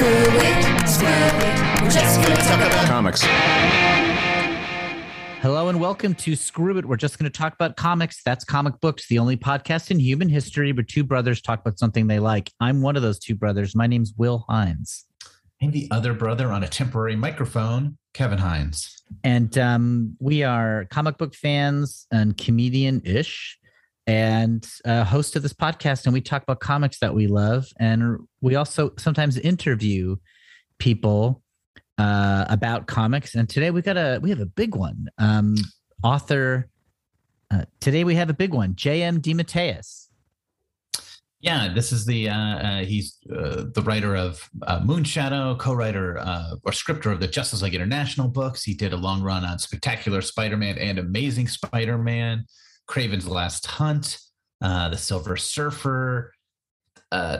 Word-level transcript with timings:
Screw 0.00 0.08
it, 0.08 0.88
screw 0.88 1.08
it. 1.10 1.82
We're 1.82 1.90
just 1.90 2.22
gonna 2.22 2.36
talk 2.36 2.66
about 2.66 2.86
comics. 2.86 3.22
Hello 5.42 5.68
and 5.68 5.78
welcome 5.78 6.14
to 6.14 6.34
Screw 6.34 6.78
It. 6.78 6.86
We're 6.86 6.96
just 6.96 7.18
going 7.18 7.30
to 7.30 7.38
talk 7.38 7.52
about 7.52 7.76
comics. 7.76 8.22
That's 8.22 8.42
comic 8.42 8.80
books, 8.80 9.08
the 9.08 9.18
only 9.18 9.36
podcast 9.36 9.90
in 9.90 10.00
human 10.00 10.30
history 10.30 10.72
where 10.72 10.84
two 10.84 11.04
brothers 11.04 11.42
talk 11.42 11.60
about 11.60 11.78
something 11.78 12.06
they 12.06 12.18
like. 12.18 12.50
I'm 12.60 12.80
one 12.80 12.96
of 12.96 13.02
those 13.02 13.18
two 13.18 13.34
brothers. 13.34 13.76
My 13.76 13.86
name's 13.86 14.14
Will 14.16 14.46
Hines. 14.48 15.04
And 15.60 15.70
the 15.70 15.86
other 15.90 16.14
brother 16.14 16.50
on 16.50 16.64
a 16.64 16.68
temporary 16.68 17.14
microphone, 17.16 17.98
Kevin 18.14 18.38
Hines. 18.38 19.02
And 19.22 19.58
um, 19.58 20.16
we 20.18 20.44
are 20.44 20.86
comic 20.86 21.18
book 21.18 21.34
fans 21.34 22.06
and 22.10 22.38
comedian 22.38 23.02
ish 23.04 23.59
and 24.10 24.68
uh, 24.84 25.04
host 25.04 25.36
of 25.36 25.42
this 25.42 25.52
podcast. 25.52 26.04
And 26.04 26.12
we 26.12 26.20
talk 26.20 26.42
about 26.42 26.58
comics 26.58 26.98
that 26.98 27.14
we 27.14 27.28
love. 27.28 27.68
And 27.78 28.18
we 28.40 28.56
also 28.56 28.92
sometimes 28.98 29.38
interview 29.38 30.16
people 30.78 31.42
uh, 31.96 32.44
about 32.48 32.88
comics. 32.88 33.36
And 33.36 33.48
today 33.48 33.70
we 33.70 33.82
got 33.82 33.96
a 33.96 34.18
we 34.20 34.30
have 34.30 34.40
a 34.40 34.46
big 34.46 34.74
one. 34.74 35.06
Um, 35.18 35.54
author. 36.02 36.68
Uh, 37.52 37.66
today 37.78 38.02
we 38.02 38.16
have 38.16 38.30
a 38.30 38.34
big 38.34 38.52
one. 38.52 38.74
J.M. 38.74 39.20
DeMatteis. 39.20 40.08
Yeah, 41.40 41.72
this 41.72 41.92
is 41.92 42.04
the 42.04 42.30
uh, 42.30 42.34
uh, 42.34 42.84
he's 42.84 43.16
uh, 43.32 43.66
the 43.72 43.82
writer 43.82 44.16
of 44.16 44.50
uh, 44.66 44.80
Moonshadow, 44.80 45.56
co-writer 45.58 46.18
uh, 46.18 46.56
or 46.64 46.72
scripter 46.72 47.12
of 47.12 47.20
the 47.20 47.28
Justice 47.28 47.62
League 47.62 47.76
International 47.76 48.26
books. 48.26 48.64
He 48.64 48.74
did 48.74 48.92
a 48.92 48.96
long 48.96 49.22
run 49.22 49.44
on 49.44 49.58
Spectacular 49.60 50.20
Spider-Man 50.20 50.78
and 50.78 50.98
Amazing 50.98 51.46
Spider-Man, 51.48 52.44
Kraven's 52.90 53.28
Last 53.28 53.66
Hunt, 53.66 54.18
uh, 54.60 54.88
The 54.88 54.96
Silver 54.98 55.36
Surfer, 55.36 56.32
uh, 57.12 57.38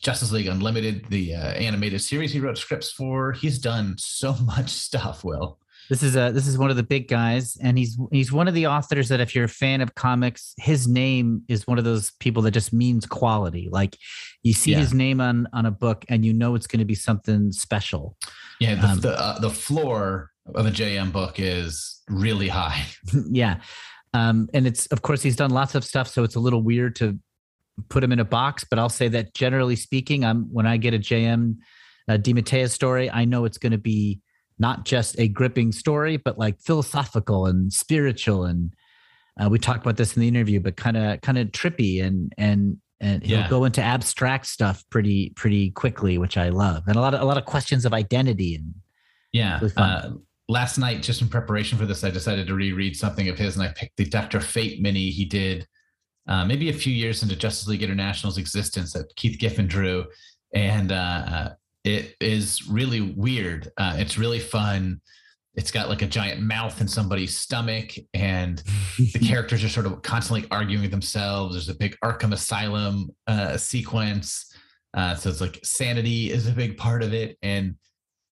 Justice 0.00 0.30
League 0.32 0.46
Unlimited, 0.46 1.06
the 1.10 1.34
uh, 1.34 1.38
animated 1.54 2.00
series 2.00 2.32
he 2.32 2.40
wrote 2.40 2.56
scripts 2.58 2.92
for. 2.92 3.32
He's 3.32 3.58
done 3.58 3.96
so 3.98 4.34
much 4.44 4.68
stuff. 4.70 5.24
Will 5.24 5.58
This 5.90 6.02
is 6.04 6.14
a 6.16 6.30
this 6.32 6.46
is 6.46 6.56
one 6.56 6.70
of 6.70 6.76
the 6.76 6.82
big 6.84 7.08
guys, 7.08 7.56
and 7.62 7.76
he's 7.76 7.98
he's 8.12 8.32
one 8.32 8.46
of 8.48 8.54
the 8.54 8.66
authors 8.68 9.08
that 9.08 9.20
if 9.20 9.34
you're 9.34 9.44
a 9.44 9.48
fan 9.48 9.80
of 9.80 9.94
comics, 9.96 10.54
his 10.58 10.86
name 10.88 11.42
is 11.48 11.66
one 11.66 11.78
of 11.78 11.84
those 11.84 12.12
people 12.20 12.42
that 12.42 12.52
just 12.52 12.72
means 12.72 13.04
quality. 13.06 13.68
Like 13.70 13.96
you 14.44 14.52
see 14.52 14.72
Yeah. 14.72 14.78
his 14.78 14.94
name 14.94 15.20
on 15.20 15.48
on 15.52 15.66
a 15.66 15.70
book, 15.72 16.04
and 16.08 16.24
you 16.24 16.32
know 16.32 16.54
it's 16.54 16.66
going 16.68 16.80
to 16.80 16.84
be 16.84 16.94
something 16.96 17.50
special. 17.52 18.16
yeah, 18.60 18.74
the 18.76 18.86
Um, 18.88 19.00
the, 19.00 19.20
uh, 19.20 19.38
the 19.40 19.50
floor 19.50 20.30
of 20.54 20.66
a 20.66 20.70
JM 20.70 21.12
book 21.12 21.38
is 21.38 22.02
really 22.08 22.48
high. 22.48 22.84
yeah, 23.30 23.60
um, 24.14 24.48
and 24.54 24.66
it's 24.66 24.86
of 24.88 25.02
course 25.02 25.22
he's 25.22 25.36
done 25.36 25.50
lots 25.50 25.74
of 25.74 25.84
stuff, 25.84 26.08
so 26.08 26.22
it's 26.24 26.34
a 26.36 26.40
little 26.40 26.62
weird 26.62 26.96
to 26.96 27.18
put 27.88 28.04
him 28.04 28.12
in 28.12 28.20
a 28.20 28.24
box. 28.24 28.64
But 28.68 28.78
I'll 28.78 28.88
say 28.88 29.08
that 29.08 29.34
generally 29.34 29.76
speaking, 29.76 30.24
I'm 30.24 30.52
when 30.52 30.66
I 30.66 30.76
get 30.76 30.94
a 30.94 30.98
JM 30.98 31.56
uh, 32.08 32.66
story, 32.68 33.10
I 33.10 33.24
know 33.24 33.44
it's 33.44 33.58
going 33.58 33.72
to 33.72 33.78
be 33.78 34.20
not 34.58 34.84
just 34.84 35.18
a 35.18 35.28
gripping 35.28 35.72
story, 35.72 36.16
but 36.16 36.38
like 36.38 36.60
philosophical 36.60 37.46
and 37.46 37.72
spiritual. 37.72 38.44
And 38.44 38.72
uh, 39.40 39.48
we 39.48 39.58
talked 39.58 39.80
about 39.80 39.96
this 39.96 40.16
in 40.16 40.20
the 40.20 40.28
interview, 40.28 40.60
but 40.60 40.76
kind 40.76 40.96
of 40.96 41.20
kind 41.22 41.38
of 41.38 41.48
trippy 41.48 42.02
and 42.04 42.32
and 42.36 42.78
and 43.00 43.24
he'll 43.24 43.40
Yeah. 43.40 43.48
go 43.48 43.64
into 43.64 43.82
abstract 43.82 44.46
stuff 44.46 44.84
pretty 44.90 45.30
pretty 45.30 45.70
quickly, 45.70 46.18
which 46.18 46.36
I 46.36 46.50
love, 46.50 46.84
and 46.86 46.96
a 46.96 47.00
lot 47.00 47.14
of 47.14 47.20
a 47.20 47.24
lot 47.24 47.38
of 47.38 47.44
questions 47.46 47.84
of 47.84 47.92
identity 47.94 48.54
and 48.54 48.74
Yeah. 49.32 49.58
Really. 49.60 49.72
Uh, 49.76 50.10
last 50.48 50.78
night, 50.78 51.02
just 51.02 51.22
in 51.22 51.28
preparation 51.28 51.78
for 51.78 51.86
this, 51.86 52.04
I 52.04 52.10
decided 52.10 52.46
to 52.46 52.54
reread 52.54 52.96
something 52.96 53.28
of 53.28 53.38
his, 53.38 53.56
and 53.56 53.64
I 53.64 53.72
picked 53.72 53.96
the 53.96 54.04
Doctor 54.04 54.40
Fate 54.40 54.80
mini 54.80 55.10
he 55.10 55.24
did 55.24 55.66
uh, 56.28 56.44
maybe 56.44 56.68
a 56.68 56.74
few 56.74 56.92
years 56.92 57.22
into 57.22 57.36
Justice 57.36 57.68
League 57.68 57.82
International's 57.82 58.38
existence 58.38 58.92
that 58.92 59.14
Keith 59.16 59.38
Giffen 59.38 59.66
drew, 59.66 60.04
and 60.54 60.92
uh, 60.92 60.94
uh, 60.94 61.48
it 61.84 62.14
is 62.20 62.68
really 62.68 63.00
weird. 63.00 63.70
Uh, 63.76 63.94
it's 63.96 64.18
really 64.18 64.38
fun. 64.38 65.00
It's 65.54 65.70
got 65.70 65.88
like 65.88 66.02
a 66.02 66.06
giant 66.06 66.40
mouth 66.40 66.80
in 66.80 66.88
somebody's 66.88 67.36
stomach, 67.36 67.92
and 68.14 68.62
the 68.98 69.18
characters 69.26 69.64
are 69.64 69.68
sort 69.68 69.86
of 69.86 70.00
constantly 70.02 70.46
arguing 70.50 70.82
with 70.82 70.90
themselves. 70.90 71.54
There's 71.54 71.68
a 71.68 71.74
big 71.74 71.96
Arkham 72.04 72.32
Asylum 72.32 73.10
uh, 73.26 73.56
sequence, 73.56 74.54
uh, 74.94 75.14
so 75.16 75.28
it's 75.28 75.40
like 75.40 75.58
sanity 75.64 76.30
is 76.30 76.46
a 76.46 76.52
big 76.52 76.76
part 76.76 77.02
of 77.02 77.12
it, 77.12 77.36
and 77.42 77.74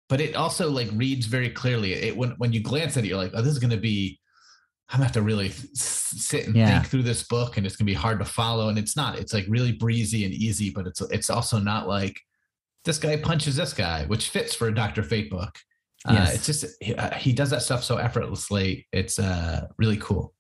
but 0.10 0.22
it 0.22 0.36
also 0.36 0.70
like 0.70 0.90
reads 0.94 1.26
very 1.26 1.50
clearly. 1.50 1.94
It 1.94 2.16
when 2.16 2.32
when 2.38 2.54
you 2.54 2.62
glance 2.62 2.98
at 2.98 3.04
it, 3.04 3.08
you're 3.08 3.18
like, 3.18 3.32
oh, 3.34 3.42
this 3.42 3.54
is 3.54 3.60
going 3.60 3.72
to 3.72 3.78
be. 3.78 4.20
I'm 4.90 5.00
gonna 5.00 5.06
have 5.06 5.14
to 5.16 5.22
really 5.22 5.50
sit 5.74 6.48
and 6.48 6.56
Yeah. 6.56 6.80
think 6.80 6.90
through 6.90 7.04
this 7.04 7.24
book, 7.24 7.58
and 7.58 7.66
it's 7.66 7.76
gonna 7.76 7.88
be 7.88 7.94
hard 7.94 8.20
to 8.20 8.26
follow. 8.26 8.70
And 8.70 8.80
it's 8.80 8.96
not. 8.96 9.20
It's 9.20 9.34
like 9.34 9.46
really 9.50 9.74
breezy 9.74 10.24
and 10.24 10.34
easy, 10.34 10.70
but 10.70 10.88
it's 10.88 11.02
it's 11.02 11.30
also 11.30 11.60
not 11.60 11.90
like 11.90 12.18
this 12.86 12.98
guy 12.98 13.18
punches 13.18 13.58
this 13.58 13.74
guy, 13.74 14.06
which 14.06 14.30
fits 14.30 14.56
for 14.56 14.70
a 14.70 14.74
Doctor 14.74 15.04
Fate 15.04 15.30
book. 15.30 15.58
Uh, 16.06 16.30
it's 16.32 16.46
just 16.46 16.66
he, 16.82 16.96
uh, 16.96 17.14
he 17.16 17.34
does 17.34 17.50
that 17.50 17.64
stuff 17.64 17.84
so 17.84 17.98
effortlessly. 17.98 18.88
It's 18.94 19.20
uh, 19.20 19.68
really 19.78 19.98
cool. 19.98 20.34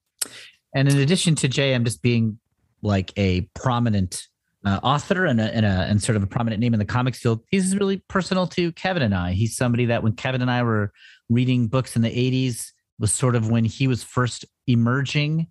And 0.73 0.87
in 0.87 0.99
addition 0.99 1.35
to 1.35 1.49
JM 1.49 1.83
just 1.83 2.01
being 2.01 2.39
like 2.81 3.11
a 3.17 3.41
prominent 3.53 4.27
uh, 4.65 4.79
author 4.83 5.25
and 5.25 5.39
a, 5.39 5.53
and 5.55 5.65
a 5.65 5.69
and 5.69 6.01
sort 6.01 6.15
of 6.15 6.23
a 6.23 6.27
prominent 6.27 6.59
name 6.59 6.73
in 6.73 6.79
the 6.79 6.85
comics 6.85 7.19
field, 7.19 7.41
he's 7.49 7.75
really 7.77 7.97
personal 8.07 8.47
to 8.47 8.71
Kevin 8.73 9.03
and 9.03 9.13
I. 9.13 9.33
He's 9.33 9.55
somebody 9.55 9.85
that 9.85 10.03
when 10.03 10.13
Kevin 10.13 10.41
and 10.41 10.51
I 10.51 10.63
were 10.63 10.91
reading 11.29 11.67
books 11.67 11.95
in 11.95 12.01
the 12.01 12.09
'80s 12.09 12.71
was 12.99 13.11
sort 13.11 13.35
of 13.35 13.49
when 13.49 13.65
he 13.65 13.87
was 13.87 14.03
first 14.03 14.45
emerging, 14.65 15.47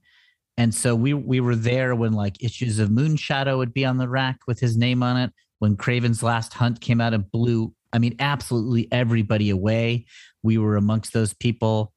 and 0.56 0.75
so 0.75 0.94
we 0.94 1.15
we 1.15 1.41
were 1.41 1.56
there 1.56 1.94
when 1.94 2.12
like 2.12 2.43
issues 2.43 2.78
of 2.78 2.91
Moonshadow 2.91 3.56
would 3.59 3.72
be 3.72 3.84
on 3.84 3.99
the 3.99 4.09
rack 4.09 4.39
with 4.47 4.61
his 4.61 4.77
name 4.77 5.03
on 5.03 5.17
it. 5.17 5.33
When 5.59 5.77
Kraven's 5.77 6.23
Last 6.23 6.53
Hunt 6.53 6.81
came 6.83 7.00
out 7.00 7.15
and 7.15 7.31
blew, 7.31 7.73
I 7.93 7.99
mean, 7.99 8.17
absolutely 8.19 8.88
everybody 8.93 9.49
away. 9.49 10.05
We 10.43 10.59
were 10.59 10.77
amongst 10.77 11.15
those 11.15 11.33
people 11.33 11.94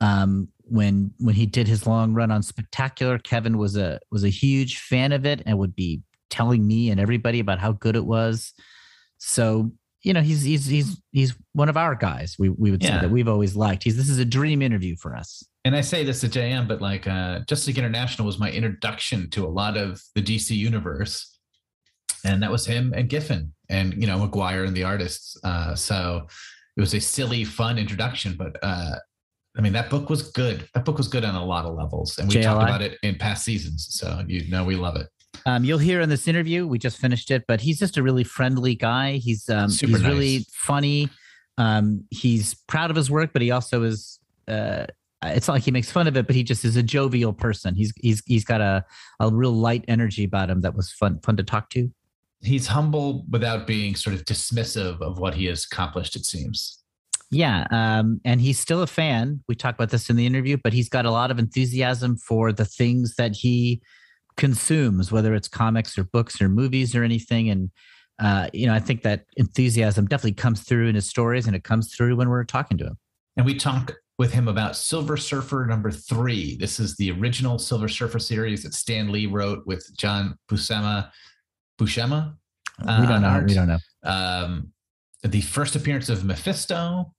um, 0.00 0.48
when 0.64 1.12
when 1.18 1.34
he 1.34 1.46
did 1.46 1.66
his 1.66 1.86
long 1.86 2.14
run 2.14 2.30
on 2.30 2.42
Spectacular, 2.42 3.18
Kevin 3.18 3.58
was 3.58 3.76
a 3.76 4.00
was 4.10 4.24
a 4.24 4.28
huge 4.28 4.78
fan 4.78 5.12
of 5.12 5.26
it 5.26 5.42
and 5.46 5.58
would 5.58 5.74
be 5.74 6.02
telling 6.30 6.66
me 6.66 6.90
and 6.90 7.00
everybody 7.00 7.40
about 7.40 7.58
how 7.58 7.72
good 7.72 7.96
it 7.96 8.04
was. 8.04 8.52
So 9.18 9.72
you 10.02 10.12
know 10.12 10.20
he's 10.20 10.42
he's 10.42 10.66
he's 10.66 11.00
he's 11.12 11.34
one 11.52 11.68
of 11.68 11.76
our 11.76 11.94
guys. 11.94 12.36
We 12.38 12.48
we 12.48 12.70
would 12.70 12.82
say 12.82 12.90
that 12.90 13.10
we've 13.10 13.28
always 13.28 13.56
liked. 13.56 13.82
He's 13.82 13.96
this 13.96 14.08
is 14.08 14.18
a 14.18 14.24
dream 14.24 14.62
interview 14.62 14.96
for 14.96 15.16
us. 15.16 15.42
and 15.64 15.74
I 15.74 15.80
say 15.80 16.04
this 16.04 16.20
to 16.20 16.28
JM, 16.28 16.68
but 16.68 16.80
like 16.80 17.06
uh, 17.06 17.40
Justice 17.40 17.68
League 17.68 17.78
International 17.78 18.24
was 18.24 18.38
my 18.38 18.50
introduction 18.50 19.28
to 19.30 19.44
a 19.44 19.48
lot 19.48 19.76
of 19.76 20.00
the 20.14 20.22
DC 20.22 20.56
universe, 20.56 21.38
and 22.24 22.42
that 22.42 22.50
was 22.50 22.64
him 22.64 22.92
and 22.96 23.08
Giffen 23.08 23.52
and 23.68 23.94
you 24.00 24.06
know 24.06 24.18
Maguire 24.18 24.64
and 24.64 24.76
the 24.76 24.84
artists. 24.84 25.36
Uh, 25.42 25.74
so 25.74 26.26
it 26.76 26.80
was 26.80 26.94
a 26.94 27.00
silly, 27.00 27.42
fun 27.42 27.76
introduction, 27.76 28.36
but 28.38 28.56
uh, 28.62 28.96
I 29.56 29.60
mean 29.60 29.72
that 29.72 29.90
book 29.90 30.08
was 30.08 30.30
good. 30.30 30.68
That 30.74 30.84
book 30.84 30.96
was 30.96 31.08
good 31.08 31.24
on 31.24 31.34
a 31.34 31.44
lot 31.44 31.64
of 31.64 31.74
levels, 31.74 32.18
and 32.18 32.28
we 32.28 32.36
JLI? 32.36 32.42
talked 32.44 32.62
about 32.62 32.82
it 32.82 32.98
in 33.02 33.16
past 33.16 33.44
seasons. 33.44 33.88
So 33.90 34.22
you 34.28 34.48
know 34.48 34.64
we 34.64 34.76
love 34.76 34.94
it. 34.94 35.08
Um, 35.48 35.64
you'll 35.64 35.78
hear 35.78 36.02
in 36.02 36.10
this 36.10 36.28
interview. 36.28 36.66
We 36.66 36.78
just 36.78 36.98
finished 36.98 37.30
it, 37.30 37.44
but 37.48 37.62
he's 37.62 37.78
just 37.78 37.96
a 37.96 38.02
really 38.02 38.22
friendly 38.22 38.74
guy. 38.74 39.12
He's 39.12 39.48
um, 39.48 39.70
he's 39.70 39.82
nice. 39.82 40.02
really 40.02 40.46
funny. 40.52 41.08
Um, 41.56 42.04
he's 42.10 42.52
proud 42.52 42.90
of 42.90 42.96
his 42.96 43.10
work, 43.10 43.30
but 43.32 43.40
he 43.40 43.50
also 43.50 43.82
is. 43.82 44.20
Uh, 44.46 44.84
it's 45.24 45.48
not 45.48 45.54
like 45.54 45.62
he 45.62 45.70
makes 45.70 45.90
fun 45.90 46.06
of 46.06 46.18
it, 46.18 46.26
but 46.26 46.36
he 46.36 46.42
just 46.42 46.66
is 46.66 46.76
a 46.76 46.82
jovial 46.82 47.32
person. 47.32 47.74
He's 47.74 47.94
he's 47.96 48.22
he's 48.26 48.44
got 48.44 48.60
a 48.60 48.84
a 49.20 49.30
real 49.30 49.52
light 49.52 49.86
energy 49.88 50.24
about 50.24 50.50
him 50.50 50.60
that 50.60 50.76
was 50.76 50.92
fun 50.92 51.18
fun 51.20 51.38
to 51.38 51.42
talk 51.42 51.70
to. 51.70 51.90
He's 52.42 52.66
humble 52.66 53.24
without 53.30 53.66
being 53.66 53.94
sort 53.94 54.14
of 54.14 54.26
dismissive 54.26 55.00
of 55.00 55.18
what 55.18 55.32
he 55.32 55.46
has 55.46 55.64
accomplished. 55.64 56.14
It 56.14 56.26
seems. 56.26 56.84
Yeah, 57.30 57.66
um, 57.70 58.20
and 58.22 58.38
he's 58.38 58.60
still 58.60 58.82
a 58.82 58.86
fan. 58.86 59.42
We 59.48 59.54
talked 59.54 59.78
about 59.78 59.90
this 59.90 60.10
in 60.10 60.16
the 60.16 60.26
interview, 60.26 60.58
but 60.62 60.74
he's 60.74 60.90
got 60.90 61.06
a 61.06 61.10
lot 61.10 61.30
of 61.30 61.38
enthusiasm 61.38 62.18
for 62.18 62.52
the 62.52 62.66
things 62.66 63.14
that 63.16 63.34
he 63.34 63.80
consumes, 64.38 65.12
whether 65.12 65.34
it's 65.34 65.48
comics 65.48 65.98
or 65.98 66.04
books 66.04 66.40
or 66.40 66.48
movies 66.48 66.94
or 66.94 67.04
anything. 67.04 67.50
And 67.50 67.70
uh, 68.18 68.48
you 68.54 68.66
know, 68.66 68.72
I 68.72 68.80
think 68.80 69.02
that 69.02 69.26
enthusiasm 69.36 70.06
definitely 70.06 70.32
comes 70.32 70.62
through 70.62 70.88
in 70.88 70.94
his 70.94 71.06
stories, 71.06 71.46
and 71.46 71.54
it 71.54 71.62
comes 71.62 71.94
through 71.94 72.16
when 72.16 72.30
we're 72.30 72.44
talking 72.44 72.78
to 72.78 72.86
him. 72.86 72.98
And 73.36 73.44
we 73.44 73.54
talk 73.54 73.94
with 74.18 74.32
him 74.32 74.48
about 74.48 74.74
Silver 74.74 75.16
Surfer 75.16 75.66
number 75.66 75.90
three. 75.90 76.56
This 76.56 76.80
is 76.80 76.96
the 76.96 77.12
original 77.12 77.58
Silver 77.58 77.88
Surfer 77.88 78.18
series 78.18 78.64
that 78.64 78.74
Stan 78.74 79.12
Lee 79.12 79.26
wrote 79.26 79.64
with 79.66 79.86
John 79.96 80.36
Buscema. 80.50 81.10
Buscema? 81.78 82.34
we 82.80 83.06
don't 83.06 83.22
know. 83.22 83.44
We 83.46 83.54
don't 83.54 83.68
know. 83.68 83.78
Um, 84.04 84.72
the 85.22 85.40
first 85.40 85.76
appearance 85.76 86.08
of 86.08 86.24
Mephisto, 86.24 87.12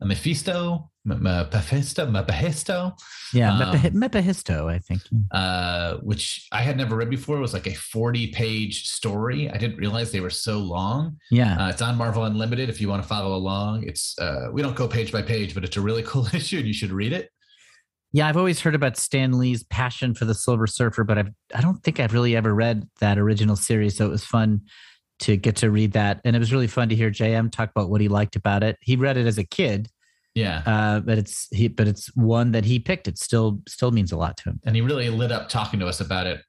uh, 0.00 0.06
Mephisto, 0.06 0.90
Mephisto, 1.08 2.06
Mephisto, 2.10 2.94
Yeah, 3.32 3.52
Um, 3.58 3.76
Mepahisto, 3.92 4.70
I 4.70 4.78
think. 4.78 5.02
uh, 5.32 5.96
which 6.02 6.46
I 6.52 6.62
had 6.62 6.76
never 6.76 6.96
read 6.96 7.10
before. 7.10 7.36
It 7.36 7.40
was 7.40 7.52
like 7.52 7.66
a 7.66 7.74
40 7.74 8.28
page 8.28 8.88
story. 8.88 9.50
I 9.50 9.56
didn't 9.58 9.76
realize 9.78 10.12
they 10.12 10.20
were 10.20 10.30
so 10.30 10.58
long. 10.58 11.16
Yeah, 11.30 11.56
Uh, 11.66 11.68
it's 11.70 11.82
on 11.82 11.96
Marvel 11.96 12.24
Unlimited 12.24 12.68
if 12.68 12.80
you 12.80 12.88
want 12.88 13.02
to 13.02 13.08
follow 13.08 13.34
along. 13.34 13.84
It's 13.84 14.18
uh, 14.18 14.48
we 14.52 14.62
don't 14.62 14.76
go 14.76 14.86
page 14.88 15.12
by 15.12 15.22
page, 15.22 15.54
but 15.54 15.64
it's 15.64 15.76
a 15.76 15.80
really 15.80 16.02
cool 16.06 16.26
issue 16.32 16.58
and 16.58 16.66
you 16.66 16.72
should 16.74 16.92
read 16.92 17.12
it. 17.12 17.30
yeah. 18.12 18.26
I've 18.28 18.36
always 18.36 18.60
heard 18.60 18.74
about 18.74 18.96
Stan 18.96 19.38
Lee's 19.38 19.62
passion 19.64 20.14
for 20.14 20.24
the 20.24 20.34
Silver 20.34 20.66
Surfer, 20.66 21.04
but 21.04 21.18
I've 21.18 21.30
I 21.54 21.60
don't 21.60 21.82
think 21.82 22.00
I've 22.00 22.12
really 22.14 22.34
ever 22.36 22.54
read 22.54 22.88
that 23.00 23.18
original 23.18 23.56
series. 23.56 23.96
So 23.96 24.06
it 24.06 24.10
was 24.10 24.24
fun 24.24 24.62
to 25.20 25.36
get 25.36 25.56
to 25.56 25.70
read 25.70 25.92
that, 25.92 26.20
and 26.24 26.36
it 26.36 26.38
was 26.38 26.52
really 26.52 26.68
fun 26.68 26.88
to 26.90 26.94
hear 26.94 27.10
JM 27.10 27.50
talk 27.50 27.70
about 27.70 27.90
what 27.90 28.00
he 28.00 28.06
liked 28.08 28.36
about 28.36 28.62
it. 28.62 28.76
He 28.80 28.94
read 28.96 29.16
it 29.16 29.26
as 29.26 29.36
a 29.36 29.42
kid, 29.44 29.88
Yeah. 30.34 30.62
uh, 30.66 31.00
but 31.00 31.18
it's 31.18 31.48
he, 31.50 31.68
but 31.68 31.88
it's 31.88 32.14
one 32.14 32.52
that 32.52 32.64
he 32.64 32.78
picked. 32.78 33.08
It 33.08 33.18
still 33.18 33.60
still 33.66 33.90
means 33.90 34.12
a 34.12 34.16
lot 34.16 34.36
to 34.38 34.50
him. 34.50 34.60
and 34.64 34.76
he 34.76 34.82
really 34.82 35.08
lit 35.10 35.32
up 35.32 35.48
talking 35.48 35.80
to 35.80 35.86
us 35.86 36.00
about 36.00 36.26
it. 36.26 36.40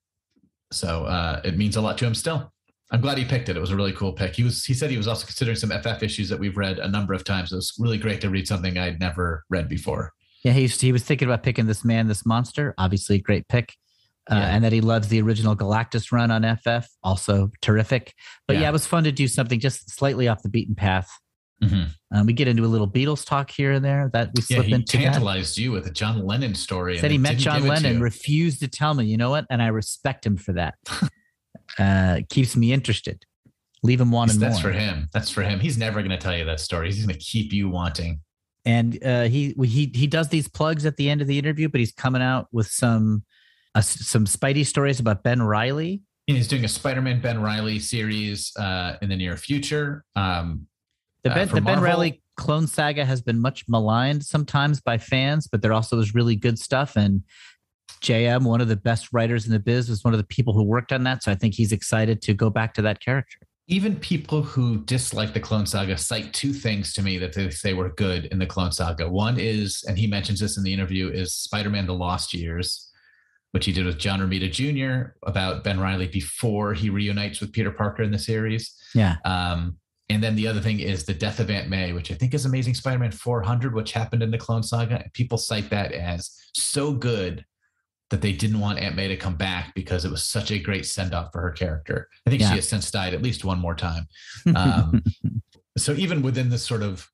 So 0.71 1.05
uh, 1.05 1.41
it 1.43 1.57
means 1.57 1.75
a 1.75 1.81
lot 1.81 1.97
to 1.99 2.05
him 2.05 2.13
still. 2.13 2.51
I'm 2.91 3.01
glad 3.01 3.17
he 3.17 3.25
picked 3.25 3.49
it. 3.49 3.57
It 3.57 3.59
was 3.59 3.71
a 3.71 3.75
really 3.75 3.93
cool 3.93 4.13
pick. 4.13 4.35
He 4.35 4.43
was 4.43 4.65
he 4.65 4.73
said 4.73 4.89
he 4.89 4.97
was 4.97 5.07
also 5.07 5.25
considering 5.25 5.55
some 5.55 5.69
FF 5.71 6.01
issues 6.03 6.29
that 6.29 6.39
we've 6.39 6.57
read 6.57 6.79
a 6.79 6.87
number 6.87 7.13
of 7.13 7.23
times. 7.23 7.51
It 7.51 7.55
was 7.55 7.73
really 7.79 7.97
great 7.97 8.21
to 8.21 8.29
read 8.29 8.47
something 8.47 8.77
I'd 8.77 8.99
never 8.99 9.43
read 9.49 9.67
before. 9.69 10.13
Yeah, 10.43 10.53
he 10.53 10.67
he 10.67 10.91
was 10.91 11.03
thinking 11.03 11.27
about 11.27 11.43
picking 11.43 11.65
this 11.67 11.83
man, 11.83 12.07
this 12.07 12.25
monster. 12.25 12.73
Obviously, 12.77 13.17
a 13.17 13.21
great 13.21 13.47
pick. 13.47 13.73
Uh, 14.29 14.35
Yeah. 14.35 14.47
And 14.55 14.63
that 14.63 14.71
he 14.71 14.81
loves 14.81 15.07
the 15.07 15.21
original 15.21 15.55
Galactus 15.55 16.11
run 16.11 16.29
on 16.29 16.43
FF, 16.57 16.87
also 17.03 17.49
terrific. 17.61 18.13
But 18.47 18.55
yeah. 18.55 18.63
Yeah. 18.63 18.69
it 18.69 18.73
was 18.73 18.85
fun 18.85 19.03
to 19.05 19.11
do 19.11 19.27
something 19.27 19.59
just 19.59 19.89
slightly 19.89 20.27
off 20.27 20.43
the 20.43 20.49
beaten 20.49 20.75
path. 20.75 21.09
Mhm. 21.63 21.89
Um, 22.13 22.25
we 22.25 22.33
get 22.33 22.47
into 22.47 22.63
a 22.63 22.67
little 22.67 22.87
Beatles 22.89 23.25
talk 23.25 23.51
here 23.51 23.73
and 23.73 23.83
there 23.83 24.09
that 24.13 24.31
we 24.35 24.41
Yeah, 24.49 24.57
slip 24.57 24.65
he 24.67 24.73
into. 24.73 24.97
that. 24.97 25.03
tantalized 25.03 25.57
you 25.57 25.71
with 25.71 25.85
a 25.87 25.91
John 25.91 26.25
Lennon 26.25 26.55
story. 26.55 26.93
and 26.93 27.01
Said 27.01 27.11
he 27.11 27.17
met 27.17 27.37
John 27.37 27.57
give 27.61 27.65
it 27.65 27.67
to 27.67 27.73
Lennon, 27.73 28.01
refused 28.01 28.59
to 28.61 28.67
tell 28.67 28.93
me. 28.93 29.05
You 29.05 29.17
know 29.17 29.29
what? 29.29 29.45
And 29.49 29.61
I 29.61 29.67
respect 29.67 30.25
him 30.25 30.37
for 30.37 30.53
that. 30.53 30.75
uh, 31.79 32.21
keeps 32.29 32.55
me 32.55 32.71
interested. 32.73 33.23
Leave 33.83 34.01
him 34.01 34.11
wanting 34.11 34.39
That's 34.39 34.61
more. 34.61 34.71
for 34.73 34.77
him. 34.77 35.07
That's 35.13 35.29
for 35.29 35.41
him. 35.41 35.59
He's 35.59 35.77
never 35.77 35.99
going 35.99 36.11
to 36.11 36.17
tell 36.17 36.35
you 36.35 36.45
that 36.45 36.59
story. 36.59 36.87
He's 36.91 37.05
going 37.05 37.17
to 37.17 37.23
keep 37.25 37.53
you 37.53 37.69
wanting. 37.69 38.21
and 38.65 39.01
uh, 39.03 39.23
he 39.23 39.55
he 39.63 39.89
he 39.95 40.05
does 40.05 40.27
these 40.27 40.47
plugs 40.49 40.85
at 40.85 40.97
the 40.97 41.09
end 41.09 41.21
of 41.21 41.27
the 41.27 41.39
interview, 41.39 41.69
but 41.69 41.79
he's 41.79 41.93
coming 41.93 42.21
out 42.21 42.47
with 42.51 42.67
some 42.67 43.23
uh, 43.75 43.81
some 43.81 44.25
Spidey 44.25 44.65
stories 44.65 44.99
about 44.99 45.23
Ben 45.23 45.41
Reilly. 45.41 46.01
And 46.27 46.35
he's 46.37 46.47
doing 46.47 46.65
a 46.65 46.67
Spider-Man 46.67 47.21
Ben 47.21 47.41
Reilly 47.41 47.79
series 47.79 48.51
uh, 48.57 48.97
in 49.01 49.09
the 49.09 49.15
near 49.15 49.35
future. 49.37 50.03
Um, 50.15 50.67
The 51.23 51.31
Uh, 51.31 51.35
Ben 51.35 51.47
for 51.47 51.55
the 51.55 51.61
Ben 51.61 51.81
Reilly 51.81 52.21
clone 52.37 52.67
saga 52.67 53.03
has 53.05 53.21
been 53.21 53.39
much 53.39 53.65
maligned 53.67 54.23
sometimes 54.23 54.79
by 54.79 54.97
fans, 54.97 55.47
but 55.47 55.61
there 55.61 55.73
also 55.73 55.99
is 55.99 56.15
really 56.15 56.35
good 56.35 56.57
stuff. 56.57 56.95
And 56.95 57.23
JM, 58.01 58.43
one 58.43 58.61
of 58.61 58.69
the 58.69 58.77
best 58.77 59.09
writers 59.11 59.45
in 59.45 59.51
the 59.51 59.59
biz, 59.59 59.89
was 59.89 60.03
one 60.05 60.13
of 60.13 60.17
the 60.19 60.25
people 60.25 60.53
who 60.53 60.63
worked 60.63 60.93
on 60.93 61.03
that. 61.03 61.21
So 61.21 61.31
I 61.31 61.35
think 61.35 61.53
he's 61.53 61.73
excited 61.73 62.21
to 62.21 62.33
go 62.33 62.49
back 62.49 62.73
to 62.75 62.81
that 62.83 63.01
character. 63.01 63.39
even 63.71 63.95
people 63.97 64.41
who 64.41 64.77
dislike 64.85 65.31
the 65.31 65.39
Clone 65.39 65.65
Saga 65.67 65.95
cite 65.95 66.33
two 66.33 66.53
things 66.53 66.91
to 66.93 67.03
me 67.03 67.19
that 67.19 67.33
they 67.33 67.51
say 67.51 67.73
were 67.75 67.91
good 67.91 68.25
in 68.31 68.39
the 68.39 68.45
Clone 68.47 68.71
Saga. 68.71 69.07
One 69.07 69.37
is, 69.39 69.83
and 69.87 69.95
he 69.95 70.07
mentions 70.07 70.39
this 70.39 70.57
in 70.57 70.63
the 70.63 70.73
interview, 70.73 71.09
is 71.09 71.35
Spider-Man: 71.35 71.85
The 71.85 71.93
Lost 71.93 72.33
Years, 72.33 72.89
which 73.51 73.65
he 73.65 73.71
did 73.71 73.85
with 73.85 73.99
John 73.99 74.21
Romita 74.21 74.49
Jr. 74.51 75.11
about 75.23 75.63
Ben 75.63 75.79
Reilly 75.79 76.07
before 76.07 76.73
he 76.73 76.89
reunites 76.89 77.41
with 77.41 77.51
Peter 77.51 77.69
Parker 77.69 78.01
in 78.01 78.09
the 78.11 78.17
series. 78.17 78.73
Yeah. 78.95 79.17
Um, 79.23 79.77
and 80.09 80.23
then 80.23 80.35
the 80.35 80.47
other 80.47 80.59
thing 80.61 80.79
is 80.79 81.05
the 81.05 81.13
death 81.13 81.39
of 81.39 81.49
Aunt 81.49 81.69
May, 81.69 81.93
which 81.93 82.11
I 82.11 82.15
think 82.15 82.33
is 82.33 82.45
Amazing 82.45 82.73
Spider-Man 82.73 83.11
400, 83.11 83.73
which 83.75 83.91
happened 83.91 84.23
in 84.23 84.31
the 84.31 84.37
Clone 84.37 84.63
Saga. 84.63 85.01
And 85.03 85.13
people 85.13 85.37
cite 85.37 85.69
that 85.69 85.91
as 85.91 86.31
so 86.53 86.91
good 86.91 87.45
that 88.09 88.21
they 88.21 88.33
didn't 88.33 88.59
want 88.59 88.79
Aunt 88.79 88.95
May 88.95 89.07
to 89.07 89.15
come 89.15 89.35
back 89.35 89.73
because 89.75 90.05
it 90.05 90.11
was 90.11 90.23
such 90.23 90.49
a 90.49 90.57
great 90.57 90.85
send-off 90.87 91.31
for 91.31 91.41
her 91.41 91.51
character. 91.51 92.07
I 92.25 92.31
think 92.31 92.41
Yeah. 92.41 92.49
she 92.49 92.55
has 92.55 92.67
since 92.67 92.89
died 92.89 93.13
at 93.13 93.21
least 93.21 93.45
one 93.45 93.59
more 93.59 93.75
time. 93.75 94.07
Um, 94.55 95.03
so 95.77 95.93
even 95.93 96.23
within 96.23 96.49
this 96.49 96.65
sort 96.65 96.81
of 96.81 97.07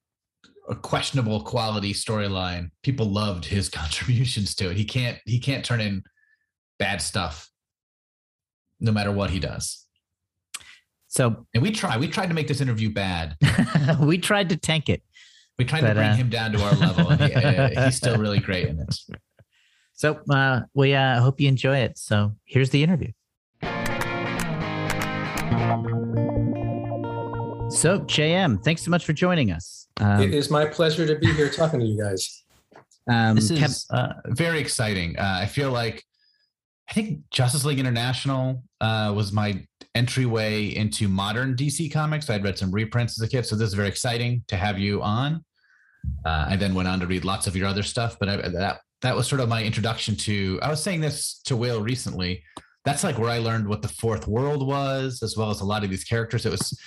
a 0.70 0.76
questionable 0.76 1.44
quality 1.44 1.94
storyline, 1.94 2.70
people 2.82 3.06
loved 3.08 3.46
his 3.46 3.68
contributions 3.82 4.56
to 4.56 4.72
it. 4.72 4.78
He 4.78 4.86
can't 4.86 5.20
he 5.26 5.40
can't 5.40 5.66
turn 5.66 5.82
in 5.82 6.04
bad 6.80 7.02
stuff 7.02 7.50
no 8.80 8.92
matter 8.92 9.12
what 9.12 9.30
he 9.30 9.40
does. 9.40 9.85
So 11.16 11.46
And 11.54 11.64
we 11.64 11.72
try. 11.72 11.98
We 11.98 12.08
tried 12.10 12.28
to 12.28 12.34
make 12.34 12.48
this 12.48 12.60
interview 12.60 12.92
bad. 12.92 13.36
we 14.02 14.18
tried 14.18 14.50
to 14.50 14.58
tank 14.58 14.90
it. 14.90 15.02
We 15.58 15.64
tried 15.64 15.82
But, 15.82 15.88
to 15.90 15.94
bring 15.96 16.10
uh, 16.10 16.16
him 16.18 16.30
down 16.30 16.52
to 16.52 16.62
our 16.62 16.76
level, 16.76 17.10
and 17.10 17.22
he, 17.22 17.34
uh, 17.34 17.70
he's 17.86 17.96
still 17.96 18.18
really 18.18 18.40
great 18.40 18.68
in 18.68 18.80
it. 18.82 18.94
So 19.94 20.20
uh, 20.30 20.62
we 20.74 20.94
uh, 20.94 21.22
hope 21.22 21.40
you 21.40 21.48
enjoy 21.48 21.78
it. 21.78 21.98
So 21.98 22.34
here's 22.44 22.72
the 22.72 22.84
interview. 22.84 23.12
So 27.70 28.00
JM, 28.02 28.64
thanks 28.64 28.84
so 28.84 28.92
much 28.92 29.06
for 29.06 29.14
joining 29.14 29.52
us. 29.52 29.88
Um, 30.02 30.22
it 30.22 30.34
is 30.34 30.50
my 30.50 30.66
pleasure 30.66 31.08
to 31.08 31.16
be 31.16 31.32
here 31.34 31.50
talking 31.50 31.80
to 31.80 31.86
you 31.86 32.02
guys. 32.02 32.44
um, 33.10 33.36
This 33.36 33.52
Kev- 33.52 33.66
is 33.66 33.88
uh, 33.90 34.14
very 34.28 34.60
exciting. 34.60 35.18
Uh, 35.18 35.40
I 35.42 35.46
feel 35.46 35.72
like 35.72 36.04
I 36.90 36.94
think 36.94 37.22
Justice 37.32 37.64
League 37.64 37.80
International 37.80 38.64
uh, 38.82 39.14
was 39.16 39.32
my 39.32 39.66
entryway 39.96 40.76
into 40.76 41.08
modern 41.08 41.56
DC 41.56 41.92
comics. 41.92 42.30
I'd 42.30 42.44
read 42.44 42.58
some 42.58 42.72
reprints 42.72 43.20
as 43.20 43.28
a 43.28 43.30
kid, 43.30 43.46
so 43.46 43.56
this 43.56 43.70
is 43.70 43.74
very 43.74 43.88
exciting 43.88 44.44
to 44.48 44.58
have 44.58 44.78
you 44.78 45.02
on. 45.02 45.44
Uh, 46.24 46.48
I 46.50 46.56
then 46.56 46.76
went 46.76 46.88
on 46.88 47.00
to 47.00 47.08
read 47.08 47.26
lots 47.26 47.48
of 47.48 47.56
your 47.56 47.68
other 47.68 47.82
stuff, 47.82 48.18
but 48.20 48.30
I, 48.30 48.38
that 48.50 48.82
that 49.02 49.16
was 49.16 49.28
sort 49.28 49.42
of 49.42 49.50
my 49.50 49.64
introduction 49.64 50.16
to. 50.18 50.60
I 50.62 50.70
was 50.70 50.84
saying 50.84 51.02
this 51.02 51.40
to 51.46 51.56
Will 51.56 51.82
recently. 51.82 52.44
That's 52.84 53.04
like 53.04 53.18
where 53.18 53.30
I 53.30 53.40
learned 53.40 53.68
what 53.68 53.82
the 53.82 53.88
Fourth 53.88 54.28
World 54.28 54.66
was, 54.68 55.24
as 55.24 55.36
well 55.36 55.50
as 55.50 55.62
a 55.62 55.66
lot 55.66 55.84
of 55.84 55.90
these 55.90 56.04
characters. 56.04 56.46
It 56.46 56.52
was 56.52 56.80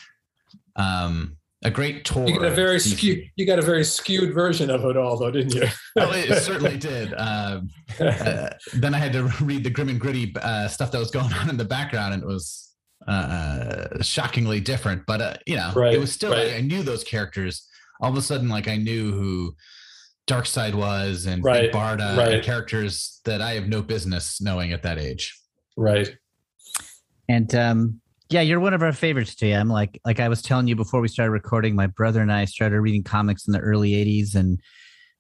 um, 0.76 1.37
a 1.64 1.70
great 1.70 2.04
tour. 2.04 2.28
You 2.28 2.38
got 2.38 2.44
a 2.44 2.54
very 2.54 2.78
skewed, 2.78 3.25
you 3.34 3.44
got 3.44 3.58
a 3.58 3.62
very 3.62 3.84
skewed 3.84 4.32
version 4.32 4.70
of 4.70 4.84
it 4.84 4.96
all, 4.96 5.19
though, 5.19 5.31
didn't 5.31 5.54
you? 5.54 5.66
Oh, 5.99 6.12
it 6.12 6.43
certainly 6.43 6.76
did. 6.76 7.12
Um, 7.14 7.70
uh, 8.00 8.50
then 8.75 8.94
I 8.94 8.99
had 8.99 9.12
to 9.14 9.25
read 9.40 9.64
the 9.64 9.70
grim 9.70 9.88
and 9.88 10.00
gritty 10.00 10.32
uh, 10.40 10.69
stuff 10.69 10.93
that 10.93 10.99
was 10.99 11.11
going 11.11 11.32
on 11.32 11.50
in 11.50 11.56
the 11.56 11.64
background, 11.64 12.14
and 12.14 12.22
it 12.22 12.26
was 12.26 12.68
uh, 13.10 14.02
shockingly 14.02 14.60
different. 14.60 15.06
But 15.06 15.20
uh, 15.20 15.34
you 15.46 15.56
know, 15.56 15.72
Right, 15.75 15.94
it 15.94 15.99
was 16.00 16.12
still 16.12 16.32
right. 16.32 16.55
I 16.55 16.60
knew 16.60 16.82
those 16.82 17.05
characters. 17.05 17.66
All 18.00 18.10
of 18.10 18.16
a 18.16 18.22
sudden, 18.22 18.49
like 18.49 18.69
I 18.69 18.76
knew 18.76 19.12
who 19.12 19.55
Darkseid 20.26 20.75
was 20.75 21.26
and 21.26 21.43
Big 21.43 21.44
Right, 21.44 21.72
Barda, 21.72 22.16
right. 22.16 22.34
and 22.34 22.43
characters 22.44 23.20
that 23.25 23.40
I 23.40 23.52
have 23.52 23.66
no 23.69 23.82
business 23.82 24.40
knowing 24.40 24.72
at 24.72 24.82
that 24.82 24.99
age. 24.99 25.37
right. 25.76 26.14
And 27.31 27.55
um, 27.55 28.00
yeah, 28.31 28.40
you're 28.40 28.60
one 28.60 28.72
of 28.75 28.82
our 28.82 28.93
favorites, 28.93 29.34
JM. 29.34 29.70
Like 29.70 30.00
like 30.04 30.20
I 30.20 30.28
was 30.28 30.40
telling 30.43 30.66
you 30.66 30.76
before 30.76 31.00
we 31.00 31.08
started 31.08 31.31
recording, 31.32 31.75
my 31.75 31.87
brother 31.87 32.22
and 32.22 32.32
I 32.32 32.44
started 32.46 32.81
reading 32.81 33.02
comics 33.02 33.46
in 33.46 33.52
the 33.52 33.58
early 33.61 33.90
'80s, 33.93 34.34
and 34.34 34.61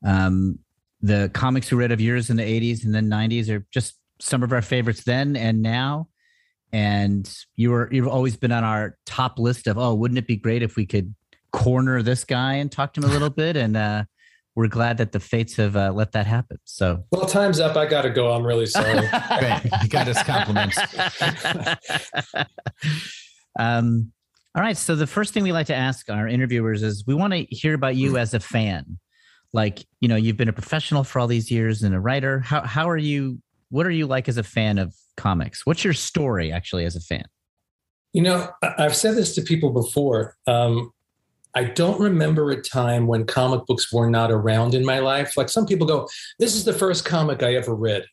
um, 0.06 0.58
the 1.02 1.30
comics 1.34 1.70
we 1.70 1.76
read 1.78 1.92
of 1.92 2.00
yours 2.00 2.30
in 2.30 2.36
the 2.36 2.42
'80s 2.42 2.84
and 2.84 2.94
then 2.94 3.10
'90s 3.10 3.50
are 3.50 3.66
just 3.72 3.98
some 4.20 4.42
of 4.42 4.52
our 4.52 4.62
favorites 4.62 5.04
then 5.04 5.36
and 5.36 5.60
now. 5.62 6.08
And 6.72 7.30
you 7.56 7.70
were 7.70 7.88
you've 7.92 8.08
always 8.08 8.36
been 8.36 8.52
on 8.52 8.64
our 8.64 8.96
top 9.06 9.38
list 9.38 9.66
of 9.66 9.78
oh, 9.78 9.94
wouldn't 9.94 10.18
it 10.18 10.26
be 10.26 10.36
great 10.36 10.62
if 10.62 10.76
we 10.76 10.86
could 10.86 11.14
corner 11.52 12.02
this 12.02 12.24
guy 12.24 12.54
and 12.54 12.70
talk 12.70 12.92
to 12.94 13.00
him 13.00 13.08
a 13.08 13.12
little 13.12 13.30
bit? 13.30 13.56
And 13.56 13.76
uh, 13.76 14.04
we're 14.54 14.66
glad 14.66 14.98
that 14.98 15.12
the 15.12 15.20
fates 15.20 15.54
have 15.54 15.76
uh, 15.76 15.92
let 15.92 16.12
that 16.12 16.26
happen. 16.26 16.58
So 16.64 17.04
Well, 17.12 17.26
time's 17.26 17.60
up. 17.60 17.76
I 17.76 17.86
got 17.86 18.02
to 18.02 18.10
go. 18.10 18.32
I'm 18.32 18.44
really 18.44 18.66
sorry. 18.66 19.08
Great, 19.38 19.60
you 19.82 19.88
got 19.88 20.08
his 20.08 20.20
compliments. 20.24 20.76
um, 23.58 24.12
all 24.54 24.62
right. 24.62 24.76
So 24.76 24.96
the 24.96 25.06
first 25.06 25.32
thing 25.32 25.44
we 25.44 25.52
like 25.52 25.68
to 25.68 25.76
ask 25.76 26.10
our 26.10 26.26
interviewers 26.26 26.82
is 26.82 27.04
we 27.06 27.14
want 27.14 27.34
to 27.34 27.46
hear 27.50 27.74
about 27.74 27.94
you 27.94 28.18
as 28.18 28.34
a 28.34 28.40
fan. 28.40 28.98
Like, 29.52 29.78
you 30.00 30.08
know, 30.08 30.16
you've 30.16 30.36
been 30.36 30.48
a 30.48 30.52
professional 30.52 31.04
for 31.04 31.20
all 31.20 31.28
these 31.28 31.50
years 31.50 31.84
and 31.84 31.94
a 31.94 32.00
writer. 32.00 32.40
How 32.40 32.62
how 32.62 32.90
are 32.90 32.96
you? 32.96 33.40
What 33.70 33.86
are 33.86 33.92
you 33.92 34.08
like 34.08 34.28
as 34.28 34.38
a 34.38 34.42
fan 34.42 34.78
of 34.78 34.92
comics? 35.18 35.66
What's 35.66 35.84
your 35.84 35.92
story 35.92 36.50
actually 36.50 36.86
as 36.86 36.96
a 36.96 37.00
fan? 37.00 37.26
You 38.14 38.22
know, 38.22 38.48
I've 38.62 38.96
said 38.96 39.16
this 39.16 39.34
to 39.34 39.42
people 39.42 39.70
before. 39.70 40.36
Um, 40.46 40.92
I 41.54 41.64
don't 41.64 42.00
remember 42.00 42.50
a 42.50 42.62
time 42.62 43.06
when 43.06 43.26
comic 43.26 43.66
books 43.66 43.92
were 43.92 44.08
not 44.08 44.30
around 44.30 44.74
in 44.74 44.84
my 44.84 45.00
life. 45.00 45.36
Like 45.36 45.50
some 45.50 45.66
people 45.66 45.86
go, 45.86 46.08
this 46.38 46.54
is 46.54 46.64
the 46.64 46.72
first 46.72 47.04
comic 47.04 47.42
I 47.42 47.54
ever 47.54 47.74
read. 47.74 48.06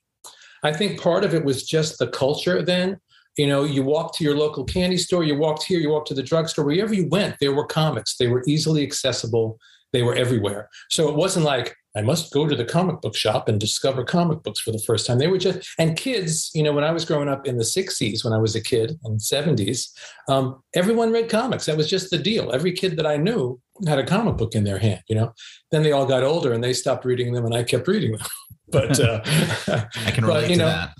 I 0.63 0.73
think 0.73 0.99
part 0.99 1.23
of 1.23 1.33
it 1.33 1.45
was 1.45 1.63
just 1.63 1.97
the 1.97 2.07
culture 2.07 2.61
then. 2.61 2.99
You 3.37 3.47
know, 3.47 3.63
you 3.63 3.83
walked 3.83 4.17
to 4.17 4.23
your 4.23 4.37
local 4.37 4.63
candy 4.63 4.97
store, 4.97 5.23
you 5.23 5.35
walked 5.37 5.63
here, 5.63 5.79
you 5.79 5.89
walked 5.89 6.07
to 6.07 6.13
the 6.13 6.23
drugstore, 6.23 6.65
wherever 6.65 6.93
you 6.93 7.07
went, 7.07 7.35
there 7.39 7.53
were 7.53 7.65
comics. 7.65 8.15
They 8.17 8.27
were 8.27 8.43
easily 8.47 8.81
accessible, 8.83 9.59
they 9.93 10.03
were 10.03 10.15
everywhere. 10.15 10.69
So 10.89 11.07
it 11.09 11.15
wasn't 11.15 11.45
like, 11.45 11.75
I 11.95 12.01
must 12.01 12.33
go 12.33 12.47
to 12.47 12.55
the 12.55 12.65
comic 12.65 13.01
book 13.01 13.15
shop 13.15 13.47
and 13.47 13.59
discover 13.59 14.03
comic 14.03 14.43
books 14.43 14.59
for 14.59 14.71
the 14.71 14.83
first 14.85 15.07
time. 15.07 15.17
They 15.17 15.27
were 15.27 15.37
just, 15.37 15.67
and 15.79 15.95
kids, 15.95 16.51
you 16.53 16.63
know, 16.63 16.73
when 16.73 16.83
I 16.83 16.91
was 16.91 17.05
growing 17.05 17.29
up 17.29 17.47
in 17.47 17.57
the 17.57 17.63
60s, 17.63 18.23
when 18.23 18.33
I 18.33 18.37
was 18.37 18.55
a 18.55 18.61
kid, 18.61 18.99
and 19.03 19.19
70s, 19.19 19.89
um, 20.27 20.61
everyone 20.73 21.11
read 21.11 21.29
comics. 21.29 21.65
That 21.65 21.77
was 21.77 21.89
just 21.89 22.09
the 22.09 22.17
deal. 22.17 22.51
Every 22.51 22.73
kid 22.73 22.97
that 22.97 23.05
I 23.05 23.17
knew 23.17 23.59
had 23.87 23.99
a 23.99 24.05
comic 24.05 24.37
book 24.37 24.55
in 24.55 24.63
their 24.63 24.79
hand, 24.79 25.01
you 25.07 25.15
know. 25.15 25.33
Then 25.71 25.83
they 25.83 25.91
all 25.91 26.05
got 26.05 26.23
older 26.23 26.53
and 26.53 26.63
they 26.63 26.73
stopped 26.73 27.05
reading 27.05 27.33
them, 27.33 27.45
and 27.45 27.55
I 27.55 27.63
kept 27.63 27.87
reading 27.87 28.13
them. 28.13 28.27
but 28.69 28.99
uh, 28.99 29.21
I 29.25 30.11
can 30.11 30.25
but, 30.25 30.27
relate 30.27 30.49
you 30.49 30.55
to 30.57 30.61
know, 30.61 30.67
that. 30.67 30.93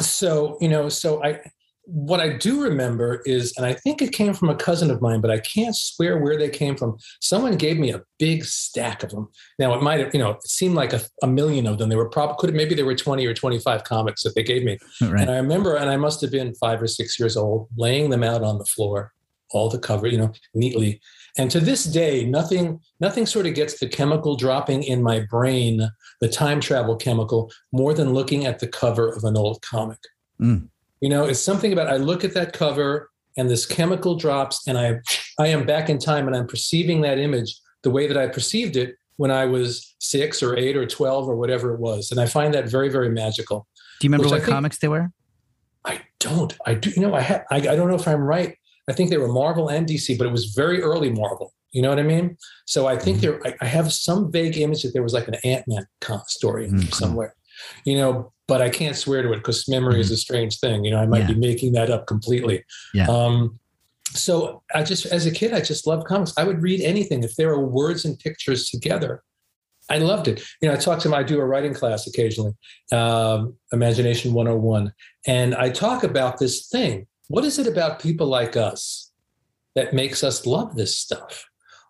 so 0.00 0.58
you 0.60 0.68
know, 0.68 0.88
so 0.88 1.22
I 1.24 1.40
what 1.86 2.20
I 2.20 2.36
do 2.36 2.62
remember 2.62 3.22
is, 3.26 3.52
and 3.56 3.66
I 3.66 3.74
think 3.74 4.00
it 4.00 4.12
came 4.12 4.32
from 4.32 4.48
a 4.48 4.54
cousin 4.54 4.90
of 4.90 5.02
mine, 5.02 5.20
but 5.20 5.30
I 5.30 5.38
can't 5.40 5.76
swear 5.76 6.18
where 6.18 6.38
they 6.38 6.48
came 6.48 6.76
from. 6.76 6.96
Someone 7.20 7.56
gave 7.56 7.78
me 7.78 7.92
a 7.92 8.02
big 8.18 8.44
stack 8.44 9.02
of 9.02 9.10
them. 9.10 9.28
Now 9.58 9.74
it 9.74 9.82
might 9.82 10.00
have, 10.00 10.14
you 10.14 10.20
know, 10.20 10.30
it 10.30 10.42
seemed 10.44 10.74
like 10.74 10.92
a, 10.92 11.00
a 11.22 11.26
million 11.26 11.66
of 11.66 11.78
them. 11.78 11.88
They 11.88 11.96
were 11.96 12.08
probably 12.08 12.36
could 12.38 12.50
have, 12.50 12.56
maybe 12.56 12.74
there 12.74 12.86
were 12.86 12.94
20 12.94 13.26
or 13.26 13.34
25 13.34 13.84
comics 13.84 14.22
that 14.22 14.34
they 14.34 14.42
gave 14.42 14.64
me. 14.64 14.78
Right. 15.00 15.22
And 15.22 15.30
I 15.30 15.36
remember, 15.36 15.76
and 15.76 15.90
I 15.90 15.96
must 15.96 16.20
have 16.22 16.30
been 16.30 16.54
five 16.54 16.80
or 16.80 16.86
six 16.86 17.18
years 17.18 17.36
old, 17.36 17.68
laying 17.76 18.10
them 18.10 18.22
out 18.22 18.42
on 18.42 18.58
the 18.58 18.64
floor, 18.64 19.12
all 19.50 19.68
the 19.68 19.78
cover, 19.78 20.06
you 20.06 20.18
know, 20.18 20.32
neatly. 20.54 21.00
And 21.36 21.50
to 21.50 21.60
this 21.60 21.84
day, 21.84 22.24
nothing 22.24 22.80
nothing 23.00 23.26
sort 23.26 23.46
of 23.46 23.54
gets 23.54 23.80
the 23.80 23.88
chemical 23.88 24.36
dropping 24.36 24.84
in 24.84 25.02
my 25.02 25.20
brain, 25.20 25.88
the 26.20 26.28
time 26.28 26.60
travel 26.60 26.96
chemical, 26.96 27.50
more 27.72 27.92
than 27.92 28.14
looking 28.14 28.46
at 28.46 28.60
the 28.60 28.68
cover 28.68 29.10
of 29.10 29.24
an 29.24 29.36
old 29.36 29.60
comic. 29.62 29.98
Mm. 30.40 30.68
You 31.04 31.10
know, 31.10 31.26
it's 31.26 31.38
something 31.38 31.70
about 31.70 31.88
I 31.88 31.98
look 31.98 32.24
at 32.24 32.32
that 32.32 32.54
cover 32.54 33.10
and 33.36 33.50
this 33.50 33.66
chemical 33.66 34.14
drops, 34.16 34.66
and 34.66 34.78
I 34.78 35.00
I 35.38 35.48
am 35.48 35.66
back 35.66 35.90
in 35.90 35.98
time 35.98 36.26
and 36.26 36.34
I'm 36.34 36.46
perceiving 36.46 37.02
that 37.02 37.18
image 37.18 37.54
the 37.82 37.90
way 37.90 38.06
that 38.06 38.16
I 38.16 38.26
perceived 38.26 38.74
it 38.78 38.94
when 39.16 39.30
I 39.30 39.44
was 39.44 39.94
six 39.98 40.42
or 40.42 40.56
eight 40.56 40.78
or 40.78 40.86
twelve 40.86 41.28
or 41.28 41.36
whatever 41.36 41.74
it 41.74 41.78
was, 41.78 42.10
and 42.10 42.18
I 42.18 42.24
find 42.24 42.54
that 42.54 42.70
very 42.70 42.88
very 42.88 43.10
magical. 43.10 43.66
Do 44.00 44.06
you 44.06 44.08
remember 44.08 44.30
what 44.30 44.40
think- 44.40 44.54
comics 44.54 44.78
they 44.78 44.88
were? 44.88 45.10
I 45.84 46.00
don't. 46.20 46.56
I 46.64 46.72
do. 46.72 46.88
You 46.96 47.02
know, 47.02 47.14
I 47.14 47.20
ha- 47.20 47.42
I, 47.50 47.56
I 47.56 47.76
don't 47.76 47.88
know 47.90 47.96
if 47.96 48.08
I'm 48.08 48.22
right. 48.22 48.56
I 48.88 48.94
think 48.94 49.10
they 49.10 49.18
were 49.18 49.28
Marvel 49.28 49.68
and 49.68 49.86
DC, 49.86 50.16
but 50.16 50.26
it 50.26 50.32
was 50.32 50.54
very 50.54 50.80
early 50.80 51.10
Marvel. 51.12 51.52
You 51.72 51.82
know 51.82 51.90
what 51.90 51.98
I 51.98 52.02
mean? 52.04 52.38
So 52.64 52.86
I 52.86 52.96
think 52.96 53.20
there. 53.20 53.46
I, 53.46 53.54
I 53.60 53.66
have 53.66 53.92
some 53.92 54.32
vague 54.32 54.56
image 54.56 54.82
that 54.84 54.94
there 54.94 55.02
was 55.02 55.12
like 55.12 55.28
an 55.28 55.34
Ant 55.44 55.64
Man 55.68 55.84
story 56.28 56.68
Mhm. 56.70 56.94
somewhere. 56.94 57.34
You 57.84 57.98
know, 57.98 58.32
but 58.46 58.60
I 58.60 58.68
can't 58.68 58.96
swear 58.96 59.22
to 59.22 59.32
it 59.32 59.36
because 59.36 59.68
memory 59.68 60.00
is 60.00 60.10
a 60.10 60.16
strange 60.16 60.60
thing. 60.60 60.84
You 60.84 60.90
know, 60.90 60.98
I 60.98 61.06
might 61.06 61.26
be 61.26 61.34
making 61.34 61.72
that 61.72 61.90
up 61.90 62.06
completely. 62.06 62.64
Yeah. 62.92 63.06
Um, 63.06 63.58
so 64.10 64.62
I 64.74 64.82
just, 64.82 65.06
as 65.06 65.26
a 65.26 65.30
kid, 65.30 65.52
I 65.52 65.60
just 65.60 65.86
loved 65.86 66.06
comics. 66.06 66.32
I 66.36 66.44
would 66.44 66.62
read 66.62 66.80
anything 66.80 67.24
if 67.24 67.34
there 67.36 67.48
were 67.48 67.66
words 67.66 68.04
and 68.04 68.18
pictures 68.18 68.68
together. 68.68 69.22
I 69.90 69.98
loved 69.98 70.28
it. 70.28 70.42
You 70.60 70.68
know, 70.68 70.74
I 70.74 70.78
talk 70.78 71.00
to 71.00 71.08
them. 71.08 71.14
I 71.14 71.22
do 71.22 71.40
a 71.40 71.44
writing 71.44 71.74
class 71.74 72.06
occasionally, 72.06 72.52
um, 72.92 73.54
Imagination 73.72 74.32
101, 74.32 74.92
and 75.26 75.54
I 75.54 75.68
talk 75.70 76.04
about 76.04 76.38
this 76.38 76.68
thing. 76.68 77.06
What 77.28 77.44
is 77.44 77.58
it 77.58 77.66
about 77.66 78.00
people 78.00 78.26
like 78.26 78.56
us 78.56 79.10
that 79.74 79.92
makes 79.92 80.24
us 80.24 80.46
love 80.46 80.74
this 80.74 80.96
stuff? 80.96 81.44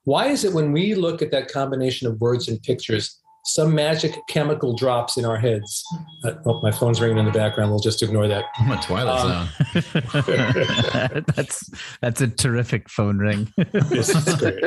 Why 0.04 0.26
is 0.26 0.44
it 0.44 0.52
when 0.52 0.72
we 0.72 0.94
look 0.94 1.22
at 1.22 1.30
that 1.30 1.50
combination 1.50 2.08
of 2.08 2.20
words 2.20 2.48
and 2.48 2.62
pictures, 2.62 3.20
some 3.46 3.74
magic 3.74 4.14
chemical 4.28 4.74
drops 4.74 5.16
in 5.16 5.24
our 5.24 5.36
heads? 5.36 5.84
Uh, 6.24 6.32
oh, 6.46 6.60
my 6.62 6.70
phone's 6.70 7.00
ringing 7.00 7.18
in 7.18 7.24
the 7.26 7.30
background. 7.30 7.70
We'll 7.70 7.78
just 7.80 8.02
ignore 8.02 8.26
that. 8.28 8.44
I'm 8.56 8.70
a 8.72 8.80
Twilight 8.82 9.20
Um, 9.20 9.48
Zone. 9.80 11.24
that's 11.34 11.70
that's 12.00 12.20
a 12.20 12.28
terrific 12.28 12.88
phone 12.88 13.18
ring. 13.18 13.52
It's, 13.96 14.08
it's 14.10 14.34
great. 14.36 14.58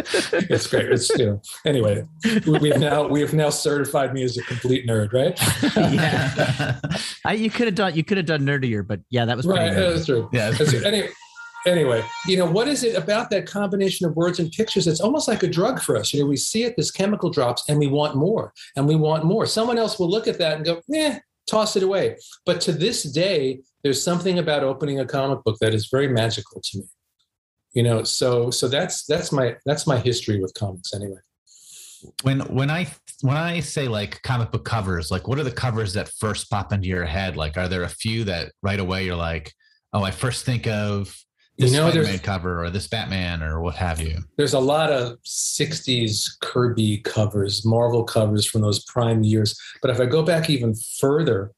It's 0.49 0.67
great. 0.67 0.91
It's 0.91 1.09
you 1.17 1.25
know. 1.25 1.41
Anyway, 1.65 2.05
we- 2.45 2.59
we've 2.59 2.77
now 2.79 3.07
we 3.07 3.21
have 3.21 3.33
now 3.33 3.49
certified 3.49 4.13
me 4.13 4.23
as 4.23 4.37
a 4.37 4.43
complete 4.43 4.87
nerd, 4.87 5.11
right? 5.13 5.37
yeah, 5.93 6.79
I, 7.25 7.33
you 7.33 7.49
could 7.49 7.67
have 7.67 7.75
done 7.75 7.95
you 7.95 8.03
could 8.03 8.17
have 8.17 8.25
done 8.25 8.41
nerdier, 8.41 8.85
but 8.85 8.99
yeah, 9.09 9.25
that 9.25 9.35
was 9.37 9.45
pretty 9.45 9.59
Right. 9.61 9.73
good. 9.75 9.95
That's 9.97 10.05
true. 10.05 10.29
yeah. 10.31 10.51
That's 10.51 10.71
true. 10.71 10.83
Anyway, 10.83 11.09
anyway, 11.65 12.03
you 12.25 12.37
know, 12.37 12.45
what 12.45 12.67
is 12.67 12.83
it 12.83 12.95
about 12.95 13.29
that 13.31 13.45
combination 13.45 14.05
of 14.05 14.15
words 14.15 14.39
and 14.39 14.51
pictures? 14.51 14.87
It's 14.87 15.01
almost 15.01 15.27
like 15.27 15.43
a 15.43 15.47
drug 15.47 15.81
for 15.81 15.97
us. 15.97 16.13
You 16.13 16.21
know, 16.21 16.27
we 16.27 16.37
see 16.37 16.63
it, 16.63 16.75
this 16.77 16.91
chemical 16.91 17.29
drops, 17.29 17.63
and 17.69 17.79
we 17.79 17.87
want 17.87 18.15
more, 18.15 18.53
and 18.75 18.87
we 18.87 18.95
want 18.95 19.23
more. 19.25 19.45
Someone 19.45 19.77
else 19.77 19.99
will 19.99 20.09
look 20.09 20.27
at 20.27 20.37
that 20.39 20.57
and 20.57 20.65
go, 20.65 20.81
"Eh, 20.93 21.19
toss 21.47 21.75
it 21.75 21.83
away." 21.83 22.17
But 22.45 22.61
to 22.61 22.71
this 22.71 23.03
day, 23.03 23.61
there's 23.83 24.03
something 24.03 24.39
about 24.39 24.63
opening 24.63 24.99
a 24.99 25.05
comic 25.05 25.43
book 25.43 25.57
that 25.61 25.73
is 25.73 25.87
very 25.91 26.07
magical 26.07 26.61
to 26.61 26.79
me. 26.79 26.85
You 27.73 27.83
know, 27.83 28.03
so 28.03 28.51
so 28.51 28.67
that's 28.67 29.05
that's 29.05 29.31
my 29.31 29.55
that's 29.65 29.85
my 29.87 29.97
history 29.99 30.39
with 30.39 30.53
comics 30.53 30.93
anyway. 30.93 31.19
when 32.23 32.39
when 32.41 32.69
I 32.69 32.87
when 33.21 33.37
I 33.37 33.59
say 33.59 33.87
like 33.87 34.21
comic 34.23 34.51
book 34.51 34.65
covers, 34.65 35.11
like 35.11 35.27
what 35.27 35.39
are 35.39 35.43
the 35.43 35.51
covers 35.51 35.93
that 35.93 36.09
first 36.19 36.49
pop 36.49 36.71
into 36.73 36.87
your 36.87 37.05
head? 37.05 37.35
Like, 37.37 37.57
are 37.57 37.67
there 37.67 37.83
a 37.83 37.89
few 37.89 38.23
that 38.25 38.51
right 38.61 38.79
away 38.79 39.05
you're 39.05 39.15
like, 39.15 39.53
oh, 39.93 40.03
I 40.03 40.11
first 40.11 40.45
think 40.45 40.67
of 40.67 41.15
this 41.57 41.71
You 41.71 41.77
know, 41.77 41.91
there's- 41.91 42.05
Spider-Man 42.07 42.19
cover 42.19 42.63
or 42.63 42.69
this 42.69 42.87
Batman 42.87 43.41
or 43.43 43.61
what 43.61 43.75
have 43.75 43.99
you? 44.01 44.19
there's 44.37 44.53
a 44.53 44.59
lot 44.59 44.91
of 44.91 45.17
60s 45.25 46.37
Kirby 46.41 46.99
covers, 46.99 47.65
Marvel 47.65 48.03
covers 48.03 48.45
from 48.45 48.61
those 48.61 48.83
prime 48.85 49.23
years. 49.23 49.59
But 49.81 49.91
if 49.91 49.99
I 49.99 50.05
go 50.05 50.23
back 50.23 50.49
even 50.49 50.75
further, 50.99 51.51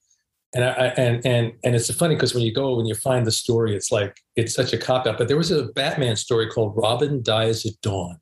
and 0.55 0.63
I, 0.65 0.69
and 0.97 1.23
and 1.27 1.53
and 1.63 1.75
it's 1.75 1.93
funny 1.93 2.15
because 2.15 2.33
when 2.33 2.41
you 2.43 2.51
go 2.51 2.75
when 2.75 2.87
you 2.87 2.95
find 2.95 3.27
the 3.27 3.31
story, 3.31 3.75
it's 3.75 3.91
like 3.91 4.17
it's 4.35 4.55
such 4.55 4.73
a 4.73 4.79
cop 4.79 5.05
out. 5.05 5.17
But 5.19 5.27
there 5.27 5.37
was 5.37 5.51
a 5.51 5.65
Batman 5.75 6.15
story 6.15 6.49
called 6.49 6.73
Robin 6.75 7.21
Dies 7.21 7.67
at 7.67 7.73
Dawn. 7.83 8.17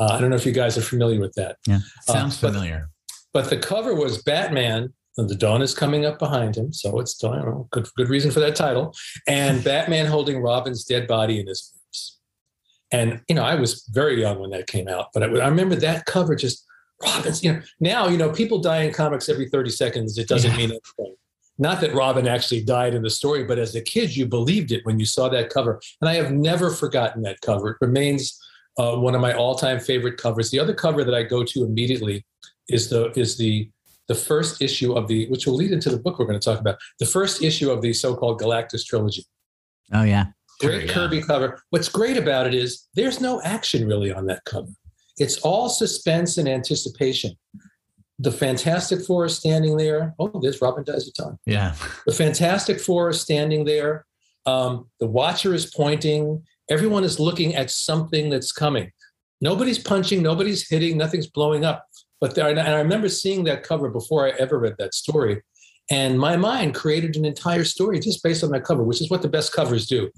Uh, 0.00 0.08
I 0.12 0.20
don't 0.20 0.30
know 0.30 0.36
if 0.36 0.44
you 0.44 0.50
guys 0.52 0.76
are 0.76 0.82
familiar 0.82 1.20
with 1.20 1.34
that, 1.34 1.56
Yeah. 1.66 1.78
Sounds 2.02 2.40
but- 2.40 2.52
familiar. 2.52 2.90
but 3.32 3.48
the 3.48 3.58
cover 3.58 3.94
was 3.94 4.22
Batman. 4.22 4.92
And 5.18 5.28
the 5.28 5.34
dawn 5.34 5.62
is 5.62 5.74
coming 5.74 6.04
up 6.04 6.18
behind 6.18 6.56
him, 6.56 6.72
so 6.72 7.00
it's 7.00 7.22
I 7.24 7.36
don't 7.36 7.46
know, 7.46 7.68
good 7.70 7.88
good 7.96 8.08
reason 8.08 8.30
for 8.30 8.40
that 8.40 8.54
title. 8.56 8.94
And 9.26 9.64
Batman 9.64 10.06
holding 10.06 10.40
Robin's 10.42 10.84
dead 10.84 11.06
body 11.06 11.40
in 11.40 11.46
his 11.46 11.72
arms. 11.72 12.18
And 12.92 13.20
you 13.28 13.34
know, 13.34 13.42
I 13.42 13.54
was 13.54 13.84
very 13.92 14.20
young 14.20 14.38
when 14.38 14.50
that 14.50 14.66
came 14.66 14.88
out, 14.88 15.08
but 15.14 15.22
I, 15.22 15.26
I 15.26 15.48
remember 15.48 15.74
that 15.76 16.04
cover 16.04 16.36
just 16.36 16.64
Robin's. 17.02 17.42
You 17.42 17.54
know, 17.54 17.62
now 17.80 18.08
you 18.08 18.18
know 18.18 18.30
people 18.30 18.58
die 18.58 18.82
in 18.82 18.92
comics 18.92 19.28
every 19.28 19.48
thirty 19.48 19.70
seconds. 19.70 20.18
It 20.18 20.28
doesn't 20.28 20.50
Yeah. 20.52 20.56
mean 20.56 20.70
anything. 20.70 21.16
Not 21.58 21.80
that 21.80 21.94
Robin 21.94 22.28
actually 22.28 22.62
died 22.62 22.92
in 22.92 23.02
the 23.02 23.08
story, 23.08 23.44
but 23.44 23.58
as 23.58 23.74
a 23.74 23.80
kid, 23.80 24.14
you 24.14 24.26
believed 24.26 24.72
it 24.72 24.84
when 24.84 25.00
you 25.00 25.06
saw 25.06 25.30
that 25.30 25.48
cover. 25.48 25.80
And 26.02 26.10
I 26.10 26.14
have 26.16 26.30
never 26.30 26.68
forgotten 26.70 27.22
that 27.22 27.40
cover. 27.40 27.70
It 27.70 27.76
remains 27.80 28.38
uh, 28.78 28.96
one 28.96 29.14
of 29.14 29.22
my 29.22 29.32
all-time 29.32 29.80
favorite 29.80 30.18
covers. 30.18 30.50
The 30.50 30.60
other 30.60 30.74
cover 30.74 31.02
that 31.02 31.14
I 31.14 31.22
go 31.22 31.42
to 31.44 31.64
immediately 31.64 32.26
is 32.68 32.90
the 32.90 33.10
is 33.18 33.38
the 33.38 33.70
the 34.08 34.14
first 34.14 34.62
issue 34.62 34.92
of 34.94 35.08
the 35.08 35.28
which 35.28 35.46
will 35.46 35.54
lead 35.54 35.72
into 35.72 35.90
the 35.90 35.98
book 35.98 36.18
we're 36.18 36.26
going 36.26 36.38
to 36.38 36.44
talk 36.44 36.60
about. 36.60 36.78
The 36.98 37.06
first 37.06 37.42
issue 37.42 37.70
of 37.70 37.82
the 37.82 37.92
so-called 37.92 38.40
Galactus 38.40 38.84
trilogy. 38.84 39.24
Oh 39.92 40.02
yeah, 40.02 40.26
Great 40.60 40.72
Sure, 40.72 40.80
yeah. 40.82 40.92
Kirby 40.92 41.22
cover. 41.22 41.60
What's 41.70 41.88
great 41.88 42.16
about 42.16 42.46
it 42.46 42.54
is 42.54 42.88
there's 42.94 43.20
no 43.20 43.42
action 43.42 43.86
really 43.86 44.12
on 44.12 44.26
that 44.26 44.44
cover. 44.44 44.68
It's 45.18 45.38
all 45.38 45.68
suspense 45.68 46.38
and 46.38 46.48
anticipation. 46.48 47.36
The 48.18 48.32
Fantastic 48.32 49.02
Four 49.02 49.26
is 49.26 49.36
standing 49.36 49.76
there. 49.76 50.14
Oh, 50.18 50.40
there's 50.40 50.62
Robin 50.62 50.84
Dies 50.84 51.08
at 51.08 51.14
Dawn. 51.14 51.38
Yeah. 51.44 51.74
The 52.06 52.14
Fantastic 52.14 52.80
Four 52.80 53.10
is 53.10 53.20
standing 53.20 53.64
there. 53.64 54.06
Um, 54.46 54.88
the 55.00 55.06
Watcher 55.06 55.52
is 55.52 55.66
pointing. 55.66 56.42
Everyone 56.70 57.04
is 57.04 57.20
looking 57.20 57.54
at 57.54 57.70
something 57.70 58.30
that's 58.30 58.52
coming. 58.52 58.90
Nobody's 59.42 59.78
punching, 59.78 60.22
nobody's 60.22 60.66
hitting, 60.66 60.96
nothing's 60.96 61.26
blowing 61.26 61.64
up. 61.64 61.86
But 62.20 62.34
there, 62.34 62.48
and 62.48 62.58
I 62.58 62.78
remember 62.80 63.08
seeing 63.08 63.44
that 63.44 63.62
cover 63.62 63.90
before 63.90 64.26
I 64.26 64.30
ever 64.38 64.58
read 64.58 64.76
that 64.78 64.94
story. 64.94 65.42
And 65.90 66.18
my 66.18 66.36
mind 66.36 66.74
created 66.74 67.16
an 67.16 67.24
entire 67.24 67.64
story 67.64 68.00
just 68.00 68.22
based 68.22 68.42
on 68.42 68.50
that 68.50 68.64
cover, 68.64 68.82
which 68.82 69.00
is 69.00 69.10
what 69.10 69.22
the 69.22 69.28
best 69.28 69.52
covers 69.52 69.86
do. 69.86 70.10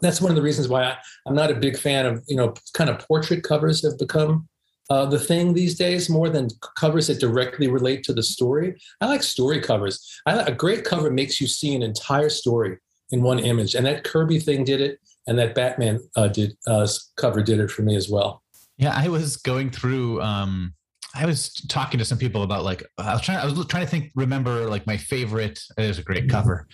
That's 0.00 0.20
one 0.20 0.30
of 0.30 0.36
the 0.36 0.42
reasons 0.42 0.68
why 0.68 0.84
I, 0.84 0.96
I'm 1.26 1.34
not 1.34 1.50
a 1.50 1.54
big 1.54 1.78
fan 1.78 2.06
of, 2.06 2.24
you 2.26 2.36
know, 2.36 2.54
kind 2.74 2.90
of 2.90 2.98
portrait 2.98 3.42
covers 3.44 3.84
have 3.84 3.98
become 3.98 4.48
uh, 4.90 5.06
the 5.06 5.18
thing 5.18 5.52
these 5.52 5.76
days 5.76 6.08
more 6.08 6.28
than 6.28 6.48
covers 6.78 7.08
that 7.08 7.20
directly 7.20 7.68
relate 7.68 8.02
to 8.04 8.12
the 8.12 8.22
story. 8.22 8.76
I 9.00 9.06
like 9.06 9.22
story 9.22 9.60
covers. 9.60 10.20
I 10.26 10.34
a 10.34 10.54
great 10.54 10.84
cover 10.84 11.10
makes 11.10 11.40
you 11.40 11.46
see 11.46 11.74
an 11.74 11.82
entire 11.82 12.28
story 12.28 12.78
in 13.10 13.22
one 13.22 13.38
image, 13.38 13.74
and 13.74 13.84
that 13.86 14.04
Kirby 14.04 14.38
thing 14.38 14.64
did 14.64 14.80
it, 14.80 15.00
and 15.26 15.38
that 15.38 15.54
Batman 15.54 16.00
uh, 16.16 16.28
did 16.28 16.56
uh, 16.66 16.86
cover 17.16 17.42
did 17.42 17.58
it 17.58 17.70
for 17.70 17.82
me 17.82 17.96
as 17.96 18.08
well. 18.08 18.42
Yeah, 18.76 18.92
I 18.94 19.08
was 19.08 19.36
going 19.36 19.70
through. 19.70 20.20
Um, 20.22 20.74
I 21.16 21.24
was 21.26 21.50
talking 21.68 21.98
to 21.98 22.04
some 22.04 22.18
people 22.18 22.42
about 22.42 22.62
like 22.64 22.82
I 22.98 23.12
was 23.14 23.22
trying. 23.22 23.38
I 23.38 23.44
was 23.46 23.66
trying 23.66 23.84
to 23.84 23.90
think. 23.90 24.12
Remember, 24.14 24.68
like 24.68 24.86
my 24.86 24.96
favorite. 24.96 25.58
It 25.78 25.88
was 25.88 25.98
a 25.98 26.02
great 26.02 26.28
cover. 26.28 26.66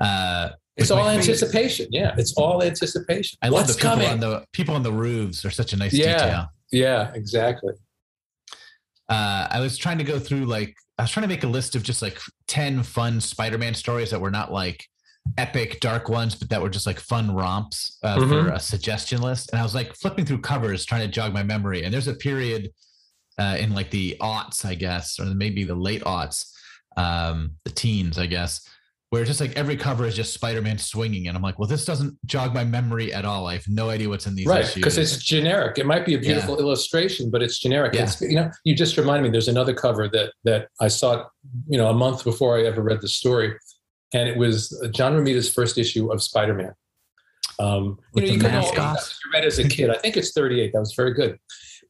Uh, 0.00 0.50
It's 0.76 0.90
all 0.90 0.98
my 0.98 1.16
favorite- 1.16 1.28
anticipation. 1.28 1.86
Yeah, 1.90 2.14
it's 2.18 2.34
all 2.34 2.62
anticipation. 2.62 3.38
I 3.42 3.48
love 3.48 3.62
What's 3.62 3.74
the 3.74 3.78
people 3.80 3.90
coming? 3.90 4.08
on 4.10 4.20
the 4.20 4.44
people 4.52 4.74
on 4.74 4.82
the 4.82 4.92
roofs 4.92 5.44
are 5.44 5.50
such 5.50 5.72
a 5.72 5.76
nice 5.76 5.92
Yeah. 5.94 6.12
detail. 6.18 6.46
yeah, 6.70 7.12
exactly. 7.14 7.72
Uh, 9.08 9.46
I 9.50 9.60
was 9.60 9.76
trying 9.78 9.98
to 9.98 10.04
go 10.04 10.18
through 10.18 10.46
like 10.46 10.74
I 10.98 11.02
was 11.02 11.10
trying 11.10 11.22
to 11.22 11.28
make 11.28 11.44
a 11.44 11.48
list 11.48 11.76
of 11.76 11.82
just 11.82 12.02
like 12.02 12.18
ten 12.46 12.82
fun 12.82 13.20
Spider-Man 13.20 13.74
stories 13.74 14.10
that 14.10 14.20
were 14.20 14.30
not 14.30 14.52
like 14.52 14.84
epic 15.38 15.80
dark 15.80 16.08
ones, 16.08 16.34
but 16.34 16.48
that 16.50 16.60
were 16.62 16.70
just 16.70 16.86
like 16.86 17.00
fun 17.00 17.34
romps 17.34 17.98
uh, 18.02 18.14
for 18.16 18.26
Mhm. 18.26 18.54
a 18.54 18.60
suggestion 18.60 19.20
list. 19.22 19.50
And 19.52 19.60
I 19.60 19.62
was 19.64 19.74
like 19.74 19.94
flipping 19.96 20.24
through 20.24 20.40
covers 20.40 20.84
trying 20.84 21.02
to 21.02 21.08
jog 21.08 21.32
my 21.32 21.42
memory. 21.42 21.82
And 21.84 21.92
there's 21.92 22.06
a 22.08 22.14
period 22.14 22.70
uh, 23.38 23.56
in 23.58 23.74
like 23.74 23.90
the 23.90 24.16
aughts, 24.20 24.64
I 24.64 24.74
guess, 24.74 25.18
or 25.18 25.26
maybe 25.26 25.64
the 25.64 25.74
late 25.74 26.02
aughts, 26.04 26.52
um, 26.96 27.52
the 27.64 27.70
teens, 27.70 28.18
I 28.18 28.26
guess, 28.26 28.66
where 29.10 29.24
just 29.24 29.40
like 29.40 29.56
every 29.56 29.76
cover 29.76 30.04
is 30.04 30.16
just 30.16 30.34
Spider-Man 30.34 30.78
swinging, 30.78 31.28
and 31.28 31.36
I'm 31.36 31.42
like, 31.42 31.58
well, 31.58 31.68
this 31.68 31.84
doesn't 31.84 32.18
jog 32.26 32.52
my 32.54 32.64
memory 32.64 33.12
at 33.12 33.24
all. 33.24 33.46
I 33.46 33.52
have 33.54 33.68
no 33.68 33.88
idea 33.88 34.08
what's 34.08 34.26
in 34.26 34.34
these 34.34 34.46
right, 34.46 34.62
issues. 34.62 34.74
because 34.74 34.98
it's 34.98 35.18
generic. 35.18 35.78
It 35.78 35.86
might 35.86 36.04
be 36.04 36.14
a 36.14 36.18
beautiful 36.18 36.58
illustration, 36.58 37.30
but 37.30 37.42
it's 37.42 37.58
generic. 37.58 37.94
Yeah. 37.94 38.02
It's, 38.02 38.20
you 38.20 38.34
know, 38.34 38.50
you 38.64 38.74
just 38.74 38.96
reminded 38.96 39.22
me. 39.22 39.30
There's 39.30 39.48
another 39.48 39.74
cover 39.74 40.08
that 40.08 40.32
that 40.44 40.68
I 40.80 40.88
saw, 40.88 41.24
you 41.68 41.78
know, 41.78 41.88
a 41.88 41.94
month 41.94 42.24
before 42.24 42.58
I 42.58 42.64
ever 42.64 42.82
read 42.82 43.00
the 43.00 43.08
story, 43.08 43.54
and 44.12 44.28
it 44.28 44.36
was 44.36 44.76
John 44.92 45.14
Romita's 45.14 45.52
first 45.52 45.78
issue 45.78 46.10
of 46.10 46.22
Spider-Man. 46.22 46.74
Um, 47.58 47.98
you 48.14 48.22
know, 48.22 48.32
you 48.32 48.38
can 48.40 48.62
you 48.62 49.30
read 49.32 49.44
as 49.44 49.58
a 49.58 49.68
kid. 49.68 49.90
I 49.90 49.96
think 49.96 50.16
it's 50.16 50.32
38. 50.32 50.72
That 50.72 50.80
was 50.80 50.94
very 50.94 51.14
good. 51.14 51.38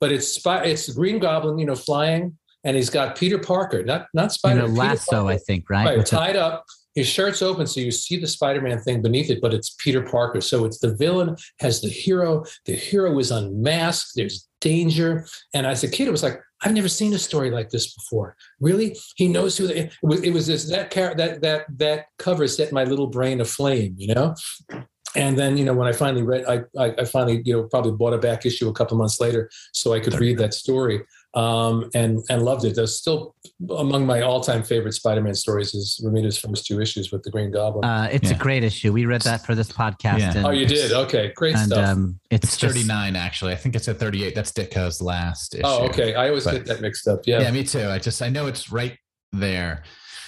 But 0.00 0.12
it's 0.12 0.28
Spy- 0.28 0.64
it's 0.64 0.86
the 0.86 0.94
Green 0.94 1.18
Goblin, 1.18 1.58
you 1.58 1.66
know, 1.66 1.74
flying, 1.74 2.36
and 2.64 2.76
he's 2.76 2.90
got 2.90 3.16
Peter 3.16 3.38
Parker, 3.38 3.84
not 3.84 4.06
not 4.14 4.32
Spider. 4.32 4.62
a 4.62 4.66
lasso, 4.66 5.16
Parker. 5.16 5.30
I 5.30 5.38
think, 5.38 5.70
right? 5.70 5.98
right 5.98 6.06
tied 6.06 6.36
up 6.36 6.64
his 6.96 7.06
shirt's 7.06 7.42
open, 7.42 7.66
so 7.66 7.78
you 7.78 7.90
see 7.92 8.16
the 8.16 8.26
Spider-Man 8.26 8.80
thing 8.80 9.02
beneath 9.02 9.28
it, 9.28 9.42
but 9.42 9.52
it's 9.52 9.76
Peter 9.78 10.02
Parker. 10.02 10.40
So 10.40 10.64
it's 10.64 10.78
the 10.78 10.94
villain 10.94 11.36
has 11.60 11.82
the 11.82 11.90
hero. 11.90 12.42
The 12.64 12.74
hero 12.74 13.16
is 13.18 13.30
unmasked. 13.30 14.12
There's 14.16 14.48
danger. 14.62 15.26
And 15.52 15.66
as 15.66 15.84
a 15.84 15.90
kid, 15.90 16.08
it 16.08 16.10
was 16.10 16.22
like, 16.22 16.40
I've 16.62 16.72
never 16.72 16.88
seen 16.88 17.12
a 17.12 17.18
story 17.18 17.50
like 17.50 17.68
this 17.68 17.94
before. 17.94 18.34
Really, 18.60 18.96
he 19.16 19.28
knows 19.28 19.58
who. 19.58 19.66
The, 19.66 19.78
it, 19.84 19.92
was, 20.02 20.22
it 20.22 20.32
was 20.32 20.46
this 20.46 20.70
that 20.70 20.90
car, 20.90 21.14
that 21.16 21.42
that 21.42 21.66
that 21.76 22.06
cover 22.18 22.48
set 22.48 22.72
my 22.72 22.84
little 22.84 23.08
brain 23.08 23.42
aflame. 23.42 23.94
You 23.98 24.14
know. 24.14 24.34
And 25.16 25.38
then, 25.38 25.56
you 25.56 25.64
know, 25.64 25.72
when 25.74 25.88
I 25.88 25.92
finally 25.92 26.22
read, 26.22 26.44
I, 26.46 26.60
I, 26.78 26.94
I 26.98 27.04
finally, 27.04 27.42
you 27.44 27.54
know, 27.54 27.62
probably 27.64 27.92
bought 27.92 28.12
a 28.12 28.18
back 28.18 28.44
issue 28.46 28.68
a 28.68 28.72
couple 28.72 28.96
months 28.98 29.18
later 29.20 29.50
so 29.72 29.92
I 29.94 30.00
could 30.00 30.14
read 30.20 30.38
that 30.38 30.52
story 30.54 31.02
um, 31.34 31.90
and 31.94 32.22
and 32.30 32.42
loved 32.42 32.64
it. 32.64 32.76
That's 32.76 32.92
still 32.96 33.34
among 33.76 34.06
my 34.06 34.20
all-time 34.22 34.62
favorite 34.62 34.92
Spider-Man 34.92 35.34
stories. 35.34 35.74
Is 35.74 36.00
Romita's 36.04 36.38
first 36.38 36.66
two 36.66 36.80
issues 36.80 37.10
with 37.12 37.22
the 37.22 37.30
Green 37.30 37.50
Goblin. 37.50 37.84
Uh, 37.84 38.08
it's 38.12 38.30
Yeah. 38.30 38.36
a 38.36 38.38
great 38.38 38.62
issue. 38.62 38.92
We 38.92 39.06
read 39.06 39.22
that 39.22 39.44
for 39.46 39.54
this 39.54 39.72
podcast. 39.72 40.18
Yeah. 40.20 40.36
And, 40.36 40.46
oh, 40.46 40.50
you 40.50 40.66
did? 40.66 40.92
Okay, 40.92 41.32
great 41.34 41.56
and 41.56 41.66
stuff. 41.72 41.88
um, 41.88 42.20
it's, 42.30 42.44
It's 42.44 42.56
just- 42.56 42.74
39 42.74 43.16
actually. 43.16 43.52
I 43.52 43.56
think 43.56 43.74
it's 43.74 43.88
at 43.88 43.98
38. 43.98 44.34
That's 44.34 44.52
Ditko's 44.52 45.00
last 45.00 45.54
issue. 45.54 45.62
oh, 45.64 45.86
okay. 45.88 46.14
I 46.14 46.28
always 46.28 46.44
But- 46.44 46.52
get 46.54 46.66
that 46.66 46.80
mixed 46.80 47.08
up. 47.08 47.20
Yeah. 47.26 47.40
Yeah. 47.40 47.50
me 47.50 47.64
too. 47.64 47.88
I 47.88 47.98
just 47.98 48.20
I 48.22 48.28
know 48.28 48.46
it's 48.46 48.70
right 48.70 48.96
there. 49.32 49.82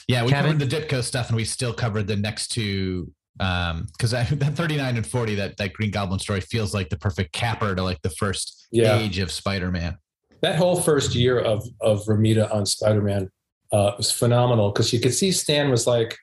Yeah, 0.09 0.25
we 0.25 0.31
Kevin? 0.31 0.53
covered 0.59 0.71
the 0.71 0.77
Ditko 0.77 1.03
stuff 1.03 1.29
and 1.29 1.37
we 1.37 1.45
still 1.45 1.75
covered 1.75 2.07
the 2.07 2.17
next 2.17 2.49
two 2.49 3.13
um 3.41 3.87
because 3.93 4.11
that 4.13 4.27
39 4.27 4.97
and 4.97 5.07
40 5.07 5.35
that 5.37 5.57
that 5.59 5.73
Green 5.73 5.91
Goblin 5.91 6.19
story 6.19 6.41
feels 6.41 6.75
like 6.75 6.89
the 6.89 6.99
perfect 6.99 7.33
capper 7.33 7.75
to 7.75 7.83
like 7.83 8.01
the 8.03 8.11
first 8.11 8.67
Yeah. 8.71 8.99
age 8.99 9.19
of 9.19 9.31
Spider-Man. 9.31 9.97
that 10.43 10.57
whole 10.57 10.81
first 10.81 11.15
year 11.15 11.39
of 11.39 11.65
of 11.81 12.05
Romita 12.05 12.53
on 12.55 12.67
Spider-Man 12.67 13.31
uh, 13.73 13.93
was 13.99 14.11
phenomenal 14.11 14.71
because 14.73 14.93
you 14.93 15.01
could 15.01 15.13
see 15.15 15.31
Stan 15.31 15.69
was 15.71 15.87
like, 15.87 16.17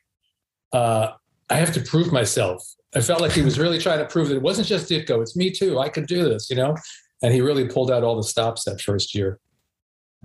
uh, 0.74 1.10
I 1.50 1.56
have 1.58 1.72
to 1.74 1.82
prove 1.82 2.12
myself. 2.12 2.64
I 2.96 3.02
felt 3.02 3.22
like 3.22 3.34
he 3.34 3.44
was 3.44 3.60
really 3.60 3.78
trying 3.78 4.00
to 4.00 4.06
prove 4.06 4.30
that 4.30 4.36
it 4.38 4.42
wasn't 4.42 4.68
just 4.68 4.90
Ditko, 4.90 5.22
it's 5.22 5.36
me 5.36 5.52
too. 5.52 5.78
I 5.80 5.90
can 5.90 6.06
do 6.06 6.24
this, 6.28 6.50
you 6.50 6.56
know. 6.56 6.76
And 7.22 7.32
he 7.34 7.42
really 7.42 7.68
pulled 7.68 7.92
out 7.92 8.04
all 8.04 8.16
the 8.16 8.24
stops 8.24 8.64
that 8.64 8.82
first 8.82 9.14
year. 9.14 9.40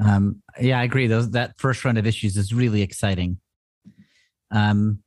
Um, 0.02 0.42
yeah, 0.58 0.80
I 0.80 0.84
agree. 0.84 1.08
Those 1.08 1.30
that 1.32 1.58
first 1.58 1.84
run 1.84 1.98
of 1.98 2.06
issues 2.06 2.38
is 2.38 2.54
really 2.54 2.80
exciting. 2.80 3.38
Um, 4.50 5.02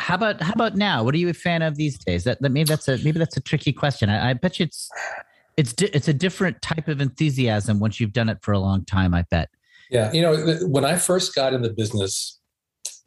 how 0.00 0.14
about 0.14 0.40
how 0.40 0.52
about 0.52 0.76
now? 0.76 1.04
What 1.04 1.14
are 1.14 1.18
you 1.18 1.28
a 1.28 1.34
fan 1.34 1.62
of 1.62 1.76
these 1.76 1.98
days? 1.98 2.24
That, 2.24 2.40
that 2.40 2.50
maybe 2.50 2.68
that's 2.68 2.88
a 2.88 2.96
maybe 2.98 3.18
that's 3.18 3.36
a 3.36 3.40
tricky 3.40 3.72
question. 3.72 4.08
I, 4.08 4.30
I 4.30 4.32
bet 4.32 4.58
you 4.58 4.64
it's 4.64 4.90
it's 5.56 5.72
di- 5.72 5.90
it's 5.92 6.08
a 6.08 6.14
different 6.14 6.62
type 6.62 6.88
of 6.88 7.00
enthusiasm 7.00 7.78
once 7.78 8.00
you've 8.00 8.12
done 8.12 8.28
it 8.28 8.38
for 8.42 8.52
a 8.52 8.58
long 8.58 8.84
time. 8.84 9.14
I 9.14 9.24
bet. 9.30 9.50
Yeah, 9.90 10.12
you 10.12 10.22
know, 10.22 10.56
when 10.66 10.84
I 10.84 10.96
first 10.96 11.34
got 11.34 11.52
in 11.52 11.62
the 11.62 11.70
business, 11.70 12.40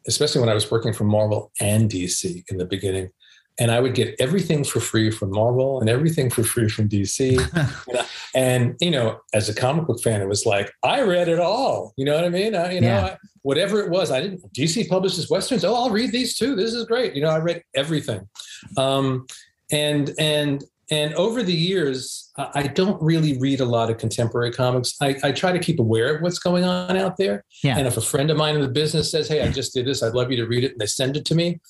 especially 0.06 0.40
when 0.40 0.50
I 0.50 0.54
was 0.54 0.70
working 0.70 0.92
for 0.92 1.04
Marvel 1.04 1.50
and 1.60 1.90
DC 1.90 2.44
in 2.48 2.58
the 2.58 2.66
beginning, 2.66 3.10
and 3.58 3.70
I 3.70 3.80
would 3.80 3.94
get 3.94 4.16
everything 4.18 4.64
for 4.64 4.80
free 4.80 5.10
from 5.10 5.30
Marvel 5.30 5.80
and 5.80 5.88
everything 5.88 6.28
for 6.30 6.42
free 6.42 6.68
from 6.68 6.88
DC. 6.88 7.38
And 8.34 8.74
you 8.80 8.90
know, 8.90 9.20
as 9.32 9.48
a 9.48 9.54
comic 9.54 9.86
book 9.86 10.02
fan, 10.02 10.20
it 10.20 10.28
was 10.28 10.44
like 10.44 10.72
I 10.82 11.02
read 11.02 11.28
it 11.28 11.38
all. 11.38 11.94
You 11.96 12.04
know 12.04 12.16
what 12.16 12.24
I 12.24 12.28
mean? 12.28 12.54
I, 12.56 12.72
you 12.72 12.80
know, 12.80 12.88
Yeah. 12.88 13.04
I, 13.04 13.16
whatever 13.42 13.80
it 13.80 13.90
was, 13.90 14.10
I 14.10 14.20
didn't. 14.20 14.42
DC 14.52 14.88
publishes 14.88 15.30
westerns. 15.30 15.64
Oh, 15.64 15.74
I'll 15.74 15.90
read 15.90 16.10
these 16.10 16.36
too. 16.36 16.56
This 16.56 16.74
is 16.74 16.84
great. 16.84 17.14
You 17.14 17.22
know, 17.22 17.28
I 17.28 17.38
read 17.38 17.62
everything. 17.76 18.28
Um, 18.76 19.26
and 19.70 20.12
and 20.18 20.64
and 20.90 21.14
over 21.14 21.42
the 21.44 21.54
years, 21.54 22.32
I 22.36 22.50
I 22.54 22.66
don't 22.66 23.00
really 23.00 23.38
read 23.38 23.60
a 23.60 23.64
lot 23.64 23.88
of 23.88 23.98
contemporary 23.98 24.50
comics. 24.52 24.94
I, 25.00 25.16
I 25.22 25.30
try 25.30 25.52
to 25.52 25.60
keep 25.60 25.78
aware 25.78 26.16
of 26.16 26.22
what's 26.22 26.40
going 26.40 26.64
on 26.64 26.96
out 26.96 27.16
there. 27.16 27.44
Yeah. 27.62 27.78
And 27.78 27.86
if 27.86 27.96
a 27.96 28.00
friend 28.00 28.30
of 28.32 28.36
mine 28.36 28.56
in 28.56 28.62
the 28.62 28.68
business 28.68 29.12
says, 29.12 29.28
"Hey, 29.28 29.42
I 29.42 29.50
just 29.52 29.72
did 29.72 29.86
this. 29.86 30.02
I'd 30.02 30.14
love 30.14 30.32
you 30.32 30.36
to 30.38 30.46
read 30.46 30.64
it," 30.64 30.72
and 30.72 30.80
they 30.80 30.86
send 30.86 31.16
it 31.16 31.24
to 31.26 31.36
me, 31.36 31.60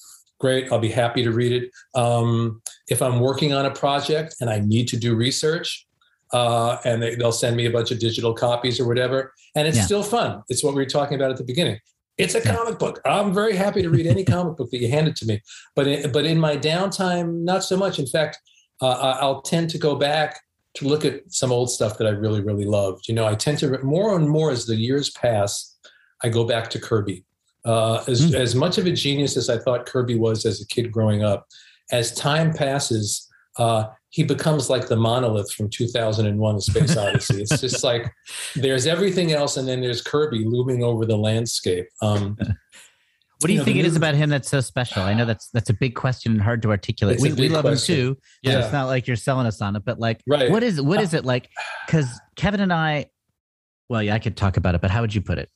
great. 0.40 0.70
I'll 0.72 0.78
be 0.78 0.90
happy 0.90 1.22
to 1.22 1.32
read 1.32 1.52
it. 1.52 1.70
Um, 1.94 2.60
if 2.88 3.00
I'm 3.02 3.20
working 3.20 3.52
on 3.52 3.66
a 3.66 3.70
project 3.70 4.36
and 4.40 4.50
I 4.50 4.60
need 4.60 4.88
to 4.88 4.96
do 4.96 5.14
research, 5.14 5.86
uh, 6.32 6.78
and 6.84 7.02
they, 7.02 7.14
they'll 7.14 7.32
send 7.32 7.56
me 7.56 7.66
a 7.66 7.70
bunch 7.70 7.90
of 7.90 7.98
digital 7.98 8.34
copies 8.34 8.80
or 8.80 8.86
whatever, 8.88 9.32
and 9.54 9.68
it's 9.68 9.76
Yeah. 9.76 9.84
still 9.84 10.02
fun. 10.02 10.42
It's 10.48 10.64
what 10.64 10.74
we 10.74 10.82
were 10.82 10.88
talking 10.90 11.14
about 11.14 11.30
at 11.30 11.36
the 11.36 11.44
beginning. 11.44 11.78
It's 12.18 12.34
a 12.34 12.38
Yeah. 12.40 12.56
comic 12.56 12.78
book. 12.78 13.00
I'm 13.04 13.32
very 13.32 13.54
happy 13.56 13.82
to 13.82 13.90
read 13.90 14.06
any 14.06 14.24
comic 14.36 14.56
book 14.56 14.70
that 14.70 14.78
you 14.78 14.88
hand 14.88 15.08
it 15.08 15.16
to 15.16 15.26
me. 15.26 15.40
But 15.76 15.86
in, 15.86 16.12
but 16.12 16.24
in 16.24 16.38
my 16.38 16.56
downtime, 16.56 17.42
not 17.44 17.62
so 17.64 17.76
much. 17.76 17.98
In 17.98 18.06
fact, 18.06 18.38
uh, 18.80 19.16
I'll 19.20 19.42
tend 19.42 19.70
to 19.70 19.78
go 19.78 19.94
back 19.94 20.40
to 20.74 20.88
look 20.88 21.04
at 21.04 21.20
some 21.28 21.52
old 21.52 21.70
stuff 21.70 21.98
that 21.98 22.06
I 22.08 22.10
really 22.10 22.40
really 22.40 22.64
loved. 22.64 23.06
You 23.06 23.14
know, 23.14 23.26
I 23.26 23.36
tend 23.36 23.58
to 23.58 23.78
more 23.84 24.16
and 24.16 24.28
more 24.28 24.50
as 24.50 24.66
the 24.66 24.74
years 24.74 25.10
pass, 25.10 25.76
I 26.24 26.28
go 26.28 26.44
back 26.44 26.68
to 26.70 26.80
Kirby. 26.80 27.24
Uh, 27.64 28.04
as 28.08 28.20
Mm. 28.30 28.34
as 28.34 28.54
much 28.54 28.76
of 28.78 28.86
a 28.86 28.92
genius 28.92 29.36
as 29.36 29.48
I 29.48 29.58
thought 29.58 29.86
Kirby 29.86 30.16
was 30.16 30.44
as 30.44 30.60
a 30.60 30.66
kid 30.66 30.92
growing 30.92 31.22
up, 31.24 31.46
as 31.92 32.12
time 32.14 32.52
passes, 32.52 33.26
uh, 33.58 33.84
he 34.10 34.22
becomes 34.22 34.68
like 34.68 34.88
the 34.88 34.96
monolith 34.96 35.50
from 35.52 35.70
2001: 35.70 36.56
A 36.56 36.60
Space 36.60 36.96
Odyssey. 36.96 37.42
it's 37.42 37.60
just 37.60 37.82
like 37.90 38.12
there's 38.54 38.86
everything 38.86 39.32
else, 39.32 39.56
and 39.56 39.66
then 39.66 39.80
there's 39.80 40.02
Kirby 40.02 40.44
looming 40.44 40.82
over 40.84 41.06
the 41.06 41.16
landscape. 41.16 41.86
Um, 42.02 42.36
What 43.40 43.48
do 43.48 43.52
you, 43.52 43.54
You 43.54 43.58
know, 43.60 43.64
think 43.64 43.78
it 43.78 43.84
is 43.84 43.96
about 43.96 44.14
him 44.14 44.30
that's 44.30 44.48
so 44.48 44.60
special? 44.60 45.02
I 45.02 45.12
know 45.12 45.24
that's 45.26 45.50
that's 45.50 45.68
a 45.68 45.74
big 45.74 45.94
question 45.94 46.32
and 46.32 46.40
hard 46.40 46.62
to 46.62 46.70
articulate. 46.70 47.18
We, 47.20 47.32
we 47.32 47.48
love 47.48 47.62
question. 47.64 47.94
him 47.94 48.00
too. 48.14 48.18
Yeah. 48.42 48.52
Yeah. 48.52 48.58
It's 48.64 48.72
not 48.72 48.86
like 48.86 49.06
you're 49.06 49.16
selling 49.16 49.46
us 49.46 49.60
on 49.60 49.74
it, 49.76 49.84
but 49.84 49.98
like, 49.98 50.20
Right. 50.26 50.50
what 50.50 50.62
is 50.62 50.80
what 50.80 51.00
is 51.00 51.12
it 51.14 51.24
like? 51.26 51.50
Because 51.86 52.06
Kevin 52.36 52.60
and 52.60 52.72
I, 52.72 53.06
well, 53.90 54.02
yeah, 54.02 54.14
I 54.14 54.18
could 54.18 54.36
talk 54.36 54.56
about 54.56 54.74
it, 54.74 54.80
but 54.80 54.90
how 54.90 55.00
would 55.02 55.14
you 55.14 55.20
put 55.20 55.38
it? 55.38 55.50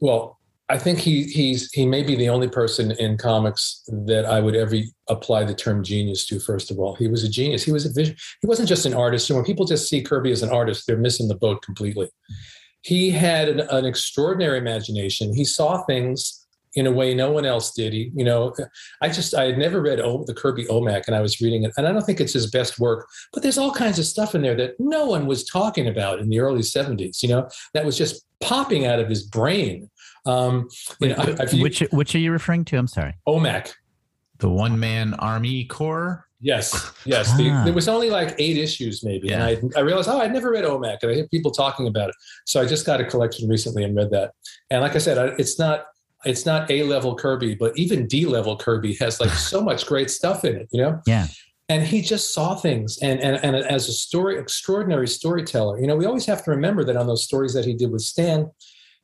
Well, 0.00 0.38
I 0.68 0.78
think 0.78 0.98
he 0.98 1.24
he's 1.24 1.70
he 1.72 1.84
may 1.84 2.02
be 2.02 2.14
the 2.14 2.28
only 2.28 2.48
person 2.48 2.92
in 2.92 3.18
comics 3.18 3.82
that 3.88 4.24
I 4.24 4.40
would 4.40 4.54
ever 4.54 4.76
apply 5.08 5.44
the 5.44 5.54
term 5.54 5.82
genius 5.82 6.26
to. 6.26 6.40
First 6.40 6.70
of 6.70 6.78
all, 6.78 6.94
he 6.94 7.08
was 7.08 7.24
a 7.24 7.28
genius. 7.28 7.64
He 7.64 7.72
was 7.72 7.84
a 7.84 7.92
vision. 7.92 8.16
He 8.40 8.46
wasn't 8.46 8.68
just 8.68 8.86
an 8.86 8.94
artist. 8.94 9.28
And 9.28 9.36
when 9.36 9.44
people 9.44 9.66
just 9.66 9.88
see 9.88 10.02
Kirby 10.02 10.30
as 10.30 10.42
an 10.42 10.50
artist, 10.50 10.86
they're 10.86 10.96
missing 10.96 11.28
the 11.28 11.34
boat 11.34 11.62
completely. 11.62 12.08
He 12.82 13.10
had 13.10 13.48
an, 13.48 13.60
an 13.60 13.84
extraordinary 13.84 14.58
imagination. 14.58 15.34
He 15.34 15.44
saw 15.44 15.84
things 15.84 16.42
in 16.74 16.86
a 16.86 16.92
way 16.92 17.14
no 17.14 17.30
one 17.30 17.44
else 17.44 17.72
did. 17.72 17.92
He, 17.92 18.10
you 18.14 18.24
know, 18.24 18.54
I 19.00 19.08
just 19.08 19.34
I 19.34 19.44
had 19.44 19.58
never 19.58 19.80
read 19.80 20.00
o, 20.00 20.24
the 20.24 20.34
Kirby 20.34 20.64
Omac, 20.64 21.06
and 21.06 21.14
I 21.14 21.20
was 21.20 21.40
reading 21.40 21.64
it, 21.64 21.72
and 21.76 21.86
I 21.86 21.92
don't 21.92 22.02
think 22.02 22.20
it's 22.20 22.32
his 22.32 22.50
best 22.50 22.78
work, 22.78 23.06
but 23.32 23.42
there's 23.42 23.58
all 23.58 23.72
kinds 23.72 23.98
of 23.98 24.06
stuff 24.06 24.34
in 24.34 24.42
there 24.42 24.56
that 24.56 24.78
no 24.78 25.06
one 25.06 25.26
was 25.26 25.44
talking 25.44 25.86
about 25.86 26.20
in 26.20 26.28
the 26.28 26.40
early 26.40 26.62
'70s. 26.62 27.22
You 27.22 27.28
know, 27.28 27.48
that 27.74 27.84
was 27.84 27.98
just 27.98 28.24
popping 28.40 28.86
out 28.86 29.00
of 29.00 29.08
his 29.08 29.22
brain. 29.22 29.90
Um, 30.26 30.68
you 31.00 31.08
know, 31.08 31.16
I- 31.18 31.36
I've 31.40 31.52
used- 31.52 31.62
Which 31.62 31.80
which 31.92 32.14
are 32.14 32.18
you 32.18 32.32
referring 32.32 32.64
to? 32.66 32.76
I'm 32.76 32.86
sorry. 32.86 33.14
OMAC. 33.26 33.72
The 34.38 34.48
one 34.48 34.78
man 34.78 35.14
army 35.14 35.64
corps. 35.64 36.26
Yes, 36.40 36.92
yes. 37.04 37.36
The, 37.36 37.50
Ah. 37.50 37.64
there 37.64 37.72
was 37.72 37.88
only 37.88 38.10
like 38.10 38.34
eight 38.38 38.58
issues, 38.58 39.04
maybe, 39.04 39.28
Yeah. 39.28 39.46
and 39.48 39.72
I, 39.76 39.78
I 39.78 39.82
realized, 39.82 40.08
oh, 40.08 40.18
I'd 40.20 40.32
never 40.32 40.50
read 40.50 40.64
OMAC, 40.64 40.98
and 41.02 41.12
I 41.12 41.14
hear 41.14 41.28
people 41.28 41.52
talking 41.52 41.86
about 41.86 42.08
it. 42.08 42.16
So 42.46 42.60
I 42.60 42.66
just 42.66 42.84
got 42.84 43.00
a 43.00 43.04
collection 43.04 43.48
recently 43.48 43.84
and 43.84 43.94
read 43.96 44.10
that. 44.10 44.32
And 44.70 44.80
like 44.82 44.96
I 44.96 44.98
said, 44.98 45.18
I, 45.18 45.26
it's 45.38 45.58
not 45.58 45.86
it's 46.24 46.46
not 46.46 46.70
A 46.70 46.84
level 46.84 47.16
Kirby, 47.16 47.56
but 47.56 47.76
even 47.76 48.06
D 48.06 48.26
level 48.26 48.56
Kirby 48.56 48.94
has 48.94 49.20
like 49.20 49.30
so 49.50 49.60
much 49.60 49.86
great 49.86 50.10
stuff 50.10 50.44
in 50.44 50.56
it, 50.56 50.68
you 50.72 50.80
know. 50.82 51.00
Yeah. 51.06 51.26
And 51.68 51.84
he 51.86 52.02
just 52.02 52.34
saw 52.34 52.56
things, 52.56 52.98
and 53.02 53.20
and 53.20 53.36
and 53.44 53.54
as 53.56 53.88
a 53.88 53.92
story 53.92 54.36
extraordinary 54.38 55.06
storyteller, 55.08 55.80
you 55.80 55.86
know, 55.86 55.94
we 55.96 56.06
always 56.06 56.26
have 56.26 56.44
to 56.44 56.50
remember 56.50 56.82
that 56.84 56.96
on 56.96 57.06
those 57.06 57.24
stories 57.24 57.54
that 57.54 57.64
he 57.64 57.72
did 57.74 57.90
with 57.92 58.02
Stan, 58.02 58.50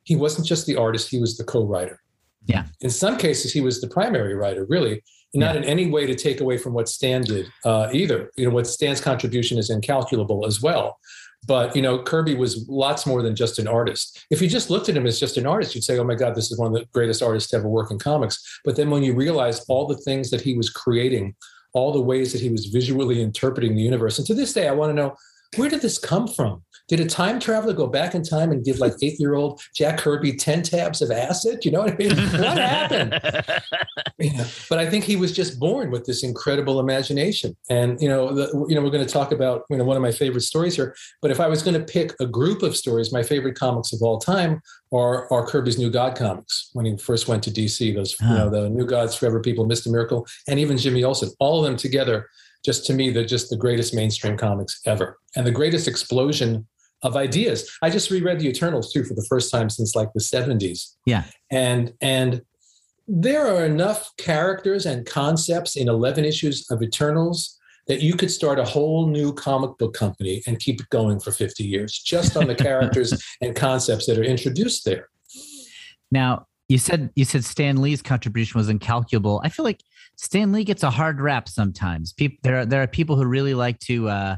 he 0.09 0.15
wasn't 0.15 0.47
just 0.47 0.65
the 0.65 0.75
artist; 0.75 1.07
he 1.07 1.19
was 1.19 1.37
the 1.37 1.43
co-writer. 1.43 2.01
Yeah. 2.47 2.65
In 2.81 2.89
some 2.89 3.15
cases, 3.15 3.53
he 3.53 3.61
was 3.61 3.79
the 3.79 3.87
primary 3.87 4.33
writer, 4.33 4.65
really, 4.67 5.03
not 5.35 5.55
in 5.55 5.63
any 5.63 5.87
way 5.91 6.07
to 6.07 6.15
take 6.15 6.41
away 6.41 6.57
from 6.57 6.73
what 6.73 6.89
Stan 6.89 7.21
did 7.21 7.45
uh, 7.63 7.89
either. 7.93 8.31
You 8.35 8.45
know, 8.45 8.55
what 8.55 8.65
Stan's 8.65 9.01
contribution 9.01 9.59
is 9.59 9.69
incalculable 9.69 10.47
as 10.47 10.63
well. 10.63 10.97
But 11.45 11.75
you 11.75 11.83
know, 11.83 12.01
Kirby 12.01 12.33
was 12.33 12.67
lots 12.67 13.05
more 13.05 13.21
than 13.21 13.35
just 13.35 13.59
an 13.59 13.67
artist. 13.67 14.25
If 14.31 14.41
you 14.41 14.49
just 14.49 14.71
looked 14.71 14.89
at 14.89 14.97
him 14.97 15.05
as 15.05 15.19
just 15.19 15.37
an 15.37 15.45
artist, 15.45 15.75
you'd 15.75 15.83
say, 15.83 15.99
"Oh 15.99 16.03
my 16.03 16.15
God, 16.15 16.33
this 16.33 16.51
is 16.51 16.57
one 16.57 16.69
of 16.69 16.73
the 16.73 16.85
greatest 16.91 17.21
artists 17.21 17.51
to 17.51 17.57
ever 17.57 17.69
work 17.69 17.91
in 17.91 17.99
comics." 17.99 18.59
But 18.65 18.75
then 18.75 18.89
when 18.89 19.03
you 19.03 19.13
realize 19.13 19.63
all 19.69 19.85
the 19.85 19.97
things 19.97 20.31
that 20.31 20.41
he 20.41 20.57
was 20.57 20.71
creating, 20.71 21.35
all 21.73 21.93
the 21.93 22.01
ways 22.01 22.31
that 22.33 22.41
he 22.41 22.49
was 22.49 22.65
visually 22.65 23.21
interpreting 23.21 23.75
the 23.75 23.83
universe, 23.83 24.17
and 24.17 24.25
to 24.25 24.33
this 24.33 24.53
day, 24.53 24.67
I 24.67 24.71
want 24.71 24.89
to 24.89 24.95
know 24.95 25.15
where 25.55 25.69
did 25.69 25.81
this 25.81 25.99
come 25.99 26.27
from? 26.27 26.63
Did 26.89 26.99
a 26.99 27.05
time 27.05 27.39
traveler 27.39 27.73
go 27.73 27.85
back 27.85 28.15
in 28.15 28.23
time 28.23 28.51
and 28.51 28.65
give 28.65 28.79
like 28.79 28.93
eight-year-old 29.01 29.61
Jack 29.75 29.99
Kirby 29.99 30.35
ten 30.35 30.63
tabs 30.63 31.01
of 31.01 31.11
acid? 31.11 31.63
You 31.63 31.71
know 31.71 31.81
what 31.81 31.93
I 31.93 31.95
mean? 31.95 32.09
what 32.17 32.57
happened? 32.57 33.21
But 34.69 34.79
I 34.79 34.89
think 34.89 35.05
he 35.05 35.15
was 35.15 35.31
just 35.31 35.59
born 35.59 35.91
with 35.91 36.05
this 36.05 36.23
incredible 36.23 36.81
imagination. 36.81 37.55
And 37.69 37.99
you 38.01 38.09
know, 38.09 38.33
the, 38.33 38.65
you 38.67 38.75
know, 38.75 38.81
we're 38.81 38.89
going 38.89 39.05
to 39.05 39.11
talk 39.11 39.31
about 39.31 39.63
you 39.69 39.77
know 39.77 39.85
one 39.85 39.95
of 39.95 40.03
my 40.03 40.11
favorite 40.11 40.41
stories 40.41 40.75
here. 40.75 40.93
But 41.21 41.31
if 41.31 41.39
I 41.39 41.47
was 41.47 41.63
going 41.63 41.79
to 41.79 41.85
pick 41.85 42.13
a 42.19 42.25
group 42.25 42.61
of 42.61 42.75
stories, 42.75 43.13
my 43.13 43.23
favorite 43.23 43.57
comics 43.57 43.93
of 43.93 44.01
all 44.01 44.19
time 44.19 44.61
are 44.91 45.31
are 45.31 45.45
Kirby's 45.47 45.77
New 45.77 45.89
God 45.89 46.17
comics 46.17 46.69
when 46.73 46.85
he 46.85 46.97
first 46.97 47.29
went 47.29 47.43
to 47.43 47.51
DC. 47.51 47.95
Those 47.95 48.19
you 48.19 48.27
know 48.27 48.49
the 48.49 48.69
New 48.69 48.85
Gods, 48.85 49.15
Forever 49.15 49.39
People, 49.39 49.65
Mr. 49.65 49.89
Miracle, 49.89 50.27
and 50.49 50.59
even 50.59 50.77
Jimmy 50.77 51.03
Olsen. 51.03 51.29
All 51.39 51.59
of 51.59 51.65
them 51.65 51.77
together, 51.77 52.27
just 52.65 52.85
to 52.87 52.93
me, 52.93 53.11
they're 53.11 53.23
just 53.23 53.49
the 53.49 53.57
greatest 53.57 53.93
mainstream 53.93 54.35
comics 54.35 54.81
ever, 54.85 55.17
and 55.37 55.47
the 55.47 55.51
greatest 55.51 55.87
explosion 55.87 56.67
of 57.03 57.15
ideas. 57.15 57.69
I 57.81 57.89
just 57.89 58.11
reread 58.11 58.39
the 58.39 58.47
Eternals 58.47 58.91
too 58.91 59.03
for 59.03 59.13
the 59.13 59.25
first 59.29 59.51
time 59.51 59.69
since 59.69 59.95
like 59.95 60.11
the 60.13 60.21
70s. 60.21 60.95
Yeah. 61.05 61.23
And 61.51 61.93
and 62.01 62.41
there 63.07 63.47
are 63.47 63.65
enough 63.65 64.11
characters 64.17 64.85
and 64.85 65.05
concepts 65.05 65.75
in 65.75 65.89
11 65.89 66.25
issues 66.25 66.69
of 66.69 66.83
Eternals 66.83 67.57
that 67.87 68.01
you 68.03 68.13
could 68.13 68.29
start 68.29 68.59
a 68.59 68.63
whole 68.63 69.07
new 69.07 69.33
comic 69.33 69.75
book 69.79 69.95
company 69.95 70.43
and 70.45 70.59
keep 70.59 70.79
it 70.79 70.87
going 70.89 71.19
for 71.19 71.31
50 71.31 71.63
years 71.63 71.97
just 71.97 72.37
on 72.37 72.47
the 72.47 72.55
characters 72.67 73.19
and 73.41 73.55
concepts 73.55 74.05
that 74.05 74.17
are 74.19 74.23
introduced 74.23 74.85
there. 74.85 75.09
Now, 76.11 76.45
you 76.67 76.77
said 76.77 77.09
you 77.15 77.25
said 77.25 77.43
Stan 77.43 77.81
Lee's 77.81 78.03
contribution 78.03 78.59
was 78.59 78.69
incalculable. 78.69 79.41
I 79.43 79.49
feel 79.49 79.65
like 79.65 79.81
Stan 80.17 80.51
Lee 80.51 80.63
gets 80.63 80.83
a 80.83 80.91
hard 80.91 81.19
rap 81.19 81.49
sometimes. 81.49 82.13
People 82.13 82.37
there 82.43 82.59
are 82.59 82.65
there 82.65 82.83
are 82.83 82.87
people 82.87 83.15
who 83.15 83.25
really 83.25 83.55
like 83.55 83.79
to 83.79 84.07
uh 84.07 84.35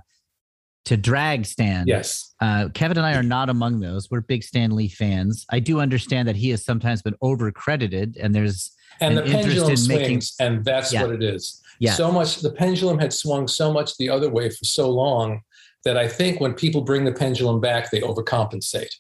to 0.86 0.98
drag 0.98 1.46
Stan. 1.46 1.86
Yes. 1.88 2.34
Uh, 2.42 2.70
Kevin 2.74 2.98
and 2.98 3.06
I 3.06 3.14
are 3.16 3.24
not 3.24 3.50
among 3.50 3.80
those. 3.80 4.10
We're 4.10 4.22
big 4.22 4.44
Stan 4.44 4.76
Lee 4.76 4.88
fans. 4.90 5.46
I 5.50 5.60
do 5.60 5.80
understand 5.80 6.28
that 6.28 6.36
he 6.36 6.50
has 6.50 6.66
sometimes 6.66 7.02
been 7.02 7.16
overcredited, 7.24 8.18
and 8.22 8.34
there's 8.34 8.72
And 9.00 9.18
an 9.18 9.26
the 9.26 9.32
pendulum 9.32 9.50
interest 9.50 9.70
in 9.70 9.78
swings, 9.78 10.34
making- 10.40 10.56
and 10.58 10.66
that's 10.66 10.92
Yeah. 10.92 11.04
what 11.04 11.12
it 11.12 11.24
is. 11.24 11.62
Yeah. 11.80 11.94
So 11.94 12.12
much, 12.12 12.38
the 12.38 12.52
pendulum 12.52 13.00
had 13.00 13.14
swung 13.14 13.48
so 13.48 13.72
much 13.72 13.96
the 13.98 14.10
other 14.10 14.30
way 14.30 14.50
for 14.50 14.66
so 14.66 14.90
long 14.90 15.42
that 15.84 15.98
I 15.98 16.08
think 16.08 16.40
when 16.40 16.54
people 16.54 16.82
bring 16.82 17.06
the 17.06 17.12
pendulum 17.12 17.60
back, 17.60 17.90
they 17.92 18.02
overcompensate. 18.02 18.94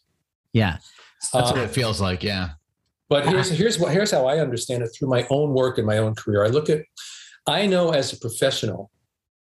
yeah, 0.54 0.78
That's 1.34 1.50
Uh, 1.52 1.54
what 1.54 1.64
it 1.64 1.70
feels 1.70 2.02
like. 2.02 2.24
Yeah. 2.24 2.50
But 3.08 3.28
here's 3.28 3.50
here's 3.52 3.78
what 3.78 3.92
here's 3.92 4.10
how 4.12 4.26
I 4.26 4.40
understand 4.40 4.82
it 4.84 4.90
through 4.90 5.10
my 5.10 5.28
own 5.30 5.54
work 5.54 5.78
and 5.78 5.86
my 5.86 5.98
own 6.00 6.16
career. 6.16 6.44
I 6.44 6.48
look 6.48 6.70
at 6.70 6.82
I 7.46 7.66
know 7.68 7.92
as 7.92 8.12
a 8.14 8.18
professional. 8.18 8.90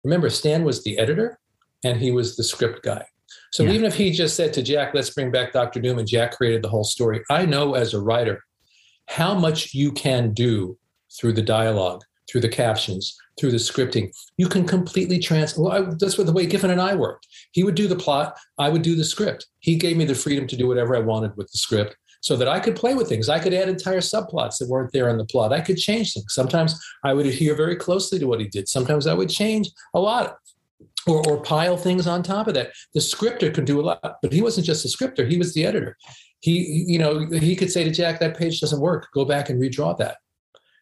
Remember, 0.04 0.30
Stan 0.30 0.64
was 0.64 0.84
the 0.84 0.98
editor 1.00 1.40
and 1.84 2.00
he 2.00 2.12
was 2.12 2.36
the 2.36 2.44
script 2.44 2.84
guy. 2.84 3.06
So 3.52 3.64
Yeah. 3.64 3.72
even 3.72 3.86
if 3.86 3.96
he 3.96 4.12
just 4.12 4.36
said 4.36 4.54
to 4.54 4.62
Jack, 4.62 4.94
"Let's 4.94 5.10
bring 5.10 5.32
back 5.32 5.54
Doctor 5.54 5.80
Doom," 5.80 6.00
and 6.00 6.08
Jack 6.08 6.38
created 6.38 6.62
the 6.64 6.70
whole 6.70 6.84
story, 6.84 7.22
I 7.30 7.46
know 7.46 7.74
as 7.76 7.94
a 7.94 8.00
writer 8.00 8.44
how 9.08 9.34
much 9.34 9.74
you 9.74 9.92
can 9.92 10.34
do 10.34 10.78
through 11.20 11.34
the 11.34 11.42
dialogue, 11.42 12.02
through 12.30 12.42
the 12.42 12.50
captions, 12.50 13.18
through 13.38 13.52
the 13.52 13.58
scripting. 13.58 14.10
You 14.38 14.48
can 14.48 14.66
completely 14.66 15.20
trans. 15.20 15.58
Well, 15.58 15.72
I, 15.72 15.82
that's 16.00 16.18
what 16.18 16.28
the 16.28 16.34
way 16.34 16.46
Giffen 16.46 16.70
and 16.70 16.80
I 16.80 16.96
worked. 16.96 17.28
He 17.52 17.64
would 17.64 17.76
do 17.76 17.88
the 17.88 17.96
plot, 17.96 18.38
I 18.58 18.70
would 18.70 18.84
do 18.84 18.96
the 18.96 19.04
script. 19.04 19.48
He 19.60 19.76
gave 19.76 19.98
me 19.98 20.06
the 20.06 20.16
freedom 20.16 20.48
to 20.48 20.56
do 20.56 20.68
whatever 20.68 20.96
I 20.96 21.00
wanted 21.00 21.36
with 21.36 21.52
the 21.52 21.58
script 21.58 21.96
so 22.22 22.38
that 22.38 22.48
I 22.48 22.60
could 22.60 22.76
play 22.76 22.94
with 22.94 23.10
things. 23.10 23.28
I 23.28 23.40
could 23.40 23.54
add 23.54 23.68
entire 23.68 24.00
subplots 24.00 24.60
that 24.60 24.70
weren't 24.70 24.94
there 24.94 25.10
in 25.10 25.18
the 25.18 25.26
plot. 25.26 25.52
I 25.52 25.60
could 25.60 25.78
change 25.78 26.14
things. 26.14 26.28
Sometimes 26.34 26.80
I 27.04 27.14
would 27.14 27.26
adhere 27.26 27.56
very 27.56 27.76
closely 27.76 28.20
to 28.20 28.28
what 28.28 28.40
he 28.40 28.48
did. 28.48 28.70
Sometimes 28.70 29.08
I 29.08 29.14
would 29.14 29.30
change 29.30 29.70
a 29.94 30.00
lot 30.00 30.38
or, 31.08 31.22
or 31.28 31.42
pile 31.42 31.78
things 31.78 32.08
on 32.08 32.24
top 32.24 32.48
of 32.48 32.54
that. 32.54 32.72
The 32.94 33.02
scripter 33.02 33.52
could 33.52 33.66
do 33.66 33.80
a 33.80 33.84
lot, 33.84 34.16
but 34.22 34.32
he 34.34 34.42
wasn't 34.42 34.66
just 34.66 34.86
a 34.86 34.90
scripter, 34.90 35.26
he 35.26 35.38
was 35.38 35.54
the 35.54 35.66
editor. 35.66 35.98
He, 36.42 36.86
you 36.88 36.98
know, 36.98 37.28
he 37.30 37.56
could 37.56 37.72
say 37.72 37.84
to 37.84 37.92
Jack, 37.92 38.20
that 38.20 38.36
page 38.36 38.60
doesn't 38.60 38.80
work. 38.82 39.08
Go 39.14 39.26
back 39.26 39.50
and 39.50 39.62
redraw 39.62 39.96
that. 40.00 40.18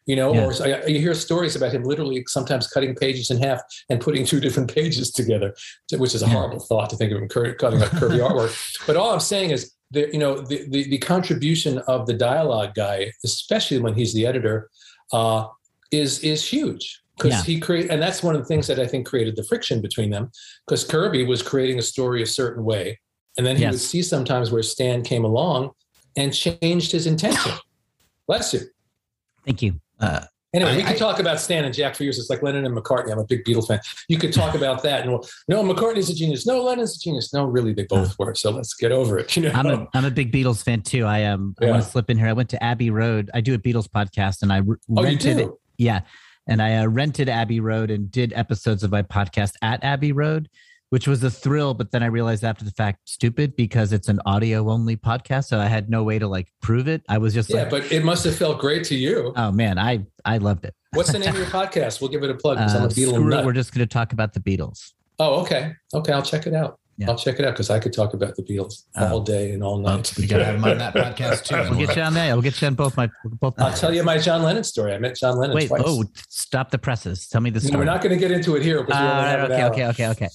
You 0.06 0.16
know, 0.16 0.32
Yeah. 0.34 0.46
or 0.46 0.88
you 0.88 0.98
hear 0.98 1.12
stories 1.14 1.54
about 1.54 1.72
him 1.72 1.82
literally 1.84 2.24
sometimes 2.26 2.66
cutting 2.66 2.94
pages 2.94 3.30
in 3.30 3.38
half 3.38 3.60
and 3.90 4.00
putting 4.00 4.24
two 4.24 4.40
different 4.40 4.72
pages 4.74 5.12
together, 5.12 5.54
which 5.98 6.14
is 6.14 6.22
a 6.22 6.26
Yeah. 6.26 6.32
horrible 6.32 6.60
thought 6.60 6.88
to 6.90 6.96
think 6.96 7.12
of 7.12 7.18
him 7.18 7.28
cutting 7.28 7.82
up 7.82 7.90
Kirby 7.90 8.16
artwork. 8.26 8.56
But 8.86 8.96
all 8.96 9.10
I'm 9.10 9.20
saying 9.20 9.50
is, 9.50 9.72
the, 9.90 10.08
you 10.12 10.18
know, 10.18 10.40
the, 10.40 10.66
the, 10.70 10.88
the 10.88 10.98
contribution 10.98 11.78
of 11.80 12.06
the 12.06 12.14
dialogue 12.14 12.74
guy, 12.74 13.12
especially 13.24 13.78
when 13.80 13.92
he's 13.94 14.14
the 14.14 14.24
editor, 14.26 14.70
uh, 15.12 15.46
is 15.92 16.20
is 16.20 16.48
huge 16.48 16.99
because 17.20 17.38
Yeah. 17.38 17.42
he 17.54 17.60
created, 17.60 17.90
and 17.90 18.00
that's 18.02 18.22
one 18.22 18.34
of 18.34 18.40
the 18.40 18.46
things 18.46 18.66
that 18.68 18.78
I 18.78 18.86
think 18.86 19.06
created 19.06 19.36
the 19.36 19.44
friction 19.44 19.80
between 19.82 20.10
them. 20.10 20.30
Because 20.66 20.84
Kirby 20.84 21.24
was 21.24 21.42
creating 21.42 21.78
a 21.78 21.82
story 21.82 22.22
a 22.22 22.26
certain 22.26 22.64
way, 22.64 22.98
and 23.36 23.46
then 23.46 23.56
he 23.56 23.66
would 23.66 23.78
see 23.78 24.02
sometimes 24.02 24.50
where 24.50 24.62
Stan 24.62 25.02
came 25.02 25.24
along 25.24 25.70
and 26.16 26.32
changed 26.34 26.92
his 26.92 27.06
intention. 27.06 27.52
Bless 28.26 28.54
you. 28.54 28.60
thank 29.44 29.62
you. 29.62 29.80
Uh, 29.98 30.20
Anyway, 30.52 30.72
I- 30.72 30.76
we 30.78 30.82
could 30.82 30.96
I- 30.96 30.98
talk 30.98 31.20
about 31.20 31.38
Stan 31.38 31.64
and 31.64 31.72
Jack 31.72 31.94
for 31.94 32.02
years. 32.02 32.18
It's 32.18 32.28
like 32.28 32.42
Lennon 32.42 32.66
and 32.66 32.76
McCartney. 32.76 33.12
I'm 33.12 33.20
a 33.20 33.24
big 33.24 33.44
Beatle 33.44 33.64
fan. 33.64 33.78
You 34.08 34.18
could 34.18 34.32
talk 34.32 34.56
about 34.56 34.82
that, 34.88 35.02
and 35.02 35.12
well, 35.12 35.24
no, 35.46 35.62
McCartney's 35.62 36.10
a 36.10 36.14
genius. 36.14 36.44
No, 36.44 36.60
Lennon's 36.64 36.96
a 36.96 36.98
genius. 36.98 37.32
No, 37.32 37.44
really, 37.44 37.72
they 37.72 37.84
both 37.84 38.18
were. 38.18 38.34
So 38.34 38.50
let's 38.50 38.74
get 38.74 38.90
over 38.90 39.16
it. 39.16 39.36
You 39.36 39.42
know, 39.44 39.52
I'm 39.54 39.66
a 39.66 39.86
I'm 39.94 40.04
a 40.04 40.10
big 40.10 40.32
Beatles 40.32 40.64
fan 40.64 40.82
too. 40.82 41.04
I 41.04 41.22
um 41.26 41.54
I 41.62 41.66
want 41.66 41.84
to 41.84 41.88
slip 41.88 42.10
in 42.10 42.18
here. 42.18 42.26
I 42.26 42.32
went 42.32 42.48
to 42.48 42.60
Abbey 42.60 42.90
Road. 42.90 43.30
I 43.32 43.40
do 43.40 43.54
a 43.54 43.58
Beatles 43.58 43.86
podcast, 43.86 44.42
and 44.42 44.52
I 44.52 44.56
r- 44.68 44.78
oh, 44.96 45.02
rented 45.04 45.36
do. 45.36 45.56
Yeah. 45.78 46.00
And 46.50 46.60
I 46.60 46.78
uh, 46.78 46.86
rented 46.86 47.28
Abbey 47.28 47.60
Road 47.60 47.92
and 47.92 48.10
did 48.10 48.32
episodes 48.34 48.82
of 48.82 48.90
my 48.90 49.02
podcast 49.02 49.52
at 49.62 49.82
Abbey 49.84 50.10
Road, 50.10 50.48
which 50.88 51.06
was 51.06 51.22
a 51.22 51.30
thrill. 51.30 51.74
But 51.74 51.92
then 51.92 52.02
I 52.02 52.06
realized 52.06 52.42
after 52.42 52.64
the 52.64 52.72
fact, 52.72 53.08
stupid 53.08 53.54
because 53.54 53.92
it's 53.92 54.08
an 54.08 54.18
audio 54.26 54.68
only 54.68 54.96
podcast. 54.96 55.44
So 55.44 55.60
I 55.60 55.66
had 55.66 55.88
no 55.88 56.02
way 56.02 56.18
to 56.18 56.26
like 56.26 56.48
prove 56.60 56.88
it. 56.88 57.02
I 57.08 57.18
was 57.18 57.32
just 57.34 57.50
Yeah, 57.50 57.62
like, 57.62 57.70
but 57.70 57.92
it 57.92 58.04
must 58.04 58.24
have 58.24 58.34
felt 58.34 58.58
great 58.58 58.82
to 58.86 58.96
you. 58.96 59.32
oh 59.36 59.52
man, 59.52 59.78
I, 59.78 60.04
I 60.24 60.38
loved 60.38 60.64
it. 60.64 60.74
What's 60.92 61.12
the 61.12 61.20
name 61.20 61.28
of 61.28 61.36
your 61.36 61.46
podcast? 61.46 62.00
We'll 62.00 62.10
give 62.10 62.24
it 62.24 62.30
a 62.30 62.34
plug 62.34 62.58
Uh, 62.58 62.88
screw 62.88 63.32
it, 63.32 63.44
we're 63.44 63.52
just 63.52 63.72
going 63.72 63.86
to 63.86 63.92
talk 63.92 64.12
about 64.12 64.32
the 64.32 64.40
Beatles. 64.40 64.92
Oh, 65.20 65.40
okay. 65.42 65.72
Okay, 65.94 66.12
I'll 66.12 66.22
check 66.22 66.48
it 66.48 66.54
out. 66.54 66.80
Yeah. 67.00 67.08
I'll 67.08 67.16
check 67.16 67.38
it 67.38 67.46
out 67.46 67.54
because 67.54 67.70
I 67.70 67.78
could 67.78 67.94
talk 67.94 68.12
about 68.12 68.36
the 68.36 68.42
Beatles 68.42 68.84
Oh. 68.94 69.12
all 69.14 69.20
day 69.20 69.52
and 69.52 69.62
all 69.64 69.78
night. 69.78 70.12
we 70.18 70.26
gotta 70.26 70.44
have 70.44 70.56
him 70.56 70.64
on 70.64 70.76
that 70.76 70.94
podcast 71.04 71.44
too. 71.44 71.56
We'll 71.74 71.86
get 71.86 71.96
you 71.96 72.02
on 72.02 72.12
there. 72.12 72.34
We'll 72.34 72.42
get 72.42 72.60
you 72.60 72.66
on 72.66 72.74
both 72.74 72.94
my 72.94 73.08
both. 73.24 73.54
I'll 73.58 73.72
tell 73.72 73.94
you 73.94 74.02
my 74.02 74.18
John 74.18 74.42
Lennon 74.42 74.64
story. 74.64 74.92
I 74.92 74.98
met 74.98 75.16
John 75.16 75.38
Lennon 75.38 75.56
Wait, 75.56 75.68
twice. 75.68 75.82
oh, 75.86 76.04
stop 76.28 76.70
the 76.70 76.76
presses. 76.78 77.26
Tell 77.26 77.40
me 77.40 77.48
the 77.48 77.58
No, 77.60 77.66
story. 77.68 77.78
we're 77.78 77.84
not 77.86 78.02
going 78.02 78.12
to 78.12 78.18
get 78.18 78.30
into 78.30 78.54
it 78.56 78.62
here 78.62 78.80
Uh, 78.90 79.46
okay, 79.50 79.64
okay, 79.64 79.86
okay, 79.86 80.08
okay, 80.08 80.28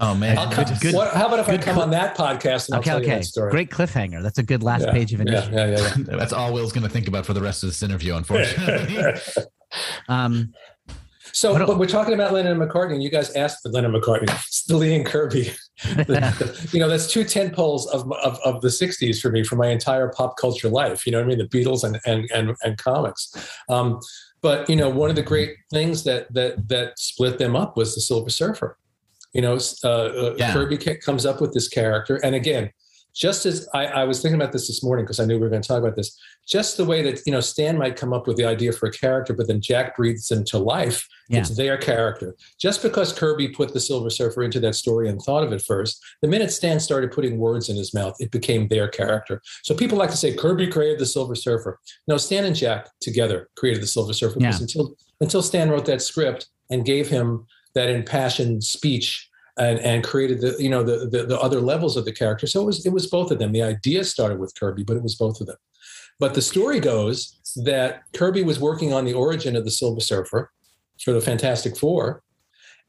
Oh 0.00 0.16
man, 0.16 0.36
Good- 0.50 0.80
good- 0.80 0.94
what, 0.96 1.14
how 1.14 1.28
about 1.28 1.38
if 1.38 1.48
I 1.48 1.56
come 1.58 1.74
cl- 1.76 1.82
on 1.82 1.90
that 1.92 2.16
podcast 2.16 2.74
okay, 2.74 2.82
tell 2.90 2.98
you 2.98 3.06
okay. 3.06 3.16
that 3.18 3.24
story? 3.26 3.52
Great 3.52 3.70
cliffhanger. 3.70 4.20
That's 4.20 4.38
a 4.38 4.42
good 4.42 4.64
last 4.64 4.86
Yeah, 4.86 4.92
page 4.92 5.12
of 5.14 5.20
yeah, 5.20 5.26
initiative. 5.32 5.54
yeah, 5.54 5.66
yeah, 5.66 5.94
yeah. 6.10 6.16
That's 6.18 6.32
all 6.32 6.52
Will's 6.52 6.72
going 6.72 6.82
to 6.82 6.90
think 6.90 7.06
about 7.06 7.24
for 7.24 7.34
the 7.34 7.40
rest 7.40 7.62
of 7.62 7.68
this 7.68 7.84
interview, 7.84 8.16
unfortunately. 8.16 8.98
Um, 10.08 10.52
So, 11.32 11.66
but 11.66 11.78
we're 11.78 11.86
talking 11.86 12.14
about 12.14 12.32
Lennon 12.32 12.60
and 12.60 12.70
McCartney, 12.70 12.94
and 12.94 13.02
you 13.02 13.10
guys 13.10 13.30
asked 13.32 13.62
for 13.62 13.68
Lennon 13.70 13.92
McCartney, 13.92 14.28
Lee 14.70 14.94
and 14.94 15.06
Kirby. 15.06 15.52
you 16.72 16.80
know, 16.80 16.88
that's 16.88 17.10
two 17.10 17.24
tent 17.24 17.54
poles 17.54 17.86
of, 17.88 18.10
of, 18.12 18.38
of 18.44 18.60
the 18.60 18.68
60s 18.68 19.20
for 19.20 19.30
me, 19.30 19.42
for 19.42 19.56
my 19.56 19.68
entire 19.68 20.08
pop 20.08 20.36
culture 20.36 20.68
life. 20.68 21.06
You 21.06 21.12
know 21.12 21.18
what 21.18 21.24
I 21.24 21.28
mean? 21.28 21.38
The 21.38 21.44
Beatles 21.48 21.84
and, 21.84 21.98
and, 22.04 22.30
and, 22.32 22.56
and 22.62 22.76
comics. 22.78 23.32
Um, 23.68 24.00
but, 24.42 24.68
you 24.68 24.76
know, 24.76 24.88
one 24.88 25.10
of 25.10 25.16
the 25.16 25.22
great 25.22 25.56
things 25.70 26.04
that, 26.04 26.32
that, 26.34 26.68
that 26.68 26.98
split 26.98 27.38
them 27.38 27.56
up 27.56 27.76
was 27.76 27.94
the 27.94 28.00
Silver 28.00 28.30
Surfer. 28.30 28.76
You 29.32 29.42
know, 29.42 29.58
uh, 29.84 29.88
uh, 29.88 30.34
Yeah. 30.36 30.52
Kirby 30.52 30.76
comes 30.76 31.24
up 31.24 31.40
with 31.40 31.52
this 31.52 31.68
character. 31.68 32.16
And 32.16 32.34
again, 32.34 32.70
just 33.14 33.46
as 33.46 33.68
I, 33.74 33.86
I 33.86 34.04
was 34.04 34.20
thinking 34.22 34.40
about 34.40 34.52
this 34.52 34.66
this 34.68 34.82
morning 34.82 35.04
because 35.04 35.20
I 35.20 35.24
knew 35.24 35.34
we 35.34 35.40
were 35.40 35.48
going 35.48 35.62
to 35.62 35.68
talk 35.68 35.78
about 35.82 35.96
this, 35.96 36.18
just 36.46 36.76
the 36.76 36.84
way 36.84 37.02
that 37.02 37.20
you 37.26 37.32
know 37.32 37.40
Stan 37.40 37.76
might 37.78 37.96
come 37.96 38.12
up 38.12 38.26
with 38.26 38.36
the 38.36 38.44
idea 38.44 38.72
for 38.72 38.86
a 38.88 38.92
character, 38.92 39.32
but 39.34 39.48
then 39.48 39.60
Jack 39.60 39.96
breathes 39.96 40.30
into 40.30 40.58
life. 40.58 41.06
Yeah. 41.28 41.40
It's 41.40 41.56
their 41.56 41.78
character. 41.78 42.34
Just 42.60 42.82
because 42.82 43.12
Kirby 43.12 43.48
put 43.48 43.72
the 43.72 43.78
Silver 43.80 44.10
Surfer 44.10 44.42
into 44.42 44.58
that 44.60 44.74
story 44.74 45.08
and 45.08 45.20
thought 45.22 45.44
of 45.44 45.52
it 45.52 45.62
first, 45.62 46.02
the 46.22 46.28
minute 46.28 46.50
Stan 46.50 46.80
started 46.80 47.12
putting 47.12 47.38
words 47.38 47.68
in 47.68 47.76
his 47.76 47.94
mouth, 47.94 48.16
it 48.18 48.32
became 48.32 48.66
their 48.66 48.88
character. 48.88 49.40
So 49.62 49.74
people 49.74 49.96
like 49.96 50.10
to 50.10 50.16
say 50.16 50.34
Kirby 50.34 50.66
created 50.68 50.98
the 50.98 51.06
Silver 51.06 51.36
Surfer. 51.36 51.78
No, 52.08 52.16
Stan 52.16 52.44
and 52.44 52.56
Jack 52.56 52.88
together 53.00 53.48
created 53.56 53.82
the 53.82 53.86
Silver 53.86 54.12
Surfer 54.12 54.38
because 54.40 54.58
Yeah. 54.58 54.62
until 54.64 54.96
until 55.20 55.42
Stan 55.42 55.70
wrote 55.70 55.86
that 55.86 56.02
script 56.02 56.48
and 56.70 56.84
gave 56.84 57.08
him 57.08 57.46
that 57.74 57.88
impassioned 57.88 58.64
speech 58.64 59.28
and 59.60 59.78
and 59.80 60.02
created 60.02 60.40
the 60.40 60.56
you 60.58 60.70
know 60.70 60.82
the, 60.82 61.06
the 61.06 61.24
the 61.26 61.38
other 61.38 61.60
levels 61.60 61.96
of 61.96 62.04
the 62.04 62.12
character. 62.12 62.46
So 62.46 62.62
it 62.62 62.66
was 62.66 62.86
it 62.86 62.92
was 62.92 63.06
both 63.06 63.30
of 63.30 63.38
them. 63.38 63.52
The 63.52 63.62
idea 63.62 64.02
started 64.04 64.40
with 64.40 64.54
Kirby, 64.58 64.82
but 64.82 64.96
it 64.96 65.02
was 65.02 65.14
both 65.14 65.40
of 65.40 65.46
them. 65.46 65.56
But 66.18 66.34
the 66.34 66.42
story 66.42 66.80
goes 66.80 67.38
that 67.64 68.02
Kirby 68.14 68.42
was 68.42 68.58
working 68.58 68.92
on 68.92 69.04
the 69.04 69.14
origin 69.14 69.54
of 69.56 69.64
the 69.64 69.70
Silver 69.70 70.00
Surfer 70.00 70.50
for 71.02 71.12
the 71.12 71.20
Fantastic 71.20 71.76
Four, 71.76 72.22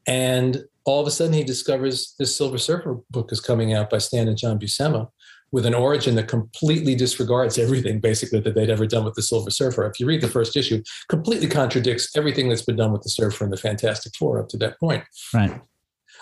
and 0.06 0.64
all 0.84 1.00
of 1.00 1.06
a 1.06 1.10
sudden 1.10 1.34
he 1.34 1.44
discovers 1.44 2.14
this 2.18 2.36
Silver 2.36 2.58
Surfer 2.58 2.98
book 3.10 3.30
is 3.30 3.40
coming 3.40 3.74
out 3.74 3.90
by 3.90 3.98
Stan 3.98 4.26
and 4.26 4.38
John 4.38 4.58
Buscema 4.58 5.08
with 5.52 5.66
an 5.66 5.74
origin 5.74 6.14
that 6.14 6.28
completely 6.28 6.94
disregards 6.94 7.58
everything 7.58 8.00
basically 8.00 8.40
that 8.40 8.54
they'd 8.54 8.70
ever 8.70 8.86
done 8.86 9.04
with 9.04 9.12
the 9.14 9.22
Silver 9.22 9.50
Surfer. 9.50 9.84
If 9.84 10.00
you 10.00 10.06
read 10.06 10.22
the 10.22 10.28
first 10.28 10.56
issue, 10.56 10.82
completely 11.10 11.46
contradicts 11.46 12.16
everything 12.16 12.48
that's 12.48 12.64
been 12.64 12.76
done 12.76 12.90
with 12.90 13.02
the 13.02 13.10
Surfer 13.10 13.44
and 13.44 13.52
the 13.52 13.58
Fantastic 13.58 14.16
Four 14.16 14.40
up 14.40 14.48
to 14.48 14.56
that 14.56 14.80
point. 14.80 15.04
right. 15.34 15.60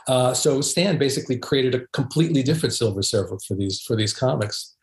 Uh, 0.08 0.34
so 0.34 0.60
Stan 0.60 0.98
basically 0.98 1.36
created 1.38 1.74
a 1.74 1.86
completely 1.92 2.42
different 2.42 2.74
Silver 2.74 3.02
Surfer 3.02 3.38
for 3.46 3.54
these 3.54 3.80
for 3.80 3.96
these 3.96 4.12
comics. 4.12 4.76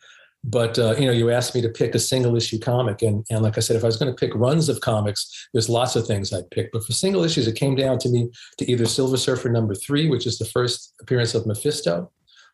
But 0.44 0.78
uh, 0.80 0.96
you 0.98 1.06
know, 1.06 1.12
you 1.12 1.32
asked 1.32 1.56
me 1.56 1.62
to 1.62 1.70
pick 1.70 1.96
a 1.96 2.00
single 2.00 2.36
issue 2.36 2.60
comic, 2.60 3.02
and 3.02 3.26
and 3.30 3.42
like 3.42 3.58
I 3.58 3.60
said, 3.62 3.76
if 3.76 3.84
I 3.84 3.88
was 3.88 3.98
going 3.98 4.14
to 4.14 4.16
pick 4.16 4.34
runs 4.36 4.70
of 4.70 4.80
comics, 4.82 5.50
there's 5.54 5.68
lots 5.68 5.96
of 5.96 6.06
things 6.08 6.32
I'd 6.32 6.50
pick. 6.52 6.72
But 6.72 6.86
for 6.86 6.94
single 6.94 7.24
issues, 7.24 7.48
it 7.48 7.56
came 7.56 7.76
down 7.76 7.98
to 8.00 8.10
me 8.10 8.30
to 8.60 8.72
either 8.72 8.86
Silver 8.86 9.18
Surfer 9.18 9.50
number 9.50 9.76
three, 9.76 10.10
which 10.10 10.26
is 10.28 10.38
the 10.38 10.46
first 10.46 10.94
appearance 11.02 11.34
of 11.34 11.46
Mephisto, 11.48 12.12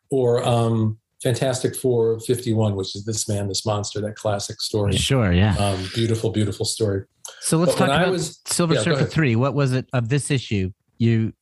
or 0.09 0.43
um, 0.43 0.97
Fantastic 1.21 1.75
Four 1.75 2.19
51, 2.21 2.75
which 2.75 2.95
is 2.95 3.05
this 3.05 3.27
man, 3.29 3.47
this 3.47 3.65
monster, 3.65 4.01
that 4.01 4.15
classic 4.15 4.61
story. 4.61 4.95
Sure. 4.95 5.31
Yeah. 5.31 5.55
Um, 5.57 5.85
beautiful, 5.93 6.31
beautiful 6.31 6.65
story. 6.65 7.03
So 7.41 7.57
let's 7.57 7.73
But 7.73 7.87
talk 7.87 8.01
about 8.01 8.11
was- 8.11 8.39
Silver 8.45 8.75
yeah, 8.75 8.81
Surfer 8.81 9.05
three. 9.05 9.35
What 9.35 9.53
was 9.53 9.73
it 9.73 9.87
of 9.93 10.09
this 10.09 10.31
issue? 10.31 10.71
You, 10.97 11.33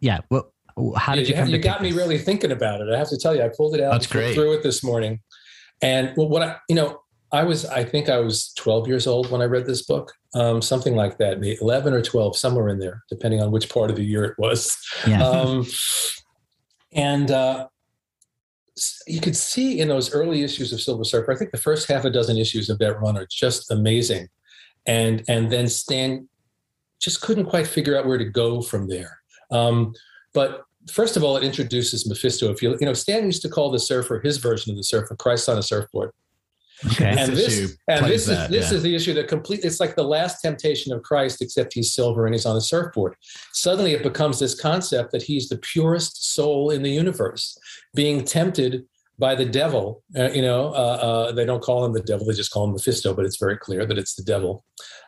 yeah. 0.00 0.20
What? 0.28 0.50
How 0.96 1.12
Yeah, 1.14 1.20
did 1.20 1.28
you? 1.28 1.34
have- 1.34 1.44
come 1.44 1.50
you 1.52 1.58
to 1.58 1.62
got 1.62 1.72
pick 1.78 1.82
me 1.82 1.88
this? 1.90 1.98
really 1.98 2.18
thinking 2.18 2.52
about 2.52 2.80
it. 2.80 2.88
I 2.92 2.98
have 2.98 3.08
to 3.10 3.18
tell 3.18 3.34
you, 3.34 3.42
I 3.42 3.50
pulled 3.56 3.74
it 3.74 3.80
out 3.80 3.92
That's 3.92 4.06
great. 4.06 4.34
through 4.34 4.52
it 4.54 4.62
this 4.62 4.82
morning. 4.82 5.20
And 5.82 6.12
well, 6.16 6.28
what 6.28 6.42
I, 6.42 6.56
you 6.68 6.74
know, 6.74 7.00
I 7.30 7.44
was, 7.44 7.66
I 7.66 7.84
think 7.84 8.08
I 8.08 8.18
was 8.18 8.52
12 8.56 8.88
years 8.88 9.06
old 9.06 9.30
when 9.30 9.40
I 9.42 9.44
read 9.44 9.66
this 9.66 9.82
book, 9.84 10.12
um, 10.34 10.62
something 10.62 10.96
like 10.96 11.18
that, 11.18 11.40
maybe 11.40 11.58
11 11.60 11.92
or 11.92 12.00
12, 12.02 12.36
somewhere 12.36 12.68
in 12.68 12.78
there, 12.78 13.02
depending 13.10 13.42
on 13.42 13.50
which 13.50 13.68
part 13.68 13.90
of 13.90 13.96
the 13.96 14.04
year 14.04 14.24
it 14.24 14.34
was. 14.38 14.76
Yeah. 15.06 15.22
Um, 15.26 15.66
and 16.92 17.30
uh, 17.30 17.68
you 19.06 19.20
could 19.20 19.36
see 19.36 19.80
in 19.80 19.88
those 19.88 20.12
early 20.14 20.42
issues 20.42 20.72
of 20.72 20.80
Silver 20.80 21.04
Surfer, 21.04 21.32
I 21.32 21.36
think 21.36 21.50
the 21.50 21.58
first 21.58 21.88
half 21.88 22.04
a 22.04 22.10
dozen 22.10 22.38
issues 22.38 22.70
of 22.70 22.78
that 22.78 22.98
run 23.00 23.16
are 23.16 23.26
just 23.30 23.70
amazing. 23.70 24.28
And, 24.86 25.22
and 25.28 25.50
then 25.52 25.68
Stan 25.68 26.28
just 27.00 27.20
couldn't 27.20 27.46
quite 27.46 27.66
figure 27.66 27.96
out 27.96 28.06
where 28.06 28.18
to 28.18 28.24
go 28.24 28.62
from 28.62 28.88
there. 28.88 29.18
Um, 29.50 29.92
but 30.32 30.62
first 30.90 31.16
of 31.16 31.24
all, 31.24 31.36
it 31.36 31.44
introduces 31.44 32.08
Mephisto. 32.08 32.50
If 32.50 32.62
you, 32.62 32.76
you 32.80 32.86
know, 32.86 32.94
Stan 32.94 33.24
used 33.24 33.42
to 33.42 33.48
call 33.48 33.70
the 33.70 33.78
surfer, 33.78 34.20
his 34.20 34.38
version 34.38 34.70
of 34.70 34.76
the 34.76 34.84
surfer, 34.84 35.16
Christ 35.16 35.48
on 35.48 35.58
a 35.58 35.62
surfboard 35.62 36.12
okay. 36.86 37.14
and 37.18 37.32
This 37.32 37.58
this 37.58 37.76
and 37.88 38.06
this 38.06 38.28
is 38.28 38.48
this 38.48 38.70
yeah. 38.70 38.76
is 38.76 38.82
the 38.82 38.94
issue 38.94 39.14
that 39.14 39.28
complete 39.28 39.60
it's 39.64 39.80
like 39.80 39.96
the 39.96 40.04
last 40.04 40.40
temptation 40.40 40.92
of 40.92 41.02
christ 41.02 41.42
except 41.42 41.74
he's 41.74 41.92
silver 41.92 42.26
and 42.26 42.34
he's 42.34 42.46
on 42.46 42.56
a 42.56 42.60
surfboard 42.60 43.14
suddenly 43.52 43.92
it 43.92 44.02
becomes 44.02 44.38
this 44.38 44.58
concept 44.58 45.12
that 45.12 45.22
he's 45.22 45.48
the 45.48 45.58
purest 45.58 46.34
soul 46.34 46.70
in 46.70 46.82
the 46.82 46.90
universe 46.90 47.58
being 47.94 48.24
tempted 48.24 48.84
by 49.18 49.34
the 49.34 49.44
devil 49.44 50.02
uh, 50.16 50.30
you 50.30 50.42
know 50.42 50.68
uh, 50.68 50.98
uh, 51.28 51.32
they 51.32 51.44
don't 51.44 51.62
call 51.62 51.84
him 51.84 51.92
the 51.92 52.02
devil 52.02 52.26
they 52.26 52.34
just 52.34 52.52
call 52.52 52.64
him 52.64 52.72
mephisto 52.72 53.12
but 53.12 53.24
it's 53.24 53.38
very 53.38 53.56
clear 53.56 53.84
that 53.84 53.98
it's 53.98 54.14
the 54.14 54.22
devil 54.22 54.64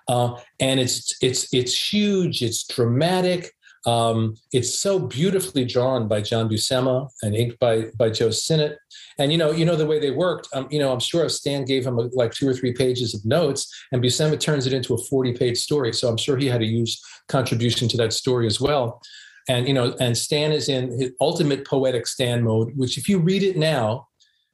uh, 0.08 0.34
and 0.58 0.80
it's 0.80 1.16
it's 1.22 1.52
it's 1.52 1.92
huge 1.92 2.42
it's 2.42 2.66
dramatic 2.66 3.52
um, 3.86 4.36
it's 4.52 4.78
so 4.78 4.98
beautifully 4.98 5.64
drawn 5.64 6.06
by 6.06 6.20
John 6.20 6.48
Buscema 6.48 7.08
and 7.22 7.34
inked 7.34 7.58
by 7.58 7.86
by 7.98 8.10
Joe 8.10 8.30
Sinnott. 8.30 8.78
And 9.18 9.32
you 9.32 9.38
know, 9.38 9.52
you 9.52 9.64
know 9.64 9.76
the 9.76 9.86
way 9.86 9.98
they 9.98 10.10
worked. 10.10 10.48
Um, 10.52 10.68
you 10.70 10.78
know, 10.78 10.92
I'm 10.92 11.00
sure 11.00 11.24
if 11.24 11.32
Stan 11.32 11.64
gave 11.64 11.86
him 11.86 11.98
uh, 11.98 12.08
like 12.12 12.32
two 12.32 12.48
or 12.48 12.54
three 12.54 12.72
pages 12.72 13.14
of 13.14 13.24
notes, 13.24 13.72
and 13.92 14.02
Buscema 14.02 14.38
turns 14.38 14.66
it 14.66 14.72
into 14.72 14.94
a 14.94 14.98
40 14.98 15.32
page 15.34 15.58
story. 15.58 15.92
So 15.92 16.08
I'm 16.08 16.18
sure 16.18 16.36
he 16.36 16.46
had 16.46 16.62
a 16.62 16.66
huge 16.66 16.98
contribution 17.28 17.88
to 17.88 17.96
that 17.98 18.12
story 18.12 18.46
as 18.46 18.60
well. 18.60 19.00
And 19.48 19.66
you 19.66 19.74
know, 19.74 19.94
and 19.98 20.16
Stan 20.16 20.52
is 20.52 20.68
in 20.68 20.90
his 20.98 21.12
ultimate 21.20 21.66
poetic 21.66 22.06
Stan 22.06 22.44
mode, 22.44 22.72
which 22.76 22.98
if 22.98 23.08
you 23.08 23.18
read 23.18 23.42
it 23.42 23.56
now, 23.56 24.08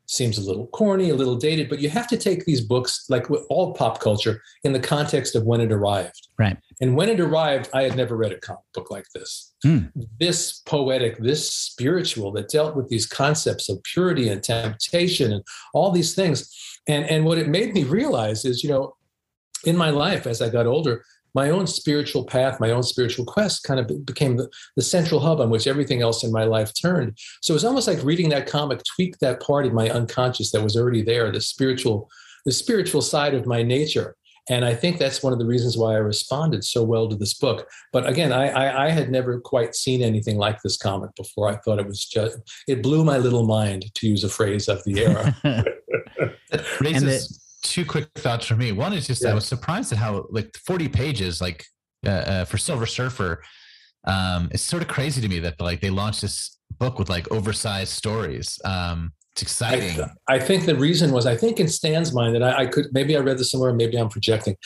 seems 0.06 0.38
a 0.38 0.42
little 0.42 0.66
corny, 0.68 1.10
a 1.10 1.14
little 1.14 1.36
dated. 1.36 1.68
But 1.68 1.80
you 1.80 1.90
have 1.90 2.06
to 2.08 2.16
take 2.16 2.44
these 2.44 2.60
books, 2.60 3.06
like 3.08 3.28
with 3.28 3.44
all 3.48 3.74
pop 3.74 4.00
culture, 4.00 4.42
in 4.64 4.72
the 4.72 4.80
context 4.80 5.34
of 5.34 5.44
when 5.44 5.60
it 5.60 5.72
arrived. 5.72 6.28
Right. 6.38 6.56
And 6.80 6.96
when 6.96 7.08
it 7.08 7.20
arrived, 7.20 7.68
I 7.74 7.82
had 7.82 7.96
never 7.96 8.16
read 8.16 8.32
a 8.32 8.40
comic 8.40 8.62
book 8.74 8.90
like 8.90 9.06
this. 9.14 9.54
Hmm. 9.62 9.86
This 10.20 10.60
poetic, 10.66 11.18
this 11.18 11.50
spiritual 11.50 12.32
that 12.32 12.48
dealt 12.48 12.76
with 12.76 12.88
these 12.88 13.06
concepts 13.06 13.68
of 13.68 13.82
purity 13.82 14.28
and 14.28 14.42
temptation 14.42 15.32
and 15.32 15.44
all 15.74 15.90
these 15.90 16.14
things. 16.14 16.52
And, 16.88 17.04
and 17.06 17.24
what 17.24 17.38
it 17.38 17.48
made 17.48 17.74
me 17.74 17.84
realize 17.84 18.44
is, 18.44 18.62
you 18.62 18.70
know, 18.70 18.96
in 19.64 19.76
my 19.76 19.90
life 19.90 20.26
as 20.26 20.40
I 20.40 20.48
got 20.48 20.66
older, 20.66 21.04
my 21.36 21.50
own 21.50 21.66
spiritual 21.66 22.24
path, 22.24 22.58
my 22.58 22.70
own 22.70 22.82
spiritual 22.82 23.26
quest 23.26 23.62
kind 23.62 23.78
of 23.78 24.06
became 24.06 24.38
the, 24.38 24.48
the 24.74 24.82
central 24.82 25.20
hub 25.20 25.38
on 25.38 25.50
which 25.50 25.66
everything 25.66 26.00
else 26.00 26.24
in 26.24 26.32
my 26.32 26.44
life 26.44 26.72
turned. 26.72 27.16
So 27.42 27.52
it 27.52 27.56
was 27.56 27.64
almost 27.64 27.86
like 27.86 28.02
reading 28.02 28.30
that 28.30 28.46
comic 28.46 28.80
tweaked 28.96 29.20
that 29.20 29.42
part 29.42 29.66
of 29.66 29.74
my 29.74 29.90
unconscious 29.90 30.50
that 30.52 30.62
was 30.62 30.76
already 30.76 31.02
there, 31.02 31.30
the 31.30 31.42
spiritual, 31.42 32.10
the 32.46 32.52
spiritual 32.52 33.02
side 33.02 33.34
of 33.34 33.46
my 33.46 33.62
nature. 33.62 34.16
And 34.48 34.64
I 34.64 34.74
think 34.74 34.96
that's 34.96 35.22
one 35.22 35.34
of 35.34 35.38
the 35.38 35.44
reasons 35.44 35.76
why 35.76 35.92
I 35.92 35.98
responded 35.98 36.64
so 36.64 36.82
well 36.82 37.06
to 37.08 37.16
this 37.16 37.34
book. 37.34 37.68
But 37.92 38.08
again, 38.08 38.32
I, 38.32 38.48
I, 38.48 38.86
I 38.86 38.90
had 38.90 39.10
never 39.10 39.38
quite 39.38 39.74
seen 39.74 40.02
anything 40.02 40.38
like 40.38 40.62
this 40.62 40.78
comic 40.78 41.14
before. 41.16 41.50
I 41.50 41.56
thought 41.56 41.80
it 41.80 41.86
was 41.86 42.06
just, 42.06 42.38
it 42.66 42.82
blew 42.82 43.04
my 43.04 43.18
little 43.18 43.44
mind, 43.44 43.92
to 43.94 44.08
use 44.08 44.24
a 44.24 44.30
phrase 44.30 44.68
of 44.68 44.82
the 44.84 45.00
era. 45.00 45.36
That 46.50 46.80
raises 46.80 47.45
two 47.68 47.84
quick 47.84 48.08
thoughts 48.16 48.46
for 48.46 48.56
me. 48.56 48.72
One 48.72 48.92
is 48.92 49.06
just 49.06 49.24
I 49.24 49.34
was 49.34 49.46
surprised 49.46 49.92
at 49.92 49.98
how 49.98 50.26
like 50.30 50.56
40 50.64 50.88
pages, 50.88 51.40
like 51.40 51.64
uh, 52.06 52.10
uh, 52.10 52.44
for 52.44 52.58
Silver 52.58 52.86
Surfer, 52.86 53.42
um, 54.04 54.48
it's 54.52 54.62
sort 54.62 54.82
of 54.82 54.88
crazy 54.88 55.20
to 55.20 55.28
me 55.28 55.38
that 55.40 55.60
like 55.60 55.80
they 55.80 55.90
launched 55.90 56.22
this 56.22 56.58
book 56.78 56.98
with 56.98 57.08
like 57.08 57.30
oversized 57.30 57.92
stories. 57.92 58.60
Um, 58.64 59.12
it's 59.32 59.42
exciting. 59.42 60.00
I, 60.00 60.36
I 60.36 60.38
think 60.38 60.64
the 60.64 60.76
reason 60.76 61.12
was 61.12 61.26
I 61.26 61.36
think 61.36 61.60
in 61.60 61.68
Stan's 61.68 62.14
mind 62.14 62.34
that 62.34 62.42
I, 62.42 62.62
I 62.62 62.66
could 62.66 62.86
maybe 62.92 63.16
I 63.16 63.20
read 63.20 63.38
this 63.38 63.50
somewhere, 63.50 63.72
maybe 63.72 63.96
I'm 63.98 64.08
projecting. 64.08 64.56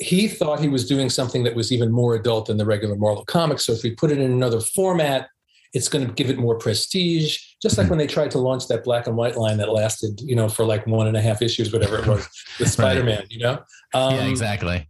He 0.00 0.28
thought 0.28 0.60
he 0.60 0.68
was 0.68 0.88
doing 0.88 1.10
something 1.10 1.44
that 1.44 1.54
was 1.54 1.72
even 1.72 1.90
more 1.90 2.14
adult 2.14 2.46
than 2.46 2.56
the 2.56 2.64
regular 2.64 2.96
Marvel 2.96 3.24
comics. 3.24 3.64
So 3.66 3.72
if 3.72 3.82
we 3.82 3.94
put 3.94 4.10
it 4.10 4.18
in 4.18 4.30
another 4.30 4.60
format, 4.60 5.28
it's 5.72 5.88
going 5.88 6.06
to 6.06 6.12
give 6.12 6.30
it 6.30 6.38
more 6.38 6.56
prestige. 6.56 7.38
Just 7.60 7.76
like 7.78 7.88
when 7.90 7.98
they 7.98 8.06
tried 8.06 8.30
to 8.32 8.38
launch 8.38 8.68
that 8.68 8.84
black 8.84 9.06
and 9.08 9.16
white 9.16 9.36
line 9.36 9.56
that 9.58 9.72
lasted, 9.72 10.20
you 10.20 10.36
know, 10.36 10.48
for 10.48 10.64
like 10.64 10.86
one 10.86 11.08
and 11.08 11.16
a 11.16 11.20
half 11.20 11.42
issues, 11.42 11.72
whatever 11.72 11.98
it 11.98 12.06
was, 12.06 12.28
with 12.60 12.70
Spider-Man. 12.78 13.24
You 13.30 13.40
know, 13.40 13.58
um, 13.94 14.14
yeah, 14.14 14.26
exactly. 14.26 14.88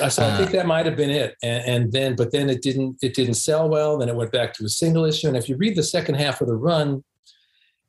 uh, 0.00 0.08
So 0.10 0.22
I 0.22 0.26
Uh, 0.26 0.36
think 0.38 0.50
that 0.50 0.66
might 0.66 0.84
have 0.84 0.96
been 0.96 1.10
it, 1.10 1.34
and, 1.42 1.64
and 1.64 1.92
then, 1.92 2.14
but 2.14 2.30
then 2.30 2.50
it 2.50 2.60
didn't. 2.62 2.98
It 3.02 3.14
didn't 3.14 3.34
sell 3.34 3.68
well. 3.70 3.96
Then 3.98 4.08
it 4.10 4.16
went 4.16 4.32
back 4.32 4.52
to 4.54 4.64
a 4.64 4.68
single 4.68 5.04
issue. 5.06 5.28
And 5.28 5.36
if 5.36 5.48
you 5.48 5.56
read 5.56 5.76
the 5.76 5.82
second 5.82 6.16
half 6.16 6.40
of 6.42 6.48
the 6.48 6.56
run, 6.56 7.02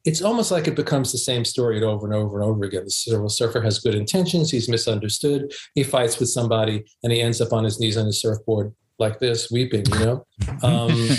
it's 0.06 0.22
almost 0.22 0.50
like 0.50 0.66
it 0.70 0.78
becomes 0.78 1.12
the 1.12 1.18
same 1.18 1.44
story 1.44 1.84
over 1.84 2.06
and 2.08 2.16
over 2.16 2.40
and 2.40 2.50
over 2.50 2.64
again. 2.64 2.86
The 2.86 2.92
Silver 2.92 3.28
Surfer 3.28 3.62
has 3.62 3.80
good 3.80 3.96
intentions. 3.96 4.50
He's 4.50 4.70
misunderstood. 4.70 5.52
He 5.76 5.84
fights 5.84 6.20
with 6.20 6.30
somebody, 6.30 6.86
and 7.04 7.12
he 7.12 7.20
ends 7.22 7.42
up 7.42 7.52
on 7.52 7.66
his 7.66 7.82
knees 7.82 7.98
on 7.98 8.06
his 8.06 8.22
surfboard 8.22 8.74
like 8.98 9.20
this, 9.20 9.52
weeping. 9.52 9.86
You 9.88 10.00
know, 10.00 10.26
um, 10.64 11.10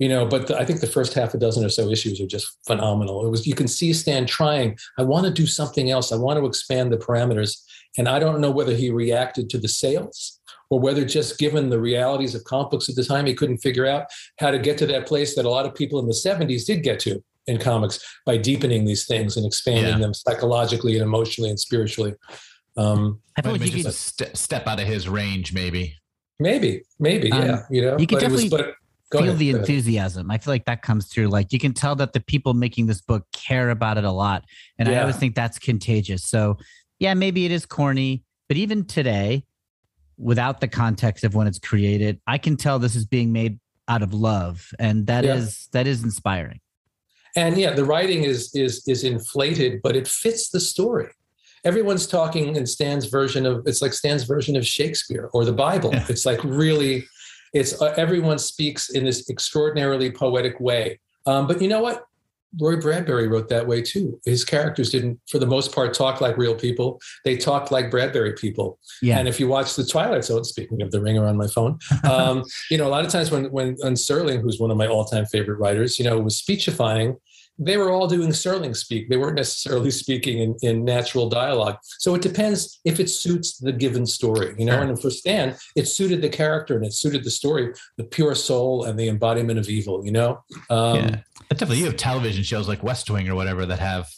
you 0.00 0.08
know. 0.08 0.26
But 0.26 0.48
the, 0.48 0.58
I 0.58 0.64
think 0.64 0.80
the 0.80 0.86
first 0.88 1.14
half 1.14 1.32
a 1.34 1.38
dozen 1.38 1.64
or 1.64 1.68
so 1.68 1.88
issues 1.88 2.20
are 2.20 2.26
just 2.26 2.48
phenomenal. 2.66 3.24
It 3.24 3.30
was 3.30 3.46
you 3.46 3.54
can 3.54 3.68
see 3.68 3.92
Stan 3.92 4.26
trying. 4.26 4.76
I 4.98 5.04
want 5.04 5.26
to 5.26 5.32
do 5.32 5.46
something 5.46 5.90
else. 5.90 6.10
I 6.10 6.16
want 6.16 6.40
to 6.40 6.46
expand 6.46 6.92
the 6.92 6.96
parameters, 6.98 7.56
and 7.96 8.08
I 8.08 8.18
don't 8.18 8.40
know 8.40 8.50
whether 8.50 8.74
he 8.74 8.90
reacted 8.90 9.48
to 9.50 9.58
the 9.58 9.68
sales 9.68 10.40
or 10.70 10.78
whether 10.80 11.04
just 11.04 11.38
given 11.38 11.68
the 11.68 11.80
realities 11.80 12.34
of 12.34 12.42
comic 12.44 12.70
books 12.70 12.88
at 12.88 12.94
the 12.96 13.04
time, 13.04 13.26
he 13.26 13.34
couldn't 13.34 13.58
figure 13.58 13.86
out 13.86 14.06
how 14.38 14.50
to 14.52 14.58
get 14.58 14.78
to 14.78 14.86
that 14.86 15.06
place 15.06 15.34
that 15.34 15.44
a 15.44 15.48
lot 15.50 15.66
of 15.66 15.74
people 15.74 15.98
in 15.98 16.06
the 16.06 16.12
70s 16.14 16.64
did 16.64 16.82
get 16.84 17.00
to 17.00 17.20
in 17.48 17.58
comics 17.58 17.98
by 18.24 18.36
deepening 18.36 18.84
these 18.84 19.04
things 19.06 19.36
and 19.36 19.44
expanding 19.44 19.94
Yeah. 19.94 19.98
them 19.98 20.14
psychologically 20.14 20.92
and 20.94 21.02
emotionally 21.02 21.50
and 21.50 21.58
spiritually. 21.58 22.14
Um, 22.76 23.20
I 23.36 23.42
feel 23.42 23.52
But 23.54 23.60
like 23.60 23.60
you 23.62 23.66
maybe 23.72 23.82
could, 23.82 23.90
just 23.90 24.00
ste- 24.06 24.36
step 24.36 24.68
out 24.68 24.78
of 24.78 24.86
his 24.86 25.08
range, 25.08 25.52
maybe. 25.52 25.96
maybe, 26.38 26.82
maybe, 27.00 27.32
Um, 27.32 27.42
yeah, 27.42 27.62
you 27.68 27.82
know. 27.82 27.98
you 27.98 28.06
could 28.06 28.20
but 28.20 28.22
it 28.22 28.30
was- 28.30 28.42
definitely 28.44 28.48
but 28.70 28.74
go 29.10 29.18
feel 29.18 29.28
ahead, 29.28 29.38
the 29.38 29.50
enthusiasm. 29.50 30.30
I 30.30 30.38
feel 30.38 30.52
like 30.54 30.64
that 30.66 30.82
comes 30.82 31.06
through. 31.06 31.28
Like 31.28 31.52
you 31.52 31.58
can 31.58 31.72
tell 31.74 31.94
that 31.96 32.12
the 32.12 32.20
people 32.20 32.54
making 32.54 32.86
this 32.86 33.00
book 33.00 33.26
care 33.32 33.70
about 33.70 33.98
it 33.98 34.04
a 34.04 34.10
lot. 34.12 34.44
And 34.78 34.88
I 34.88 34.98
always 35.00 35.16
think 35.16 35.34
that's 35.34 35.58
contagious. 35.58 36.24
So 36.24 36.56
yeah, 36.98 37.14
maybe 37.14 37.44
it 37.44 37.50
is 37.50 37.66
corny, 37.66 38.24
but 38.48 38.56
even 38.56 38.84
today, 38.84 39.44
without 40.18 40.60
the 40.60 40.68
context 40.68 41.24
of 41.24 41.34
when 41.34 41.46
it's 41.46 41.58
created, 41.58 42.20
I 42.26 42.38
can 42.38 42.56
tell 42.56 42.78
this 42.78 42.94
is 42.94 43.06
being 43.06 43.32
made 43.32 43.58
out 43.88 44.02
of 44.02 44.12
love. 44.14 44.68
And 44.78 45.06
that 45.06 45.24
is 45.24 45.68
Yeah. 45.72 45.80
that 45.82 45.86
is 45.88 46.04
inspiring. 46.04 46.60
and 47.36 47.56
yeah 47.56 47.72
the 47.72 47.84
writing 47.84 48.24
is 48.24 48.50
is 48.54 48.82
is 48.88 49.04
inflated 49.04 49.80
but 49.84 49.94
it 49.94 50.08
fits 50.08 50.50
the 50.50 50.58
story 50.58 51.08
everyone's 51.64 52.06
talking 52.08 52.56
in 52.56 52.66
stan's 52.66 53.06
version 53.06 53.46
of 53.46 53.62
it's 53.68 53.80
like 53.80 53.92
stan's 53.92 54.24
version 54.24 54.56
of 54.56 54.66
shakespeare 54.66 55.30
or 55.32 55.44
the 55.44 55.52
bible 55.52 55.92
it's 56.08 56.26
like 56.26 56.42
really 56.42 57.04
it's 57.52 57.80
uh, 57.80 57.94
everyone 57.96 58.38
speaks 58.38 58.90
in 58.90 59.04
this 59.04 59.28
extraordinarily 59.28 60.10
poetic 60.10 60.60
way. 60.60 61.00
Um, 61.26 61.46
but 61.46 61.60
you 61.60 61.68
know 61.68 61.80
what? 61.80 62.04
Ray 62.58 62.76
bradbury 62.76 63.28
wrote 63.28 63.48
that 63.50 63.66
way 63.66 63.80
too. 63.80 64.20
His 64.24 64.44
characters 64.44 64.90
didn't 64.90 65.20
for 65.28 65.38
the 65.38 65.46
most 65.46 65.72
part 65.72 65.94
talk 65.94 66.20
like 66.20 66.36
real 66.36 66.54
people. 66.54 67.00
They 67.24 67.36
talked 67.36 67.70
like 67.70 67.90
bradbury 67.90 68.32
people. 68.32 68.78
Yeah. 69.02 69.18
and 69.18 69.28
if 69.28 69.38
you 69.38 69.46
watch 69.46 69.76
the 69.76 69.84
Twilight 69.84 70.24
Zone, 70.24 70.42
speaking 70.42 70.82
of 70.82 70.90
the 70.90 71.00
ringer 71.00 71.26
on 71.26 71.36
my 71.36 71.46
phone, 71.46 71.78
um, 72.02 72.42
you 72.70 72.76
know, 72.76 72.88
a 72.88 72.90
lot 72.90 73.04
of 73.04 73.10
times 73.10 73.30
when 73.30 73.44
when 73.52 73.76
when 73.80 73.94
Serling, 73.94 74.40
who's 74.40 74.58
one 74.58 74.70
of 74.70 74.76
my 74.76 74.88
all-time 74.88 75.26
favorite 75.26 75.58
writers, 75.60 75.98
you 75.98 76.04
know, 76.04 76.18
was 76.18 76.36
speechifying, 76.36 77.16
they 77.58 77.76
were 77.76 77.90
all 77.90 78.06
doing 78.06 78.30
Serling 78.30 78.74
speak. 78.74 79.08
They 79.08 79.16
weren't 79.16 79.36
necessarily 79.36 79.90
speaking 79.90 80.38
in, 80.38 80.56
in 80.62 80.84
natural 80.84 81.28
dialogue. 81.28 81.76
So 81.98 82.14
it 82.14 82.22
depends 82.22 82.80
if 82.84 83.00
it 83.00 83.10
suits 83.10 83.58
the 83.58 83.72
given 83.72 84.06
story, 84.06 84.54
you 84.58 84.64
know. 84.64 84.80
Sure. 84.80 84.82
And 84.82 85.00
for 85.00 85.10
Stan, 85.10 85.56
it 85.76 85.86
suited 85.86 86.22
the 86.22 86.28
character 86.28 86.76
and 86.76 86.86
it 86.86 86.94
suited 86.94 87.22
the 87.22 87.30
story, 87.30 87.74
the 87.98 88.04
pure 88.04 88.34
soul 88.34 88.84
and 88.84 88.98
the 88.98 89.08
embodiment 89.08 89.58
of 89.58 89.68
evil, 89.68 90.04
you 90.04 90.12
know. 90.12 90.42
Um, 90.70 90.96
yeah. 90.96 91.16
Definitely, 91.50 91.78
you 91.78 91.86
have 91.86 91.96
television 91.96 92.44
shows 92.44 92.68
like 92.68 92.82
West 92.82 93.10
Wing 93.10 93.28
or 93.28 93.34
whatever 93.34 93.66
that 93.66 93.78
have 93.78 94.08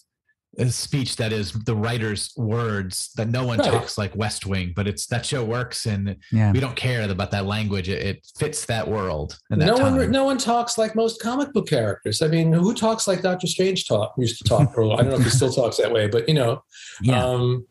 a 0.59 0.69
speech 0.69 1.17
that 1.17 1.33
is 1.33 1.53
the 1.53 1.75
writer's 1.75 2.33
words 2.37 3.11
that 3.17 3.29
no 3.29 3.47
one 3.47 3.59
Right. 3.59 3.71
talks 3.71 3.97
like 3.97 4.15
West 4.15 4.45
Wing, 4.45 4.73
but 4.77 4.87
it's 4.87 5.07
that 5.07 5.25
show 5.25 5.43
works 5.43 5.87
and 5.87 6.17
yeah. 6.31 6.53
we 6.53 6.61
don't 6.61 6.77
care 6.77 7.09
about 7.11 7.31
that 7.31 7.47
language. 7.47 7.89
It, 7.89 8.03
it 8.03 8.27
fits 8.39 8.67
that 8.67 8.87
world. 8.87 9.39
And 9.51 9.61
that 9.63 9.67
no 9.67 9.77
time. 9.77 9.97
one, 9.97 10.11
no 10.11 10.25
one 10.25 10.37
talks 10.39 10.77
like 10.77 10.95
most 10.95 11.23
comic 11.23 11.53
book 11.55 11.69
characters. 11.69 12.21
I 12.21 12.29
mean, 12.29 12.53
who 12.53 12.75
talks 12.75 13.09
like 13.09 13.23
Doctor 13.23 13.47
Strange 13.47 13.87
talk 13.89 14.13
used 14.19 14.39
to 14.39 14.45
talk? 14.45 14.77
Or 14.77 14.93
I 14.93 14.97
don't 14.97 15.09
know 15.09 15.17
if 15.17 15.25
he 15.25 15.31
still 15.31 15.53
talks 15.53 15.79
that 15.79 15.91
way, 15.91 16.07
but 16.09 16.29
you 16.29 16.35
know, 16.35 16.63
Yeah. 17.01 17.25
um, 17.25 17.67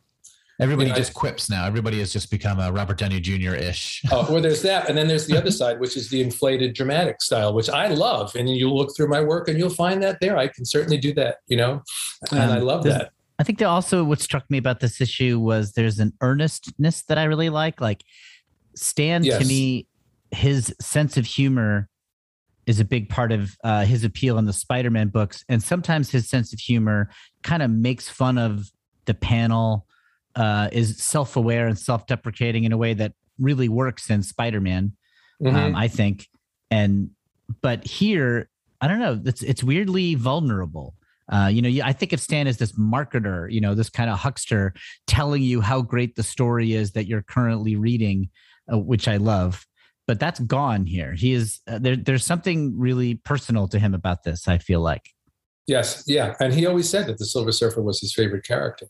Everybody 0.62 0.90
you 0.90 0.94
know, 0.94 0.98
just 1.00 1.14
quips 1.16 1.50
now. 1.50 1.66
Everybody 1.66 1.98
has 2.00 2.14
just 2.14 2.30
become 2.30 2.60
a 2.60 2.72
Robert 2.72 3.00
Downey 3.00 3.20
Jr. 3.20 3.56
ish. 3.56 4.04
Oh, 4.12 4.32
well, 4.32 4.42
there's 4.42 4.62
that, 4.62 4.88
and 4.88 4.98
then 4.98 5.08
there's 5.08 5.26
the 5.26 5.36
other 5.38 5.50
side, 5.62 5.80
which 5.80 5.98
is 5.98 6.10
the 6.10 6.22
inflated 6.22 6.74
dramatic 6.76 7.22
style, 7.22 7.54
which 7.54 7.68
I 7.70 7.88
love. 7.88 8.36
And 8.36 8.48
you 8.48 8.72
look 8.72 8.96
through 8.96 9.08
my 9.10 9.22
work, 9.22 9.48
and 9.48 9.58
you'll 9.58 9.72
find 9.72 10.02
that 10.04 10.20
there. 10.22 10.38
I 10.38 10.48
can 10.48 10.64
certainly 10.64 10.98
do 11.00 11.14
that, 11.16 11.38
you 11.48 11.58
know, 11.58 11.82
and 12.32 12.40
I 12.40 12.58
Um, 12.60 12.64
love 12.64 12.84
there's- 12.84 13.00
that. 13.00 13.12
I 13.40 13.44
think 13.44 13.58
that 13.58 13.66
also 13.66 14.04
what 14.04 14.22
struck 14.22 14.48
me 14.52 14.60
about 14.60 14.82
this 14.82 15.02
issue 15.02 15.40
was 15.40 15.72
there's 15.72 15.98
an 15.98 16.14
earnestness 16.22 17.02
that 17.08 17.18
I 17.18 17.24
really 17.24 17.50
like. 17.50 17.82
Like 17.82 18.04
Stan 18.76 19.24
Yes. 19.24 19.42
to 19.42 19.48
me, 19.48 19.88
his 20.30 20.76
sense 20.80 21.18
of 21.18 21.26
humor 21.26 21.90
is 22.68 22.80
a 22.80 22.86
big 22.86 23.10
part 23.10 23.32
of 23.32 23.58
uh, 23.64 23.84
his 23.86 24.04
appeal 24.04 24.38
in 24.38 24.46
the 24.46 24.54
Spider-Man 24.54 25.08
books, 25.08 25.44
and 25.50 25.64
sometimes 25.64 26.12
his 26.12 26.30
sense 26.30 26.54
of 26.54 26.60
humor 26.60 27.10
kind 27.42 27.64
of 27.64 27.72
makes 27.72 28.08
fun 28.08 28.38
of 28.38 28.72
the 29.06 29.16
panel, 29.16 29.88
uh, 30.36 30.70
is 30.72 31.02
self-aware 31.04 31.68
and 31.68 31.78
self-deprecating 31.78 32.64
in 32.64 32.72
a 32.72 32.78
way 32.78 32.94
that 32.94 33.14
really 33.40 33.70
works 33.70 34.10
in 34.10 34.24
Spider-Man. 34.24 34.94
Mhm. 35.42 35.54
Um, 35.54 35.76
I 35.76 35.88
think, 35.88 36.28
and 36.70 37.10
but 37.62 37.86
here, 37.86 38.50
I 38.80 38.88
don't 38.88 39.00
know. 39.00 39.20
It's 39.26 39.42
it's 39.42 39.64
weirdly 39.64 40.16
vulnerable. 40.16 40.96
Uh, 41.32 41.48
you 41.48 41.62
know, 41.62 41.84
I 41.84 41.94
think 41.94 42.14
of 42.14 42.20
Stan 42.20 42.46
as 42.46 42.58
this 42.58 42.74
marketer, 42.74 43.52
you 43.52 43.62
know, 43.62 43.74
this 43.74 43.90
kind 43.90 44.10
of 44.10 44.20
huckster 44.20 44.74
telling 45.08 45.42
you 45.42 45.62
how 45.62 45.82
great 45.82 46.16
the 46.16 46.24
story 46.24 46.74
is 46.74 46.92
that 46.92 47.08
you're 47.08 47.22
currently 47.22 47.76
reading, 47.76 48.30
uh, 48.72 48.78
which 48.78 49.08
I 49.08 49.18
love. 49.18 49.66
But 50.08 50.20
that's 50.20 50.40
gone 50.42 50.86
here. 50.86 51.14
He 51.14 51.32
is 51.32 51.62
uh, 51.68 51.80
there. 51.80 51.96
There's 51.96 52.26
something 52.26 52.78
really 52.78 53.16
personal 53.16 53.68
to 53.70 53.80
him 53.80 53.94
about 53.94 54.24
this. 54.24 54.48
I 54.48 54.58
feel 54.58 54.82
like 54.82 55.10
yes, 55.68 56.04
yeah, 56.06 56.36
and 56.40 56.54
he 56.54 56.66
always 56.66 56.90
said 56.90 57.08
that 57.08 57.18
the 57.18 57.26
Silver 57.26 57.52
Surfer 57.52 57.82
was 57.82 58.00
his 58.02 58.14
favorite 58.14 58.46
character. 58.46 58.88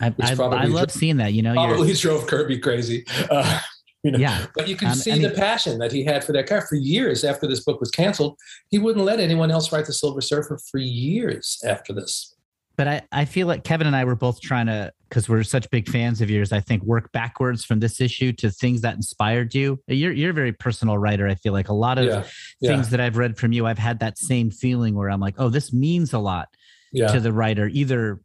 I, 0.00 0.06
I, 0.20 0.32
I 0.32 0.64
love 0.64 0.88
dri- 0.88 0.98
seeing 1.00 1.16
that. 1.18 1.32
You 1.32 1.42
know, 1.42 1.54
Probably 1.54 1.92
drove 1.94 2.26
Kirby 2.26 2.58
crazy. 2.58 3.04
Uh, 3.30 3.60
you 4.02 4.10
know, 4.10 4.18
yeah, 4.18 4.46
But 4.54 4.68
you 4.68 4.76
can 4.76 4.88
Um, 4.88 4.94
see 4.94 5.12
I 5.12 5.14
mean- 5.14 5.22
the 5.22 5.30
passion 5.30 5.78
that 5.78 5.90
he 5.92 6.04
had 6.04 6.22
for 6.24 6.32
that 6.32 6.46
character 6.46 6.68
for 6.70 6.74
years 6.76 7.24
after 7.24 7.46
this 7.46 7.60
book 7.60 7.80
was 7.80 7.90
canceled. 7.90 8.36
He 8.70 8.78
wouldn't 8.78 9.04
let 9.04 9.18
anyone 9.18 9.50
else 9.50 9.72
write 9.72 9.86
the 9.86 9.94
Silver 9.94 10.20
Surfer 10.20 10.58
for 10.70 10.78
years 10.78 11.58
after 11.64 11.92
this. 11.94 12.34
but 12.76 12.88
I, 12.88 13.02
I 13.12 13.24
feel 13.24 13.46
like 13.46 13.62
Kevin 13.64 13.86
and 13.86 13.94
I 13.96 14.04
were 14.04 14.16
both 14.16 14.40
trying 14.40 14.66
to, 14.66 14.92
because 15.08 15.28
we're 15.28 15.42
such 15.44 15.70
big 15.70 15.88
fans 15.88 16.20
of 16.20 16.28
yours, 16.28 16.50
I 16.52 16.58
think 16.60 16.82
work 16.82 17.12
backwards 17.12 17.64
from 17.64 17.78
this 17.80 18.00
issue 18.00 18.32
to 18.32 18.50
things 18.50 18.80
that 18.80 18.96
inspired 18.96 19.54
you. 19.54 19.80
You're, 19.86 20.10
you're 20.12 20.30
a 20.30 20.34
very 20.34 20.52
personal 20.52 20.98
writer. 20.98 21.26
I 21.28 21.36
feel 21.36 21.52
like 21.52 21.68
a 21.68 21.72
lot 21.72 21.96
of 21.98 22.04
Yeah, 22.06 22.24
yeah, 22.60 22.70
things 22.72 22.90
that 22.90 23.00
I've 23.00 23.16
read 23.16 23.38
from 23.38 23.52
you, 23.52 23.64
I've 23.64 23.78
had 23.78 24.00
that 24.00 24.18
same 24.18 24.50
feeling 24.50 24.96
where 24.96 25.08
I'm 25.08 25.20
like, 25.20 25.36
oh, 25.38 25.48
this 25.50 25.72
means 25.72 26.12
a 26.12 26.18
lot 26.18 26.48
yeah. 26.92 27.06
to 27.12 27.20
the 27.20 27.32
writer. 27.32 27.68
Either, 27.68 28.20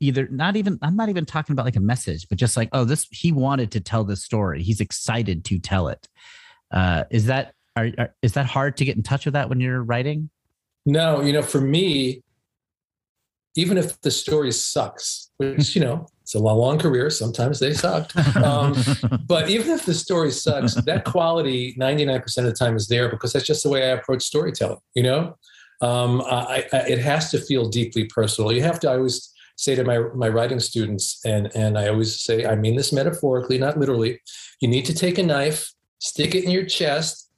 either 0.00 0.28
not 0.28 0.56
even, 0.56 0.78
I'm 0.82 0.96
not 0.96 1.08
even 1.08 1.24
talking 1.24 1.52
about 1.52 1.64
like 1.64 1.76
a 1.76 1.80
message, 1.80 2.28
but 2.28 2.38
just 2.38 2.56
like, 2.56 2.68
oh, 2.72 2.84
this, 2.84 3.06
he 3.10 3.32
wanted 3.32 3.72
to 3.72 3.80
tell 3.80 4.04
this 4.04 4.24
story. 4.24 4.62
He's 4.62 4.80
excited 4.80 5.44
to 5.46 5.58
tell 5.58 5.88
it. 5.88 6.08
Uh, 6.72 7.04
is 7.10 7.26
that, 7.26 7.54
are, 7.76 7.90
are, 7.98 8.14
is 8.22 8.32
that 8.32 8.46
hard 8.46 8.76
to 8.78 8.84
get 8.84 8.96
in 8.96 9.02
touch 9.02 9.24
with 9.24 9.34
that 9.34 9.48
when 9.48 9.60
you're 9.60 9.82
writing? 9.82 10.30
No, 10.86 11.20
you 11.20 11.32
know, 11.32 11.42
for 11.42 11.60
me, 11.60 12.22
even 13.56 13.76
if 13.76 14.00
the 14.02 14.10
story 14.10 14.52
sucks, 14.52 15.30
which 15.38 15.74
you 15.74 15.82
know, 15.82 16.06
it's 16.22 16.34
a 16.34 16.38
long, 16.38 16.58
long 16.58 16.78
career. 16.78 17.10
Sometimes 17.10 17.58
they 17.58 17.74
suck. 17.74 18.14
Um, 18.36 18.76
but 19.26 19.48
even 19.48 19.70
if 19.70 19.84
the 19.84 19.94
story 19.94 20.30
sucks, 20.30 20.74
that 20.74 21.04
quality 21.04 21.74
99% 21.78 22.38
of 22.38 22.44
the 22.44 22.52
time 22.52 22.76
is 22.76 22.86
there 22.86 23.08
because 23.08 23.32
that's 23.32 23.46
just 23.46 23.62
the 23.62 23.68
way 23.68 23.84
I 23.84 23.94
approach 23.94 24.22
storytelling. 24.22 24.78
You 24.94 25.02
know, 25.02 25.36
um, 25.80 26.22
I, 26.22 26.66
I, 26.72 26.76
it 26.88 26.98
has 26.98 27.30
to 27.32 27.40
feel 27.40 27.68
deeply 27.68 28.04
personal. 28.04 28.52
You 28.52 28.62
have 28.62 28.78
to. 28.80 28.90
I 28.90 28.96
always 28.96 29.32
say 29.58 29.74
to 29.74 29.84
my 29.84 29.98
my 30.14 30.28
writing 30.28 30.60
students, 30.60 31.20
and 31.26 31.50
and 31.54 31.76
I 31.78 31.88
always 31.88 32.20
say, 32.20 32.46
I 32.46 32.54
mean 32.54 32.76
this 32.76 32.92
metaphorically, 32.92 33.58
not 33.58 33.78
literally. 33.78 34.20
You 34.60 34.68
need 34.68 34.86
to 34.86 34.94
take 34.94 35.18
a 35.18 35.22
knife, 35.22 35.72
stick 35.98 36.34
it 36.34 36.44
in 36.44 36.50
your 36.50 36.64
chest, 36.64 37.30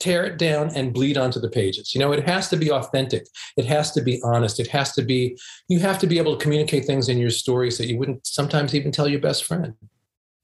tear 0.00 0.24
it 0.26 0.36
down, 0.36 0.70
and 0.76 0.92
bleed 0.92 1.16
onto 1.16 1.40
the 1.40 1.48
pages. 1.48 1.94
You 1.94 2.00
know, 2.00 2.12
it 2.12 2.26
has 2.28 2.48
to 2.50 2.56
be 2.56 2.70
authentic. 2.70 3.24
It 3.56 3.66
has 3.66 3.92
to 3.92 4.02
be 4.02 4.20
honest. 4.24 4.60
It 4.60 4.68
has 4.68 4.92
to 4.94 5.02
be. 5.02 5.38
You 5.68 5.78
have 5.78 5.98
to 6.00 6.06
be 6.06 6.18
able 6.18 6.36
to 6.36 6.42
communicate 6.42 6.84
things 6.84 7.08
in 7.08 7.18
your 7.18 7.30
stories 7.30 7.78
that 7.78 7.86
you 7.86 7.96
wouldn't 7.98 8.26
sometimes 8.26 8.74
even 8.74 8.90
tell 8.92 9.08
your 9.08 9.20
best 9.20 9.44
friend 9.44 9.74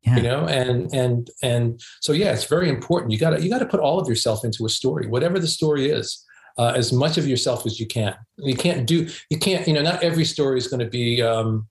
Yeah. 0.02 0.16
you 0.16 0.22
know 0.22 0.46
and 0.46 0.92
and 0.94 1.30
and 1.42 1.80
so 2.00 2.12
yeah 2.12 2.32
it's 2.32 2.44
very 2.56 2.68
important 2.68 3.10
you 3.12 3.18
got 3.18 3.30
to 3.30 3.38
you 3.42 3.50
got 3.50 3.58
to 3.64 3.66
put 3.74 3.80
all 3.80 3.98
of 3.98 4.06
yourself 4.08 4.44
into 4.44 4.64
a 4.64 4.68
story 4.68 5.04
whatever 5.08 5.38
the 5.40 5.48
story 5.48 5.90
is 5.90 6.24
uh, 6.58 6.72
as 6.74 6.92
much 6.92 7.18
of 7.18 7.26
yourself 7.26 7.66
as 7.66 7.78
you 7.78 7.86
can 7.86 8.14
you 8.38 8.54
can't 8.54 8.86
do 8.86 9.08
you 9.30 9.38
can't 9.38 9.66
you 9.66 9.74
know 9.74 9.82
not 9.82 10.02
every 10.02 10.24
story 10.24 10.58
is 10.58 10.68
going 10.68 10.80
to 10.80 10.88
be 10.88 11.22
um, 11.22 11.66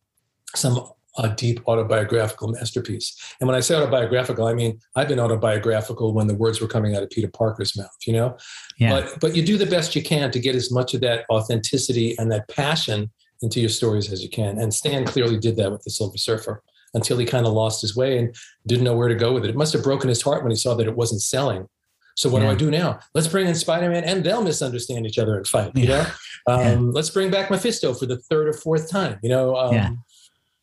some 0.56 0.88
uh, 1.18 1.28
deep 1.30 1.62
autobiographical 1.68 2.50
masterpiece 2.50 3.16
and 3.40 3.48
when 3.48 3.56
i 3.56 3.60
say 3.62 3.74
autobiographical 3.76 4.48
i 4.48 4.54
mean 4.54 4.78
i've 4.96 5.08
been 5.08 5.20
autobiographical 5.20 6.14
when 6.14 6.28
the 6.28 6.36
words 6.36 6.60
were 6.60 6.68
coming 6.68 6.96
out 6.96 7.04
of 7.04 7.10
peter 7.10 7.30
parker's 7.30 7.78
mouth 7.78 7.96
you 8.06 8.14
know 8.14 8.36
Yeah. 8.78 8.90
but 8.90 9.20
but 9.22 9.36
you 9.36 9.46
do 9.46 9.58
the 9.58 9.66
best 9.66 9.96
you 9.96 10.04
can 10.04 10.30
to 10.32 10.40
get 10.40 10.56
as 10.56 10.72
much 10.72 10.94
of 10.94 11.02
that 11.02 11.26
authenticity 11.32 12.16
and 12.20 12.32
that 12.32 12.48
passion 12.50 13.10
into 13.42 13.60
your 13.60 13.70
stories 13.70 14.12
as 14.12 14.22
you 14.24 14.30
can 14.30 14.60
and 14.60 14.74
stan 14.74 15.06
clearly 15.06 15.38
did 15.40 15.56
that 15.56 15.72
with 15.72 15.84
the 15.84 15.90
silver 15.90 16.18
surfer 16.18 16.62
until 16.96 17.18
he 17.18 17.26
kind 17.26 17.46
of 17.46 17.54
lost 17.54 17.82
his 17.82 17.96
way 17.96 18.18
and 18.18 18.36
didn't 18.66 18.86
know 18.86 18.96
where 18.96 19.10
to 19.10 19.16
go 19.16 19.34
with 19.34 19.44
it. 19.44 19.50
It 19.50 19.56
must 19.56 19.74
have 19.74 19.84
broken 19.84 20.10
his 20.10 20.22
heart 20.22 20.42
when 20.44 20.52
he 20.52 20.56
saw 20.56 20.74
that 20.76 20.88
it 20.88 20.96
wasn't 20.96 21.22
selling. 21.22 21.68
So 22.16 22.30
what 22.30 22.42
Yeah. 22.42 22.48
do 22.50 22.52
I 22.54 22.56
do 22.56 22.72
now? 22.72 23.00
Let's 23.14 23.28
bring 23.28 23.48
in 23.48 23.56
Spider-Man 23.56 24.04
and 24.06 24.24
they'll 24.24 24.42
misunderstand 24.42 25.06
each 25.06 25.20
other 25.20 25.38
and 25.38 25.48
fight, 25.48 25.72
you 25.76 25.88
know? 25.88 26.06
Um, 26.48 26.92
Let's 26.92 27.10
bring 27.10 27.30
back 27.30 27.50
Mephisto 27.52 27.94
for 27.94 28.06
the 28.06 28.18
third 28.18 28.48
or 28.48 28.54
fourth 28.54 28.90
time, 28.90 29.20
you 29.22 29.30
know? 29.30 29.56
Um, 29.56 29.74
Yeah. 29.74 29.90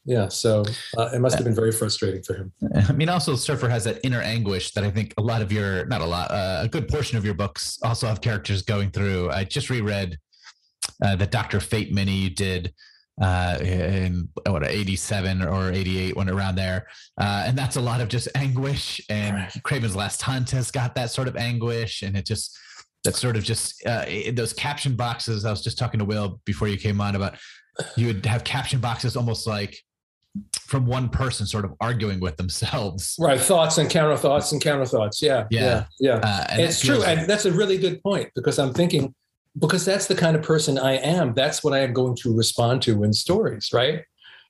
yeah. 0.06 0.28
So 0.28 0.62
uh, 0.96 1.10
it 1.12 1.20
must 1.20 1.36
have 1.36 1.44
been 1.44 1.54
very 1.54 1.72
frustrating 1.72 2.22
for 2.22 2.34
him. 2.34 2.52
I 2.88 2.92
mean, 2.92 3.08
also 3.10 3.36
Surfer 3.36 3.68
has 3.68 3.84
that 3.84 4.00
inner 4.02 4.20
anguish 4.22 4.72
that 4.72 4.84
I 4.84 4.90
think 4.90 5.12
a 5.18 5.22
lot 5.22 5.42
of 5.42 5.52
your, 5.52 5.84
not 5.86 6.00
a 6.00 6.06
lot, 6.06 6.30
uh, 6.30 6.60
a 6.62 6.68
good 6.68 6.88
portion 6.88 7.18
of 7.18 7.24
your 7.24 7.34
books 7.34 7.78
also 7.82 8.06
have 8.06 8.20
characters 8.20 8.62
going 8.62 8.90
through. 8.90 9.30
I 9.30 9.44
just 9.44 9.68
reread 9.68 10.18
uh, 11.04 11.16
the 11.16 11.26
Doctor 11.26 11.60
Fate 11.60 11.92
mini 11.92 12.12
you 12.14 12.30
did 12.30 12.72
uh, 13.20 13.58
in 13.62 14.28
what 14.46 14.66
87 14.66 15.42
or 15.42 15.70
88 15.72 16.16
when 16.16 16.28
around 16.30 16.54
there, 16.56 16.86
uh, 17.20 17.44
and 17.46 17.56
that's 17.58 17.76
a 17.76 17.80
lot 17.80 18.00
of 18.00 18.08
just 18.08 18.28
anguish. 18.34 19.00
And 19.10 19.36
Right. 19.36 19.52
Kraven's 19.64 19.96
Last 19.96 20.22
Hunt 20.22 20.50
has 20.52 20.70
got 20.70 20.94
that 20.94 21.10
sort 21.10 21.28
of 21.28 21.36
anguish, 21.36 22.02
and 22.02 22.16
it 22.16 22.24
just 22.26 22.56
that 23.04 23.14
sort 23.16 23.36
of 23.36 23.42
just 23.44 23.84
uh, 23.86 24.04
those 24.32 24.52
caption 24.52 24.94
boxes. 24.96 25.44
I 25.44 25.50
was 25.50 25.62
just 25.62 25.76
talking 25.78 25.98
to 25.98 26.04
Will 26.04 26.40
before 26.44 26.68
you 26.68 26.76
came 26.76 27.00
on 27.00 27.16
about 27.16 27.34
you 27.96 28.06
would 28.08 28.24
have 28.26 28.44
caption 28.44 28.80
boxes 28.80 29.16
almost 29.16 29.46
like 29.46 29.76
from 30.60 30.86
one 30.86 31.08
person 31.10 31.44
sort 31.46 31.64
of 31.66 31.72
arguing 31.80 32.18
with 32.20 32.36
themselves. 32.38 33.16
Right. 33.18 33.38
Thoughts 33.40 33.76
and 33.78 33.90
counter 33.90 34.16
thoughts 34.16 34.52
and 34.52 34.62
counter 34.62 34.86
thoughts. 34.86 35.20
Yeah. 35.20 35.46
Yeah. 35.50 35.84
Yeah. 36.00 36.20
Yeah. 36.22 36.28
Uh, 36.28 36.46
it's 36.62 36.80
true. 36.80 36.94
feels- 36.94 37.04
And 37.06 37.28
that's 37.28 37.44
a 37.44 37.52
really 37.52 37.76
good 37.76 38.02
point 38.02 38.30
because 38.34 38.58
I'm 38.58 38.72
thinking, 38.72 39.14
because 39.58 39.84
that's 39.84 40.06
the 40.06 40.14
kind 40.14 40.36
of 40.36 40.42
person 40.42 40.78
I 40.78 40.94
am. 40.94 41.34
That's 41.34 41.62
what 41.62 41.74
I 41.74 41.80
am 41.80 41.92
going 41.92 42.16
to 42.16 42.34
respond 42.34 42.82
to 42.82 43.02
in 43.04 43.12
stories, 43.12 43.70
right? 43.72 44.04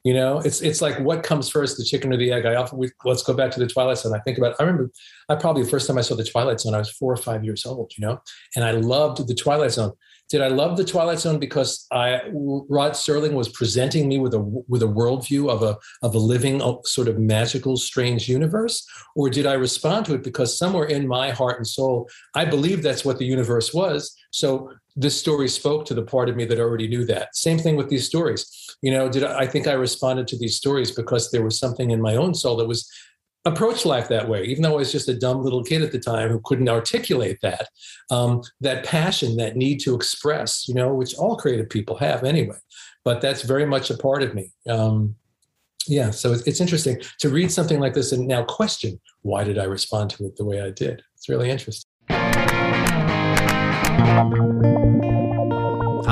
You 0.04 0.14
know, 0.14 0.40
it's 0.40 0.60
it's 0.62 0.82
like 0.82 0.98
what 0.98 1.22
comes 1.22 1.48
first, 1.48 1.76
the 1.76 1.84
chicken 1.84 2.12
or 2.12 2.16
the 2.16 2.32
egg. 2.32 2.44
I 2.44 2.56
often 2.56 2.78
we, 2.78 2.90
let's 3.04 3.22
go 3.22 3.34
back 3.34 3.52
to 3.52 3.60
the 3.60 3.68
Twilight 3.68 3.98
Zone. 3.98 4.14
I 4.14 4.18
think 4.20 4.36
about. 4.36 4.56
I 4.58 4.64
remember, 4.64 4.90
I 5.28 5.36
probably 5.36 5.62
the 5.62 5.70
first 5.70 5.86
time 5.86 5.96
I 5.96 6.00
saw 6.00 6.16
the 6.16 6.24
Twilight 6.24 6.60
Zone, 6.60 6.74
I 6.74 6.78
was 6.78 6.90
four 6.90 7.12
or 7.12 7.16
five 7.16 7.44
years 7.44 7.64
old. 7.64 7.92
You 7.96 8.06
know, 8.06 8.20
and 8.56 8.64
I 8.64 8.72
loved 8.72 9.26
the 9.26 9.34
Twilight 9.34 9.72
Zone. 9.72 9.92
Did 10.28 10.40
I 10.40 10.48
love 10.48 10.76
the 10.76 10.84
Twilight 10.84 11.20
Zone 11.20 11.38
because 11.38 11.86
I 11.92 12.22
Rod 12.32 12.92
Serling 12.92 13.34
was 13.34 13.50
presenting 13.50 14.08
me 14.08 14.18
with 14.18 14.34
a 14.34 14.40
with 14.40 14.82
a 14.82 14.86
worldview 14.86 15.48
of 15.48 15.62
a 15.62 15.78
of 16.02 16.16
a 16.16 16.18
living 16.18 16.60
uh, 16.60 16.78
sort 16.84 17.06
of 17.06 17.20
magical, 17.20 17.76
strange 17.76 18.28
universe, 18.28 18.84
or 19.14 19.30
did 19.30 19.46
I 19.46 19.52
respond 19.52 20.06
to 20.06 20.14
it 20.14 20.24
because 20.24 20.58
somewhere 20.58 20.86
in 20.86 21.06
my 21.06 21.30
heart 21.30 21.58
and 21.58 21.66
soul 21.66 22.08
I 22.34 22.44
believe 22.44 22.82
that's 22.82 23.04
what 23.04 23.18
the 23.18 23.26
universe 23.26 23.72
was. 23.72 24.16
So 24.30 24.72
this 24.96 25.18
story 25.18 25.48
spoke 25.48 25.84
to 25.86 25.94
the 25.94 26.02
part 26.02 26.28
of 26.28 26.36
me 26.36 26.44
that 26.44 26.60
already 26.60 26.88
knew 26.88 27.04
that. 27.06 27.34
Same 27.34 27.58
thing 27.58 27.76
with 27.76 27.88
these 27.88 28.06
stories. 28.06 28.76
You 28.82 28.92
know, 28.92 29.08
did 29.08 29.24
I, 29.24 29.40
I 29.40 29.46
think 29.46 29.66
I 29.66 29.72
responded 29.72 30.28
to 30.28 30.38
these 30.38 30.56
stories 30.56 30.90
because 30.90 31.30
there 31.30 31.44
was 31.44 31.58
something 31.58 31.90
in 31.90 32.00
my 32.00 32.16
own 32.16 32.34
soul 32.34 32.56
that 32.56 32.68
was 32.68 32.90
approached 33.44 33.86
life 33.86 34.08
that 34.08 34.28
way, 34.28 34.44
even 34.44 34.62
though 34.62 34.74
I 34.74 34.76
was 34.76 34.92
just 34.92 35.08
a 35.08 35.18
dumb 35.18 35.42
little 35.42 35.64
kid 35.64 35.82
at 35.82 35.92
the 35.92 35.98
time 35.98 36.28
who 36.30 36.40
couldn't 36.44 36.68
articulate 36.68 37.38
that. 37.42 37.68
Um, 38.10 38.42
that 38.60 38.84
passion, 38.84 39.36
that 39.36 39.56
need 39.56 39.78
to 39.80 39.94
express, 39.94 40.68
you 40.68 40.74
know, 40.74 40.94
which 40.94 41.14
all 41.14 41.36
creative 41.36 41.68
people 41.68 41.96
have 41.96 42.22
anyway. 42.22 42.58
But 43.04 43.20
that's 43.20 43.42
very 43.42 43.66
much 43.66 43.90
a 43.90 43.96
part 43.96 44.22
of 44.22 44.34
me. 44.34 44.52
Um, 44.68 45.16
yeah, 45.88 46.10
so 46.10 46.32
it's, 46.32 46.46
it's 46.46 46.60
interesting 46.60 47.00
to 47.18 47.28
read 47.28 47.50
something 47.50 47.80
like 47.80 47.94
this 47.94 48.12
and 48.12 48.28
now 48.28 48.44
question 48.44 49.00
why 49.22 49.42
did 49.42 49.58
I 49.58 49.64
respond 49.64 50.10
to 50.10 50.26
it 50.26 50.36
the 50.36 50.44
way 50.44 50.60
I 50.60 50.70
did. 50.70 51.02
It's 51.16 51.28
really 51.28 51.50
interesting. 51.50 51.91
Música 54.02 55.11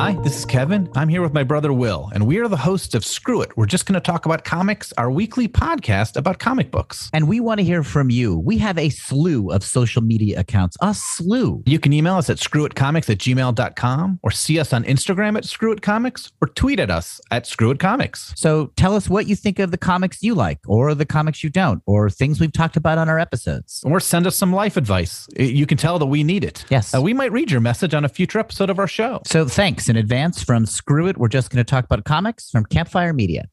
Hi, 0.00 0.14
this 0.22 0.38
is 0.38 0.46
Kevin. 0.46 0.88
I'm 0.96 1.10
here 1.10 1.20
with 1.20 1.34
my 1.34 1.42
brother 1.42 1.74
Will, 1.74 2.10
and 2.14 2.26
we 2.26 2.38
are 2.38 2.48
the 2.48 2.56
hosts 2.56 2.94
of 2.94 3.04
Screw 3.04 3.42
It. 3.42 3.54
We're 3.54 3.66
just 3.66 3.84
going 3.84 3.96
to 3.96 4.00
talk 4.00 4.24
about 4.24 4.46
comics, 4.46 4.94
our 4.96 5.10
weekly 5.10 5.46
podcast 5.46 6.16
about 6.16 6.38
comic 6.38 6.70
books. 6.70 7.10
And 7.12 7.28
we 7.28 7.38
want 7.38 7.60
to 7.60 7.64
hear 7.64 7.82
from 7.82 8.08
you. 8.08 8.38
We 8.38 8.56
have 8.56 8.78
a 8.78 8.88
slew 8.88 9.50
of 9.50 9.62
social 9.62 10.00
media 10.00 10.40
accounts, 10.40 10.78
a 10.80 10.94
slew. 10.94 11.62
You 11.66 11.78
can 11.78 11.92
email 11.92 12.14
us 12.14 12.30
at 12.30 12.38
screwitcomics 12.38 13.10
at 13.10 13.18
gmail.com 13.18 14.20
or 14.22 14.30
see 14.30 14.58
us 14.58 14.72
on 14.72 14.84
Instagram 14.84 15.36
at 15.36 15.44
screwitcomics 15.44 16.32
or 16.40 16.48
tweet 16.48 16.80
at 16.80 16.90
us 16.90 17.20
at 17.30 17.44
screwitcomics. 17.44 18.32
So 18.38 18.72
tell 18.76 18.96
us 18.96 19.10
what 19.10 19.26
you 19.26 19.36
think 19.36 19.58
of 19.58 19.70
the 19.70 19.76
comics 19.76 20.22
you 20.22 20.34
like, 20.34 20.60
or 20.66 20.94
the 20.94 21.04
comics 21.04 21.44
you 21.44 21.50
don't, 21.50 21.82
or 21.84 22.08
things 22.08 22.40
we've 22.40 22.54
talked 22.54 22.78
about 22.78 22.96
on 22.96 23.10
our 23.10 23.18
episodes. 23.18 23.82
Or 23.84 24.00
send 24.00 24.26
us 24.26 24.34
some 24.34 24.54
life 24.54 24.78
advice. 24.78 25.28
You 25.36 25.66
can 25.66 25.76
tell 25.76 25.98
that 25.98 26.06
we 26.06 26.24
need 26.24 26.42
it. 26.42 26.64
Yes. 26.70 26.94
Uh, 26.94 27.02
we 27.02 27.12
might 27.12 27.32
read 27.32 27.50
your 27.50 27.60
message 27.60 27.92
on 27.92 28.06
a 28.06 28.08
future 28.08 28.38
episode 28.38 28.70
of 28.70 28.78
our 28.78 28.88
show. 28.88 29.20
So 29.26 29.46
thanks. 29.46 29.89
In 29.90 29.96
advance 29.96 30.40
from 30.40 30.66
Screw 30.66 31.08
It. 31.08 31.18
We're 31.18 31.26
just 31.26 31.50
going 31.50 31.58
to 31.58 31.68
talk 31.68 31.84
about 31.84 32.04
comics 32.04 32.48
from 32.48 32.64
Campfire 32.64 33.12
Media. 33.12 33.48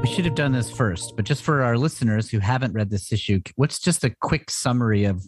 We 0.00 0.08
should 0.08 0.24
have 0.24 0.34
done 0.34 0.52
this 0.52 0.70
first, 0.70 1.12
but 1.16 1.26
just 1.26 1.42
for 1.42 1.60
our 1.60 1.76
listeners 1.76 2.30
who 2.30 2.38
haven't 2.38 2.72
read 2.72 2.88
this 2.88 3.12
issue, 3.12 3.42
what's 3.56 3.78
just 3.78 4.02
a 4.02 4.14
quick 4.22 4.50
summary 4.50 5.04
of 5.04 5.22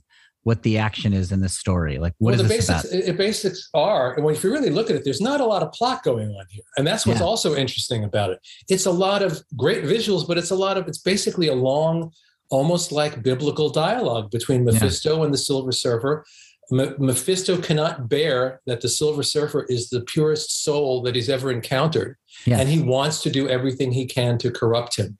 what 0.45 0.63
the 0.63 0.79
action 0.79 1.13
is 1.13 1.31
in 1.31 1.43
this 1.43 1.59
story? 1.59 1.99
Like, 1.99 2.15
what 2.17 2.31
well, 2.31 2.41
is 2.41 2.49
the 2.49 2.55
basics, 2.55 2.85
about? 2.91 3.09
It, 3.09 3.17
basics 3.19 3.69
are, 3.75 4.15
and 4.15 4.25
when 4.25 4.35
if 4.35 4.43
you 4.43 4.51
really 4.51 4.71
look 4.71 4.89
at 4.89 4.97
it, 4.97 5.05
there's 5.05 5.21
not 5.21 5.43
a 5.43 5.45
lot 5.45 5.63
of 5.63 5.73
plot 5.73 6.05
going 6.05 6.31
on 6.31 6.47
here, 6.49 6.65
and 6.79 6.87
that's 6.87 7.07
what's 7.07 7.21
Yeah. 7.21 7.27
also 7.27 7.55
interesting 7.55 8.03
about 8.03 8.31
it. 8.31 8.39
It's 8.71 8.87
a 8.87 8.91
lot 8.91 9.21
of 9.21 9.43
great 9.59 9.85
visuals, 9.85 10.27
but 10.27 10.39
it's 10.39 10.51
a 10.51 10.57
lot 10.57 10.79
of 10.79 10.89
it's 10.89 10.97
basically 10.97 11.49
a 11.49 11.55
long, 11.55 12.13
almost 12.53 12.93
like 12.93 13.23
biblical 13.23 13.71
dialogue 13.71 14.31
between 14.31 14.65
Yeah. 14.67 14.73
Mephisto 14.75 15.23
and 15.25 15.33
the 15.35 15.39
Silver 15.39 15.73
Surfer. 15.73 16.25
Mephisto 16.71 17.59
cannot 17.61 18.09
bear 18.09 18.61
that 18.67 18.81
the 18.81 18.89
Silver 18.89 19.23
Surfer 19.23 19.65
is 19.69 19.91
the 19.91 20.01
purest 20.03 20.63
soul 20.65 21.03
that 21.03 21.15
he's 21.15 21.29
ever 21.29 21.51
encountered, 21.51 22.17
Yes. 22.47 22.61
and 22.61 22.69
he 22.69 22.79
wants 22.81 23.23
to 23.23 23.31
do 23.31 23.49
everything 23.49 23.93
he 23.93 24.07
can 24.07 24.39
to 24.39 24.51
corrupt 24.51 24.97
him. 24.97 25.19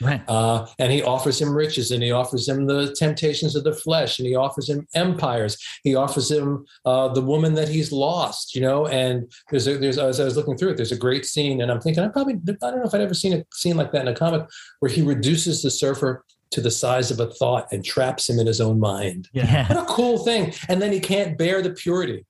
right. 0.00 0.22
Uh, 0.28 0.64
and 0.78 0.92
he 0.92 1.02
offers 1.02 1.40
him 1.40 1.52
riches 1.52 1.90
and 1.90 2.02
he 2.04 2.12
offers 2.12 2.48
him 2.48 2.66
the 2.66 2.94
temptations 2.94 3.56
of 3.56 3.64
the 3.64 3.72
flesh 3.72 4.20
and 4.20 4.28
he 4.28 4.36
offers 4.36 4.68
him 4.68 4.86
empires. 4.94 5.56
He 5.82 5.96
offers 5.96 6.30
him 6.30 6.64
uh, 6.84 7.08
the 7.08 7.20
woman 7.20 7.54
that 7.54 7.68
he's 7.68 7.90
lost, 7.90 8.54
you 8.54 8.60
know. 8.60 8.86
And 8.86 9.28
there's 9.50 9.66
a, 9.66 9.76
there's 9.76 9.98
as 9.98 10.20
I 10.20 10.24
was 10.24 10.36
looking 10.36 10.56
through 10.56 10.70
it, 10.70 10.76
there's 10.76 10.92
a 10.92 10.96
great 10.96 11.26
scene, 11.26 11.60
and 11.62 11.68
I'm 11.72 11.80
thinking 11.80 12.04
I 12.04 12.08
probably 12.08 12.34
I 12.34 12.70
don't 12.70 12.78
know 12.78 12.84
if 12.86 12.94
I'd 12.94 13.00
ever 13.00 13.12
seen 13.14 13.32
a 13.32 13.44
scene 13.52 13.76
like 13.76 13.90
that 13.92 14.02
in 14.02 14.08
a 14.08 14.14
comic 14.14 14.42
where 14.78 14.90
he 14.90 15.02
reduces 15.02 15.62
the 15.62 15.70
surfer 15.70 16.24
to 16.50 16.60
the 16.60 16.70
size 16.70 17.10
of 17.10 17.20
a 17.20 17.26
thought 17.26 17.66
and 17.72 17.84
traps 17.84 18.28
him 18.28 18.38
in 18.38 18.46
his 18.46 18.60
own 18.60 18.80
mind. 18.80 19.28
Yeah. 19.32 19.68
What 19.68 19.82
a 19.82 19.86
cool 19.86 20.18
thing! 20.24 20.52
And 20.68 20.80
then 20.80 20.92
he 20.92 21.00
can't 21.00 21.36
bear 21.38 21.60
the 21.62 21.70
purity, 21.70 22.24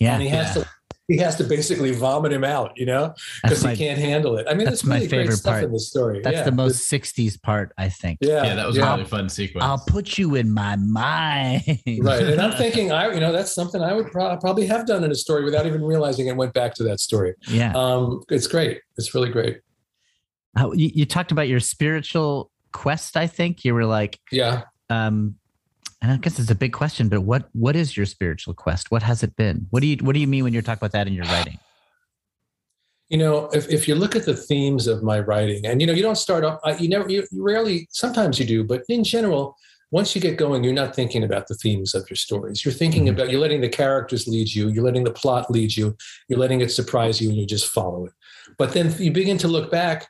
Yeah. 0.00 0.14
and 0.14 0.22
he 0.22 0.28
has 0.28 0.54
to 0.54 0.66
he 1.10 1.16
has 1.16 1.36
to 1.36 1.44
basically 1.44 1.90
vomit 1.92 2.30
him 2.32 2.44
out, 2.44 2.72
you 2.76 2.84
know, 2.84 3.14
because 3.42 3.62
he 3.62 3.74
can't 3.76 3.98
handle 3.98 4.36
it. 4.36 4.46
I 4.46 4.52
mean, 4.52 4.66
that's 4.66 4.82
there's 4.82 4.84
my 4.84 4.96
really 4.96 5.08
great 5.08 5.20
favorite 5.28 5.42
part. 5.42 5.64
in 5.64 5.72
this 5.72 5.88
story. 5.88 6.20
that's 6.22 6.36
Yeah. 6.36 6.42
the 6.42 6.52
most 6.52 6.90
60s 6.92 7.40
part, 7.40 7.72
I 7.78 7.88
think. 7.88 8.18
Yeah, 8.20 8.44
Yeah, 8.44 8.54
that 8.56 8.66
was 8.66 8.76
yeah. 8.76 8.92
a 8.92 8.96
really 8.98 9.08
fun 9.08 9.30
sequence. 9.30 9.64
I'll 9.64 9.78
put 9.86 10.18
you 10.18 10.34
in 10.34 10.52
my 10.52 10.76
mind. 10.76 11.62
right 12.02 12.22
and 12.24 12.38
i'm 12.42 12.52
thinking 12.58 12.92
i 12.92 13.10
you 13.12 13.20
know 13.20 13.32
that's 13.32 13.54
something 13.54 13.80
i 13.80 13.94
would 13.94 14.10
pro- 14.12 14.36
probably 14.36 14.66
have 14.66 14.86
done 14.86 15.02
in 15.02 15.10
a 15.10 15.14
story 15.14 15.44
without 15.44 15.64
even 15.66 15.82
realizing 15.82 16.26
it 16.26 16.36
went 16.36 16.52
back 16.52 16.74
to 16.74 16.82
that 16.84 17.00
story 17.00 17.34
Yeah. 17.48 17.72
um 17.74 18.22
it's 18.28 18.46
great 18.46 18.82
it's 18.98 19.14
really 19.14 19.30
great 19.30 19.60
How, 20.56 20.72
you, 20.72 20.90
you 20.94 21.06
talked 21.06 21.32
about 21.32 21.48
your 21.48 21.60
spiritual 21.60 22.50
quest, 22.72 23.16
I 23.16 23.26
think. 23.26 23.64
You 23.64 23.74
were 23.74 23.86
like, 23.86 24.18
yeah 24.30 24.62
um, 24.90 25.34
and 26.00 26.12
I 26.12 26.16
guess 26.16 26.38
it's 26.38 26.50
a 26.50 26.54
big 26.54 26.72
question, 26.72 27.08
but 27.08 27.22
what 27.22 27.48
what 27.52 27.74
is 27.76 27.96
your 27.96 28.06
spiritual 28.06 28.54
quest? 28.54 28.90
What 28.90 29.02
has 29.02 29.22
it 29.22 29.34
been? 29.36 29.66
What 29.70 29.80
do 29.80 29.86
you 29.88 29.96
what 30.02 30.14
do 30.14 30.20
you 30.20 30.26
mean 30.28 30.44
when 30.44 30.52
you're 30.52 30.62
talking 30.62 30.78
about 30.78 30.92
that 30.92 31.06
in 31.06 31.12
your 31.12 31.24
writing? 31.32 31.58
you 33.10 33.16
know 33.16 33.46
if, 33.54 33.68
if 33.70 33.88
you 33.88 33.94
look 33.94 34.14
at 34.14 34.26
the 34.26 34.36
themes 34.36 34.86
of 34.86 35.02
my 35.02 35.18
writing 35.18 35.64
and 35.66 35.80
you 35.80 35.86
know 35.86 35.94
you 35.94 36.02
don't 36.02 36.18
start 36.18 36.44
off 36.44 36.60
uh, 36.64 36.76
you 36.78 36.88
never 36.90 37.08
you, 37.08 37.26
you 37.32 37.42
rarely 37.42 37.88
sometimes 37.90 38.38
you 38.38 38.44
do 38.44 38.62
but 38.62 38.82
in 38.90 39.02
general 39.02 39.56
once 39.90 40.14
you 40.14 40.20
get 40.20 40.36
going 40.36 40.62
you're 40.62 40.74
not 40.74 40.94
thinking 40.94 41.24
about 41.24 41.46
the 41.46 41.54
themes 41.54 41.94
of 41.94 42.08
your 42.10 42.16
stories 42.16 42.66
you're 42.66 42.74
thinking 42.74 43.06
Mhm. 43.06 43.12
about 43.12 43.30
you're 43.30 43.40
letting 43.40 43.62
the 43.62 43.68
characters 43.68 44.28
lead 44.28 44.52
you 44.54 44.68
you're 44.68 44.84
letting 44.84 45.04
the 45.04 45.10
plot 45.10 45.50
lead 45.50 45.74
you 45.74 45.96
you're 46.28 46.38
letting 46.38 46.60
it 46.60 46.70
surprise 46.70 47.18
you 47.18 47.30
and 47.30 47.38
you 47.38 47.46
just 47.46 47.68
follow 47.68 48.04
it 48.04 48.12
but 48.58 48.72
then 48.74 48.94
you 48.98 49.10
begin 49.10 49.38
to 49.38 49.48
look 49.48 49.70
back 49.70 50.06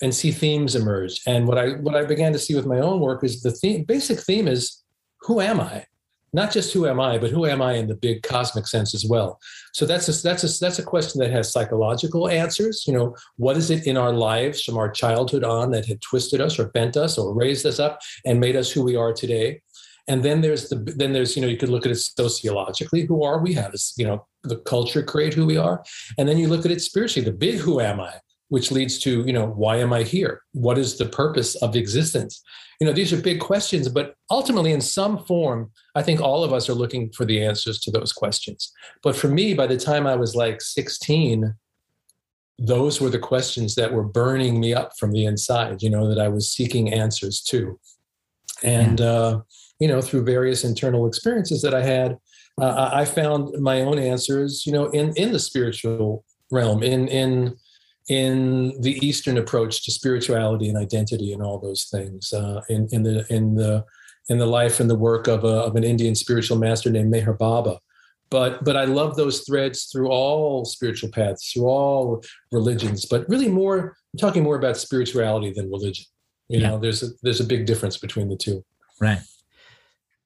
and 0.00 0.14
see 0.14 0.30
themes 0.30 0.74
emerge 0.74 1.20
and 1.26 1.46
what 1.46 1.58
i 1.58 1.70
what 1.70 1.96
i 1.96 2.04
began 2.04 2.32
to 2.32 2.38
see 2.38 2.54
with 2.54 2.66
my 2.66 2.78
own 2.78 3.00
work 3.00 3.24
is 3.24 3.42
the 3.42 3.50
theme 3.50 3.84
basic 3.84 4.20
theme 4.20 4.48
is 4.48 4.82
who 5.22 5.40
am 5.40 5.60
i 5.60 5.84
not 6.32 6.52
just 6.52 6.72
who 6.72 6.86
am 6.86 7.00
I, 7.00 7.18
but 7.18 7.30
who 7.30 7.46
am 7.46 7.62
I 7.62 7.74
in 7.74 7.86
the 7.86 7.94
big 7.94 8.22
cosmic 8.22 8.66
sense 8.66 8.94
as 8.94 9.04
well. 9.04 9.38
So 9.72 9.86
that's 9.86 10.08
a, 10.08 10.22
that's 10.22 10.44
a, 10.44 10.60
that's 10.60 10.78
a 10.78 10.82
question 10.84 11.20
that 11.20 11.30
has 11.30 11.52
psychological 11.52 12.28
answers. 12.28 12.84
You 12.86 12.92
know, 12.92 13.16
what 13.36 13.56
is 13.56 13.70
it 13.70 13.86
in 13.86 13.96
our 13.96 14.12
lives 14.12 14.62
from 14.62 14.76
our 14.76 14.90
childhood 14.90 15.44
on 15.44 15.70
that 15.70 15.86
had 15.86 16.02
twisted 16.02 16.40
us 16.40 16.58
or 16.58 16.68
bent 16.68 16.96
us 16.96 17.16
or 17.16 17.34
raised 17.34 17.64
us 17.64 17.78
up 17.78 18.00
and 18.26 18.40
made 18.40 18.56
us 18.56 18.70
who 18.70 18.82
we 18.82 18.96
are 18.96 19.12
today? 19.12 19.62
And 20.06 20.22
then 20.22 20.40
there's 20.40 20.70
the 20.70 20.76
then 20.76 21.12
there's 21.12 21.36
you 21.36 21.42
know 21.42 21.48
you 21.48 21.58
could 21.58 21.68
look 21.68 21.84
at 21.84 21.92
it 21.92 21.96
sociologically. 21.96 23.04
Who 23.04 23.22
are 23.24 23.40
we? 23.40 23.52
How 23.52 23.68
does 23.68 23.92
you 23.98 24.06
know 24.06 24.26
the 24.42 24.56
culture 24.56 25.02
create 25.02 25.34
who 25.34 25.44
we 25.44 25.58
are? 25.58 25.84
And 26.16 26.26
then 26.26 26.38
you 26.38 26.48
look 26.48 26.64
at 26.64 26.70
it 26.70 26.80
spiritually. 26.80 27.28
The 27.28 27.36
big 27.36 27.56
who 27.56 27.80
am 27.80 28.00
I, 28.00 28.14
which 28.48 28.70
leads 28.70 28.98
to 29.00 29.22
you 29.26 29.32
know 29.32 29.46
why 29.46 29.76
am 29.76 29.92
I 29.92 30.02
here? 30.02 30.42
What 30.52 30.78
is 30.78 30.96
the 30.96 31.06
purpose 31.06 31.54
of 31.56 31.76
existence? 31.76 32.42
You 32.80 32.86
know 32.86 32.92
these 32.92 33.12
are 33.12 33.20
big 33.20 33.40
questions, 33.40 33.88
but 33.88 34.14
ultimately 34.30 34.72
in 34.72 34.80
some 34.80 35.24
form 35.24 35.70
I 35.94 36.02
think 36.02 36.20
all 36.20 36.44
of 36.44 36.52
us 36.52 36.68
are 36.68 36.74
looking 36.74 37.10
for 37.12 37.24
the 37.24 37.44
answers 37.44 37.80
to 37.80 37.90
those 37.90 38.12
questions. 38.12 38.72
But 39.02 39.16
for 39.16 39.28
me, 39.28 39.54
by 39.54 39.66
the 39.66 39.76
time 39.76 40.06
I 40.06 40.16
was 40.16 40.34
like 40.34 40.60
16, 40.60 41.54
those 42.58 43.00
were 43.00 43.10
the 43.10 43.18
questions 43.18 43.74
that 43.76 43.92
were 43.92 44.02
burning 44.02 44.58
me 44.58 44.74
up 44.74 44.96
from 44.98 45.12
the 45.12 45.24
inside, 45.24 45.82
you 45.82 45.90
know, 45.90 46.08
that 46.08 46.18
I 46.18 46.28
was 46.28 46.50
seeking 46.50 46.92
answers 46.92 47.40
to. 47.42 47.78
And, 48.64 49.00
uh, 49.00 49.40
you 49.78 49.86
know, 49.86 50.00
through 50.00 50.24
various 50.24 50.64
internal 50.64 51.06
experiences 51.06 51.62
that 51.62 51.74
I 51.74 51.82
had, 51.82 52.18
uh, 52.60 52.90
I 52.92 53.02
I 53.02 53.04
found 53.04 53.54
my 53.60 53.82
own 53.82 53.98
answers, 53.98 54.66
you 54.66 54.72
know, 54.72 54.86
in, 54.86 55.12
in 55.14 55.32
the 55.32 55.38
spiritual 55.38 56.24
realm, 56.50 56.82
in, 56.82 57.06
in, 57.06 57.56
in 58.08 58.80
the 58.80 58.98
Eastern 59.06 59.38
approach 59.38 59.84
to 59.84 59.90
spirituality 59.90 60.68
and 60.68 60.78
identity 60.78 61.32
and 61.32 61.42
all 61.42 61.58
those 61.58 61.84
things, 61.84 62.32
uh, 62.32 62.62
in, 62.68 62.88
in 62.92 63.02
the, 63.02 63.26
in 63.32 63.54
the, 63.54 63.84
in 64.28 64.38
the 64.38 64.46
life 64.46 64.80
and 64.80 64.90
the 64.90 64.94
work 64.98 65.26
of, 65.26 65.44
a, 65.44 65.48
of 65.48 65.76
an 65.76 65.84
Indian 65.84 66.14
spiritual 66.14 66.58
master 66.58 66.90
named 66.90 67.12
Meher 67.12 67.36
Baba. 67.36 67.78
But 68.30 68.62
but 68.62 68.76
I 68.76 68.84
love 68.84 69.16
those 69.16 69.40
threads 69.40 69.84
through 69.90 70.10
all 70.10 70.66
spiritual 70.66 71.10
paths, 71.10 71.50
through 71.50 71.64
all 71.66 72.22
religions. 72.52 73.06
But 73.06 73.26
really, 73.26 73.48
more 73.48 73.96
I'm 74.12 74.18
talking 74.18 74.42
more 74.42 74.56
about 74.56 74.76
spirituality 74.76 75.50
than 75.50 75.70
religion. 75.70 76.04
You 76.48 76.60
Yeah. 76.60 76.68
know, 76.68 76.78
there's 76.78 77.02
a, 77.02 77.06
there's 77.22 77.40
a 77.40 77.44
big 77.44 77.64
difference 77.64 77.96
between 77.96 78.28
the 78.28 78.36
two. 78.36 78.62
Right. 79.00 79.20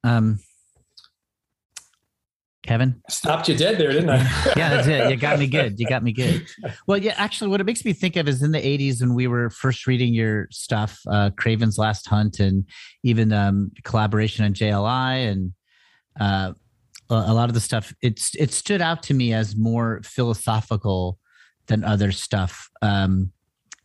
Um, 0.03 0.39
Kevin. 2.63 3.01
Stopped 3.09 3.49
you 3.49 3.57
dead 3.57 3.77
there, 3.77 3.91
didn't 3.91 4.09
I? 4.09 4.19
Yeah, 4.55 4.69
that's 4.69 4.87
it. 4.87 5.11
You 5.11 5.17
got 5.17 5.37
me 5.37 5.47
good. 5.47 5.79
You 5.79 5.87
got 5.87 6.03
me 6.03 6.13
good. 6.13 6.47
Well, 6.87 6.97
yeah, 6.97 7.13
actually, 7.17 7.49
what 7.49 7.61
it 7.61 7.65
makes 7.65 7.85
me 7.85 7.93
think 7.93 8.15
of 8.15 8.27
is 8.27 8.41
in 8.41 8.51
the 8.51 8.59
80s 8.59 9.01
when 9.01 9.13
we 9.13 9.27
were 9.27 9.49
first 9.49 9.85
reading 9.85 10.13
your 10.13 10.47
stuff, 10.49 10.99
uh, 11.07 11.29
Kraven's 11.31 11.77
Last 11.77 12.07
Hunt, 12.07 12.39
and 12.39 12.65
even 13.03 13.31
um, 13.31 13.71
collaboration 13.83 14.45
on 14.45 14.53
JLI 14.53 15.29
and 15.29 15.53
uh, 16.19 16.53
a 17.09 17.13
a 17.13 17.33
lot 17.33 17.49
of 17.49 17.53
the 17.53 17.61
stuff, 17.61 17.93
it's 18.01 18.33
it 18.35 18.51
stood 18.51 18.81
out 18.81 19.03
to 19.03 19.13
me 19.13 19.33
as 19.33 19.55
more 19.55 20.01
philosophical 20.03 21.19
than 21.67 21.83
other 21.83 22.11
stuff. 22.11 22.69
Um, 22.81 23.31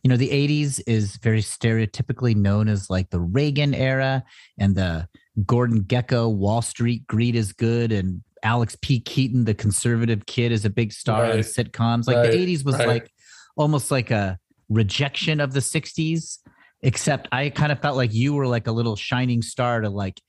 you 0.03 0.09
know, 0.09 0.17
the 0.17 0.29
80s 0.29 0.81
is 0.87 1.17
very 1.17 1.41
stereotypically 1.41 2.35
known 2.35 2.69
as 2.69 2.89
like 2.89 3.09
the 3.09 3.19
Reagan 3.19 3.73
era 3.73 4.23
and 4.57 4.75
the 4.75 5.07
Gordon 5.45 5.83
Gekko 5.83 6.33
Wall 6.33 6.61
Street 6.61 7.05
greed 7.07 7.35
is 7.35 7.51
good 7.51 7.91
and 7.91 8.21
Alex 8.43 8.77
P. 8.81 8.99
Keaton, 8.99 9.45
the 9.45 9.53
conservative 9.53 10.25
kid, 10.25 10.51
is 10.51 10.65
a 10.65 10.69
big 10.69 10.91
star 10.93 11.25
in 11.25 11.39
sitcoms. 11.39 12.07
Like 12.07 12.17
Right. 12.17 12.31
the 12.31 12.37
80s 12.37 12.63
was 12.65 12.75
Right. 12.75 12.87
like 12.87 13.11
almost 13.57 13.91
like 13.91 14.11
a 14.11 14.37
rejection 14.69 15.39
of 15.39 15.53
the 15.53 15.61
60s, 15.61 16.39
except 16.81 17.27
I 17.31 17.49
kind 17.49 17.71
of 17.71 17.79
felt 17.81 17.97
like 17.97 18.13
you 18.13 18.33
were 18.33 18.47
like 18.47 18.67
a 18.67 18.71
little 18.71 18.95
shining 18.95 19.41
star 19.41 19.81
to 19.81 19.89
like, 19.89 20.21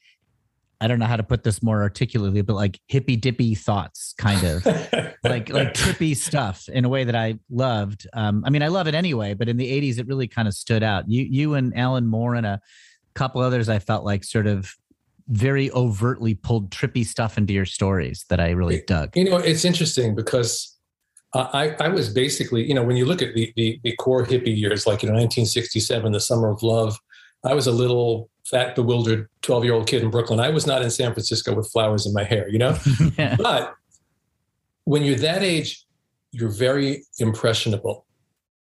I 0.83 0.89
don't 0.89 0.99
know 0.99 1.07
how 1.07 1.17
to 1.19 1.23
put 1.23 1.45
this 1.45 1.63
more 1.63 1.83
articulately, 1.83 2.41
but 2.41 2.55
like 2.57 2.81
hippy 2.89 3.15
dippy 3.17 3.55
thoughts, 3.55 4.15
kind 4.17 4.43
of 4.45 4.65
like 5.23 5.51
like 5.51 5.75
trippy 5.75 6.17
stuff 6.17 6.69
in 6.71 6.87
a 6.87 6.89
way 6.89 7.05
that 7.05 7.15
I 7.15 7.35
loved. 7.51 8.07
Um, 8.15 8.43
I 8.47 8.51
mean, 8.51 8.63
I 8.63 8.69
love 8.69 8.87
it 8.89 8.95
anyway, 8.95 9.35
but 9.35 9.47
in 9.51 9.59
the 9.59 9.71
'80s, 9.71 9.99
it 9.99 10.07
really 10.07 10.27
kind 10.27 10.49
of 10.49 10.55
stood 10.55 10.83
out. 10.83 11.05
You 11.07 11.23
you 11.31 11.55
and 11.55 11.77
Alan 11.77 12.07
Moore 12.07 12.35
and 12.35 12.47
a 12.47 12.61
couple 13.15 13.43
others, 13.43 13.69
I 13.69 13.79
felt 13.79 14.05
like 14.07 14.25
sort 14.25 14.47
of 14.47 14.75
very 15.31 15.71
overtly 15.73 16.35
pulled 16.35 16.71
trippy 16.71 17.07
stuff 17.07 17.39
into 17.39 17.53
your 17.53 17.65
stories 17.65 18.25
that 18.29 18.41
I 18.41 18.51
really 18.51 18.83
dug. 18.87 19.17
You 19.17 19.25
know, 19.25 19.37
it's 19.37 19.65
interesting 19.65 20.15
because 20.15 20.77
uh, 21.35 21.49
I, 21.53 21.71
I 21.85 21.89
was 21.89 22.09
basically, 22.09 22.67
you 22.67 22.75
know, 22.75 22.83
when 22.83 22.97
you 22.97 23.07
look 23.07 23.23
at 23.23 23.35
the, 23.35 23.53
the, 23.57 23.81
the 23.85 23.95
core 23.97 24.27
hippie 24.27 24.57
years, 24.57 24.87
like, 24.87 25.03
you 25.03 25.09
know, 25.09 25.15
1967, 25.15 26.13
the 26.13 26.21
summer 26.21 26.51
of 26.51 26.63
love, 26.63 26.99
I 27.45 27.55
was 27.55 27.67
a 27.67 27.73
little 27.73 28.29
fat, 28.45 28.75
bewildered 28.75 29.29
12 29.43 29.65
year 29.65 29.75
old 29.75 29.87
kid 29.87 30.03
in 30.03 30.11
Brooklyn. 30.11 30.41
I 30.41 30.51
was 30.51 30.67
not 30.67 30.83
in 30.83 30.91
San 30.91 31.13
Francisco 31.13 31.55
with 31.55 31.71
flowers 31.71 32.07
in 32.07 32.13
my 32.13 32.25
hair, 32.25 32.49
you 32.49 32.59
know? 32.59 32.77
yeah. 33.17 33.37
But 33.43 33.75
when 34.85 35.03
you're 35.05 35.19
that 35.19 35.43
age, 35.43 35.87
you're 36.33 36.51
very 36.51 37.05
impressionable. 37.19 38.07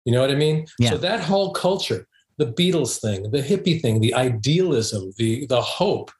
You 0.05 0.13
know 0.13 0.21
what 0.21 0.31
I 0.31 0.35
mean? 0.35 0.65
Yeah. 0.79 0.91
So 0.91 0.97
that 0.97 1.19
whole 1.19 1.51
culture, 1.51 2.07
the 2.37 2.45
Beatles 2.45 2.99
thing, 2.99 3.31
the 3.31 3.41
hippie 3.41 3.81
thing, 3.81 3.99
the 4.01 4.13
idealism, 4.13 5.13
the 5.17 5.45
the 5.47 5.61
hope, 5.61 6.11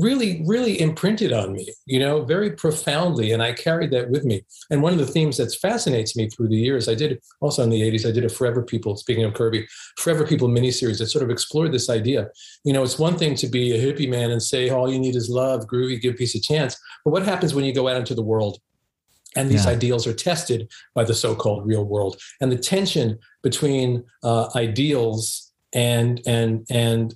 really, 0.00 0.42
really 0.46 0.80
imprinted 0.80 1.32
on 1.32 1.52
me, 1.52 1.72
you 1.86 1.98
know, 1.98 2.24
very 2.24 2.50
profoundly. 2.52 3.32
And 3.32 3.42
I 3.42 3.52
carried 3.52 3.90
that 3.92 4.10
with 4.10 4.24
me. 4.24 4.44
And 4.70 4.82
one 4.82 4.92
of 4.92 4.98
the 4.98 5.06
themes 5.06 5.36
that 5.36 5.54
fascinates 5.54 6.16
me 6.16 6.28
through 6.28 6.48
the 6.48 6.56
years, 6.56 6.88
I 6.88 6.94
did 6.94 7.20
also 7.40 7.62
in 7.62 7.70
the 7.70 7.82
80s, 7.82 8.08
I 8.08 8.12
did 8.12 8.24
a 8.24 8.28
Forever 8.28 8.62
People, 8.62 8.96
speaking 8.96 9.24
of 9.24 9.34
Kirby, 9.34 9.66
Forever 9.98 10.26
People 10.26 10.48
miniseries 10.48 10.98
that 10.98 11.06
sort 11.08 11.24
of 11.24 11.30
explored 11.30 11.72
this 11.72 11.90
idea. 11.90 12.28
You 12.64 12.72
know, 12.72 12.82
it's 12.82 12.98
one 12.98 13.16
thing 13.16 13.34
to 13.36 13.46
be 13.46 13.72
a 13.72 13.78
hippie 13.78 14.08
man 14.08 14.30
and 14.30 14.42
say, 14.42 14.70
all 14.70 14.90
you 14.90 14.98
need 14.98 15.16
is 15.16 15.28
love, 15.28 15.66
groovy, 15.66 16.00
give 16.00 16.16
peace 16.16 16.34
a 16.34 16.40
chance. 16.40 16.76
But 17.04 17.12
what 17.12 17.24
happens 17.24 17.54
when 17.54 17.64
you 17.64 17.74
go 17.74 17.88
out 17.88 17.96
into 17.96 18.14
the 18.14 18.22
world 18.22 18.58
and 19.36 19.50
these 19.50 19.64
Yeah. 19.64 19.72
ideals 19.72 20.06
are 20.06 20.12
tested 20.12 20.68
by 20.94 21.04
the 21.04 21.14
so-called 21.14 21.66
real 21.66 21.84
world 21.84 22.20
and 22.40 22.50
the 22.50 22.58
tension 22.58 23.18
between 23.42 24.04
uh, 24.24 24.48
ideals 24.56 25.52
and 25.72 26.20
and 26.26 26.66
and 26.68 27.14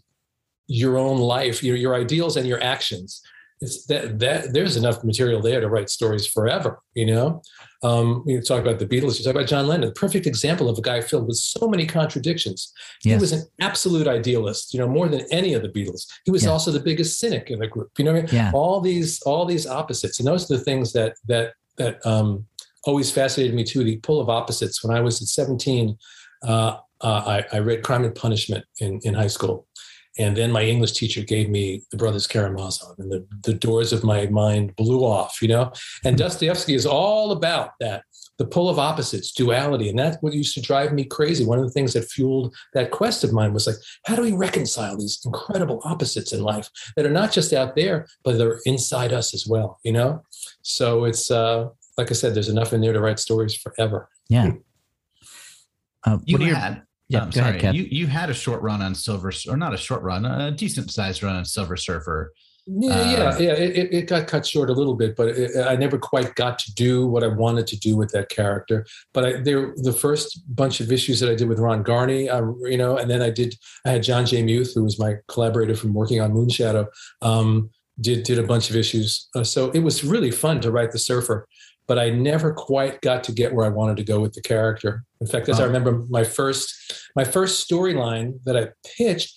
your 0.67 0.97
own 0.97 1.19
life 1.19 1.63
your, 1.63 1.77
your 1.77 1.95
ideals 1.95 2.37
and 2.37 2.47
your 2.47 2.63
actions. 2.63 3.21
It's 3.61 3.87
that 3.87 4.19
that 4.19 4.53
there's 4.53 4.77
enough 4.77 5.05
material 5.05 5.41
there 5.41 5.61
to 5.61 5.69
write 5.69 5.89
stories 5.89 6.27
forever 6.27 6.81
you 6.95 7.07
know? 7.07 7.43
Um, 7.83 8.25
you 8.27 8.41
talk 8.41 8.61
about 8.63 8.79
the 8.79 8.87
beatles 8.87 9.19
you 9.19 9.25
talk 9.25 9.35
about 9.35 9.47
john 9.47 9.67
lennon 9.69 9.93
perfect 9.95 10.27
example 10.27 10.69
of 10.69 10.77
a 10.79 10.83
guy 10.83 11.01
filled 11.01 11.29
with 11.29 11.37
so 11.37 11.69
many 11.69 11.87
contradictions. 11.87 12.73
He 13.03 13.15
was 13.15 13.33
an 13.33 13.43
absolute 13.61 14.09
idealist 14.09 14.75
you 14.75 14.81
know 14.81 14.89
more 14.89 15.09
than 15.09 15.23
any 15.31 15.55
of 15.55 15.63
the 15.63 15.69
beatles. 15.69 16.07
He 16.25 16.31
was 16.31 16.45
Yeah. 16.45 16.51
also 16.51 16.71
the 16.73 16.81
biggest 16.81 17.21
cynic 17.21 17.51
in 17.51 17.59
the 17.61 17.69
group 17.69 17.91
you 17.99 18.05
know 18.05 18.13
what 18.13 18.19
i 18.19 18.27
mean? 18.27 18.35
Yeah. 18.35 18.51
all 18.55 18.81
these 18.81 19.23
all 19.23 19.45
these 19.47 19.67
opposites 19.67 20.19
and 20.19 20.27
those 20.27 20.51
are 20.51 20.57
the 20.57 20.65
things 20.65 20.93
that 20.93 21.15
that 21.29 21.53
that 21.77 22.05
um, 22.07 22.47
always 22.85 23.11
fascinated 23.11 23.55
me 23.55 23.65
too 23.65 23.83
the 23.85 23.97
pull 23.99 24.21
of 24.21 24.29
opposites. 24.29 24.83
When 24.83 24.97
i 24.97 25.01
was 25.01 25.23
at 25.23 25.29
17 25.29 25.97
uh, 26.43 26.77
uh, 27.01 27.23
I, 27.53 27.57
I 27.57 27.59
read 27.61 27.83
crime 27.83 28.05
and 28.05 28.15
punishment 28.15 28.65
in, 28.81 28.99
in 29.05 29.15
high 29.15 29.29
school 29.29 29.67
and 30.19 30.37
then 30.37 30.51
my 30.53 30.63
english 30.63 30.93
teacher 30.93 31.23
gave 31.23 31.49
me 31.51 31.83
the 31.91 31.97
brothers 31.97 32.27
karamazov 32.27 32.99
and 32.99 33.11
the, 33.11 33.27
the 33.43 33.55
doors 33.55 33.93
of 33.93 34.05
my 34.05 34.27
mind 34.27 34.75
blew 34.77 35.01
off 35.01 35.41
you 35.43 35.49
know? 35.49 35.73
And 36.05 36.17
dostoevsky 36.17 36.75
is 36.75 36.87
all 36.87 37.33
about 37.33 37.71
that 37.81 38.05
the 38.39 38.45
pull 38.45 38.69
of 38.69 38.79
opposites 38.81 39.31
duality 39.33 39.89
and 39.89 39.99
that's 39.99 40.17
what 40.21 40.33
used 40.33 40.55
to 40.55 40.61
drive 40.61 40.93
me 40.93 41.05
crazy. 41.05 41.45
One 41.45 41.59
of 41.61 41.65
the 41.65 41.71
things 41.71 41.93
that 41.93 42.11
fueled 42.11 42.53
that 42.73 42.91
quest 42.91 43.23
of 43.23 43.33
mine 43.33 43.53
was 43.53 43.67
like 43.67 43.77
how 44.07 44.17
do 44.17 44.23
we 44.23 44.33
reconcile 44.33 44.97
these 44.97 45.21
incredible 45.25 45.81
opposites 45.85 46.33
in 46.33 46.43
life 46.43 46.69
that 46.97 47.07
are 47.07 47.11
not 47.11 47.31
just 47.33 47.53
out 47.53 47.77
there 47.77 48.07
but 48.25 48.37
they're 48.39 48.61
inside 48.65 49.13
us 49.13 49.35
as 49.35 49.47
well 49.47 49.79
you 49.85 49.93
know? 49.93 50.23
So 50.63 51.05
it's 51.05 51.31
uh 51.31 51.69
like 51.97 52.11
i 52.11 52.15
said 52.15 52.35
there's 52.35 52.49
enough 52.49 52.73
in 52.73 52.81
there 52.81 52.93
to 52.93 53.01
write 53.01 53.21
stories 53.21 53.55
forever. 53.55 54.09
Yeah. 54.29 54.53
Uh, 56.05 56.19
You 56.25 56.35
what 56.37 56.43
are 56.43 56.47
your- 56.47 56.57
had, 56.57 56.83
yeah, 57.09 57.21
um, 57.23 57.31
go 57.31 57.41
ahead, 57.41 57.61
sorry, 57.61 57.77
you 57.77 57.83
you 57.91 58.07
had 58.07 58.31
a 58.31 58.35
short 58.35 58.63
run 58.63 58.83
on 58.83 58.95
Silver, 58.95 59.33
or 59.49 59.57
not 59.57 59.75
a 59.75 59.77
short 59.79 60.03
run, 60.03 60.25
a 60.25 60.51
decent 60.51 60.91
sized 60.91 61.23
run 61.23 61.37
on 61.37 61.45
Silver 61.45 61.77
Surfer. 61.77 62.33
Yeah, 62.67 62.95
Uh, 62.95 63.05
yeah, 63.05 63.39
yeah. 63.39 63.53
It, 63.53 63.77
it- 63.77 63.93
it 63.95 64.07
got 64.07 64.27
cut 64.27 64.47
short 64.47 64.71
a 64.71 64.73
little 64.73 64.95
bit, 64.95 65.17
but 65.17 65.29
it, 65.29 65.51
I 65.67 65.77
never 65.77 65.99
quite 65.99 66.35
got 66.35 66.59
to 66.61 66.73
do 66.75 67.07
what 67.07 67.23
I 67.23 67.27
wanted 67.27 67.67
to 67.67 67.79
do 67.79 67.95
with 67.95 68.11
that 68.13 68.31
character. 68.31 68.87
But 69.13 69.25
I, 69.27 69.33
there, 69.43 69.75
the 69.77 69.93
first 69.93 70.43
bunch 70.57 70.81
of 70.81 70.91
issues 70.91 71.21
that 71.21 71.29
I 71.31 71.35
did 71.35 71.47
with 71.47 71.59
Ron 71.59 71.83
Garney, 71.85 72.31
uh, 72.31 72.41
you 72.67 72.79
know, 72.79 72.97
and 72.97 73.11
then 73.11 73.21
I 73.21 73.29
did. 73.29 73.55
I 73.85 73.91
had 73.91 74.03
John 74.03 74.25
J. 74.25 74.43
Muth, 74.43 74.73
who 74.75 74.83
was 74.83 74.99
my 74.99 75.17
collaborator 75.29 75.75
from 75.77 75.93
working 75.93 76.23
on 76.23 76.33
Moonshadow, 76.33 76.87
um, 77.21 77.69
did 78.01 78.23
did 78.25 78.39
a 78.39 78.43
bunch 78.43 78.71
of 78.71 78.77
issues. 78.77 79.29
Uh, 79.37 79.45
so 79.45 79.71
it 79.73 79.81
was 79.81 80.03
really 80.03 80.31
fun 80.31 80.63
to 80.63 80.71
write 80.71 80.93
the 80.93 80.99
Surfer. 80.99 81.47
But 81.87 81.99
I 81.99 82.11
never 82.11 82.53
quite 82.53 83.01
got 83.03 83.23
to 83.25 83.33
get 83.33 83.53
where 83.55 83.67
I 83.67 83.69
wanted 83.69 83.97
to 83.99 84.05
go 84.05 84.19
with 84.21 84.33
the 84.33 84.41
character. 84.43 85.05
In 85.21 85.27
fact, 85.27 85.49
as 85.49 85.61
I 85.61 85.65
Oh. 85.65 85.67
remember, 85.67 86.05
my 86.09 86.25
first 86.25 86.75
my 87.17 87.25
first 87.25 87.69
storyline 87.69 88.39
that 88.45 88.57
I 88.57 88.69
pitched 88.97 89.37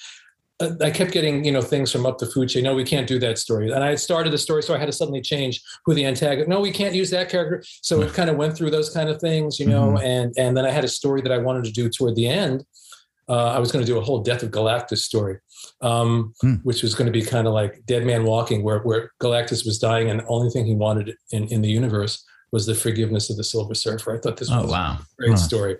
uh, 0.59 0.71
I 0.81 0.89
kept 0.89 1.11
getting, 1.11 1.45
you 1.45 1.51
know, 1.51 1.61
things 1.61 1.91
from 1.91 2.07
up 2.07 2.17
the 2.17 2.25
food 2.25 2.49
chain. 2.49 2.63
No, 2.63 2.73
we 2.73 2.83
can't 2.83 3.05
do 3.07 3.19
that 3.19 3.37
story. 3.37 3.71
And 3.71 3.83
I 3.83 3.89
had 3.89 3.99
started 3.99 4.33
the 4.33 4.39
story, 4.39 4.63
so 4.63 4.73
I 4.73 4.79
had 4.79 4.87
to 4.87 4.91
suddenly 4.91 5.21
change 5.21 5.61
who 5.85 5.93
the 5.93 6.03
antagonist. 6.03 6.49
No, 6.49 6.59
we 6.61 6.71
can't 6.71 6.95
use 6.95 7.11
that 7.11 7.29
character. 7.29 7.63
So 7.83 8.01
it 8.01 8.11
kind 8.13 8.27
of 8.27 8.37
went 8.37 8.57
through 8.57 8.71
those 8.71 8.89
kind 8.89 9.07
of 9.07 9.21
things, 9.21 9.59
you 9.59 9.67
know. 9.67 9.97
And 9.99 10.33
and 10.35 10.57
then 10.57 10.65
I 10.65 10.71
had 10.71 10.83
a 10.83 10.87
story 10.87 11.21
that 11.21 11.31
I 11.31 11.37
wanted 11.37 11.63
to 11.65 11.71
do 11.71 11.89
toward 11.89 12.15
the 12.15 12.27
end. 12.27 12.65
Uh, 13.29 13.49
I 13.55 13.59
was 13.59 13.71
going 13.71 13.85
to 13.85 13.91
do 13.91 13.99
a 13.99 14.01
whole 14.01 14.23
Death 14.23 14.41
of 14.41 14.49
Galactus 14.49 14.99
story, 14.99 15.37
um, 15.81 16.33
Hmm. 16.41 16.55
which 16.63 16.81
was 16.81 16.95
going 16.95 17.05
to 17.05 17.11
be 17.11 17.21
kind 17.21 17.45
of 17.45 17.53
like 17.53 17.83
Dead 17.85 18.03
Man 18.03 18.23
Walking, 18.23 18.63
where 18.63 18.79
where 18.79 19.11
Galactus 19.21 19.63
was 19.63 19.77
dying, 19.77 20.09
and 20.09 20.21
the 20.21 20.25
only 20.27 20.49
thing 20.49 20.65
he 20.65 20.73
wanted 20.73 21.13
in 21.31 21.43
in 21.49 21.61
the 21.61 21.69
universe 21.69 22.23
was 22.51 22.65
the 22.65 22.75
forgiveness 22.75 23.29
of 23.29 23.37
the 23.37 23.43
Silver 23.43 23.73
Surfer. 23.75 24.15
I 24.15 24.19
thought 24.19 24.37
this 24.37 24.49
Oh 24.51 24.61
was 24.63 24.71
wow! 24.71 24.99
great 25.19 25.31
Huh. 25.31 25.37
story. 25.37 25.75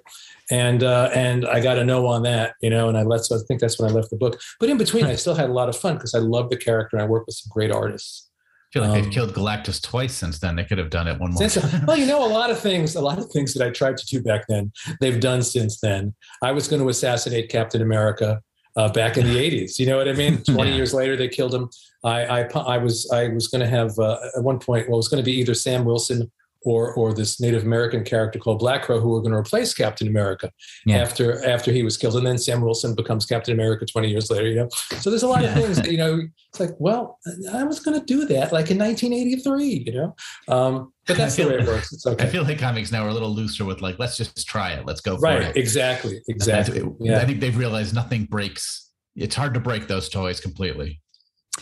And 0.52 0.84
uh, 0.84 1.10
and 1.14 1.46
I 1.46 1.60
got 1.60 1.78
a 1.78 1.84
no 1.84 2.06
on 2.08 2.24
that, 2.24 2.56
you 2.62 2.70
know, 2.70 2.88
and 2.90 2.98
I 2.98 3.04
let 3.04 3.26
so 3.26 3.36
I 3.36 3.40
think 3.48 3.60
that's 3.62 3.80
when 3.80 3.90
I 3.90 3.94
left 3.94 4.10
the 4.10 4.16
book. 4.18 4.40
But 4.60 4.70
in 4.70 4.78
between, 4.78 5.06
I 5.06 5.16
still 5.16 5.36
had 5.36 5.50
a 5.50 5.54
lot 5.54 5.68
of 5.70 5.78
fun 5.78 5.96
because 5.96 6.14
I 6.14 6.20
loved 6.20 6.52
the 6.52 6.58
character 6.58 6.96
and 6.98 7.04
I 7.04 7.08
worked 7.08 7.28
with 7.28 7.36
some 7.36 7.50
great 7.54 7.72
artists. 7.72 8.30
I 8.70 8.70
feel 8.74 8.84
like 8.84 8.92
Um, 8.98 9.02
they've 9.02 9.12
killed 9.14 9.34
Galactus 9.34 9.82
twice 9.82 10.14
since 10.14 10.40
then. 10.40 10.56
They 10.58 10.64
could 10.66 10.78
have 10.78 10.90
done 10.90 11.08
it 11.08 11.20
one 11.20 11.32
more. 11.34 11.48
Time. 11.48 11.86
well, 11.86 11.98
you 11.98 12.06
know, 12.06 12.26
a 12.26 12.28
lot 12.28 12.50
of 12.50 12.60
things, 12.60 12.96
a 12.96 13.02
lot 13.02 13.18
of 13.18 13.30
things 13.32 13.54
that 13.54 13.66
I 13.66 13.70
tried 13.72 13.98
to 13.98 14.06
do 14.06 14.22
back 14.22 14.46
then, 14.48 14.72
they've 15.02 15.20
done 15.20 15.42
since 15.42 15.80
then. 15.80 16.14
I 16.42 16.52
was 16.52 16.68
going 16.68 16.82
to 16.82 16.90
assassinate 16.90 17.50
Captain 17.50 17.82
America 17.82 18.42
uh, 18.76 18.90
back 18.92 19.18
in 19.18 19.26
the 19.26 19.36
'80s. 19.52 19.80
You 19.80 19.86
know 19.88 19.98
what 19.98 20.08
I 20.08 20.14
mean? 20.14 20.44
Twenty 20.44 20.72
Yeah. 20.72 20.76
years 20.78 20.94
later, 20.94 21.16
they 21.18 21.28
killed 21.30 21.54
him. 21.54 21.70
I 22.04 22.26
I, 22.42 22.42
I 22.76 22.78
was 22.78 23.10
I 23.12 23.30
was 23.30 23.48
going 23.48 23.62
to 23.62 23.68
have 23.70 23.98
uh, 24.00 24.18
at 24.38 24.44
one 24.44 24.60
point. 24.60 24.88
Well, 24.88 24.96
it 24.96 25.04
was 25.04 25.08
going 25.10 25.24
to 25.24 25.30
be 25.30 25.38
either 25.38 25.54
Sam 25.54 25.84
Wilson 25.84 26.30
or 26.64 26.94
or 26.96 27.14
this 27.14 27.40
Native 27.40 27.64
American 27.64 28.04
character 28.04 28.40
called 28.40 28.60
Black 28.60 28.84
Crow, 28.84 29.00
who 29.00 29.10
were 29.10 29.22
going 29.22 29.32
to 29.32 29.38
replace 29.38 29.74
Captain 29.74 30.08
America 30.08 30.52
Yeah. 30.86 30.98
after 30.98 31.44
after 31.46 31.72
he 31.72 31.84
was 31.84 31.98
killed, 31.98 32.16
and 32.16 32.26
then 32.26 32.38
Sam 32.38 32.62
Wilson 32.62 32.96
becomes 32.96 33.26
Captain 33.26 33.54
America 33.54 33.86
20 33.86 34.10
years 34.10 34.30
later. 34.30 34.48
You 34.48 34.56
know, 34.56 34.70
so 35.00 35.10
there's 35.10 35.24
a 35.24 35.28
lot 35.28 35.44
of 35.46 35.54
things 35.54 35.78
that 35.78 35.92
you 35.92 35.98
know. 35.98 36.20
It's 36.50 36.60
like, 36.62 36.72
well, 36.80 37.20
I 37.54 37.64
was 37.66 37.80
going 37.82 38.00
to 38.00 38.06
do 38.06 38.26
that 38.28 38.52
like 38.54 38.72
in 38.72 38.78
1983. 38.80 39.84
You 39.86 39.94
know, 39.94 40.16
um, 40.48 40.94
but 41.06 41.18
that's 41.18 41.36
the 41.36 41.46
way 41.46 41.56
it 41.56 41.68
works. 41.68 41.92
It's 41.94 42.06
okay. 42.08 42.24
I 42.26 42.28
feel 42.30 42.44
like 42.44 42.58
comics 42.58 42.92
now 42.92 43.04
are 43.06 43.10
a 43.10 43.14
little 43.14 43.30
looser 43.30 43.66
with 43.66 43.82
like, 43.82 44.00
let's 44.00 44.18
just 44.18 44.48
try 44.48 44.72
it. 44.72 44.86
Let's 44.86 45.02
go 45.02 45.18
for 45.18 45.28
it. 45.28 45.40
Right? 45.40 45.44
it. 45.56 45.58
Exactly. 45.58 46.22
Exactly. 46.28 46.80
think- 46.80 46.96
Yeah. 47.02 47.20
I 47.20 47.26
think 47.26 47.42
they've 47.42 47.56
realized 47.58 47.94
nothing 47.94 48.26
breaks. 48.26 48.90
It's 49.16 49.36
hard 49.36 49.54
to 49.56 49.60
break 49.60 49.88
those 49.88 50.10
toys 50.10 50.40
completely. 50.40 51.02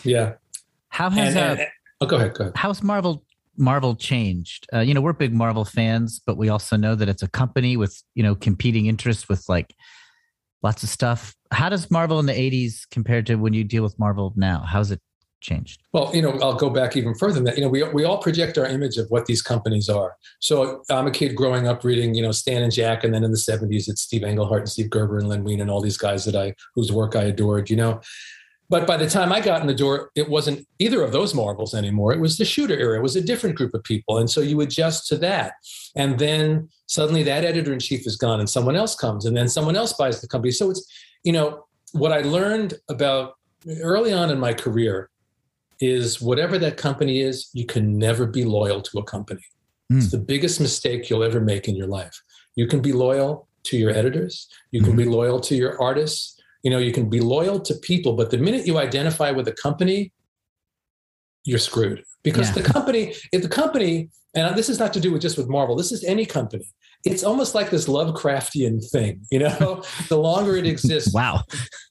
Yeah. 0.04 0.34
How 0.88 1.10
has 1.10 1.34
And, 1.36 1.58
uh, 1.58 1.62
and- 1.62 1.68
oh, 2.00 2.06
go 2.06 2.16
ahead. 2.16 2.34
Go 2.34 2.44
ahead. 2.44 2.52
how's 2.56 2.82
Marvel 2.82 3.24
Marvel 3.58 3.94
changed? 3.94 4.66
Uh, 4.72 4.80
you 4.80 4.94
know, 4.94 5.00
we're 5.00 5.12
big 5.12 5.32
Marvel 5.32 5.64
fans, 5.64 6.20
but 6.24 6.36
we 6.36 6.48
also 6.48 6.76
know 6.76 6.94
that 6.94 7.08
it's 7.08 7.22
a 7.22 7.28
company 7.28 7.76
with 7.76 8.02
you 8.14 8.22
know 8.22 8.34
competing 8.34 8.86
interests 8.86 9.28
with 9.28 9.44
like 9.48 9.74
lots 10.62 10.82
of 10.82 10.88
stuff. 10.88 11.34
How 11.52 11.68
does 11.68 11.90
Marvel 11.90 12.18
in 12.18 12.26
the 12.26 12.32
'80s 12.32 12.88
compare 12.90 13.22
to 13.22 13.36
when 13.36 13.52
you 13.52 13.64
deal 13.64 13.82
with 13.82 13.98
Marvel 13.98 14.32
now? 14.36 14.64
How's 14.66 14.90
it 14.90 15.00
changed? 15.40 15.82
Well, 15.92 16.10
you 16.14 16.22
know, 16.22 16.38
I'll 16.42 16.54
go 16.54 16.70
back 16.70 16.96
even 16.96 17.14
further 17.14 17.34
than 17.34 17.44
that. 17.44 17.56
You 17.56 17.62
know, 17.62 17.68
we, 17.68 17.82
we 17.84 18.04
all 18.04 18.18
project 18.18 18.58
our 18.58 18.66
image 18.66 18.96
of 18.96 19.06
what 19.10 19.26
these 19.26 19.42
companies 19.42 19.88
are. 19.88 20.16
So 20.40 20.82
I'm 20.90 21.06
a 21.06 21.10
kid 21.10 21.36
growing 21.36 21.66
up 21.66 21.84
reading, 21.84 22.14
you 22.14 22.22
know, 22.22 22.32
Stan 22.32 22.62
and 22.62 22.72
Jack, 22.72 23.04
and 23.04 23.14
then 23.14 23.24
in 23.24 23.30
the 23.30 23.38
70s, 23.38 23.88
it's 23.88 24.02
Steve 24.02 24.24
Englehart 24.24 24.62
and 24.62 24.68
Steve 24.68 24.90
Gerber 24.90 25.18
and 25.18 25.28
Len 25.28 25.44
Wein 25.44 25.60
and 25.60 25.70
all 25.70 25.80
these 25.80 25.98
guys 25.98 26.24
that 26.24 26.34
I 26.34 26.54
whose 26.74 26.92
work 26.92 27.16
I 27.16 27.24
adored, 27.24 27.70
you 27.70 27.76
know. 27.76 28.00
But 28.68 28.86
by 28.86 28.96
the 28.96 29.08
time 29.08 29.32
I 29.32 29.40
got 29.40 29.60
in 29.60 29.66
the 29.66 29.74
door, 29.74 30.10
it 30.16 30.28
wasn't 30.28 30.66
either 30.78 31.02
of 31.02 31.12
those 31.12 31.34
Marvels 31.34 31.74
anymore. 31.74 32.12
It 32.12 32.20
was 32.20 32.36
the 32.36 32.44
shooter 32.44 32.76
era. 32.76 32.98
It 32.98 33.02
was 33.02 33.16
a 33.16 33.20
different 33.20 33.56
group 33.56 33.74
of 33.74 33.84
people. 33.84 34.18
And 34.18 34.28
so 34.28 34.40
you 34.40 34.60
adjust 34.60 35.06
to 35.08 35.18
that. 35.18 35.54
And 35.94 36.18
then 36.18 36.68
suddenly 36.86 37.22
that 37.24 37.44
editor 37.44 37.72
in 37.72 37.78
chief 37.78 38.06
is 38.06 38.16
gone 38.16 38.40
and 38.40 38.50
someone 38.50 38.76
else 38.76 38.96
comes 38.96 39.24
and 39.24 39.36
then 39.36 39.48
someone 39.48 39.76
else 39.76 39.92
buys 39.92 40.20
the 40.20 40.28
company. 40.28 40.50
So 40.50 40.70
it's, 40.70 40.84
you 41.22 41.32
know, 41.32 41.66
what 41.92 42.12
I 42.12 42.20
learned 42.20 42.74
about 42.88 43.34
early 43.80 44.12
on 44.12 44.30
in 44.30 44.40
my 44.40 44.52
career 44.52 45.10
is 45.80 46.20
whatever 46.20 46.58
that 46.58 46.76
company 46.76 47.20
is, 47.20 47.50
you 47.52 47.66
can 47.66 47.98
never 47.98 48.26
be 48.26 48.44
loyal 48.44 48.80
to 48.80 48.98
a 48.98 49.04
company. 49.04 49.44
Mm. 49.92 49.98
It's 49.98 50.10
the 50.10 50.18
biggest 50.18 50.60
mistake 50.60 51.08
you'll 51.08 51.22
ever 51.22 51.40
make 51.40 51.68
in 51.68 51.76
your 51.76 51.86
life. 51.86 52.20
You 52.54 52.66
can 52.66 52.80
be 52.80 52.92
loyal 52.92 53.48
to 53.64 53.76
your 53.76 53.90
editors, 53.90 54.48
you 54.70 54.80
can 54.80 54.94
be 54.94 55.04
loyal 55.04 55.40
to 55.40 55.56
your 55.56 55.80
artists, 55.82 56.35
you 56.66 56.70
know, 56.70 56.78
you 56.78 56.90
can 56.90 57.08
be 57.08 57.20
loyal 57.20 57.60
to 57.60 57.74
people, 57.76 58.14
but 58.14 58.32
the 58.32 58.38
minute 58.38 58.66
you 58.66 58.76
identify 58.76 59.30
with 59.30 59.46
a 59.46 59.52
company, 59.52 60.10
you're 61.44 61.60
screwed. 61.60 62.02
Because 62.24 62.48
Yeah. 62.48 62.54
the 62.60 62.62
company, 62.74 63.14
if 63.32 63.40
the 63.42 63.48
company, 63.48 64.08
and 64.34 64.56
this 64.58 64.68
is 64.68 64.80
not 64.80 64.92
to 64.94 64.98
do 64.98 65.12
with 65.12 65.22
just 65.22 65.38
with 65.38 65.48
Marvel, 65.48 65.76
this 65.76 65.92
is 65.92 66.02
any 66.02 66.26
company. 66.26 66.68
It's 67.04 67.22
almost 67.22 67.54
like 67.54 67.70
this 67.70 67.86
Lovecraftian 67.86 68.84
thing, 68.90 69.20
you 69.30 69.38
know. 69.38 69.84
the 70.08 70.18
longer 70.18 70.56
it 70.56 70.66
exists, 70.66 71.14
Wow. 71.14 71.44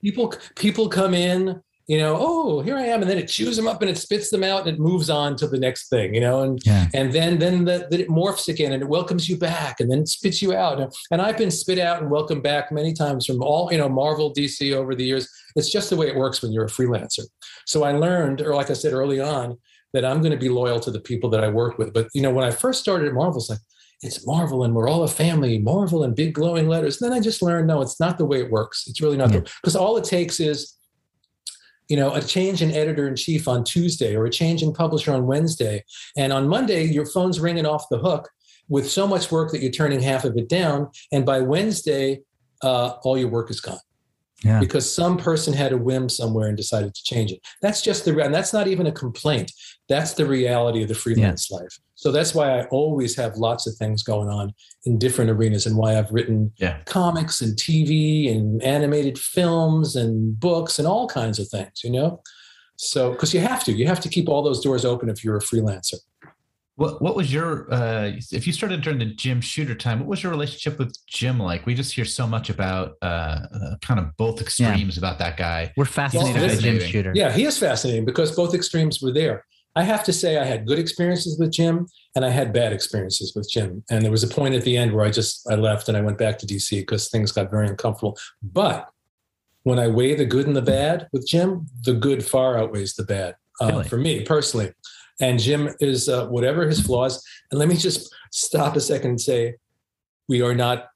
people 0.04 0.34
people 0.58 0.90
come 0.90 1.14
in 1.14 1.62
you 1.88 1.98
know 2.00 2.18
oh 2.20 2.62
here 2.62 2.76
i 2.78 2.82
am 2.84 3.02
and 3.02 3.10
then 3.10 3.18
it 3.18 3.28
chews 3.28 3.56
them 3.56 3.68
up 3.68 3.82
and 3.82 3.90
it 3.92 3.98
spits 3.98 4.30
them 4.32 4.44
out 4.44 4.62
and 4.68 4.70
it 4.76 4.80
moves 4.80 5.10
on 5.10 5.36
to 5.36 5.48
the 5.48 5.60
next 5.60 5.88
thing 5.90 6.16
you 6.16 6.22
know 6.22 6.42
and 6.42 6.60
Yeah. 6.66 6.88
and 6.94 7.14
then 7.14 7.38
then 7.38 7.66
the, 7.66 7.88
then 7.92 8.00
it 8.00 8.10
morphs 8.10 8.48
again 8.48 8.74
and 8.74 8.82
it 8.82 8.90
welcomes 8.90 9.30
you 9.30 9.38
back 9.38 9.80
and 9.80 9.92
then 9.92 10.00
it 10.00 10.08
spits 10.08 10.42
you 10.42 10.54
out 10.56 10.94
and 11.12 11.22
i've 11.22 11.38
been 11.38 11.52
spit 11.52 11.78
out 11.80 12.02
and 12.02 12.10
welcomed 12.10 12.42
back 12.44 12.72
many 12.72 12.92
times 12.94 13.26
from 13.26 13.42
all 13.44 13.72
you 13.72 13.78
know 13.78 13.88
marvel 13.90 14.34
dc 14.34 14.74
over 14.74 14.96
the 14.96 15.06
years 15.06 15.30
it's 15.56 15.72
just 15.72 15.90
the 15.90 15.96
way 15.96 16.08
it 16.08 16.16
works 16.16 16.42
when 16.42 16.52
you're 16.52 16.66
a 16.66 16.70
freelancer 16.70 17.22
so 17.66 17.84
i 17.84 17.92
learned 17.92 18.42
or 18.42 18.56
like 18.56 18.70
i 18.70 18.74
said 18.74 18.94
early 18.94 19.20
on 19.20 19.58
that 19.94 20.04
i'm 20.06 20.20
going 20.22 20.32
to 20.32 20.38
be 20.38 20.50
loyal 20.50 20.80
to 20.80 20.90
the 20.92 21.00
people 21.00 21.30
that 21.30 21.44
i 21.44 21.48
work 21.48 21.78
with 21.78 21.94
but 21.94 22.08
you 22.16 22.22
know 22.22 22.32
when 22.32 22.44
i 22.46 22.52
first 22.52 22.82
started 22.82 23.08
at 23.08 23.14
marvel 23.14 23.40
it's 23.40 23.50
like 23.50 23.60
it's 24.02 24.28
Marvel 24.28 24.66
and 24.66 24.76
we're 24.76 24.90
all 24.90 25.04
a 25.04 25.08
family, 25.08 25.58
Marvel 25.58 26.04
and 26.04 26.14
big 26.14 26.34
glowing 26.34 26.68
letters. 26.68 27.02
And 27.02 27.10
then 27.10 27.18
I 27.18 27.22
just 27.22 27.42
learned, 27.42 27.68
no, 27.68 27.82
it's 27.82 27.98
not 27.98 28.18
the 28.18 28.26
way 28.26 28.42
it 28.42 28.52
works. 28.52 28.84
It's 28.88 29.00
really 29.02 29.16
not 29.16 29.32
Yeah. 29.32 29.40
because 29.40 29.76
all 29.76 29.96
it 29.96 30.04
takes 30.04 30.42
is 30.42 30.76
you 31.88 31.98
know, 31.98 32.14
a 32.14 32.22
change 32.22 32.62
in 32.62 32.72
editor 32.72 33.08
in 33.08 33.16
chief 33.16 33.48
on 33.48 33.64
Tuesday 33.64 34.16
or 34.16 34.26
a 34.26 34.30
change 34.30 34.64
in 34.64 34.74
publisher 34.74 35.14
on 35.14 35.26
Wednesday. 35.26 35.84
And 36.18 36.34
on 36.34 36.48
Monday, 36.48 36.84
your 36.84 37.06
phone's 37.06 37.40
ringing 37.40 37.66
off 37.66 37.90
the 37.90 38.00
hook 38.00 38.30
with 38.68 38.90
so 38.90 39.08
much 39.08 39.32
work 39.32 39.52
that 39.52 39.62
you're 39.62 39.72
turning 39.72 40.02
half 40.02 40.26
of 40.26 40.36
it 40.38 40.50
down. 40.50 40.90
And 41.12 41.26
by 41.26 41.42
Wednesday, 41.42 42.22
uh, 42.64 42.96
all 43.04 43.18
your 43.18 43.30
work 43.30 43.52
is 43.52 43.62
gone. 43.62 43.78
Yeah. 44.44 44.60
Because 44.60 44.92
some 44.92 45.18
person 45.18 45.54
had 45.54 45.72
a 45.72 45.78
whim 45.78 46.10
somewhere 46.10 46.48
and 46.48 46.58
decided 46.58 46.94
to 46.94 47.04
change 47.04 47.32
it. 47.32 47.40
That's 47.62 47.82
just 47.82 48.06
the, 48.06 48.20
and 48.24 48.34
that's 48.34 48.54
not 48.54 48.68
even 48.68 48.88
a 48.88 48.92
complaint. 48.92 49.52
That's 49.88 50.14
the 50.14 50.26
reality 50.26 50.82
of 50.82 50.88
the 50.88 50.96
freelance 50.96 51.50
life. 51.52 51.80
So 51.98 52.12
that's 52.12 52.36
why 52.36 52.60
I 52.60 52.66
always 52.66 53.16
have 53.16 53.38
lots 53.38 53.66
of 53.68 53.76
things 53.76 54.04
going 54.04 54.28
on 54.28 54.54
in 54.86 55.00
different 55.00 55.32
arenas 55.32 55.66
and 55.66 55.78
why 55.78 55.98
I've 55.98 56.12
written 56.12 56.52
Yeah. 56.58 56.78
comics 56.86 57.42
and 57.42 57.58
TV 57.58 58.30
and 58.30 58.62
animated 58.62 59.18
films 59.18 59.96
and 59.96 60.38
books 60.40 60.78
and 60.78 60.88
all 60.88 61.08
kinds 61.08 61.40
of 61.40 61.48
things, 61.48 61.84
you 61.84 61.90
know? 61.92 62.22
So, 62.76 63.12
because 63.12 63.34
you 63.34 63.40
have 63.40 63.64
to, 63.64 63.72
you 63.72 63.88
have 63.88 64.02
to 64.02 64.10
keep 64.10 64.28
all 64.28 64.44
those 64.44 64.60
doors 64.62 64.84
open 64.84 65.08
if 65.10 65.24
you're 65.24 65.38
a 65.38 65.42
freelancer. 65.42 65.96
What 66.78 67.02
what 67.02 67.16
was 67.16 67.32
your 67.32 67.74
uh 67.74 68.12
if 68.34 68.46
you 68.46 68.52
started 68.52 68.82
during 68.82 69.00
the 69.00 69.06
Jim 69.06 69.40
Shooter 69.40 69.76
time, 69.76 70.00
what 70.00 70.10
was 70.10 70.22
your 70.22 70.30
relationship 70.34 70.78
with 70.78 70.94
Jim 71.08 71.40
like? 71.40 71.66
We 71.66 71.74
just 71.74 71.94
hear 71.94 72.04
so 72.04 72.28
much 72.28 72.50
about 72.50 72.96
uh, 73.02 73.06
uh 73.06 73.76
kind 73.82 73.98
of 73.98 74.08
both 74.18 74.42
extremes 74.42 74.98
about 74.98 75.18
that 75.20 75.38
guy. 75.38 75.72
We're 75.78 75.86
fascinated 75.86 76.42
by 76.42 76.56
Jim. 76.56 76.80
Shooter. 76.82 77.14
Yeah, 77.16 77.32
he 77.32 77.46
is 77.46 77.58
fascinating 77.58 78.04
because 78.04 78.36
both 78.36 78.54
extremes 78.54 79.02
were 79.02 79.14
there. 79.14 79.46
I 79.76 79.84
have 79.84 80.04
to 80.06 80.14
say, 80.14 80.38
I 80.38 80.46
had 80.46 80.66
good 80.66 80.80
experiences 80.80 81.38
with 81.38 81.52
Jim 81.52 81.88
and 82.16 82.24
I 82.24 82.30
had 82.30 82.54
bad 82.54 82.72
experiences 82.72 83.34
with 83.36 83.50
Jim. 83.50 83.84
And 83.90 84.04
there 84.04 84.12
was 84.12 84.24
a 84.24 84.28
point 84.28 84.56
at 84.56 84.64
the 84.64 84.78
end 84.78 84.94
where 84.94 85.06
I 85.06 85.12
just 85.12 85.46
I 85.50 85.56
left 85.56 85.90
and 85.90 85.98
I 85.98 86.02
went 86.02 86.18
back 86.18 86.38
to 86.40 86.46
DC 86.46 86.80
because 86.80 87.10
things 87.10 87.32
got 87.34 87.52
very 87.52 87.68
uncomfortable. 87.68 88.18
But 88.42 88.90
when 89.64 89.78
I 89.80 89.88
weigh 89.88 90.16
the 90.16 90.26
good 90.26 90.48
and 90.48 90.56
the 90.56 90.62
bad 90.62 91.08
with 91.12 91.28
Jim, 91.28 91.68
the 91.84 91.94
good 91.94 92.24
far 92.26 92.58
outweighs 92.58 92.94
the 92.94 93.04
bad 93.04 93.36
uh, 93.62 93.68
Really? 93.68 93.84
for 93.90 93.98
me 93.98 94.22
personally. 94.24 94.72
And 95.20 95.40
Jim 95.40 95.70
is 95.80 96.08
uh, 96.08 96.28
whatever 96.28 96.68
his 96.68 96.80
flaws. 96.80 97.24
And 97.52 97.60
let 97.60 97.68
me 97.68 97.76
just 97.76 98.14
stop 98.32 98.76
a 98.76 98.82
second 98.82 99.10
and 99.12 99.22
say, 99.22 99.56
we 100.30 100.42
are 100.42 100.56
not 100.56 100.88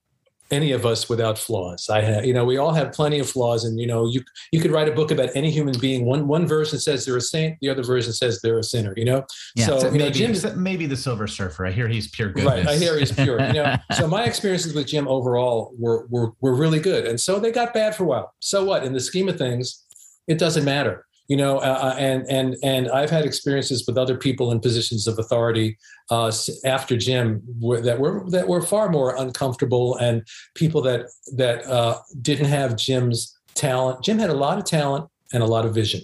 any 0.51 0.71
of 0.71 0.85
us 0.85 1.07
without 1.07 1.37
flaws. 1.37 1.89
I 1.89 2.01
have, 2.01 2.25
you 2.25 2.33
know, 2.33 2.43
we 2.45 2.57
all 2.57 2.71
have 2.73 2.91
plenty 2.91 3.19
of 3.19 3.29
flaws, 3.29 3.63
and 3.65 3.79
you 3.79 3.87
know, 3.87 4.07
you 4.07 4.21
you 4.51 4.59
could 4.59 4.71
write 4.71 4.87
a 4.87 4.91
book 4.91 5.11
about 5.11 5.29
any 5.35 5.51
human 5.51 5.77
being. 5.79 6.05
One 6.05 6.27
one 6.27 6.47
version 6.47 6.79
says 6.79 7.05
they're 7.05 7.17
a 7.17 7.21
saint, 7.21 7.57
the 7.61 7.69
other 7.69 7.83
version 7.83 8.13
says 8.13 8.41
they're 8.41 8.59
a 8.59 8.63
sinner. 8.63 8.93
You 8.97 9.05
know, 9.05 9.25
Yeah. 9.55 9.65
so 9.67 9.75
Except 9.75 9.93
you 9.93 9.99
know, 9.99 10.05
maybe, 10.05 10.17
Jim. 10.39 10.63
maybe 10.63 10.85
the 10.85 10.97
Silver 10.97 11.27
Surfer. 11.27 11.65
I 11.65 11.71
hear 11.71 11.87
he's 11.87 12.07
pure 12.09 12.29
goodness. 12.29 12.65
Right, 12.65 12.67
I 12.67 12.77
hear 12.77 12.97
he's 12.97 13.11
pure. 13.11 13.39
You 13.41 13.53
know, 13.53 13.75
so 13.95 14.07
my 14.07 14.25
experiences 14.25 14.73
with 14.73 14.87
Jim 14.87 15.07
overall 15.07 15.73
were 15.77 16.07
were 16.09 16.33
were 16.41 16.55
really 16.55 16.79
good, 16.79 17.05
and 17.05 17.19
so 17.19 17.39
they 17.39 17.51
got 17.51 17.73
bad 17.73 17.95
for 17.95 18.03
a 18.03 18.07
while. 18.07 18.33
So 18.39 18.65
what? 18.65 18.83
In 18.83 18.93
the 18.93 18.99
scheme 18.99 19.29
of 19.29 19.37
things, 19.37 19.85
it 20.27 20.37
doesn't 20.37 20.65
matter. 20.65 21.05
You 21.29 21.37
know, 21.37 21.59
uh, 21.59 21.79
uh, 21.81 21.95
and 21.97 22.25
and 22.27 22.57
and 22.63 22.89
I've 22.89 23.11
had 23.11 23.23
experiences 23.23 23.85
with 23.87 23.97
other 23.97 24.17
people 24.17 24.51
in 24.51 24.59
positions 24.59 25.07
of 25.07 25.17
authority 25.19 25.77
uh, 26.09 26.31
after 26.65 26.97
Jim 26.97 27.41
were, 27.61 27.79
that 27.81 27.99
were 27.99 28.27
that 28.31 28.47
were 28.47 28.63
far 28.63 28.89
more 28.89 29.15
uncomfortable, 29.15 29.95
and 29.97 30.27
people 30.55 30.81
that 30.81 31.05
that 31.37 31.65
uh, 31.67 31.99
didn't 32.21 32.47
have 32.47 32.75
Jim's 32.75 33.39
talent. 33.53 34.03
Jim 34.03 34.19
had 34.19 34.31
a 34.31 34.41
lot 34.45 34.57
of 34.57 34.65
talent 34.65 35.07
and 35.31 35.43
a 35.43 35.45
lot 35.45 35.65
of 35.65 35.73
vision. 35.73 36.01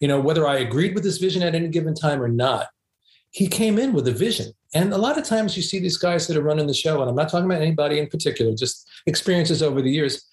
You 0.00 0.08
know, 0.08 0.20
whether 0.20 0.46
I 0.46 0.56
agreed 0.56 0.94
with 0.94 1.04
his 1.04 1.18
vision 1.18 1.42
at 1.42 1.54
any 1.54 1.68
given 1.68 1.94
time 1.94 2.22
or 2.22 2.28
not, 2.28 2.68
he 3.30 3.48
came 3.48 3.78
in 3.78 3.92
with 3.92 4.08
a 4.08 4.12
vision. 4.12 4.52
And 4.74 4.92
a 4.92 4.98
lot 4.98 5.18
of 5.18 5.24
times 5.24 5.56
you 5.56 5.62
see 5.62 5.78
these 5.78 5.96
guys 5.98 6.26
that 6.26 6.36
are 6.36 6.42
running 6.42 6.66
the 6.66 6.74
show, 6.74 7.00
and 7.00 7.10
I'm 7.10 7.16
not 7.16 7.28
talking 7.28 7.46
about 7.46 7.62
anybody 7.62 7.98
in 7.98 8.08
particular, 8.08 8.54
just 8.54 8.88
experiences 9.06 9.62
over 9.62 9.82
the 9.82 9.90
years. 9.90 10.24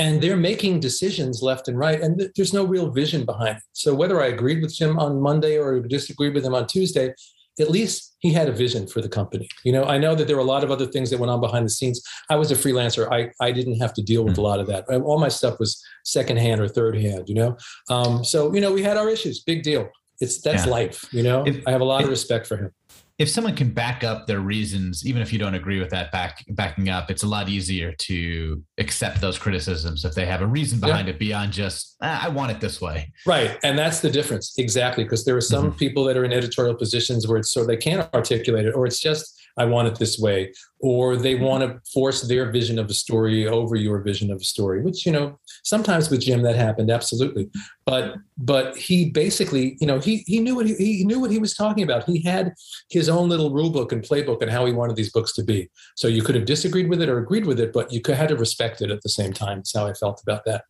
And 0.00 0.20
they're 0.22 0.36
making 0.50 0.80
decisions 0.80 1.42
left 1.42 1.68
and 1.68 1.76
right, 1.78 2.00
and 2.00 2.18
th- 2.18 2.30
there's 2.34 2.54
no 2.54 2.64
real 2.64 2.88
vision 2.90 3.24
behind 3.26 3.58
it. 3.58 3.62
So 3.72 3.94
whether 3.94 4.22
I 4.22 4.28
agreed 4.28 4.62
with 4.62 4.74
Jim 4.74 4.98
on 4.98 5.20
Monday 5.20 5.58
or 5.58 5.78
disagreed 5.80 6.34
with 6.34 6.44
him 6.44 6.54
on 6.54 6.66
Tuesday, 6.66 7.12
at 7.60 7.70
least 7.70 8.16
he 8.20 8.32
had 8.32 8.48
a 8.48 8.52
vision 8.52 8.86
for 8.86 9.02
the 9.02 9.08
company. 9.08 9.46
You 9.62 9.72
know, 9.72 9.84
I 9.84 9.98
know 9.98 10.14
that 10.14 10.26
there 10.26 10.36
were 10.36 10.42
a 10.42 10.52
lot 10.54 10.64
of 10.64 10.70
other 10.70 10.86
things 10.86 11.10
that 11.10 11.18
went 11.20 11.30
on 11.30 11.40
behind 11.40 11.66
the 11.66 11.70
scenes. 11.78 12.02
I 12.30 12.36
was 12.36 12.50
a 12.50 12.54
freelancer. 12.54 13.02
I, 13.12 13.30
I 13.46 13.52
didn't 13.52 13.78
have 13.80 13.92
to 13.94 14.02
deal 14.02 14.24
with 14.24 14.38
a 14.38 14.40
lot 14.40 14.58
of 14.60 14.66
that. 14.68 14.88
All 14.88 15.18
my 15.18 15.28
stuff 15.28 15.58
was 15.58 15.82
secondhand 16.04 16.62
or 16.62 16.68
third 16.68 16.96
hand, 16.96 17.28
you 17.28 17.34
know? 17.34 17.56
Um, 17.90 18.24
so, 18.24 18.54
you 18.54 18.62
know, 18.62 18.72
we 18.72 18.82
had 18.82 18.96
our 18.96 19.10
issues, 19.10 19.40
big 19.40 19.62
deal. 19.62 19.90
It's 20.22 20.40
that's 20.40 20.64
Yeah. 20.64 20.70
life, 20.70 21.04
you 21.12 21.22
know? 21.22 21.44
I 21.66 21.70
have 21.70 21.82
a 21.82 21.84
lot 21.84 22.02
of 22.04 22.08
respect 22.08 22.46
for 22.46 22.56
him. 22.56 22.70
If 23.20 23.28
someone 23.28 23.54
can 23.54 23.70
back 23.70 24.02
up 24.02 24.26
their 24.26 24.40
reasons, 24.40 25.06
even 25.06 25.20
if 25.20 25.30
you 25.30 25.38
don't 25.38 25.54
agree 25.54 25.78
with 25.78 25.90
that 25.90 26.10
back 26.10 26.42
backing 26.48 26.88
up, 26.88 27.10
it's 27.10 27.22
a 27.22 27.26
lot 27.26 27.50
easier 27.50 27.92
to 27.92 28.64
accept 28.78 29.20
those 29.20 29.38
criticisms 29.38 30.06
if 30.06 30.14
they 30.14 30.24
have 30.24 30.40
a 30.40 30.46
reason 30.46 30.80
behind 30.80 31.06
it 31.06 31.18
beyond 31.18 31.52
just 31.52 31.96
"Ah, 32.00 32.24
I 32.24 32.28
want 32.30 32.50
it 32.50 32.60
this 32.62 32.80
way. 32.80 33.12
Right. 33.26 33.58
And 33.62 33.78
that's 33.78 34.00
the 34.00 34.10
difference. 34.10 34.54
Exactly. 34.56 35.04
Because 35.04 35.26
there 35.26 35.36
are 35.36 35.42
some 35.42 35.74
people 35.74 36.02
that 36.04 36.16
are 36.16 36.24
in 36.24 36.32
editorial 36.32 36.74
positions 36.74 37.28
where 37.28 37.36
it's 37.36 37.50
so 37.52 37.66
they 37.66 37.76
can't 37.76 38.08
articulate 38.14 38.64
it, 38.64 38.74
or 38.74 38.86
it's 38.86 39.00
just, 39.00 39.38
I 39.56 39.64
want 39.64 39.88
it 39.88 39.98
this 39.98 40.18
way, 40.18 40.52
or 40.80 41.16
they 41.16 41.34
mm-hmm. 41.34 41.44
want 41.44 41.62
to 41.64 41.80
force 41.92 42.22
their 42.22 42.50
vision 42.50 42.78
of 42.78 42.88
a 42.88 42.94
story 42.94 43.46
over 43.46 43.76
your 43.76 44.00
vision 44.00 44.30
of 44.30 44.40
a 44.40 44.44
story, 44.44 44.82
which, 44.82 45.04
you 45.04 45.12
know, 45.12 45.38
sometimes 45.64 46.10
with 46.10 46.20
Jim 46.20 46.42
that 46.42 46.56
happened, 46.56 46.90
absolutely. 46.90 47.50
But 47.86 48.16
but 48.38 48.76
he 48.76 49.10
basically, 49.10 49.76
you 49.80 49.86
know, 49.86 49.98
he 49.98 50.18
he 50.26 50.40
knew 50.40 50.56
what 50.56 50.66
he, 50.66 50.74
he 50.74 51.04
knew 51.04 51.20
what 51.20 51.30
he 51.30 51.38
was 51.38 51.54
talking 51.54 51.82
about. 51.82 52.04
He 52.04 52.22
had 52.22 52.54
his 52.90 53.08
own 53.08 53.28
little 53.28 53.50
rule 53.50 53.70
book 53.70 53.92
and 53.92 54.02
playbook 54.02 54.42
and 54.42 54.50
how 54.50 54.64
he 54.66 54.72
wanted 54.72 54.96
these 54.96 55.12
books 55.12 55.32
to 55.34 55.44
be. 55.44 55.70
So 55.96 56.08
you 56.08 56.22
could 56.22 56.34
have 56.34 56.44
disagreed 56.44 56.88
with 56.88 57.02
it 57.02 57.08
or 57.08 57.18
agreed 57.18 57.46
with 57.46 57.60
it, 57.60 57.72
but 57.72 57.92
you 57.92 58.00
could, 58.00 58.16
had 58.16 58.28
to 58.28 58.36
respect 58.36 58.80
it 58.80 58.90
at 58.90 59.02
the 59.02 59.08
same 59.08 59.32
time. 59.32 59.58
That's 59.58 59.74
how 59.74 59.86
I 59.86 59.92
felt 59.92 60.22
about 60.22 60.44
that. 60.46 60.64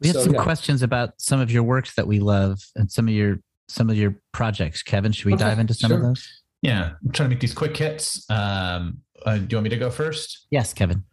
We 0.00 0.08
had 0.08 0.16
So, 0.16 0.24
some 0.24 0.34
yeah. 0.34 0.42
questions 0.42 0.82
about 0.82 1.14
some 1.18 1.40
of 1.40 1.50
your 1.50 1.62
works 1.62 1.94
that 1.94 2.06
we 2.06 2.20
love 2.20 2.60
and 2.74 2.90
some 2.90 3.08
of 3.08 3.14
your 3.14 3.40
some 3.68 3.90
of 3.90 3.96
your 3.96 4.16
projects. 4.32 4.82
Kevin, 4.82 5.12
should 5.12 5.26
we 5.26 5.34
Okay, 5.34 5.44
dive 5.44 5.58
into 5.58 5.74
some 5.74 5.92
of 5.92 6.00
those? 6.00 6.42
Yeah, 6.66 6.92
I'm 7.04 7.12
trying 7.12 7.28
to 7.28 7.34
make 7.34 7.40
these 7.40 7.54
quick 7.54 7.76
hits. 7.76 8.28
Um, 8.30 8.98
uh, 9.24 9.36
do 9.38 9.46
you 9.50 9.56
want 9.56 9.64
me 9.64 9.70
to 9.70 9.76
go 9.76 9.90
first? 9.90 10.46
Yes, 10.50 10.72
Kevin. 10.74 11.04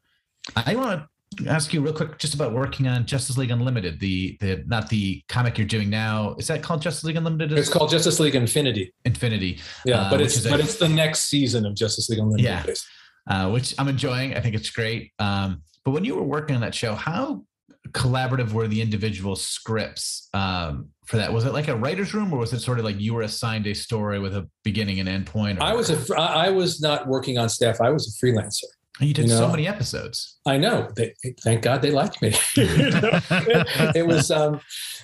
I 0.55 0.75
want 0.75 1.03
to 1.37 1.49
ask 1.49 1.73
you 1.73 1.81
real 1.81 1.93
quick 1.93 2.17
just 2.19 2.33
about 2.33 2.53
working 2.53 2.87
on 2.87 3.05
Justice 3.05 3.37
League 3.37 3.51
Unlimited. 3.51 3.99
The 3.99 4.37
the 4.39 4.63
not 4.67 4.89
the 4.89 5.23
comic 5.29 5.57
you're 5.57 5.67
doing 5.67 5.89
now. 5.89 6.35
Is 6.37 6.47
that 6.47 6.61
called 6.61 6.81
Justice 6.81 7.03
League 7.05 7.15
Unlimited? 7.15 7.57
It's 7.57 7.69
called 7.69 7.89
Justice 7.89 8.19
League 8.19 8.35
Infinity. 8.35 8.93
Infinity. 9.05 9.59
Yeah, 9.85 10.01
uh, 10.01 10.09
but 10.09 10.19
which 10.19 10.27
it's 10.27 10.37
is 10.37 10.45
a- 10.45 10.49
but 10.49 10.59
it's 10.59 10.75
the 10.77 10.89
next 10.89 11.23
season 11.23 11.65
of 11.65 11.75
Justice 11.75 12.09
League 12.09 12.19
Unlimited. 12.19 12.45
Yeah. 12.45 12.73
uh, 13.45 13.49
which 13.51 13.73
I'm 13.79 13.87
enjoying. 13.87 14.35
I 14.35 14.41
think 14.41 14.53
it's 14.55 14.69
great. 14.69 15.11
Um, 15.19 15.61
but 15.85 15.91
when 15.91 16.03
you 16.05 16.15
were 16.15 16.23
working 16.23 16.55
on 16.55 16.61
that 16.61 16.75
show, 16.75 16.93
how 16.95 17.43
collaborative 17.89 18.53
were 18.53 18.67
the 18.67 18.81
individual 18.81 19.35
scripts 19.35 20.29
um, 20.33 20.89
for 21.05 21.17
that? 21.17 21.31
Was 21.31 21.45
it 21.45 21.53
like 21.53 21.67
a 21.67 21.75
writer's 21.75 22.13
room, 22.13 22.33
or 22.33 22.39
was 22.39 22.53
it 22.53 22.59
sort 22.59 22.79
of 22.79 22.85
like 22.85 22.99
you 22.99 23.13
were 23.13 23.23
assigned 23.23 23.67
a 23.67 23.73
story 23.73 24.19
with 24.19 24.35
a 24.35 24.47
beginning 24.63 24.99
and 24.99 25.09
end 25.09 25.25
point? 25.25 25.59
Or, 25.59 25.63
I 25.63 25.73
was 25.73 25.89
a 25.89 26.19
I 26.19 26.49
was 26.49 26.81
not 26.81 27.07
working 27.07 27.37
on 27.37 27.49
staff. 27.49 27.81
I 27.81 27.89
was 27.89 28.07
a 28.07 28.25
freelancer. 28.25 28.63
you 28.99 29.13
did 29.13 29.25
you 29.25 29.31
so 29.31 29.49
many 29.49 29.67
episodes. 29.67 30.39
I 30.45 30.57
know. 30.57 30.89
They, 30.95 31.13
thank 31.43 31.61
God 31.61 31.81
they 31.81 31.91
liked 31.91 32.21
me. 32.21 32.33
It, 32.55 33.95
it 33.95 34.07
was, 34.07 34.31
um, 34.31 34.61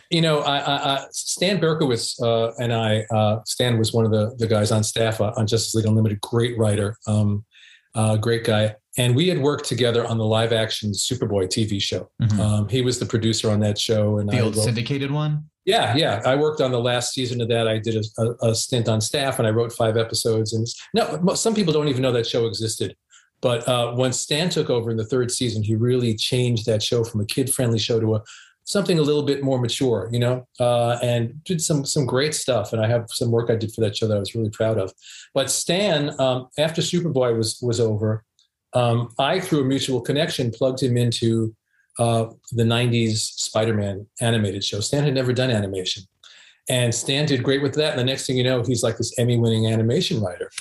you 0.10 0.22
know, 0.22 0.40
I, 0.40 0.58
I, 0.60 0.96
I, 0.96 1.06
Stan 1.12 1.60
Berkowitz 1.60 2.22
uh, 2.22 2.54
and 2.60 2.74
I. 2.74 3.02
Uh, 3.14 3.42
Stan 3.46 3.78
was 3.78 3.94
one 3.94 4.06
of 4.06 4.12
the 4.12 4.36
the 4.38 4.48
guys 4.48 4.72
on 4.72 4.84
staff 4.84 5.20
uh, 5.20 5.34
on 5.36 5.48
Justice 5.48 5.76
League 5.76 5.86
Unlimited. 5.86 6.22
Great 6.22 6.58
writer, 6.58 6.96
um, 7.08 7.46
uh, 7.94 8.16
great 8.18 8.46
guy. 8.46 8.76
And 9.00 9.16
we 9.16 9.30
had 9.30 9.40
worked 9.40 9.66
together 9.66 10.06
on 10.06 10.18
the 10.18 10.26
live 10.26 10.52
action 10.52 10.92
Superboy 10.92 11.48
TV 11.48 11.80
show. 11.82 12.10
Mhm. 12.22 12.40
Um, 12.40 12.68
he 12.70 12.82
was 12.82 13.00
the 13.00 13.06
producer 13.06 13.50
on 13.50 13.62
that 13.62 13.78
show, 13.80 14.18
and 14.20 14.30
the 14.30 14.38
I 14.38 14.42
old 14.42 14.56
wrote- 14.58 14.66
syndicated 14.66 15.10
one. 15.10 15.46
Yeah, 15.66 15.96
yeah. 15.96 16.22
I 16.26 16.36
worked 16.36 16.62
on 16.62 16.72
the 16.72 16.80
last 16.80 17.14
season 17.14 17.42
of 17.42 17.48
that. 17.50 17.68
I 17.68 17.78
did 17.78 17.96
a, 17.96 18.22
a, 18.22 18.50
a 18.52 18.56
stint 18.56 18.90
on 18.90 19.00
staff, 19.02 19.40
and 19.40 19.48
I 19.48 19.52
wrote 19.52 19.72
five 19.72 19.98
episodes. 19.98 20.52
And 20.54 20.68
no, 20.94 21.34
some 21.36 21.56
people 21.56 21.72
don't 21.74 21.88
even 21.88 22.02
know 22.02 22.12
that 22.12 22.28
show 22.28 22.46
existed. 22.46 22.96
But 23.42 23.66
uh, 23.70 23.94
when 23.94 24.12
Stan 24.12 24.50
took 24.50 24.70
over 24.70 24.92
in 24.92 24.98
the 24.98 25.06
third 25.06 25.32
season, 25.32 25.64
he 25.64 25.76
really 25.76 26.14
changed 26.16 26.66
that 26.66 26.84
show 26.84 27.04
from 27.06 27.22
a 27.22 27.26
kid-friendly 27.26 27.80
show 27.80 28.00
to 28.02 28.16
a 28.16 28.24
something 28.66 29.00
a 29.00 29.02
little 29.02 29.24
bit 29.24 29.42
more 29.42 29.60
mature, 29.60 30.10
you 30.12 30.20
know, 30.20 30.48
uh, 30.60 30.98
and 31.02 31.42
did 31.46 31.62
some 31.62 31.86
some 31.86 32.06
great 32.06 32.36
stuff. 32.36 32.74
And 32.74 32.82
I 32.84 32.88
have 32.90 33.06
some 33.10 33.32
work 33.32 33.50
I 33.50 33.56
did 33.56 33.72
for 33.74 33.82
that 33.82 33.96
show 33.96 34.08
that 34.08 34.18
I 34.18 34.20
was 34.20 34.36
really 34.36 34.50
proud 34.50 34.78
of. 34.78 34.92
But 35.34 35.50
Stan, 35.50 36.20
um, 36.20 36.48
after 36.58 36.82
Superboy 36.82 37.38
was 37.38 37.60
was 37.62 37.80
over, 37.80 38.26
um, 38.74 39.10
I 39.20 39.40
through 39.40 39.62
a 39.62 39.66
mutual 39.66 40.02
connection 40.02 40.52
plugged 40.52 40.82
him 40.82 40.98
into 40.98 41.56
uh, 41.98 42.28
the 42.52 42.64
90s 42.64 43.18
Spider-Man 43.18 44.06
animated 44.22 44.64
show. 44.64 44.80
Stan 44.80 45.04
had 45.04 45.14
never 45.14 45.34
done 45.34 45.52
animation. 45.52 46.04
And 46.70 46.94
Stan 46.94 47.26
did 47.26 47.44
great 47.44 47.62
with 47.64 47.74
that. 47.76 47.92
And 47.92 48.00
the 48.00 48.04
next 48.04 48.28
thing 48.28 48.38
you 48.38 48.44
know, 48.44 48.64
he's 48.64 48.84
like 48.84 48.98
this 48.98 49.18
Emmy-winning 49.18 49.68
animation 49.68 50.22
writer. 50.22 50.52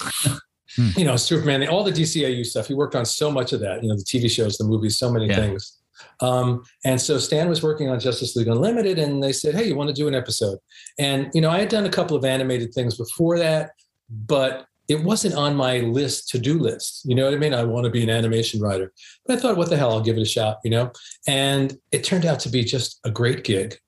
Hmm. 0.77 0.89
You 0.97 1.05
know, 1.05 1.17
Superman, 1.17 1.67
all 1.69 1.85
the 1.85 1.91
DCAU 1.93 2.45
stuff. 2.47 2.67
He 2.69 2.75
worked 2.75 2.95
on 2.95 3.05
so 3.05 3.31
much 3.31 3.53
of 3.53 3.61
that. 3.61 3.83
You 3.83 3.89
know, 3.91 3.97
the 3.97 4.05
TV 4.05 4.31
shows, 4.31 4.57
the 4.59 4.65
movies, 4.65 4.99
so 4.99 5.11
many 5.11 5.27
Yeah. 5.27 5.37
things. 5.37 5.75
Um, 6.21 6.63
and 6.85 7.01
so 7.01 7.19
Stan 7.19 7.49
was 7.49 7.63
working 7.63 7.89
on 7.89 7.99
Justice 7.99 8.37
League 8.37 8.47
Unlimited, 8.47 9.01
and 9.01 9.21
they 9.21 9.33
said, 9.33 9.55
"Hey, 9.57 9.67
you 9.67 9.75
want 9.75 9.89
to 9.89 9.95
do 9.95 10.07
an 10.07 10.15
episode?" 10.15 10.59
And 10.97 11.29
you 11.35 11.41
know, 11.41 11.51
I 11.51 11.59
had 11.59 11.69
done 11.69 11.87
a 11.87 11.91
couple 11.91 12.17
of 12.17 12.25
animated 12.25 12.73
things 12.73 12.97
before 12.97 13.37
that, 13.39 13.71
but 14.09 14.67
it 14.89 15.03
wasn't 15.03 15.35
on 15.35 15.55
my 15.55 15.81
list 15.81 16.29
to 16.31 16.39
do 16.39 16.59
list. 16.59 17.03
You 17.05 17.15
know 17.15 17.27
what 17.27 17.35
I 17.35 17.39
mean? 17.39 17.55
I 17.55 17.65
want 17.65 17.85
to 17.85 17.91
be 17.91 18.03
an 18.03 18.11
animation 18.11 18.61
writer, 18.61 18.93
but 19.27 19.37
I 19.37 19.41
thought, 19.41 19.57
what 19.57 19.69
the 19.69 19.77
hell? 19.77 19.93
I'll 19.93 20.01
give 20.01 20.17
it 20.17 20.23
a 20.23 20.27
shot. 20.27 20.59
You 20.65 20.71
know, 20.71 20.93
and 21.27 21.77
it 21.93 22.05
turned 22.05 22.27
out 22.27 22.41
to 22.41 22.49
be 22.49 22.65
just 22.65 23.01
a 23.05 23.11
great 23.11 23.45
gig, 23.45 23.79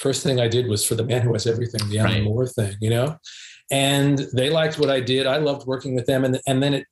First 0.00 0.22
thing 0.22 0.40
I 0.40 0.48
did 0.48 0.66
was 0.66 0.84
for 0.84 0.94
the 0.94 1.04
man 1.04 1.20
who 1.20 1.32
has 1.34 1.46
everything, 1.46 1.86
the 1.90 1.98
Alan 1.98 2.12
Right. 2.12 2.24
Moore 2.24 2.46
thing, 2.46 2.74
you 2.80 2.88
know, 2.88 3.18
and 3.70 4.18
they 4.34 4.48
liked 4.48 4.78
what 4.78 4.88
I 4.88 5.00
did. 5.00 5.26
I 5.26 5.36
loved 5.36 5.66
working 5.66 5.94
with 5.94 6.06
them, 6.06 6.24
and 6.24 6.40
and 6.46 6.62
then 6.62 6.74
it. 6.74 6.86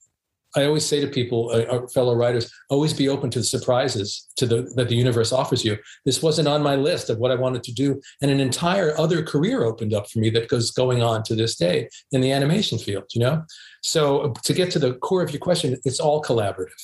I 0.57 0.65
always 0.65 0.85
say 0.87 1.01
to 1.01 1.07
people, 1.07 1.51
uh, 1.53 1.59
uh, 1.75 1.87
fellow 1.89 2.15
writers, 2.15 2.51
always 2.71 2.95
be 2.95 3.09
open 3.09 3.29
to 3.31 3.39
the 3.39 3.45
surprises 3.45 4.29
to 4.37 4.47
the 4.47 4.63
that 4.77 4.89
the 4.89 4.95
universe 4.95 5.31
offers 5.33 5.65
you. 5.65 5.77
This 6.07 6.23
wasn't 6.23 6.49
on 6.49 6.63
my 6.63 6.75
list 6.75 7.11
of 7.11 7.19
what 7.19 7.31
I 7.31 7.35
wanted 7.35 7.63
to 7.65 7.73
do, 7.73 8.01
and 8.23 8.31
an 8.31 8.41
entire 8.41 8.99
other 8.99 9.23
career 9.23 9.65
opened 9.65 9.93
up 9.93 10.09
for 10.11 10.21
me 10.21 10.31
that 10.31 10.49
goes 10.49 10.71
going 10.71 11.03
on 11.03 11.23
to 11.25 11.35
this 11.35 11.57
day 11.57 11.89
in 12.13 12.21
the 12.23 12.33
animation 12.33 12.79
field. 12.79 13.05
You 13.15 13.21
know, 13.21 13.43
so 13.83 14.21
uh, 14.21 14.33
to 14.45 14.53
get 14.55 14.71
to 14.73 14.79
the 14.79 14.95
core 14.95 15.23
of 15.23 15.31
your 15.33 15.41
question, 15.41 15.77
it's 15.85 16.01
all 16.01 16.23
collaborative. 16.23 16.81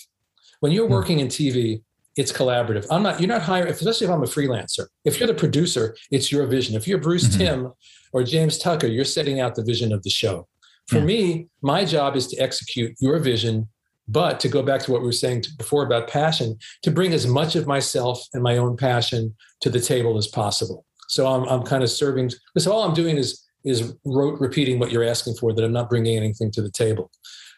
When 0.60 0.70
you're 0.72 0.86
Hmm. 0.86 0.92
working 0.92 1.20
in 1.20 1.28
TV, 1.28 1.82
it's 2.16 2.32
collaborative. 2.32 2.86
I'm 2.90 3.02
not. 3.02 3.18
You're 3.18 3.28
not 3.28 3.42
hiring, 3.42 3.72
especially 3.72 4.06
if 4.06 4.12
I'm 4.12 4.22
a 4.22 4.26
freelancer. 4.26 4.86
If 5.04 5.18
you're 5.18 5.26
the 5.26 5.34
producer, 5.34 5.96
it's 6.10 6.30
your 6.30 6.46
vision. 6.46 6.76
If 6.76 6.86
you're 6.86 6.98
Bruce 6.98 7.24
Mm-hmm. 7.28 7.42
Mhm. 7.42 7.46
Timm 7.62 7.72
or 8.12 8.22
James 8.24 8.58
Tucker, 8.58 8.86
you're 8.86 9.04
setting 9.06 9.40
out 9.40 9.54
the 9.54 9.64
vision 9.64 9.90
of 9.92 10.02
the 10.02 10.10
show. 10.10 10.46
For 10.88 10.98
Yeah. 10.98 11.04
me, 11.04 11.48
my 11.62 11.84
job 11.84 12.16
is 12.16 12.26
to 12.28 12.36
execute 12.36 12.94
your 13.00 13.18
vision, 13.18 13.68
but 14.06 14.38
to 14.40 14.48
go 14.48 14.62
back 14.62 14.82
to 14.82 14.92
what 14.92 15.00
we 15.00 15.06
were 15.06 15.12
saying 15.12 15.44
before 15.56 15.84
about 15.84 16.08
passion, 16.08 16.58
to 16.82 16.90
bring 16.90 17.12
as 17.12 17.26
much 17.26 17.56
of 17.56 17.66
myself 17.66 18.22
and 18.34 18.42
my 18.42 18.56
own 18.58 18.76
passion 18.76 19.34
to 19.60 19.70
the 19.70 19.80
table 19.80 20.18
as 20.18 20.26
possible. 20.26 20.84
So 21.08 21.26
I'm, 21.26 21.44
I'm 21.48 21.62
kind 21.62 21.82
of 21.82 21.90
serving. 21.90 22.30
So 22.58 22.72
all 22.72 22.82
I'm 22.84 22.94
doing 22.94 23.16
is 23.16 23.40
is 23.64 23.94
ro- 24.04 24.36
repeating 24.36 24.78
what 24.78 24.92
you're 24.92 25.04
asking 25.04 25.34
for. 25.36 25.54
That 25.54 25.64
I'm 25.64 25.72
not 25.72 25.88
bringing 25.88 26.16
anything 26.18 26.50
to 26.52 26.60
the 26.60 26.70
table. 26.70 27.10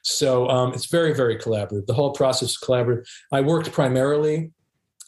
So 0.05 0.49
um, 0.49 0.73
it's 0.73 0.87
very 0.87 1.13
very 1.13 1.37
collaborative. 1.37 1.87
The 1.87 1.95
whole 1.95 2.13
process 2.13 2.51
is 2.51 2.59
collaborative. 2.63 3.05
I 3.33 3.41
worked 3.41 3.73
primarily. 3.73 4.53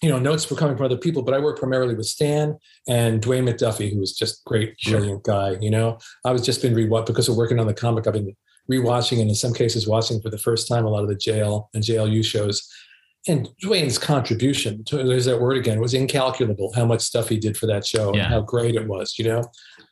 You 0.02 0.08
know, 0.08 0.18
notes 0.18 0.48
were 0.48 0.56
coming 0.56 0.76
from 0.76 0.86
other 0.86 0.96
people, 0.96 1.22
but 1.22 1.34
I 1.34 1.38
worked 1.40 1.58
primarily 1.58 1.94
with 1.94 2.06
Stan 2.06 2.56
and 2.88 3.20
Dwayne 3.20 3.48
McDuffie, 3.48 3.92
who 3.92 3.98
was 3.98 4.12
just 4.12 4.44
great, 4.44 4.74
brilliant 4.86 5.24
guy. 5.24 5.56
You 5.60 5.70
know, 5.70 5.98
I 6.24 6.30
was 6.30 6.42
just 6.42 6.62
been 6.62 6.74
rewatched 6.74 7.06
because 7.06 7.28
of 7.28 7.36
working 7.36 7.58
on 7.58 7.66
the 7.66 7.74
comic. 7.74 8.06
I've 8.06 8.12
been 8.12 8.36
rewatching 8.70 9.20
and 9.20 9.28
in 9.28 9.34
some 9.34 9.52
cases 9.52 9.88
watching 9.88 10.20
for 10.20 10.30
the 10.30 10.38
first 10.38 10.68
time 10.68 10.84
a 10.84 10.88
lot 10.88 11.02
of 11.02 11.08
the 11.08 11.16
JL 11.16 11.66
and 11.74 11.82
JLU 11.82 12.24
shows. 12.24 12.68
And 13.26 13.48
Dwayne's 13.62 13.98
contribution, 13.98 14.84
to, 14.84 15.02
there's 15.02 15.24
that 15.24 15.40
word 15.40 15.56
again, 15.56 15.80
was 15.80 15.92
incalculable 15.94 16.72
how 16.74 16.84
much 16.84 17.00
stuff 17.00 17.28
he 17.28 17.36
did 17.36 17.56
for 17.56 17.66
that 17.66 17.84
show 17.84 18.14
Yeah. 18.14 18.24
and 18.24 18.32
how 18.34 18.40
great 18.42 18.76
it 18.76 18.86
was, 18.86 19.18
you 19.18 19.24
know? 19.24 19.42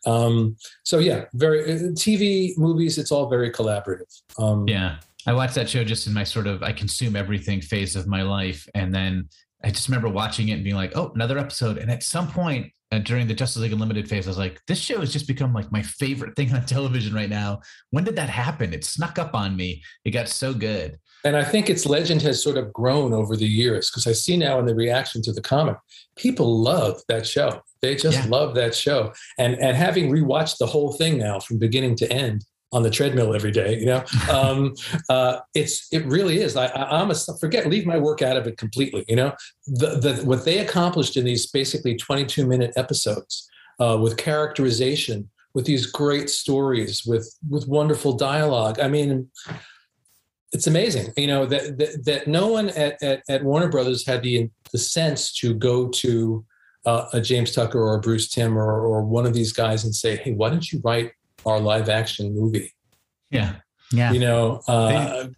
Um, 0.07 0.57
so, 0.85 0.99
yeah, 1.01 1.25
very 1.35 1.65
uh, 1.65 1.77
TV, 1.93 2.57
movies, 2.57 2.97
it's 2.97 3.11
all 3.11 3.29
very 3.29 3.51
collaborative. 3.51 4.07
Um, 4.39 4.69
Yeah. 4.69 4.99
I 5.27 5.33
watched 5.33 5.57
that 5.57 5.69
show 5.69 5.83
just 5.83 6.07
in 6.07 6.13
my 6.13 6.23
sort 6.23 6.47
of 6.47 6.63
I 6.63 6.71
consume 6.73 7.17
everything 7.17 7.61
phase 7.61 7.97
of 7.97 8.07
my 8.07 8.23
life. 8.23 8.69
And 8.77 8.95
then 8.95 9.29
I 9.65 9.71
just 9.71 9.89
remember 9.89 10.09
watching 10.09 10.49
it 10.49 10.53
and 10.55 10.65
being 10.65 10.77
like, 10.77 10.93
oh, 10.97 11.13
another 11.15 11.39
episode. 11.39 11.79
And 11.79 11.91
at 11.91 12.03
some 12.03 12.29
point 12.29 12.73
uh, 12.93 12.99
during 12.99 13.27
the 13.27 13.35
Justice 13.35 13.63
League 13.63 13.73
Unlimited 13.73 14.09
phase, 14.09 14.27
I 14.27 14.31
was 14.31 14.39
like, 14.39 14.61
this 14.69 14.79
show 14.79 15.01
has 15.01 15.13
just 15.13 15.27
become 15.27 15.53
like 15.53 15.73
my 15.73 15.83
favorite 15.83 16.37
thing 16.37 16.53
on 16.55 16.65
television 16.67 17.15
right 17.15 17.31
now. 17.31 17.61
When 17.91 18.05
did 18.05 18.17
that 18.17 18.29
happen? 18.29 18.73
It 18.73 18.85
snuck 18.85 19.19
up 19.19 19.35
on 19.35 19.57
me. 19.57 19.83
It 20.05 20.11
got 20.13 20.29
so 20.29 20.55
good. 20.55 20.99
And 21.25 21.37
I 21.37 21.43
think 21.43 21.69
its 21.69 21.87
legend 21.87 22.23
has 22.23 22.41
sort 22.41 22.57
of 22.57 22.73
grown 22.73 23.13
over 23.13 23.37
the 23.37 23.47
years 23.47 23.91
because 23.91 24.07
I 24.07 24.13
see 24.13 24.37
now 24.37 24.61
in 24.61 24.67
the 24.67 24.75
reaction 24.77 25.23
to 25.23 25.33
the 25.33 25.41
comic, 25.41 25.77
people 26.17 26.61
love 26.63 27.01
that 27.09 27.27
show. 27.27 27.63
They 27.83 27.97
just 27.97 28.19
Yeah. 28.19 28.27
love 28.29 28.55
that 28.55 28.75
show. 28.75 29.13
And 29.39 29.55
and 29.57 29.77
having 29.77 30.11
rewatched 30.13 30.59
the 30.59 30.67
whole 30.67 30.93
thing 30.93 31.19
now 31.19 31.41
from 31.41 31.59
beginning 31.59 31.97
to 31.97 32.13
end 32.13 32.45
on 32.73 32.83
the 32.83 32.91
treadmill 32.91 33.35
every 33.35 33.53
day, 33.53 33.79
you 33.79 33.87
know, 33.87 34.05
um, 34.31 34.75
uh, 35.09 35.39
it's 35.55 35.89
it 35.93 36.05
really 36.07 36.41
is. 36.41 36.57
I, 36.57 36.67
I, 36.67 37.01
I'm 37.01 37.11
a 37.11 37.15
forget 37.41 37.67
leave 37.69 37.87
my 37.87 37.99
work 37.99 38.23
out 38.23 38.37
of 38.37 38.47
it 38.47 38.59
completely. 38.59 39.05
You 39.09 39.17
know, 39.17 39.33
the, 39.67 39.99
the 39.99 40.23
what 40.25 40.45
they 40.45 40.59
accomplished 40.59 41.17
in 41.17 41.25
these 41.25 41.47
basically 41.47 41.97
22 41.97 42.47
minute 42.47 42.73
episodes 42.77 43.49
uh, 43.79 43.99
with 44.01 44.17
characterization, 44.17 45.31
with 45.55 45.65
these 45.65 45.87
great 45.87 46.29
stories, 46.29 47.05
with 47.07 47.33
with 47.49 47.69
wonderful 47.69 48.15
dialogue. 48.15 48.81
I 48.81 48.89
mean 48.89 49.31
it's 50.53 50.67
amazing, 50.67 51.13
you 51.17 51.27
know, 51.27 51.45
that 51.45 51.77
that, 51.79 52.05
that 52.05 52.27
no 52.27 52.47
one 52.47 52.71
at, 52.71 53.03
at, 53.03 53.23
at 53.29 53.45
Warner 53.45 53.69
Brothers 53.69 54.07
had 54.07 54.23
the 54.23 54.49
the 54.73 54.79
sense 54.79 55.33
to 55.41 55.55
go 55.55 55.89
to 55.89 56.45
uh, 56.87 57.07
a 57.13 57.21
James 57.21 57.53
Tucker 57.53 57.81
or 57.81 57.97
a 57.97 58.01
Bruce 58.01 58.29
Timm 58.29 58.57
or, 58.57 58.81
or 58.81 59.05
one 59.05 59.27
of 59.27 59.35
these 59.35 59.53
guys 59.53 59.85
and 59.85 59.95
say, 59.95 60.17
"Hey, 60.17 60.33
why 60.33 60.49
don't 60.51 60.73
you 60.73 60.81
write 60.85 61.13
our 61.45 61.61
live 61.61 61.89
action 61.89 62.35
movie?" 62.35 62.73
Yeah. 63.31 63.57
Yeah. 63.93 64.13
You 64.13 64.21
know, 64.21 64.63
uh, 64.69 65.29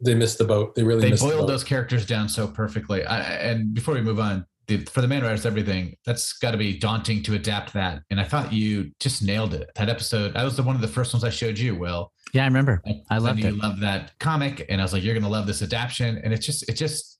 they, 0.00 0.14
missed 0.14 0.38
the 0.38 0.44
boat. 0.44 0.74
They 0.74 0.82
really 0.82 1.02
they 1.02 1.10
missed 1.10 1.22
the 1.22 1.28
boiled 1.30 1.40
boat. 1.42 1.46
those 1.48 1.64
characters 1.64 2.06
down 2.06 2.28
so 2.28 2.46
perfectly. 2.46 3.04
I, 3.04 3.20
and 3.20 3.74
before 3.74 3.94
we 3.94 4.00
move 4.00 4.18
on, 4.18 4.46
the, 4.68 4.78
for 4.86 5.00
the 5.00 5.08
man 5.08 5.22
who 5.22 5.28
writes 5.28 5.44
everything, 5.44 5.96
that's 6.06 6.32
got 6.34 6.52
to 6.52 6.56
be 6.56 6.78
daunting 6.78 7.22
to 7.24 7.34
adapt 7.34 7.72
that. 7.74 8.02
And 8.10 8.20
I 8.20 8.24
thought 8.24 8.52
you 8.52 8.92
just 9.00 9.22
nailed 9.22 9.54
it. 9.54 9.70
That 9.74 9.88
episode, 9.88 10.36
I 10.36 10.44
was 10.44 10.56
the 10.56 10.62
one 10.62 10.74
of 10.76 10.80
the 10.80 10.88
first 10.88 11.12
ones 11.12 11.24
I 11.24 11.30
showed 11.30 11.58
you. 11.58 11.74
Will 11.74 12.12
Yeah, 12.32 12.44
I 12.44 12.46
remember. 12.46 12.82
I 13.10 13.18
loved 13.18 13.24
loved 13.24 13.40
you 13.40 13.48
it. 13.48 13.56
love 13.56 13.80
that 13.80 14.12
comic, 14.18 14.64
and 14.68 14.80
I 14.80 14.84
was 14.84 14.92
like, 14.92 15.02
you're 15.02 15.14
gonna 15.14 15.28
love 15.28 15.46
this 15.46 15.62
adaptation. 15.62 16.18
And 16.22 16.32
it's 16.32 16.46
just, 16.46 16.68
it 16.68 16.74
just, 16.74 17.11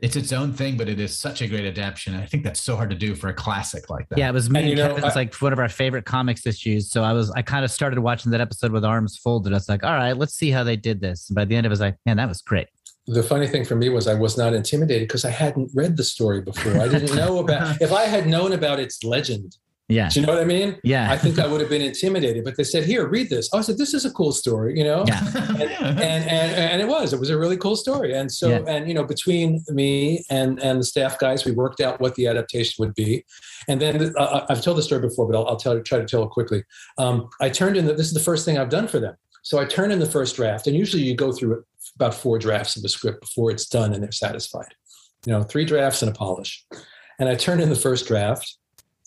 it's 0.00 0.14
its 0.16 0.32
own 0.32 0.52
thing, 0.52 0.76
but 0.76 0.88
it 0.88 1.00
is 1.00 1.16
such 1.16 1.40
a 1.40 1.46
great 1.48 1.64
adaptation. 1.64 2.14
I 2.14 2.26
think 2.26 2.44
that's 2.44 2.60
so 2.62 2.76
hard 2.76 2.90
to 2.90 2.96
do 2.96 3.14
for 3.14 3.28
a 3.28 3.34
classic 3.34 3.88
like 3.88 4.08
that. 4.10 4.18
Yeah, 4.18 4.28
it 4.28 4.32
was 4.34 4.50
me 4.50 4.60
And, 4.60 4.68
and, 4.68 4.78
you 4.78 4.82
know, 4.84 4.94
Kevin's 4.94 5.14
I- 5.16 5.20
like 5.20 5.34
one 5.36 5.52
of 5.52 5.58
our 5.58 5.68
favorite 5.68 6.04
comics 6.04 6.46
issues. 6.46 6.90
So 6.90 7.02
I 7.02 7.12
was 7.14 7.30
I 7.30 7.42
kind 7.42 7.64
of 7.64 7.70
started 7.70 7.98
watching 8.00 8.30
that 8.32 8.40
episode 8.40 8.72
with 8.72 8.84
arms 8.84 9.16
folded. 9.16 9.52
I 9.52 9.56
was 9.56 9.68
like, 9.68 9.84
all 9.84 9.94
right, 9.94 10.16
let's 10.16 10.34
see 10.34 10.50
how 10.50 10.64
they 10.64 10.76
did 10.76 11.00
this. 11.00 11.28
And 11.30 11.34
by 11.34 11.44
the 11.46 11.56
end, 11.56 11.64
of 11.66 11.70
it 11.70 11.72
was 11.72 11.80
like, 11.80 11.96
man, 12.04 12.18
that 12.18 12.28
was 12.28 12.42
great. 12.42 12.66
the 13.06 13.22
funny 13.22 13.46
thing 13.46 13.64
for 13.64 13.76
me 13.76 13.88
was 13.88 14.06
I 14.08 14.14
was 14.14 14.36
not 14.36 14.52
intimidated 14.52 15.08
because 15.08 15.24
I 15.24 15.30
hadn't 15.30 15.70
read 15.74 15.96
the 15.96 16.04
story 16.04 16.40
before. 16.42 16.78
I 16.80 16.88
didn't 16.88 17.14
know 17.22 17.38
about. 17.38 17.80
if 17.80 17.92
I 17.92 18.02
had 18.04 18.26
known 18.26 18.52
about 18.52 18.78
its 18.80 19.02
legend, 19.04 19.56
Yeah, 19.88 20.08
do 20.08 20.18
you 20.20 20.26
know 20.26 20.32
what 20.32 20.42
I 20.42 20.44
mean? 20.46 20.80
yeah, 20.82 21.10
I 21.12 21.16
think 21.16 21.38
I 21.38 21.46
would 21.46 21.60
have 21.60 21.70
been 21.70 21.80
intimidated. 21.82 22.44
But 22.44 22.56
they 22.56 22.64
said, 22.64 22.84
"Here, 22.84 23.06
read 23.06 23.30
this." 23.30 23.48
I 23.54 23.60
said, 23.60 23.78
"This 23.78 23.94
is 23.94 24.04
a 24.04 24.10
cool 24.10 24.32
story," 24.32 24.76
you 24.76 24.82
know. 24.82 25.04
yeah. 25.06 25.20
and 25.78 26.00
and 26.00 26.52
and 26.72 26.82
it 26.82 26.88
was 26.88 27.12
it 27.12 27.20
was 27.20 27.30
a 27.30 27.38
really 27.38 27.56
cool 27.56 27.76
story 27.76 28.12
and 28.12 28.30
so 28.30 28.48
Yeah. 28.48 28.64
and 28.66 28.88
you 28.88 28.94
know 28.94 29.04
between 29.04 29.62
me 29.68 30.24
and 30.28 30.58
and 30.60 30.80
the 30.80 30.84
staff 30.84 31.18
guys 31.20 31.44
we 31.44 31.52
worked 31.52 31.80
out 31.80 32.00
what 32.00 32.14
the 32.16 32.26
adaptation 32.26 32.74
would 32.84 32.94
be 32.94 33.24
and 33.68 33.80
then 33.80 34.12
uh, 34.16 34.44
i've 34.48 34.60
told 34.62 34.76
the 34.78 34.82
story 34.82 35.00
before 35.00 35.26
but 35.30 35.36
i'll, 35.38 35.46
I'll 35.46 35.56
tell 35.56 35.80
try 35.82 35.98
to 35.98 36.04
tell 36.04 36.22
it 36.24 36.30
quickly 36.30 36.64
um, 36.98 37.28
i 37.40 37.48
turned 37.48 37.76
in 37.76 37.84
the, 37.86 37.92
this 37.94 38.06
is 38.06 38.12
the 38.14 38.20
first 38.20 38.44
thing 38.44 38.58
i've 38.58 38.68
done 38.70 38.88
for 38.88 38.98
them 38.98 39.14
so 39.42 39.58
i 39.58 39.64
turned 39.64 39.92
in 39.92 39.98
the 39.98 40.06
first 40.10 40.36
draft 40.36 40.66
and 40.66 40.76
usually 40.76 41.02
you 41.02 41.14
go 41.14 41.32
through 41.32 41.62
about 41.94 42.14
four 42.14 42.38
drafts 42.38 42.76
of 42.76 42.82
the 42.82 42.88
script 42.88 43.20
before 43.20 43.50
it's 43.50 43.66
done 43.66 43.92
and 43.94 44.02
they're 44.02 44.12
satisfied 44.12 44.74
you 45.26 45.32
know 45.32 45.42
three 45.42 45.64
drafts 45.64 46.02
and 46.02 46.10
a 46.10 46.14
polish 46.14 46.64
and 47.18 47.28
i 47.28 47.34
turned 47.34 47.60
in 47.60 47.68
the 47.68 47.76
first 47.76 48.06
draft 48.08 48.56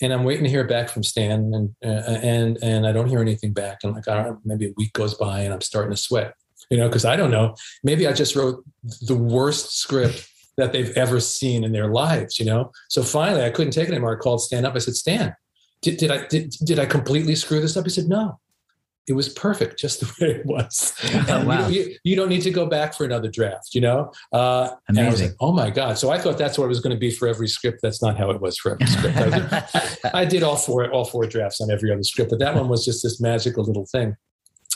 and 0.02 0.14
I'm 0.14 0.24
waiting 0.24 0.43
to 0.43 0.50
hear 0.50 0.64
back 0.64 0.89
from 0.89 1.04
Stan, 1.04 1.54
and 1.54 1.76
uh, 1.84 2.20
and 2.22 2.58
and 2.62 2.88
I 2.88 2.91
don't 2.91 3.08
hear 3.08 3.20
anything 3.20 3.54
back. 3.54 3.80
And 3.84 3.93
like, 3.93 4.08
I 4.08 4.24
don't 4.24 4.39
maybe 4.45 4.68
a 4.68 4.74
week 4.78 4.93
goes 4.93 5.14
by, 5.14 5.41
and 5.41 5.54
I'm 5.54 5.62
starting 5.62 5.91
to 5.91 5.97
sweat, 5.97 6.34
you 6.70 6.78
know, 6.78 6.88
because 6.88 7.06
I 7.06 7.16
don't 7.16 7.32
know. 7.32 7.56
Maybe 7.84 8.08
I 8.08 8.14
just 8.14 8.36
wrote 8.36 8.64
the 9.02 9.16
worst 9.16 9.78
script 9.78 10.28
that 10.58 10.74
they've 10.74 10.95
ever 10.97 11.20
seen 11.20 11.64
in 11.64 11.72
their 11.72 11.88
lives, 11.88 12.39
you 12.39 12.45
know. 12.45 12.72
So 12.89 13.02
finally, 13.02 13.43
I 13.43 13.50
couldn't 13.50 13.72
take 13.72 13.88
it 13.88 13.91
anymore. 13.91 14.18
I 14.18 14.20
called 14.20 14.41
Stan 14.41 14.66
up. 14.66 14.76
I 14.76 14.80
said, 14.80 14.95
Stan, 14.95 15.34
did, 15.82 15.97
did 15.97 16.12
I 16.12 16.28
did, 16.28 16.54
did 16.64 16.80
I 16.80 16.86
completely 16.86 17.36
screw 17.36 17.62
this 17.62 17.78
up? 17.78 17.86
He 17.86 17.89
said, 17.89 18.08
No, 18.08 18.39
it 19.10 19.14
was 19.14 19.28
perfect, 19.28 19.80
just 19.80 20.01
the 20.01 20.05
way 20.22 20.36
it 20.36 20.45
was. 20.45 20.93
And 21.28 21.47
wow. 21.47 21.68
you, 21.68 21.82
you, 21.82 21.95
you 22.03 22.16
don't 22.16 22.30
need 22.30 22.43
to 22.43 22.51
go 22.51 22.68
back 22.68 22.93
for 22.93 23.05
another 23.05 23.28
draft, 23.28 23.74
you 23.74 23.82
know. 23.82 24.12
Uh, 24.32 24.70
and 24.88 24.99
I 24.99 25.05
was 25.05 25.16
Amazing. 25.16 25.28
like, 25.28 25.36
oh 25.39 25.51
my 25.51 25.72
god! 25.72 25.97
So 25.97 26.12
I 26.12 26.20
thought 26.20 26.38
that's 26.38 26.57
what 26.57 26.66
it 26.66 26.70
was 26.70 26.80
going 26.80 26.95
to 26.95 26.99
be 26.99 27.10
for 27.10 27.28
every 27.28 27.47
script. 27.47 27.80
That's 27.82 28.01
not 28.01 28.18
how 28.18 28.30
it 28.30 28.39
was 28.39 28.57
for 28.57 28.74
every 28.74 28.86
script. 28.86 29.18
I 29.18 29.30
did, 29.30 29.97
I 30.14 30.26
did 30.26 30.43
all 30.43 30.55
four 30.55 30.89
all 30.91 31.05
four 31.05 31.26
drafts 31.26 31.60
on 31.60 31.72
every 31.72 31.91
other 31.91 32.03
script, 32.03 32.30
but 32.30 32.39
that 32.39 32.55
one 32.55 32.70
was 32.70 32.86
just 32.86 33.01
this 33.01 33.20
magical 33.20 33.64
little 33.64 33.88
thing. 33.88 34.16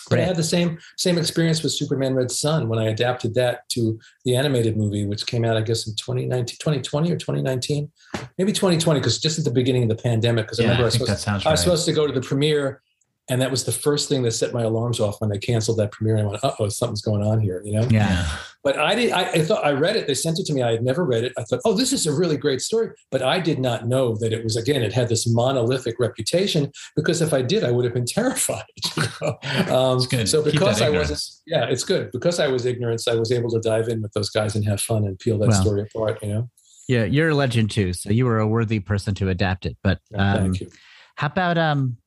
But 0.09 0.19
I 0.19 0.23
had 0.23 0.35
the 0.35 0.43
same 0.43 0.79
same 0.97 1.17
experience 1.17 1.63
with 1.63 1.71
Superman 1.71 2.13
Red 2.13 2.29
Sun 2.29 2.67
when 2.67 2.77
I 2.77 2.89
adapted 2.89 3.33
that 3.35 3.67
to 3.69 3.99
the 4.25 4.35
animated 4.35 4.77
movie, 4.77 5.05
which 5.05 5.25
came 5.25 5.45
out, 5.45 5.55
I 5.55 5.61
guess, 5.61 5.87
in 5.87 5.95
2019, 5.95 6.57
2020 6.59 7.11
or 7.11 7.17
2019, 7.17 7.91
maybe 8.37 8.51
2020, 8.51 8.99
because 8.99 9.19
just 9.19 9.39
at 9.39 9.45
the 9.45 9.51
beginning 9.51 9.83
of 9.83 9.89
the 9.89 9.95
pandemic. 9.95 10.45
Because 10.45 10.59
I 10.59 10.63
remember 10.63 10.83
I 10.83 10.85
was, 10.85 10.93
supposed, 10.95 11.19
sounds 11.19 11.45
I 11.45 11.51
was 11.51 11.61
supposed 11.61 11.85
to 11.85 11.93
go 11.93 12.05
to 12.05 12.13
the 12.13 12.21
premiere, 12.21 12.81
and 13.29 13.41
that 13.41 13.51
was 13.51 13.63
the 13.63 13.71
first 13.71 14.09
thing 14.09 14.21
that 14.23 14.31
set 14.31 14.53
my 14.53 14.63
alarms 14.63 14.99
off 14.99 15.21
when 15.21 15.29
they 15.29 15.37
canceled 15.37 15.77
that 15.79 15.91
premiere. 15.91 16.17
I 16.17 16.23
went, 16.23 16.43
"Uh 16.43 16.53
oh, 16.59 16.69
something's 16.69 17.01
going 17.01 17.23
on 17.23 17.39
here," 17.39 17.61
you 17.63 17.73
know. 17.73 17.87
yeah, 17.89 18.27
But 18.63 18.77
I 18.77 18.95
did. 18.95 19.11
I, 19.11 19.21
I 19.29 19.41
thought 19.43 19.65
I 19.65 19.71
read 19.71 19.95
it. 19.95 20.07
They 20.07 20.13
sent 20.13 20.39
it 20.39 20.45
to 20.47 20.53
me. 20.53 20.61
I 20.61 20.71
had 20.71 20.83
never 20.83 21.05
read 21.05 21.23
it. 21.23 21.31
I 21.37 21.43
thought, 21.43 21.61
oh, 21.63 21.73
this 21.73 21.93
is 21.93 22.05
a 22.05 22.13
really 22.13 22.35
great 22.37 22.61
story. 22.61 22.89
But 23.11 23.21
I 23.21 23.39
did 23.39 23.59
not 23.59 23.87
know 23.87 24.15
that 24.17 24.33
it 24.33 24.43
was. 24.43 24.57
Again, 24.57 24.81
it 24.83 24.91
had 24.91 25.07
this 25.07 25.25
monolithic 25.27 25.95
reputation. 25.99 26.71
Because 26.97 27.21
if 27.21 27.33
I 27.33 27.41
did, 27.41 27.63
I 27.63 27.71
would 27.71 27.85
have 27.85 27.93
been 27.93 28.05
terrified. 28.19 28.63
you 28.97 29.03
know? 29.21 29.37
um, 29.73 29.97
It's 29.97 30.07
good. 30.07 30.27
So 30.27 30.43
because 30.43 30.81
I 30.81 30.89
wasn't, 30.89 31.21
yeah, 31.47 31.65
it's 31.65 31.83
good. 31.85 32.11
Because 32.11 32.39
I 32.41 32.47
was 32.47 32.65
ignorant, 32.65 33.01
I 33.09 33.15
was 33.15 33.31
able 33.31 33.49
to 33.51 33.59
dive 33.59 33.87
in 33.87 34.01
with 34.01 34.11
those 34.13 34.29
guys 34.31 34.55
and 34.55 34.65
have 34.65 34.81
fun 34.81 35.05
and 35.05 35.17
peel 35.19 35.37
that 35.39 35.53
story 35.53 35.81
apart. 35.83 36.21
You 36.21 36.29
know. 36.29 36.49
yeah. 36.89 37.05
You're 37.05 37.29
a 37.29 37.35
legend 37.35 37.71
too, 37.71 37.93
so 37.93 38.09
you 38.11 38.25
were 38.25 38.39
a 38.39 38.47
worthy 38.47 38.81
person 38.81 39.15
to 39.15 39.29
adapt 39.29 39.65
it. 39.65 39.77
But 39.81 39.99
um, 40.13 40.37
Thank 40.37 40.59
you. 40.61 40.69
how 41.15 41.27
about 41.27 41.57
um, 41.57 41.97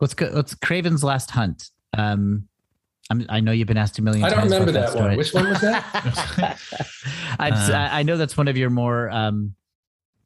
what's 0.00 0.14
go, 0.14 0.30
what's 0.34 0.54
Kraven's 0.54 1.04
Last 1.04 1.30
Hunt? 1.30 1.70
Um, 1.96 2.48
I'm, 3.10 3.26
I 3.28 3.40
know 3.40 3.52
you've 3.52 3.68
been 3.68 3.76
asked 3.76 3.98
a 3.98 4.02
million. 4.02 4.24
I 4.24 4.30
don't 4.30 4.44
remember 4.44 4.70
about 4.70 4.92
that 4.92 5.00
one. 5.00 5.16
Which 5.16 5.32
one 5.32 5.48
was 5.48 5.60
that? 5.60 6.58
I, 7.38 7.50
Uh. 7.50 7.72
I 7.72 8.00
I 8.00 8.02
know 8.02 8.16
that's 8.16 8.36
one 8.36 8.48
of 8.48 8.56
your 8.56 8.70
more, 8.70 9.10
um, 9.10 9.54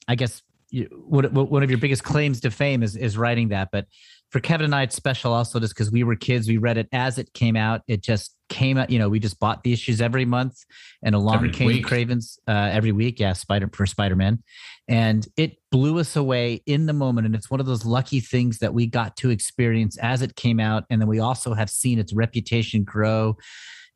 I 0.07 0.15
guess, 0.15 0.43
you, 0.71 0.85
what, 1.07 1.33
what, 1.33 1.51
one 1.51 1.63
of 1.63 1.71
your 1.71 1.79
biggest 1.79 2.05
claims 2.05 2.41
to 2.41 2.51
fame 2.51 2.83
is 2.83 2.97
is 2.97 3.17
writing 3.17 3.49
that. 3.49 3.71
But 3.73 3.87
for 4.35 4.41
Kevin 4.41 4.65
and 4.65 4.75
I, 4.75 4.83
it's 4.83 4.97
special 4.97 5.33
also 5.33 5.61
just 5.61 5.75
because 5.75 5.93
we 5.93 6.03
were 6.03 6.17
kids. 6.17 6.49
We 6.49 6.57
read 6.57 6.77
it 6.77 6.89
as 6.91 7.19
it 7.19 7.33
came 7.35 7.55
out. 7.55 7.83
It 7.87 8.03
just 8.03 8.35
came 8.49 8.77
out. 8.77 8.91
You 8.91 8.99
know, 8.99 9.09
we 9.09 9.21
just 9.21 9.39
bought 9.39 9.63
the 9.63 9.73
issues 9.73 10.01
every 10.01 10.25
month, 10.25 10.57
and 11.05 11.15
along 11.15 11.37
Every 11.37 11.51
came 11.51 11.67
week. 11.69 11.87
Kraven's 11.87 12.41
uh, 12.49 12.71
every 12.73 12.91
week. 12.91 13.21
Yeah, 13.21 13.35
Spider 13.35 13.71
for 13.73 13.87
Spider 13.87 14.17
Man, 14.17 14.43
and 14.89 15.25
it 15.37 15.59
blew 15.71 16.01
us 16.01 16.17
away 16.17 16.63
in 16.67 16.87
the 16.87 16.93
moment. 16.93 17.29
And 17.29 17.37
it's 17.37 17.49
one 17.49 17.61
of 17.61 17.67
those 17.67 17.87
lucky 17.87 18.19
things 18.19 18.59
that 18.59 18.75
we 18.75 18.89
got 18.89 19.17
to 19.19 19.31
experience 19.31 19.97
as 19.99 20.21
it 20.21 20.35
came 20.35 20.59
out, 20.59 20.83
and 20.91 21.01
then 21.01 21.07
we 21.07 21.21
also 21.21 21.55
have 21.55 21.71
seen 21.71 22.01
its 22.01 22.13
reputation 22.13 22.83
grow. 22.83 23.37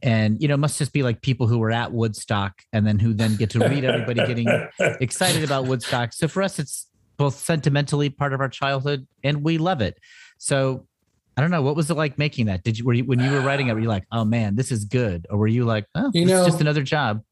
And 0.03 0.41
you 0.41 0.47
know, 0.47 0.55
it 0.55 0.59
must 0.59 0.78
just 0.78 0.93
be 0.93 1.03
like 1.03 1.20
people 1.20 1.49
who 1.49 1.59
were 1.59 1.72
at 1.72 1.91
Woodstock, 1.91 2.62
and 2.72 2.86
then 2.86 3.01
who 3.01 3.12
then 3.12 3.34
get 3.34 3.51
to 3.51 3.59
read 3.59 3.82
everybody 3.82 4.24
getting 4.24 4.47
excited 5.01 5.43
about 5.43 5.66
Woodstock. 5.66 6.12
So 6.12 6.28
for 6.28 6.45
us, 6.45 6.61
it's 6.61 6.86
both 7.16 7.34
sentimentally 7.34 8.09
part 8.09 8.32
of 8.32 8.41
our 8.41 8.49
childhood, 8.49 9.09
and 9.24 9.43
we 9.43 9.59
love 9.59 9.80
it. 9.80 9.99
So 10.39 10.86
I 11.36 11.41
don't 11.41 11.51
know, 11.51 11.62
what 11.62 11.76
was 11.76 11.89
it 11.91 11.95
like 11.97 12.18
making 12.18 12.47
that? 12.47 12.64
Did 12.64 12.78
you 12.78 12.84
were 12.84 12.95
you 12.95 13.05
when 13.05 13.20
you 13.20 13.30
were 13.30 13.41
writing 13.41 13.68
it, 13.68 13.74
were 13.74 13.80
you 13.80 13.89
like, 13.89 14.05
oh 14.11 14.24
man, 14.24 14.57
this 14.57 14.72
is 14.72 14.84
good, 14.84 15.26
or 15.30 15.39
were 15.39 15.47
you 15.47 15.64
like, 15.64 15.86
oh, 15.95 16.11
You 16.14 16.24
know- 16.24 16.45
just 16.45 16.61
another 16.61 16.82
job? 16.82 17.22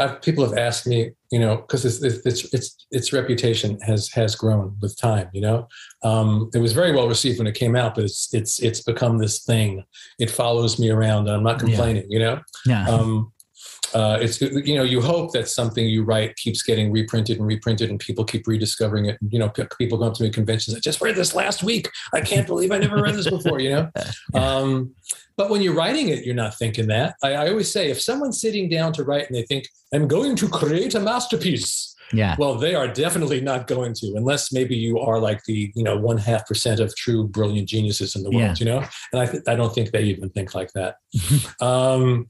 I've, 0.00 0.20
people 0.22 0.44
have 0.44 0.58
asked 0.58 0.88
me, 0.88 1.12
you 1.30 1.38
know, 1.38 1.54
because 1.58 1.84
its, 1.84 2.02
its 2.02 2.26
its 2.26 2.52
its 2.52 2.86
its 2.90 3.12
reputation 3.12 3.78
has 3.82 4.08
has 4.08 4.34
grown 4.34 4.76
with 4.82 4.98
time. 4.98 5.28
You 5.32 5.40
know, 5.42 5.68
um, 6.02 6.50
it 6.52 6.58
was 6.58 6.72
very 6.72 6.90
well 6.90 7.06
received 7.06 7.38
when 7.38 7.46
it 7.46 7.54
came 7.54 7.76
out, 7.76 7.94
but 7.94 8.02
it's 8.02 8.34
it's 8.34 8.58
it's 8.60 8.80
become 8.82 9.18
this 9.18 9.44
thing. 9.44 9.84
It 10.18 10.30
follows 10.32 10.80
me 10.80 10.90
around, 10.90 11.28
and 11.28 11.36
I'm 11.36 11.44
not 11.44 11.60
Yeah. 11.60 11.66
complaining. 11.76 12.06
You 12.10 12.18
know, 12.18 12.40
Yeah, 12.66 12.88
um, 12.90 13.32
uh, 13.94 14.18
it's 14.20 14.40
you 14.40 14.74
know 14.74 14.82
you 14.82 15.00
hope 15.00 15.32
that 15.32 15.48
something 15.48 15.86
you 15.86 16.02
write 16.02 16.34
keeps 16.36 16.62
getting 16.62 16.90
reprinted 16.90 17.38
and 17.38 17.46
reprinted, 17.46 17.90
and 17.90 17.98
people 18.00 18.24
keep 18.24 18.46
rediscovering 18.46 19.06
it. 19.06 19.18
You 19.28 19.38
know, 19.38 19.48
people 19.78 19.98
come 19.98 20.12
to 20.12 20.22
me 20.22 20.28
at 20.28 20.34
conventions. 20.34 20.76
I 20.76 20.80
just 20.80 21.00
read 21.00 21.14
this 21.14 21.34
last 21.34 21.62
week. 21.62 21.88
I 22.12 22.20
can't 22.20 22.46
believe 22.46 22.72
I 22.72 22.78
never 22.78 23.00
read 23.00 23.14
this 23.14 23.30
before. 23.30 23.60
You 23.60 23.70
know, 23.70 23.90
um, 24.34 24.94
but 25.36 25.48
when 25.50 25.62
you're 25.62 25.74
writing 25.74 26.08
it, 26.08 26.24
you're 26.24 26.34
not 26.34 26.56
thinking 26.56 26.88
that. 26.88 27.14
I, 27.22 27.34
I 27.34 27.48
always 27.50 27.70
say 27.70 27.90
if 27.90 28.00
someone's 28.00 28.40
sitting 28.40 28.68
down 28.68 28.92
to 28.94 29.04
write 29.04 29.26
and 29.28 29.36
they 29.36 29.42
think 29.44 29.68
I'm 29.92 30.08
going 30.08 30.34
to 30.36 30.48
create 30.48 30.94
a 30.94 31.00
masterpiece, 31.00 31.94
yeah, 32.12 32.34
well, 32.38 32.56
they 32.56 32.74
are 32.74 32.88
definitely 32.88 33.40
not 33.40 33.66
going 33.66 33.94
to, 33.94 34.14
unless 34.16 34.52
maybe 34.52 34.76
you 34.76 34.98
are 34.98 35.20
like 35.20 35.42
the 35.44 35.72
you 35.74 35.84
know 35.84 35.96
one 35.96 36.18
half 36.18 36.46
percent 36.46 36.80
of 36.80 36.94
true 36.96 37.28
brilliant 37.28 37.68
geniuses 37.68 38.16
in 38.16 38.24
the 38.24 38.30
world, 38.30 38.42
Yeah. 38.42 38.54
you 38.58 38.66
know. 38.66 38.86
And 39.12 39.22
I 39.22 39.26
th- 39.26 39.42
I 39.46 39.54
don't 39.54 39.72
think 39.74 39.92
they 39.92 40.02
even 40.02 40.30
think 40.30 40.54
like 40.54 40.70
that. 40.74 40.96
um, 41.60 42.26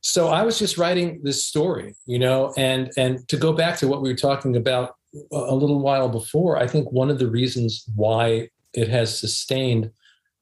so 0.00 0.28
I 0.28 0.42
was 0.42 0.58
just 0.58 0.78
writing 0.78 1.20
this 1.22 1.44
story, 1.44 1.94
you 2.06 2.18
know, 2.18 2.52
and 2.56 2.90
and 2.96 3.26
to 3.28 3.36
go 3.36 3.52
back 3.52 3.78
to 3.78 3.88
what 3.88 4.02
we 4.02 4.08
were 4.08 4.16
talking 4.16 4.56
about 4.56 4.94
a 5.32 5.54
little 5.54 5.80
while 5.80 6.08
before, 6.08 6.56
I 6.56 6.66
think 6.66 6.90
one 6.92 7.10
of 7.10 7.18
the 7.18 7.28
reasons 7.28 7.84
why 7.96 8.48
it 8.74 8.88
has 8.88 9.18
sustained. 9.18 9.90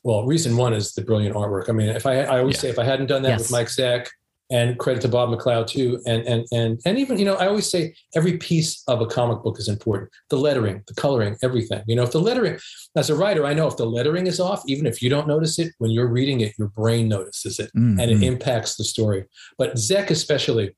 Well, 0.05 0.27
reason 0.27 0.57
one 0.57 0.75
is 0.75 0.95
the 0.95 1.03
brilliant 1.03 1.35
artwork. 1.35 1.69
I 1.69 1.73
mean, 1.73 1.89
if 1.89 2.07
I, 2.07 2.21
I 2.23 2.39
always 2.39 2.59
say, 2.59 2.69
if 2.69 2.79
I 2.79 2.85
hadn't 2.85 3.07
done 3.07 3.23
that 3.23 3.31
Yes. 3.31 3.41
with 3.41 3.51
Mike 3.51 3.67
Zeck, 3.67 4.09
and 4.51 4.79
credit 4.79 5.03
to 5.03 5.09
Bob 5.09 5.31
McLeod 5.31 5.67
too. 5.69 6.01
And 6.07 6.23
and 6.27 6.47
and 6.53 6.81
and 6.85 6.99
even 6.99 7.19
you 7.19 7.25
know, 7.25 7.35
I 7.37 7.47
always 7.47 7.71
say 7.71 7.95
every 8.15 8.37
piece 8.39 8.83
of 8.89 9.01
a 9.01 9.07
comic 9.07 9.43
book 9.43 9.59
is 9.59 9.69
important. 9.69 10.11
The 10.31 10.37
lettering, 10.37 10.83
the 10.87 10.95
coloring, 10.95 11.37
everything. 11.43 11.83
You 11.87 11.97
know, 11.97 12.03
if 12.03 12.13
the 12.13 12.21
lettering, 12.21 12.59
as 12.97 13.11
a 13.11 13.15
writer, 13.15 13.47
I 13.47 13.55
know 13.55 13.67
if 13.67 13.77
the 13.77 13.87
lettering 13.87 14.27
is 14.27 14.41
off, 14.41 14.63
even 14.67 14.87
if 14.87 15.03
you 15.03 15.09
don't 15.09 15.29
notice 15.29 15.59
it, 15.59 15.73
when 15.79 15.91
you're 15.91 16.09
reading 16.09 16.41
it, 16.41 16.55
your 16.59 16.69
brain 16.69 17.09
notices 17.09 17.59
it 17.59 17.71
Mm, 17.79 18.01
and 18.01 18.11
it 18.11 18.23
impacts 18.23 18.77
the 18.77 18.85
story. 18.85 19.25
But 19.57 19.75
Zeck 19.75 20.11
especially. 20.11 20.75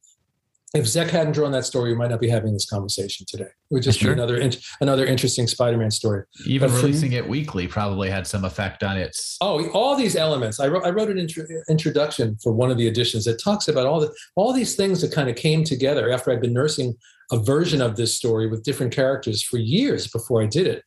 If 0.72 0.84
Zeck 0.84 1.10
hadn't 1.10 1.32
drawn 1.32 1.50
that 1.50 1.64
story, 1.64 1.90
we 1.90 1.98
might 1.98 2.10
not 2.10 2.20
be 2.20 2.28
having 2.28 2.52
this 2.52 2.64
conversation 2.64 3.26
today. 3.28 3.44
It 3.44 3.74
would 3.74 3.82
just 3.82 3.98
Sure. 3.98 4.10
be 4.10 4.12
another 4.12 4.36
in- 4.36 4.52
another 4.80 5.04
interesting 5.04 5.48
Spider-Man 5.48 5.90
story. 5.90 6.22
Even 6.46 6.70
But 6.70 6.76
releasing 6.76 7.12
it 7.12 7.28
weekly 7.28 7.66
probably 7.66 8.08
had 8.08 8.24
some 8.24 8.44
effect 8.44 8.84
on 8.84 8.96
its. 8.96 9.36
Oh, 9.40 9.68
all 9.70 9.96
these 9.96 10.14
elements. 10.14 10.60
I 10.60 10.68
wrote, 10.68 10.84
I 10.86 10.90
wrote 10.90 11.10
an 11.10 11.18
intro, 11.18 11.44
introduction 11.68 12.38
for 12.40 12.52
one 12.52 12.70
of 12.70 12.76
the 12.78 12.86
editions 12.86 13.24
that 13.24 13.42
talks 13.42 13.66
about 13.66 13.86
all 13.86 13.98
the 13.98 14.12
all 14.36 14.52
these 14.52 14.76
things 14.76 15.00
that 15.00 15.10
kind 15.10 15.28
of 15.28 15.34
came 15.34 15.64
together 15.64 16.08
after 16.10 16.30
I'd 16.30 16.40
been 16.40 16.52
nursing 16.52 16.94
a 17.32 17.38
version 17.38 17.80
of 17.82 17.96
this 17.96 18.14
story 18.14 18.46
with 18.48 18.62
different 18.62 18.92
characters 18.94 19.42
for 19.42 19.58
years 19.58 20.06
before 20.06 20.40
I 20.40 20.46
did 20.46 20.68
it. 20.68 20.84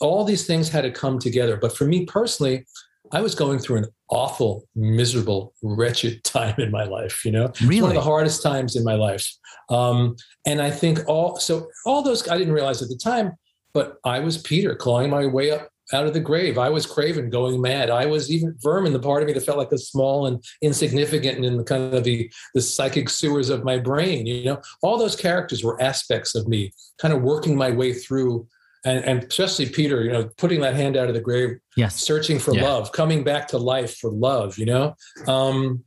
All 0.00 0.24
these 0.24 0.46
things 0.46 0.70
had 0.70 0.82
to 0.82 0.90
come 0.90 1.18
together. 1.18 1.58
But 1.58 1.76
for 1.76 1.84
me 1.84 2.06
personally, 2.06 2.64
I 3.12 3.20
was 3.20 3.34
going 3.34 3.58
through 3.58 3.78
an 3.78 3.86
awful, 4.10 4.68
miserable, 4.74 5.54
wretched 5.62 6.24
time 6.24 6.54
in 6.58 6.70
my 6.70 6.84
life. 6.84 7.24
You 7.24 7.32
know, 7.32 7.44
it's 7.46 7.62
one 7.62 7.90
of 7.90 7.94
the 7.94 8.00
hardest 8.00 8.42
times 8.42 8.76
in 8.76 8.84
my 8.84 8.94
life. 8.94 9.30
Um, 9.70 10.16
and 10.46 10.60
I 10.60 10.70
think 10.70 11.00
all 11.06 11.36
so 11.36 11.68
all 11.84 12.02
those 12.02 12.28
I 12.28 12.38
didn't 12.38 12.54
realize 12.54 12.82
at 12.82 12.88
the 12.88 12.96
time, 12.96 13.32
but 13.72 13.96
I 14.04 14.20
was 14.20 14.38
Peter 14.38 14.74
clawing 14.74 15.10
my 15.10 15.26
way 15.26 15.50
up 15.50 15.68
out 15.92 16.06
of 16.06 16.12
the 16.12 16.20
grave. 16.20 16.58
I 16.58 16.68
was 16.68 16.86
Kraven 16.86 17.30
going 17.30 17.60
mad. 17.60 17.90
I 17.90 18.06
was 18.06 18.30
even 18.30 18.54
Vermin, 18.62 18.92
the 18.92 18.98
part 18.98 19.22
of 19.22 19.26
me 19.26 19.32
that 19.32 19.44
felt 19.44 19.58
like 19.58 19.72
a 19.72 19.78
small 19.78 20.26
and 20.26 20.42
insignificant 20.60 21.36
and 21.36 21.44
in 21.44 21.56
the 21.56 21.64
kind 21.64 21.94
of 21.94 22.04
the 22.04 22.30
the 22.54 22.60
psychic 22.60 23.08
sewers 23.08 23.48
of 23.48 23.64
my 23.64 23.78
brain. 23.78 24.26
You 24.26 24.44
know, 24.44 24.60
all 24.82 24.98
those 24.98 25.16
characters 25.16 25.64
were 25.64 25.80
aspects 25.80 26.34
of 26.34 26.46
me, 26.48 26.72
kind 26.98 27.14
of 27.14 27.22
working 27.22 27.56
my 27.56 27.70
way 27.70 27.92
through. 27.92 28.46
And, 28.84 29.04
and 29.04 29.24
especially 29.24 29.66
Peter, 29.68 30.02
you 30.04 30.12
know, 30.12 30.28
putting 30.36 30.60
that 30.60 30.74
hand 30.74 30.96
out 30.96 31.08
of 31.08 31.14
the 31.14 31.20
grave 31.20 31.58
yes, 31.76 31.96
searching 32.02 32.38
for 32.38 32.54
Yeah. 32.54 32.64
love, 32.64 32.92
coming 32.92 33.24
back 33.24 33.48
to 33.48 33.58
life 33.58 33.96
for 33.96 34.10
love, 34.10 34.56
you 34.58 34.66
know? 34.66 34.94
Um, 35.26 35.84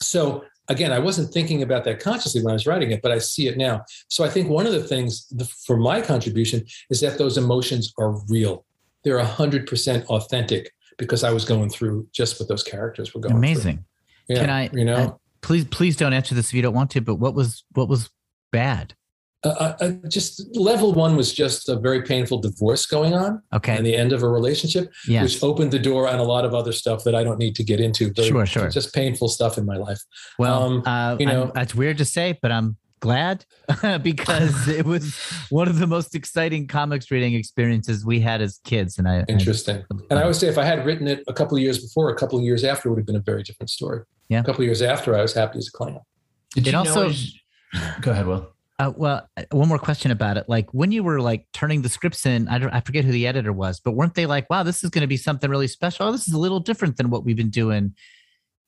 so 0.00 0.44
again, 0.68 0.92
I 0.92 0.98
wasn't 0.98 1.32
thinking 1.32 1.62
about 1.62 1.84
that 1.84 1.98
consciously 2.00 2.42
when 2.42 2.50
I 2.50 2.54
was 2.54 2.66
writing 2.66 2.90
it, 2.92 3.02
but 3.02 3.10
I 3.10 3.18
see 3.18 3.48
it 3.48 3.56
now. 3.56 3.82
So 4.08 4.24
I 4.24 4.28
think 4.30 4.48
one 4.48 4.66
of 4.66 4.72
the 4.72 4.82
things 4.84 5.26
the, 5.28 5.44
for 5.66 5.76
my 5.76 6.00
contribution 6.00 6.64
is 6.90 7.00
that 7.00 7.18
those 7.18 7.36
emotions 7.38 7.92
are 7.98 8.12
real. 8.28 8.64
They're 9.04 9.18
100% 9.18 10.06
authentic 10.06 10.70
because 10.98 11.24
I 11.24 11.30
was 11.32 11.44
going 11.44 11.70
through 11.70 12.06
just 12.12 12.38
what 12.38 12.48
those 12.48 12.62
characters 12.62 13.14
were 13.14 13.20
going 13.20 13.36
amazing. 13.36 13.84
through. 14.28 14.36
Yeah, 14.36 14.40
Can 14.42 14.50
I- 14.50 14.70
you 14.72 14.84
know, 14.84 14.94
uh, 14.96 15.14
Please, 15.40 15.64
please 15.66 15.96
don't 15.96 16.12
answer 16.12 16.34
this 16.34 16.48
if 16.48 16.54
you 16.54 16.62
don't 16.62 16.74
want 16.74 16.90
to. 16.90 17.00
But 17.00 17.14
what 17.14 17.32
was 17.32 17.62
what 17.72 17.88
was 17.88 18.10
bad? 18.50 18.94
Uh, 19.44 19.74
uh, 19.80 19.90
just 20.08 20.56
level 20.56 20.92
one 20.92 21.16
was 21.16 21.32
just 21.32 21.68
a 21.68 21.76
very 21.76 22.02
painful 22.02 22.38
divorce 22.38 22.86
going 22.86 23.14
on 23.14 23.40
Okay, 23.54 23.76
and 23.76 23.86
the 23.86 23.94
end 23.94 24.12
of 24.12 24.22
a 24.22 24.28
relationship. 24.28 24.92
yes, 25.06 25.22
which 25.22 25.42
opened 25.42 25.70
the 25.70 25.78
door 25.78 26.08
on 26.08 26.18
a 26.18 26.24
lot 26.24 26.44
of 26.44 26.54
other 26.54 26.72
stuff 26.72 27.04
that 27.04 27.14
I 27.14 27.22
don't 27.22 27.38
need 27.38 27.54
to 27.56 27.62
get 27.64 27.78
into. 27.80 28.12
Very- 28.12 28.28
Sure, 28.28 28.46
sure. 28.46 28.68
Just 28.68 28.92
painful 28.94 29.28
stuff 29.28 29.56
in 29.58 29.64
my 29.64 29.76
life. 29.76 30.00
Well, 30.38 30.62
Um, 30.62 30.82
uh, 30.86 31.16
you 31.20 31.26
know- 31.26 31.42
I'm- 31.44 31.52
that's 31.54 31.74
weird 31.74 31.98
to 31.98 32.04
say, 32.04 32.38
but 32.42 32.50
I'm 32.50 32.76
glad 33.00 33.44
because 34.02 34.66
it 34.66 34.84
was 34.84 35.14
one 35.50 35.68
of 35.68 35.78
the 35.78 35.86
most 35.86 36.16
exciting 36.16 36.66
comics 36.66 37.10
reading 37.12 37.34
experiences 37.34 38.04
we 38.04 38.18
had 38.18 38.40
as 38.40 38.58
kids. 38.64 38.98
And 38.98 39.06
I, 39.08 39.24
Interesting. 39.28 39.84
And 40.10 40.18
I 40.18 40.22
always 40.22 40.38
say 40.38 40.48
if 40.48 40.58
I 40.58 40.64
had 40.64 40.84
written 40.84 41.06
it 41.06 41.22
a 41.28 41.32
couple 41.32 41.56
of 41.56 41.62
years 41.62 41.78
before, 41.80 42.10
a 42.10 42.16
couple 42.16 42.38
of 42.40 42.44
years 42.44 42.64
after, 42.64 42.88
it 42.88 42.90
would 42.90 42.98
have 42.98 43.06
been 43.06 43.14
a 43.14 43.20
very 43.20 43.44
different 43.44 43.70
story. 43.70 44.00
Yeah. 44.28 44.40
A 44.40 44.44
couple 44.44 44.62
of 44.62 44.66
years 44.66 44.82
after, 44.82 45.14
I 45.14 45.22
was 45.22 45.32
happy 45.32 45.58
as 45.58 45.68
a 45.68 45.72
clown. 45.72 46.00
Did 46.56 46.66
It 46.66 46.72
you 46.72 46.78
also- 46.78 47.10
know 47.10 47.14
Go 48.00 48.10
ahead, 48.10 48.26
Will. 48.26 48.48
Uh, 48.78 48.92
well, 48.96 49.28
uh, 49.36 49.42
one 49.50 49.68
more 49.68 49.78
question 49.78 50.10
about 50.10 50.36
it. 50.36 50.48
Like 50.48 50.72
when 50.72 50.92
you 50.92 51.02
were 51.02 51.20
like 51.20 51.46
turning 51.52 51.82
the 51.82 51.88
scripts 51.88 52.24
in, 52.26 52.46
I 52.48 52.58
don't, 52.58 52.70
I 52.70 52.80
forget 52.80 53.04
who 53.04 53.10
the 53.10 53.26
editor 53.26 53.52
was, 53.52 53.80
but 53.80 53.92
weren't 53.92 54.14
they 54.14 54.26
like, 54.26 54.48
"Wow, 54.48 54.62
this 54.62 54.84
is 54.84 54.90
going 54.90 55.02
to 55.02 55.08
be 55.08 55.16
something 55.16 55.50
really 55.50 55.66
special. 55.66 56.06
Oh, 56.06 56.12
this 56.12 56.28
is 56.28 56.34
a 56.34 56.38
little 56.38 56.60
different 56.60 56.96
than 56.96 57.10
what 57.10 57.24
we've 57.24 57.36
been 57.36 57.50
doing." 57.50 57.94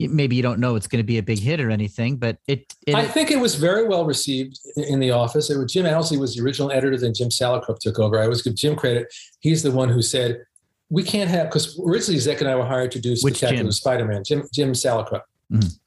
Maybe 0.01 0.35
you 0.35 0.43
don't 0.43 0.61
know 0.61 0.77
it's 0.77 0.87
going 0.87 1.01
to 1.01 1.07
be 1.07 1.19
a 1.19 1.23
big 1.23 1.39
hit 1.39 1.61
or 1.61 1.71
anything, 1.71 2.17
but 2.17 2.39
it. 2.49 2.75
it 2.87 2.95
I 2.95 3.07
think 3.07 3.31
it 3.31 3.39
was 3.39 3.55
very 3.57 3.87
well 3.87 4.07
received 4.07 4.59
in- 4.77 4.99
the 4.99 5.11
office. 5.11 5.51
It 5.51 5.59
was 5.59 5.71
Jim 5.73 5.85
Owsley 5.85 6.17
was 6.17 6.35
the 6.35 6.43
original 6.43 6.73
editor, 6.73 6.97
then 6.97 7.13
Jim 7.13 7.29
Salicrup 7.29 7.79
took 7.81 7.99
over. 7.99 8.19
I 8.19 8.25
always 8.25 8.41
give 8.41 8.55
Jim 8.55 8.77
credit. 8.77 9.13
He's 9.41 9.63
the 9.63 9.71
one 9.71 9.91
who 9.91 10.01
said, 10.01 10.43
we 10.89 11.03
can't 11.03 11.31
have, 11.31 11.49
because 11.49 11.79
originally 11.87 12.19
Zeck 12.19 12.41
and 12.41 12.49
I 12.49 12.57
were 12.57 12.65
hired 12.65 12.91
to 12.93 12.99
do 12.99 13.15
Spectacular? 13.15 13.71
Spider-Man, 13.71 14.25
Jim, 14.25 14.43
Jim 14.53 14.73
Salicrup. 14.73 15.23
Mhm. 15.53 15.79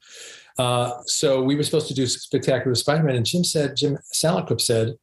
Uh, 0.58 0.92
so 1.06 1.42
we 1.42 1.56
were 1.56 1.62
supposed 1.62 1.88
to 1.88 1.94
do 1.94 2.06
Spectacular 2.06 2.74
Spider-Man, 2.74 3.16
and 3.16 3.26
Jim 3.26 3.44
said, 3.44 3.76
Jim 3.76 3.98
Salicrup 4.12 4.60
said, 4.60 4.94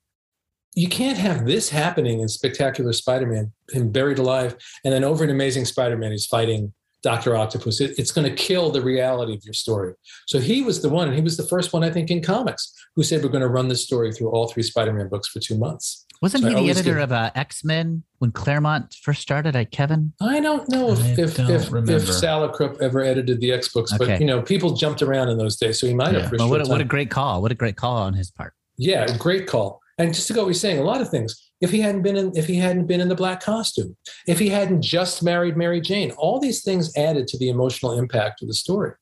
you 0.73 0.87
can't 0.87 1.17
have 1.17 1.45
this 1.45 1.69
happening 1.69 2.21
in 2.21 2.29
Spectacular 2.29 2.93
Spider-Man, 2.93 3.51
him 3.71 3.91
buried 3.91 4.19
alive, 4.19 4.55
and 4.85 4.93
then 4.93 5.03
over 5.03 5.23
in 5.23 5.29
Amazing 5.29 5.65
Spider-Man, 5.65 6.11
he's 6.11 6.25
fighting 6.25 6.71
Dr. 7.03 7.35
Octopus. 7.35 7.81
It- 7.81 7.97
it's 7.99 8.11
going 8.11 8.29
to 8.29 8.35
kill 8.35 8.71
the 8.71 8.81
reality 8.81 9.33
of 9.33 9.43
your 9.43 9.53
story. 9.53 9.93
So 10.27 10.39
he 10.39 10.61
was 10.61 10.81
the 10.81 10.87
one, 10.89 11.07
and 11.07 11.15
he 11.17 11.23
was 11.23 11.35
the 11.35 11.47
first 11.47 11.73
one, 11.73 11.83
I 11.83 11.89
think, 11.89 12.09
in 12.09 12.21
comics 12.21 12.73
who 12.95 13.03
said 13.03 13.21
we're 13.21 13.29
going 13.29 13.41
to 13.41 13.49
run 13.49 13.67
this 13.67 13.83
story 13.83 14.13
through 14.13 14.29
all 14.29 14.47
three 14.47 14.63
Spider-Man 14.63 15.09
books 15.09 15.27
for 15.27 15.39
two 15.39 15.57
months. 15.57 16.05
Wasn't 16.21 16.43
so 16.43 16.49
he 16.49 16.55
I 16.55 16.61
the 16.61 16.69
editor 16.69 16.93
give- 16.95 17.03
of 17.03 17.11
uh, 17.11 17.31
X 17.35 17.63
Men 17.63 18.03
when 18.19 18.31
Claremont 18.31 18.95
first 19.01 19.21
started? 19.21 19.55
I 19.55 19.65
Kevin. 19.65 20.13
I 20.21 20.39
don't 20.39 20.69
know 20.69 20.91
if 20.91 20.99
I 21.03 21.21
if, 21.21 21.35
don't 21.37 21.49
if, 21.49 21.63
if 21.89 22.03
Salicrup 22.03 22.81
ever 22.81 23.01
edited 23.01 23.39
the 23.41 23.51
X 23.51 23.69
books, 23.69 23.93
but 23.97 24.19
you 24.19 24.25
know, 24.27 24.41
people 24.41 24.75
jumped 24.75 25.01
around 25.01 25.29
in 25.29 25.37
those 25.37 25.57
days, 25.57 25.79
so 25.79 25.87
he 25.87 25.93
might 25.93 26.13
Yeah. 26.13 26.21
have. 26.21 26.29
For 26.29 26.37
Well, 26.37 26.49
what 26.49 26.65
a, 26.65 26.69
what 26.69 26.81
a 26.81 26.85
great 26.85 27.09
call! 27.09 27.41
What 27.41 27.51
a 27.51 27.55
great 27.55 27.75
call 27.75 27.97
on 27.97 28.13
his 28.13 28.29
part. 28.31 28.53
Yeah, 28.77 29.05
great 29.17 29.47
call. 29.47 29.79
And 29.97 30.13
just 30.13 30.27
to 30.27 30.33
go, 30.33 30.47
he's 30.47 30.59
saying 30.59 30.79
a 30.79 30.83
lot 30.83 31.01
of 31.01 31.09
things. 31.09 31.51
If 31.59 31.69
he 31.69 31.79
hadn't 31.81 32.01
been 32.01 32.17
in, 32.17 32.35
if 32.35 32.47
he 32.47 32.55
hadn't 32.55 32.87
been 32.87 33.01
in 33.01 33.07
the 33.07 33.15
black 33.15 33.39
costume, 33.41 33.95
if 34.27 34.39
he 34.39 34.49
hadn't 34.49 34.81
just 34.81 35.21
married 35.21 35.55
Mary 35.57 35.79
Jane, 35.79 36.09
all 36.11 36.39
these 36.39 36.63
things 36.63 36.91
added 36.97 37.27
to 37.27 37.37
the 37.37 37.49
emotional 37.49 37.91
impact 37.99 38.41
of 38.41 38.47
the 38.47 38.53
story. 38.55 38.93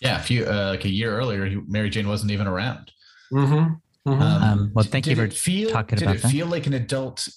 Yeah, 0.00 0.20
a 0.20 0.22
few 0.22 0.44
uh, 0.46 0.68
like 0.70 0.84
a 0.84 0.90
year 0.90 1.16
earlier, 1.16 1.46
he, 1.46 1.58
Mary 1.66 1.90
Jane 1.90 2.06
wasn't 2.08 2.30
even 2.30 2.46
around. 2.46 2.92
Mm-hmm. 3.32 3.74
Um, 4.04 4.20
Um, 4.20 4.72
well, 4.74 4.84
thank 4.84 5.06
you 5.06 5.14
for 5.14 5.24
it 5.24 5.32
feel, 5.32 5.70
talking 5.70 5.98
did 5.98 6.08
about 6.08 6.16
it 6.24 6.28
feel 6.28 6.46
like 6.46 6.66
an 6.66 6.74
adult 6.74 7.28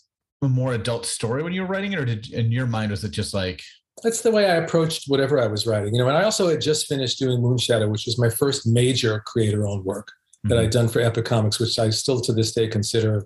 a 0.42 0.50
more 0.50 0.74
adult 0.74 1.06
story 1.06 1.44
when 1.44 1.54
you 1.54 1.62
were 1.62 1.68
writing 1.68 1.94
it, 1.94 2.00
or 2.00 2.06
did 2.06 2.32
in 2.32 2.52
your 2.52 2.68
mind 2.68 2.92
was 2.92 3.04
it 3.04 3.12
just 3.12 3.34
like 3.34 3.62
That's 4.04 4.22
the 4.22 4.32
way 4.32 4.46
I 4.50 4.56
approached 4.56 5.06
whatever 5.08 5.40
I 5.40 5.48
was 5.48 5.66
writing. 5.66 5.96
You 5.96 6.02
know, 6.02 6.10
and 6.10 6.18
I 6.18 6.24
also 6.24 6.50
had 6.50 6.62
just 6.62 6.88
finished 6.88 7.18
doing 7.18 7.40
Moonshadow, 7.40 7.90
which 7.90 8.06
was 8.06 8.20
my 8.20 8.30
first 8.30 8.68
major 8.68 9.22
creator-owned 9.26 9.86
work 9.86 10.12
that 10.44 10.60
I'd 10.60 10.70
done 10.70 10.88
for 10.88 11.00
Epic 11.00 11.26
Comics, 11.26 11.60
which 11.60 11.80
I 11.80 11.90
still 11.90 12.22
to 12.22 12.32
this 12.32 12.54
day 12.54 12.68
consider 12.68 13.26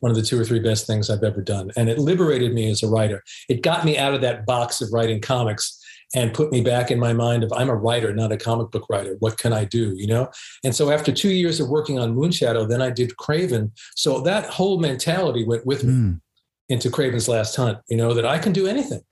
one 0.00 0.10
of 0.10 0.16
the 0.16 0.22
two 0.22 0.40
or 0.40 0.44
three 0.44 0.60
best 0.60 0.86
things 0.86 1.10
I've 1.10 1.22
ever 1.22 1.42
done. 1.42 1.70
And 1.76 1.90
it 1.90 1.98
liberated 1.98 2.54
me 2.54 2.70
as 2.70 2.82
a 2.82 2.88
writer. 2.88 3.22
It 3.50 3.62
got 3.62 3.84
me 3.84 3.98
out 3.98 4.14
of 4.14 4.22
that 4.22 4.46
box 4.46 4.80
of 4.80 4.90
writing 4.90 5.20
comics 5.20 5.78
and 6.14 6.32
put 6.32 6.52
me 6.52 6.60
back 6.60 6.90
in 6.90 6.98
my 6.98 7.12
mind 7.12 7.42
of 7.42 7.52
I'm 7.52 7.68
a 7.68 7.74
writer, 7.74 8.14
not 8.14 8.32
a 8.32 8.36
comic 8.36 8.70
book 8.70 8.86
writer. 8.88 9.16
What 9.18 9.36
can 9.36 9.52
I 9.52 9.64
do? 9.64 9.94
You 9.96 10.06
know? 10.06 10.30
And 10.62 10.74
so 10.74 10.90
after 10.90 11.12
two 11.12 11.30
years 11.30 11.60
of 11.60 11.68
working 11.68 11.98
on 11.98 12.14
Moonshadow, 12.14 12.68
then 12.68 12.80
I 12.80 12.90
did 12.90 13.10
Kraven. 13.16 13.72
So 13.96 14.20
that 14.20 14.46
whole 14.46 14.78
mentality 14.78 15.44
went 15.44 15.66
with 15.66 15.84
me 15.84 15.92
Mm. 15.92 16.20
into 16.68 16.88
Kraven's 16.90 17.28
Last 17.28 17.56
Hunt, 17.56 17.78
you 17.88 17.96
know, 17.96 18.14
that 18.14 18.24
I 18.24 18.38
can 18.38 18.52
do 18.52 18.66
anything. 18.66 19.02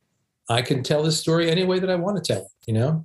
I 0.48 0.62
can 0.62 0.82
tell 0.82 1.02
this 1.02 1.18
story 1.18 1.50
any 1.50 1.64
way 1.64 1.78
that 1.80 1.90
I 1.90 1.96
want 1.96 2.16
to 2.16 2.32
tell 2.32 2.42
it, 2.42 2.48
you 2.66 2.74
know? 2.74 3.04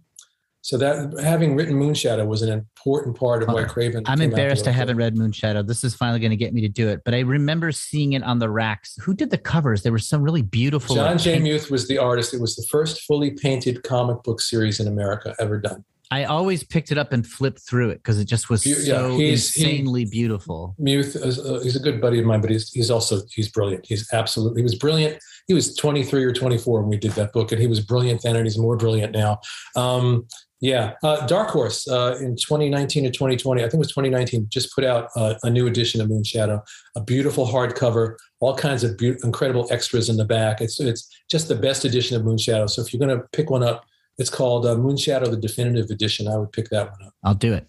So 0.67 0.77
that 0.79 1.17
having 1.23 1.55
written 1.55 1.75
Moonshadow 1.75 2.27
was 2.27 2.41
an 2.41 2.51
important 2.51 3.15
part 3.15 3.41
of 3.41 3.47
why 3.47 3.63
Kraven. 3.63 3.99
I'm 3.99 4.03
came 4.03 4.11
out 4.11 4.17
the 4.17 4.23
embarrassed 4.25 4.67
I 4.67 4.71
haven't 4.71 4.97
read 4.97 5.15
Moonshadow. 5.15 5.65
This 5.65 5.85
is 5.85 5.95
finally 5.95 6.19
going 6.19 6.31
to 6.31 6.35
get 6.35 6.53
me 6.53 6.59
to 6.59 6.67
do 6.67 6.89
it. 6.89 7.03
But 7.05 7.13
I 7.13 7.21
remember 7.21 7.71
seeing 7.71 8.11
it 8.11 8.23
on 8.23 8.39
the 8.39 8.49
racks. 8.49 8.97
Who 9.01 9.13
did 9.13 9.29
the 9.29 9.37
covers? 9.37 9.83
There 9.83 9.93
were 9.93 9.97
some 9.97 10.21
really 10.21 10.41
beautiful. 10.41 10.97
John 10.97 11.13
like, 11.13 11.21
J. 11.21 11.39
Muth 11.39 11.71
was 11.71 11.87
the 11.87 11.97
artist. 11.97 12.33
It 12.33 12.41
was 12.41 12.57
the 12.57 12.65
first 12.69 13.03
fully 13.03 13.31
painted 13.31 13.83
comic 13.83 14.23
book 14.23 14.41
series 14.41 14.81
in 14.81 14.89
America 14.89 15.33
ever 15.39 15.57
done. 15.57 15.85
I 16.11 16.25
always 16.25 16.65
picked 16.65 16.91
it 16.91 16.97
up 16.97 17.13
and 17.13 17.25
flipped 17.25 17.61
through 17.61 17.91
it 17.91 17.99
because 18.03 18.19
it 18.19 18.25
just 18.25 18.49
was 18.49 18.65
yeah, 18.65 18.75
so 18.75 19.17
he's- 19.17 19.53
he- 19.53 19.63
insanely 19.63 20.03
beautiful. 20.03 20.75
Muth, 20.77 21.15
is, 21.15 21.39
uh, 21.39 21.61
he's 21.63 21.77
a 21.77 21.81
good 21.81 22.01
buddy 22.01 22.19
of 22.19 22.25
mine, 22.25 22.41
but 22.41 22.49
he's 22.49 22.69
he's 22.71 22.91
also 22.91 23.21
he's 23.31 23.47
brilliant. 23.47 23.85
He's 23.85 24.05
absolutely 24.11 24.59
he 24.59 24.63
was 24.63 24.75
brilliant. 24.75 25.17
He 25.47 25.53
was 25.53 25.75
23 25.77 26.25
or 26.25 26.33
24 26.33 26.81
when 26.81 26.89
we 26.89 26.97
did 26.97 27.11
that 27.11 27.31
book, 27.31 27.53
and 27.53 27.61
he 27.61 27.67
was 27.67 27.79
brilliant 27.79 28.21
then, 28.23 28.35
and 28.35 28.45
he's 28.45 28.57
more 28.57 28.75
brilliant 28.75 29.13
now. 29.13 29.39
Um, 29.77 30.27
yeah, 30.59 30.93
uh, 31.03 31.25
Dark 31.27 31.49
Horse 31.49 31.87
uh, 31.87 32.17
in 32.19 32.35
2019 32.35 33.05
or 33.05 33.09
2020, 33.11 33.61
I 33.61 33.65
think 33.65 33.75
it 33.75 33.77
was 33.77 33.89
2019, 33.89 34.47
just 34.49 34.73
put 34.73 34.83
out 34.83 35.09
uh, 35.15 35.35
a 35.43 35.49
new 35.49 35.67
edition 35.67 36.01
of 36.01 36.07
Moonshadow, 36.07 36.61
a 36.95 37.01
beautiful 37.01 37.45
hardcover, 37.45 38.15
all 38.39 38.55
kinds 38.55 38.83
of 38.83 38.97
beau- 38.97 39.17
incredible 39.23 39.67
extras 39.69 40.09
in 40.09 40.17
the 40.17 40.25
back. 40.25 40.59
It's 40.59 40.79
it's 40.79 41.09
just 41.29 41.47
the 41.47 41.55
best 41.55 41.85
edition 41.85 42.17
of 42.17 42.23
Moonshadow. 42.23 42.69
So 42.69 42.81
if 42.81 42.91
you're 42.91 43.05
going 43.05 43.17
to 43.17 43.25
pick 43.33 43.49
one 43.51 43.63
up, 43.63 43.85
it's 44.17 44.31
called 44.31 44.65
uh, 44.65 44.75
Moonshadow, 44.75 45.29
the 45.29 45.37
definitive 45.37 45.91
edition. 45.91 46.27
I 46.27 46.37
would 46.37 46.51
pick 46.51 46.69
that 46.69 46.89
one 46.91 47.07
up. 47.07 47.13
I'll 47.23 47.35
do 47.35 47.53
it. 47.53 47.67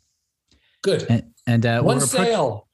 Good. 0.82 1.06
And, 1.10 1.34
and 1.46 1.66
uh, 1.66 1.82
one 1.82 1.98
approach- 1.98 2.10
sale. 2.10 2.67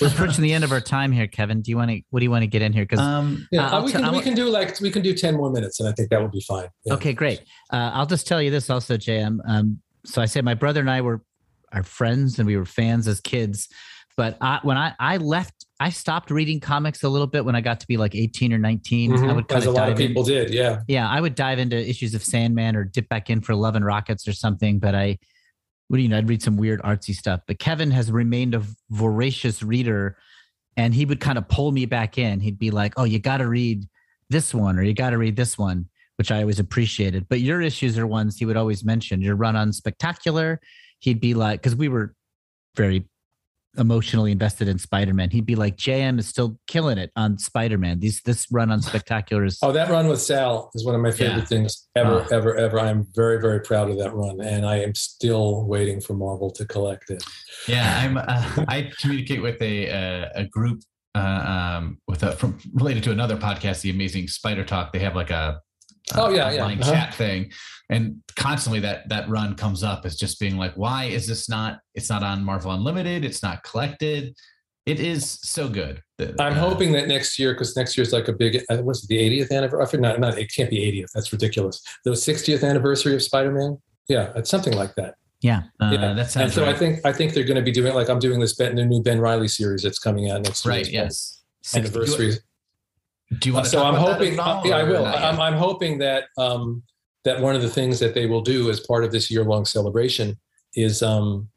We're 0.00 0.08
approaching 0.08 0.42
the 0.42 0.52
end 0.52 0.64
of 0.64 0.72
our 0.72 0.80
time 0.80 1.12
here, 1.12 1.26
Kevin. 1.26 1.62
Do 1.62 1.70
you 1.70 1.76
want 1.76 1.90
to? 1.90 2.00
What 2.10 2.20
do 2.20 2.24
you 2.24 2.30
want 2.30 2.42
to 2.42 2.46
get 2.46 2.62
in 2.62 2.72
here? 2.72 2.84
Because 2.84 3.00
um 3.00 3.46
Yeah, 3.50 3.66
Uh, 3.68 3.84
we 3.84 3.92
can 3.92 4.12
we 4.12 4.20
can 4.20 4.34
do 4.34 4.48
like 4.48 4.80
we 4.80 4.90
can 4.90 5.02
do 5.02 5.14
ten 5.14 5.34
more 5.36 5.50
minutes, 5.50 5.80
and 5.80 5.88
I 5.88 5.92
think 5.92 6.10
that 6.10 6.20
will 6.20 6.28
be 6.28 6.40
fine. 6.40 6.68
Yeah. 6.84 6.94
Okay, 6.94 7.12
great. 7.12 7.40
Uh, 7.72 7.90
I'll 7.94 8.06
just 8.06 8.26
tell 8.26 8.40
you 8.42 8.50
this 8.50 8.70
also, 8.70 8.96
JM. 8.96 9.38
Um, 9.46 9.80
so 10.04 10.22
I 10.22 10.26
said 10.26 10.44
my 10.44 10.54
brother 10.54 10.80
and 10.80 10.90
I 10.90 11.00
were 11.00 11.22
our 11.72 11.82
friends 11.82 12.38
and 12.38 12.46
we 12.46 12.56
were 12.56 12.64
fans 12.64 13.08
as 13.08 13.20
kids. 13.20 13.68
But 14.16 14.38
I, 14.40 14.60
when 14.62 14.78
I, 14.78 14.94
I 14.98 15.18
left, 15.18 15.66
I 15.78 15.90
stopped 15.90 16.30
reading 16.30 16.58
comics 16.58 17.02
a 17.02 17.08
little 17.08 17.26
bit 17.26 17.44
when 17.44 17.54
I 17.54 17.60
got 17.60 17.80
to 17.80 17.86
be 17.86 17.98
like 17.98 18.14
18 18.14 18.50
or 18.52 18.56
19. 18.56 19.12
I 19.12 19.16
Mhm, 19.16 19.34
would 19.34 19.48
kind 19.48 19.58
As 19.60 19.66
a 19.66 19.70
lot 19.70 19.90
of 19.90 19.98
people 19.98 20.22
in. 20.22 20.28
did, 20.28 20.54
yeah. 20.54 20.80
Yeah, 20.88 21.06
I 21.06 21.20
would 21.20 21.34
dive 21.34 21.58
into 21.58 21.76
issues 21.76 22.14
of 22.14 22.24
Sandman 22.24 22.76
or 22.76 22.84
dip 22.84 23.10
back 23.10 23.28
in 23.28 23.42
for 23.42 23.54
Love 23.54 23.74
and 23.74 23.84
Rockets 23.84 24.26
or 24.26 24.32
something. 24.32 24.78
But 24.78 24.94
I, 24.94 25.18
what 25.88 25.98
do 25.98 26.02
you 26.02 26.08
know? 26.08 26.18
I'd 26.18 26.28
read 26.28 26.42
some 26.42 26.56
weird 26.56 26.82
artsy 26.82 27.14
stuff. 27.14 27.40
But 27.46 27.58
Kevin 27.58 27.90
has 27.90 28.10
remained 28.10 28.54
a 28.54 28.62
voracious 28.90 29.62
reader, 29.62 30.16
and 30.76 30.94
he 30.94 31.04
would 31.04 31.20
kind 31.20 31.38
of 31.38 31.48
pull 31.48 31.72
me 31.72 31.86
back 31.86 32.18
in. 32.18 32.40
He'd 32.40 32.58
be 32.58 32.70
like, 32.70 32.94
"Oh, 32.96 33.04
you 33.04 33.18
got 33.18 33.38
to 33.38 33.48
read 33.48 33.86
this 34.28 34.52
one, 34.52 34.78
or 34.78 34.82
you 34.82 34.94
got 34.94 35.10
to 35.10 35.18
read 35.18 35.36
this 35.36 35.56
one," 35.56 35.88
which 36.16 36.30
I 36.30 36.40
always 36.40 36.58
appreciated. 36.58 37.26
But 37.28 37.40
your 37.40 37.60
issues 37.60 37.98
are 37.98 38.06
ones 38.06 38.36
he 38.36 38.46
would 38.46 38.56
always 38.56 38.84
mention. 38.84 39.20
Your 39.20 39.36
run 39.36 39.56
on 39.56 39.72
Spectacular, 39.72 40.60
he'd 40.98 41.20
be 41.20 41.34
like, 41.34 41.60
because 41.60 41.76
we 41.76 41.88
were 41.88 42.14
very 42.74 43.08
emotionally 43.78 44.32
invested 44.32 44.68
in 44.68 44.78
Spider-Man. 44.78 45.30
He'd 45.30 45.46
be 45.46 45.54
like, 45.54 45.76
"JM 45.76 46.18
is 46.18 46.26
still 46.28 46.58
killing 46.66 46.98
it 46.98 47.10
on 47.16 47.38
Spider-Man. 47.38 48.00
These 48.00 48.22
this 48.22 48.46
run 48.50 48.70
on 48.70 48.82
Spectacular 48.82 49.44
is." 49.44 49.58
Oh, 49.62 49.72
that 49.72 49.90
run 49.90 50.08
with 50.08 50.20
Sal 50.20 50.70
is 50.74 50.84
one 50.84 50.94
of 50.94 51.00
my 51.00 51.10
favorite 51.10 51.38
Yeah. 51.40 51.44
things 51.44 51.88
ever, 51.96 52.22
Ah. 52.30 52.34
ever, 52.34 52.54
ever. 52.56 52.78
I 52.80 52.88
am 52.90 53.06
very, 53.14 53.40
very 53.40 53.60
proud 53.60 53.90
of 53.90 53.98
that 53.98 54.14
run, 54.14 54.40
and 54.40 54.66
I 54.66 54.76
am 54.80 54.94
still 54.94 55.66
waiting 55.66 56.00
for 56.00 56.14
Marvel 56.14 56.50
to 56.52 56.64
collect 56.66 57.10
it. 57.10 57.22
Yeah, 57.68 58.00
I'm. 58.02 58.16
Uh, 58.16 58.24
I 58.68 58.90
communicate 59.00 59.42
with 59.42 59.60
a 59.62 59.90
uh, 59.90 60.28
a 60.34 60.44
group 60.44 60.80
uh, 61.14 61.18
um, 61.78 61.98
with 62.08 62.22
a 62.22 62.32
from 62.32 62.58
related 62.74 63.02
to 63.04 63.10
another 63.10 63.36
podcast, 63.36 63.80
the 63.82 63.90
Amazing 63.90 64.28
Spider 64.28 64.64
Talk. 64.64 64.92
They 64.92 64.98
have 65.00 65.14
like 65.16 65.30
a 65.30 65.60
Oh, 66.14 66.30
yeah, 66.30 66.50
yeah. 66.50 66.62
online 66.62 66.80
Uh-huh. 66.82 66.92
chat 66.92 67.14
thing, 67.14 67.52
and 67.90 68.22
constantly 68.36 68.80
that 68.80 69.08
that 69.08 69.28
run 69.28 69.54
comes 69.54 69.82
up 69.82 70.06
as 70.06 70.16
just 70.16 70.38
being 70.38 70.56
like, 70.56 70.74
why 70.74 71.04
is 71.04 71.26
this 71.26 71.48
not? 71.48 71.80
It's 71.94 72.08
not 72.08 72.22
on 72.22 72.44
Marvel 72.44 72.70
Unlimited. 72.72 73.24
It's 73.24 73.42
not 73.42 73.62
collected. 73.64 74.34
It 74.86 75.00
is 75.00 75.38
so 75.42 75.68
good. 75.68 76.00
I'm 76.20 76.52
uh, 76.52 76.54
hoping 76.54 76.92
that 76.92 77.08
next 77.08 77.40
year, 77.40 77.52
because 77.54 77.76
next 77.76 77.96
year's 77.98 78.12
like 78.12 78.28
a 78.28 78.32
big, 78.32 78.62
uh, 78.70 78.78
what's 78.78 79.02
it, 79.02 79.08
the 79.08 79.18
80th 79.18 79.50
anniversary? 79.50 80.00
Not, 80.00 80.20
not, 80.20 80.38
it 80.38 80.48
can't 80.54 80.70
be 80.70 80.78
80th. 80.78 81.10
That's 81.12 81.32
ridiculous. 81.32 81.82
The 82.04 82.12
60th 82.12 82.62
anniversary 82.62 83.12
of 83.14 83.22
Spider-Man. 83.22 83.78
Yeah, 84.08 84.32
it's 84.36 84.48
something 84.48 84.74
like 84.74 84.94
that. 84.94 85.16
yeah, 85.40 85.64
Uh, 85.80 85.90
Yeah. 85.92 86.14
That 86.14 86.36
And 86.36 86.52
so 86.52 86.62
right. 86.62 86.74
I 86.74 86.78
think 86.78 87.04
I 87.04 87.12
think 87.12 87.34
they're 87.34 87.44
going 87.44 87.56
to 87.56 87.62
be 87.62 87.72
doing 87.72 87.94
like 87.94 88.08
I'm 88.08 88.20
doing 88.20 88.38
this 88.38 88.54
Ben, 88.54 88.76
the 88.76 88.84
new 88.84 89.02
Ben 89.02 89.20
Reilly 89.20 89.48
series 89.48 89.82
that's 89.82 89.98
coming 89.98 90.30
out 90.30 90.42
next 90.42 90.64
year. 90.64 90.74
right. 90.74 90.88
Yes. 90.88 91.42
Anniversary. 91.74 92.34
Do 93.38 93.48
you 93.48 93.54
want 93.54 93.64
to? 93.66 93.70
so 93.70 93.78
talk 93.78 93.86
I'm 93.86 93.94
about 93.94 94.12
hoping. 94.12 94.38
at 94.38 94.66
yeah, 94.66 94.76
I 94.76 94.82
will. 94.84 95.04
I'm, 95.06 95.40
I'm 95.40 95.54
hoping 95.54 95.98
that 95.98 96.24
um, 96.38 96.82
that 97.24 97.40
one 97.40 97.56
of 97.56 97.62
the 97.62 97.68
things 97.68 97.98
that 98.00 98.14
they 98.14 98.26
will 98.26 98.40
do 98.42 98.70
as 98.70 98.80
part 98.80 99.02
of 99.04 99.10
this 99.12 99.30
year 99.30 99.42
long 99.44 99.64
celebration 99.64 100.38
is 100.74 101.02
um, 101.02 101.48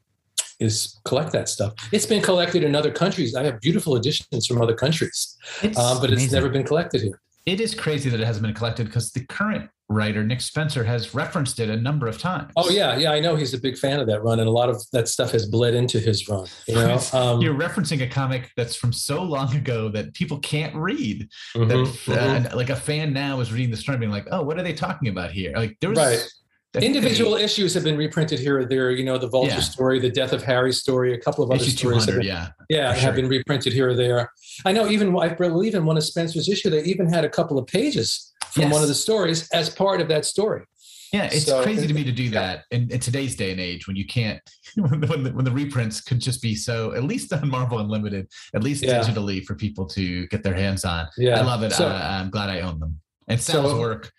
is 0.58 0.98
collect 1.04 1.32
that 1.32 1.48
stuff. 1.48 1.72
It's 1.92 2.06
been 2.06 2.22
collected 2.22 2.64
in 2.64 2.74
other 2.74 2.90
countries. 2.90 3.34
I 3.34 3.44
have 3.44 3.60
beautiful 3.60 3.96
editions 3.96 4.46
from 4.46 4.60
other 4.60 4.74
countries, 4.74 5.36
It's 5.62 5.78
um, 5.78 6.00
but 6.00 6.10
it's 6.10 6.32
never 6.32 6.48
been 6.48 6.64
collected 6.64 7.02
here. 7.02 7.20
it 7.46 7.60
is 7.60 7.74
crazy 7.74 8.10
that 8.10 8.20
it 8.20 8.26
hasn't 8.26 8.44
been 8.44 8.54
collected 8.54 8.86
because 8.86 9.12
the 9.12 9.24
current 9.26 9.70
writer 9.90 10.22
Nick 10.24 10.40
Spencer 10.40 10.84
has 10.84 11.14
referenced 11.14 11.58
it 11.58 11.68
a 11.68 11.76
number 11.76 12.06
of 12.06 12.16
times. 12.18 12.52
Oh 12.56 12.70
yeah, 12.70 12.96
yeah. 12.96 13.10
I 13.12 13.18
know 13.20 13.34
he's 13.34 13.52
a 13.52 13.58
big 13.58 13.76
fan 13.76 13.98
of 14.00 14.06
that 14.06 14.22
run, 14.22 14.38
and 14.38 14.48
a 14.48 14.52
lot 14.52 14.68
of 14.70 14.80
that 14.92 15.08
stuff 15.08 15.32
has 15.32 15.46
bled 15.46 15.74
into 15.74 15.98
his 15.98 16.28
run. 16.28 16.46
You 16.68 16.76
know, 16.76 17.00
um, 17.12 17.42
You're 17.42 17.54
referencing 17.58 18.00
a 18.02 18.06
comic 18.06 18.50
that's 18.56 18.76
from 18.76 18.92
so 18.92 19.22
long 19.22 19.54
ago 19.54 19.88
that 19.90 20.14
people 20.14 20.38
can't 20.38 20.74
read. 20.76 21.28
mhm, 21.56 21.68
That 21.68 21.76
mhm. 21.76 22.52
uh, 22.52 22.56
like 22.56 22.70
a 22.70 22.76
fan 22.76 23.12
now 23.12 23.40
is 23.40 23.52
reading 23.52 23.70
the 23.72 23.76
story, 23.76 23.98
being 23.98 24.12
like, 24.12 24.28
"Oh, 24.30 24.42
what 24.42 24.58
are 24.58 24.62
they 24.62 24.72
talking 24.72 25.08
about 25.08 25.32
here?" 25.32 25.52
Like 25.56 25.76
there 25.80 25.90
was 25.90 25.98
Right. 25.98 26.24
Individual 26.80 27.34
they- 27.34 27.42
issues 27.42 27.74
have 27.74 27.82
been 27.82 27.96
reprinted 27.96 28.38
here 28.38 28.60
or 28.60 28.64
there. 28.64 28.92
You 28.92 29.02
know, 29.04 29.18
the 29.18 29.26
Vulture 29.26 29.54
Yeah. 29.54 29.60
story, 29.60 29.98
the 29.98 30.08
death 30.08 30.32
of 30.32 30.44
Harry 30.44 30.72
story, 30.72 31.12
a 31.14 31.18
couple 31.18 31.42
of 31.42 31.50
other 31.50 31.64
stories. 31.64 32.04
have 32.04 32.14
been- 32.18 32.24
Yeah, 32.26 32.50
yeah, 32.68 32.92
for 32.92 33.00
have 33.00 33.14
sure. 33.14 33.22
been 33.22 33.28
reprinted 33.28 33.72
here 33.72 33.88
or 33.90 33.94
there. 33.96 34.30
I 34.64 34.70
know 34.70 34.88
even 34.88 35.16
I 35.18 35.30
believe 35.30 35.74
in 35.74 35.84
one 35.84 35.96
of 35.96 36.04
Spencer's 36.04 36.48
issue, 36.48 36.70
they 36.70 36.84
even 36.84 37.12
had 37.12 37.24
a 37.24 37.28
couple 37.28 37.58
of 37.58 37.66
pages 37.66 38.29
from 38.52 38.64
Yes. 38.64 38.72
one 38.72 38.82
of 38.82 38.88
the 38.88 38.94
stories 38.94 39.48
as 39.50 39.70
part 39.70 40.00
of 40.00 40.08
that 40.08 40.24
story. 40.24 40.64
yeah. 41.12 41.24
It's 41.24 41.46
So- 41.46 41.62
crazy 41.62 41.86
to 41.88 41.94
me 41.94 42.04
to 42.04 42.12
do 42.12 42.30
that 42.30 42.64
in, 42.70 42.90
in 42.90 43.00
today's 43.00 43.34
day 43.34 43.50
and 43.50 43.60
age 43.60 43.86
when 43.88 43.96
you 43.96 44.06
can't 44.06 44.40
when 44.76 45.00
the, 45.00 45.06
when 45.08 45.22
the, 45.24 45.30
when 45.32 45.44
the 45.44 45.50
reprints 45.50 46.00
could 46.00 46.20
just 46.20 46.40
be 46.40 46.54
so 46.54 46.92
at 46.94 47.02
least 47.04 47.32
on 47.38 47.48
Marvel 47.50 47.78
Unlimited, 47.80 48.28
at 48.54 48.62
least 48.62 48.82
Yeah. 48.84 49.00
digitally 49.00 49.44
for 49.44 49.54
people 49.54 49.86
to 49.88 50.26
get 50.28 50.42
their 50.44 50.54
hands 50.54 50.84
on. 50.84 51.08
Yeah, 51.18 51.38
I 51.40 51.42
love 51.42 51.62
it. 51.64 51.72
So, 51.72 51.86
uh, 51.88 52.00
I'm 52.22 52.30
glad 52.30 52.48
I 52.50 52.60
own 52.60 52.78
them. 52.80 53.00
And 53.28 53.40
Sal's 53.40 53.72
So- 53.72 53.80
work 53.80 54.12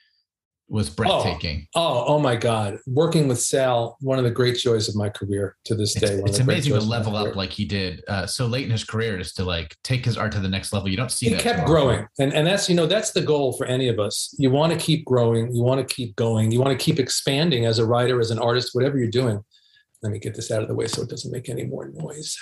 was 0.72 0.90
breathtaking. 0.90 1.68
oh, 1.76 2.06
oh 2.08 2.20
my 2.20 2.36
God! 2.36 2.80
Working 2.88 3.28
with 3.28 3.40
Sal, 3.40 3.98
one 4.02 4.18
of 4.18 4.24
the 4.24 4.32
great 4.32 4.58
joys 4.58 4.88
of 4.90 4.96
my 4.96 5.10
career 5.10 5.58
to 5.66 5.76
this 5.76 5.94
day. 5.94 6.20
of 6.20 6.26
it's 6.26 6.40
amazing 6.40 6.74
to 6.74 6.80
joys 6.80 6.84
of 6.84 6.90
my 6.90 6.98
level 6.98 7.16
up 7.16 7.36
like 7.36 7.52
he 7.52 7.66
did 7.66 8.04
uh, 8.08 8.26
so 8.26 8.46
late 8.46 8.66
in 8.66 8.72
his 8.72 8.84
career, 8.84 9.18
just 9.18 9.36
to 9.36 9.44
like 9.44 9.76
take 9.84 10.06
his 10.06 10.18
art 10.18 10.32
to 10.32 10.40
the 10.40 10.50
next 10.50 10.74
level. 10.74 10.90
You 10.90 10.98
don't 10.98 11.12
see 11.12 11.28
he 11.28 11.34
that. 11.34 11.42
He 11.42 11.50
kept 11.50 11.66
growing 11.66 12.08
and 12.20 12.34
and 12.34 12.46
that's 12.46 12.70
you 12.70 12.76
know 12.76 12.86
that's 12.86 13.12
the 13.12 13.22
goal 13.22 13.54
for 13.54 13.66
any 13.66 13.88
of 13.88 14.00
us 14.00 14.34
you 14.38 14.50
want 14.50 14.72
to 14.72 14.80
keep 14.80 15.06
growing 15.06 15.54
you 15.54 15.64
want 15.64 15.86
to 15.86 15.96
keep 15.96 16.16
going 16.16 16.52
you 16.52 16.60
want 16.60 16.78
to 16.78 16.84
keep 16.84 17.00
expanding 17.00 17.66
as 17.66 17.80
a 17.80 17.86
writer 17.86 18.20
as 18.20 18.32
an 18.32 18.40
artist 18.40 18.70
whatever 18.74 18.98
you're 18.98 19.10
doing 19.10 19.44
let 20.04 20.12
me 20.12 20.20
get 20.20 20.34
this 20.36 20.52
out 20.52 20.62
of 20.62 20.68
the 20.68 20.74
way 20.76 20.88
so 20.88 21.02
it 21.02 21.10
doesn't 21.10 21.32
make 21.32 21.50
any 21.50 21.64
more 21.64 21.90
noise 21.90 22.38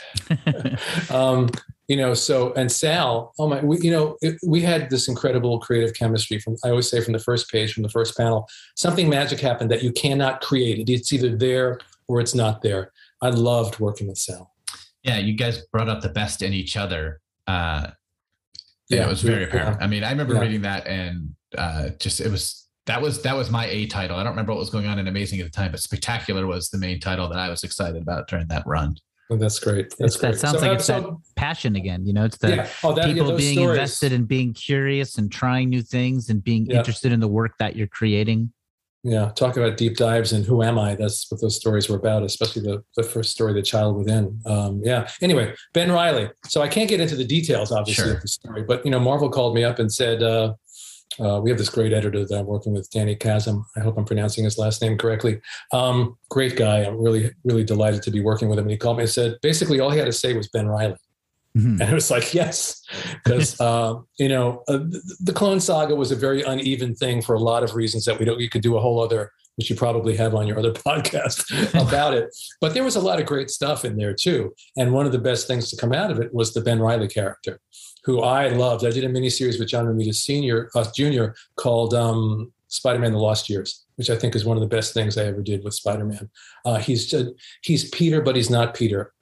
um, 1.10 1.50
you 1.88 1.98
know 1.98 2.14
so 2.14 2.54
and 2.54 2.72
sal 2.72 3.34
oh 3.40 3.48
my 3.48 3.62
we, 3.62 3.80
you 3.82 3.92
know 3.92 4.16
it, 4.22 4.38
we 4.46 4.62
had 4.62 4.90
this 4.90 5.08
incredible 5.08 5.60
creative 5.60 5.94
chemistry 5.96 6.40
from 6.40 6.56
i 6.64 6.70
always 6.70 6.90
say 6.90 7.02
from 7.02 7.14
the 7.14 7.20
first 7.20 7.50
page 7.52 7.74
from 7.74 7.84
the 7.84 7.90
first 7.90 8.16
panel 8.18 8.48
something 8.76 9.10
magic 9.10 9.40
happened 9.40 9.70
that 9.72 9.84
you 9.84 9.92
cannot 9.92 10.42
create 10.42 10.80
it 10.80 10.92
it's 10.92 11.12
either 11.14 11.36
there 11.36 11.80
or 12.08 12.20
it's 12.20 12.36
not 12.36 12.62
there 12.62 12.92
i 13.22 13.30
loved 13.30 13.80
working 13.80 14.08
with 14.08 14.18
sal 14.18 14.54
Yeah, 15.04 15.18
you 15.18 15.34
guys 15.34 15.66
brought 15.72 15.90
up 15.90 16.02
the 16.02 16.10
best 16.22 16.42
in 16.42 16.52
each 16.54 16.76
other. 16.76 17.22
Uh, 17.48 17.92
yeah, 18.90 18.98
Yeah, 18.98 19.06
it 19.08 19.10
was 19.10 19.22
very 19.24 19.46
apparent. 19.46 19.82
I 19.82 19.88
mean, 19.88 20.04
I 20.04 20.12
remember 20.12 20.34
Yeah. 20.36 20.42
reading 20.42 20.62
that 20.64 20.86
and 20.88 21.36
uh, 21.58 21.90
just 22.04 22.20
it 22.20 22.30
was 22.30 22.68
that 22.90 23.02
was 23.02 23.22
that 23.22 23.36
was 23.36 23.50
my 23.50 23.66
A 23.68 23.86
title. 23.86 24.18
I 24.18 24.24
don't 24.24 24.32
remember 24.34 24.52
what 24.52 24.60
was 24.60 24.70
going 24.70 24.88
on 24.88 25.00
in 25.00 25.08
Amazing 25.08 25.40
at 25.40 25.46
the 25.46 25.52
time, 25.52 25.72
but 25.72 25.80
Spectacular 25.80 26.46
was 26.48 26.70
the 26.70 26.78
main 26.78 27.00
title 27.00 27.30
that 27.30 27.38
I 27.40 27.50
was 27.50 27.64
excited 27.64 28.02
about 28.02 28.28
during 28.28 28.48
that 28.48 28.64
run. 28.66 28.96
Well, 29.30 29.38
that's 29.38 29.60
great. 29.60 29.94
That's 30.00 30.16
It's- 30.16 30.22
that 30.22 30.40
sounds 30.40 30.60
So, 30.60 30.68
like 30.68 30.78
it's 30.80 30.88
that 30.88 31.06
passion 31.36 31.76
again. 31.76 32.06
You 32.08 32.14
know, 32.14 32.26
it's 32.26 32.38
the 32.40 32.56
yeah. 32.56 32.68
Oh, 32.84 32.94
that, 32.94 33.06
people 33.06 33.28
those 33.28 33.40
being 33.40 33.58
stories. 33.60 33.78
invested 33.78 34.12
and 34.12 34.28
being 34.28 34.54
curious 34.54 35.20
and 35.20 35.32
trying 35.32 35.70
new 35.70 35.84
things 35.84 36.30
and 36.30 36.44
being 36.44 36.66
Yeah. 36.66 36.78
interested 36.80 37.12
in 37.12 37.20
the 37.20 37.28
work 37.28 37.52
that 37.60 37.76
you're 37.76 37.88
creating. 37.88 38.52
Yeah, 39.04 39.32
talk 39.36 39.56
about 39.56 39.78
deep 39.78 39.96
dives 39.96 40.34
and 40.34 40.44
who 40.46 40.62
am 40.62 40.78
I? 40.78 40.96
That's 40.96 41.28
what 41.32 41.40
those 41.40 41.56
stories 41.56 41.88
were 41.88 41.96
about, 41.96 42.24
especially 42.24 42.64
the, 42.64 42.84
the 42.98 43.04
first 43.04 43.32
story, 43.32 43.54
The 43.54 43.62
Child 43.62 43.96
Within. 43.96 44.42
Um, 44.46 44.82
yeah. 44.84 45.08
Anyway, 45.22 45.54
Ben 45.74 45.90
Reilly. 45.90 46.30
So 46.48 46.62
I 46.62 46.68
can't 46.68 46.90
get 46.90 47.00
into 47.00 47.16
the 47.16 47.24
details, 47.24 47.72
obviously, 47.72 48.04
Sure. 48.06 48.16
of 48.16 48.22
the 48.22 48.28
story, 48.28 48.64
but 48.64 48.84
you 48.84 48.92
know, 48.92 49.00
Marvel 49.00 49.30
called 49.30 49.54
me 49.56 49.64
up 49.64 49.78
and 49.80 49.90
said, 49.94 50.22
uh, 50.22 50.54
uh, 51.20 51.40
"We 51.42 51.50
have 51.50 51.60
this 51.60 51.70
great 51.70 51.94
editor 51.94 52.26
that 52.26 52.40
I'm 52.40 52.46
working 52.46 52.74
with, 52.74 52.90
Danny 52.92 53.16
Khazem. 53.16 53.64
I 53.76 53.82
hope 53.82 53.98
I'm 53.98 54.06
pronouncing 54.06 54.44
his 54.44 54.58
last 54.58 54.82
name 54.82 54.98
correctly. 54.98 55.42
Um, 55.74 56.18
great 56.30 56.56
guy. 56.56 56.80
I'm 56.80 56.98
really, 57.02 57.32
really 57.44 57.64
delighted 57.64 58.04
to 58.04 58.12
be 58.12 58.22
working 58.22 58.50
with 58.50 58.60
him." 58.60 58.66
And 58.66 58.72
he 58.72 58.78
called 58.78 58.98
me 58.98 59.04
and 59.04 59.10
said, 59.12 59.38
basically, 59.42 59.80
all 59.80 59.92
he 59.92 60.00
had 60.00 60.06
to 60.06 60.14
say 60.14 60.34
was 60.34 60.48
Ben 60.48 60.68
Reilly. 60.68 60.96
Mhm. 61.58 61.82
And 61.82 61.90
it 61.90 61.94
was 61.94 62.12
like, 62.12 62.34
yes, 62.34 62.82
because 63.24 63.60
uh, 63.62 63.96
you 64.18 64.30
know 64.30 64.64
uh, 64.68 64.78
the, 64.78 65.16
the 65.22 65.34
Clone 65.34 65.60
Saga 65.60 65.96
was 65.96 66.12
a 66.12 66.16
very 66.16 66.44
uneven 66.44 66.96
thing 66.96 67.22
for 67.22 67.34
a 67.36 67.40
lot 67.40 67.64
of 67.64 67.76
reasons 67.76 68.06
that 68.06 68.20
we 68.20 68.26
don't. 68.26 68.40
You 68.40 68.50
could 68.50 68.62
do 68.62 68.78
a 68.78 68.80
whole 68.80 69.02
other, 69.02 69.32
which 69.56 69.70
you 69.70 69.76
probably 69.76 70.16
have 70.16 70.36
on 70.36 70.48
your 70.48 70.60
other 70.60 70.72
podcast 70.88 71.44
about 71.74 72.14
it. 72.14 72.30
But 72.62 72.74
there 72.74 72.84
was 72.84 72.96
a 72.96 73.02
lot 73.02 73.20
of 73.20 73.26
great 73.26 73.50
stuff 73.50 73.84
in 73.84 73.98
there 73.98 74.14
too. 74.14 74.54
And 74.78 74.94
one 74.94 75.06
of 75.06 75.12
the 75.12 75.20
best 75.20 75.48
things 75.48 75.70
to 75.72 75.76
come 75.76 75.92
out 75.92 76.12
of 76.12 76.20
it 76.20 76.34
was 76.34 76.54
the 76.54 76.62
Ben 76.62 76.80
Reilly 76.80 77.08
character, 77.08 77.60
who 78.10 78.22
I 78.22 78.48
loved. 78.48 78.84
I 78.84 78.90
did 78.90 79.04
a 79.04 79.08
miniseries 79.08 79.60
with 79.60 79.68
John 79.68 79.86
Romita 79.86 80.16
Senior, 80.16 80.72
uh, 80.74 80.84
Junior, 80.96 81.36
called 81.58 81.94
um, 81.94 82.52
Spider-Man: 82.68 83.12
The 83.12 83.20
Lost 83.20 83.52
Years, 83.52 83.86
which 83.98 84.10
I 84.10 84.16
think 84.16 84.36
is 84.36 84.46
one 84.46 84.58
of 84.58 84.62
the 84.62 84.76
best 84.76 84.96
things 84.96 85.16
I 85.16 85.26
ever 85.26 85.44
did 85.44 85.64
with 85.64 85.76
Spider-Man. 85.76 86.28
Uh, 86.66 86.78
he's 86.78 87.06
just, 87.06 87.28
he's 87.62 87.88
Peter, 87.92 88.20
but 88.20 88.36
he's 88.36 88.50
not 88.50 88.74
Peter. 88.74 89.14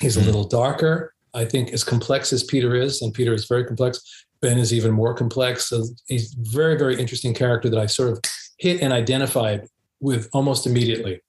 He's 0.00 0.16
a 0.16 0.20
Mhm. 0.20 0.26
little 0.26 0.42
darker. 0.44 1.14
I 1.32 1.44
think 1.44 1.72
as 1.72 1.84
complex 1.84 2.32
as 2.32 2.42
Peter 2.42 2.74
is, 2.74 3.02
and 3.02 3.14
Peter 3.14 3.32
is 3.32 3.44
very 3.44 3.64
complex, 3.64 4.00
Ben 4.40 4.58
is 4.58 4.72
even 4.74 4.90
more 4.90 5.14
complex. 5.14 5.68
So 5.68 5.84
he's 6.08 6.32
a 6.32 6.36
very, 6.38 6.76
very 6.76 6.98
interesting 6.98 7.34
character 7.34 7.70
that 7.70 7.78
I 7.78 7.86
sort 7.86 8.10
of 8.10 8.18
hit 8.58 8.80
and 8.82 8.92
identified 8.92 9.68
with 10.00 10.28
almost 10.32 10.66
immediately. 10.66 11.20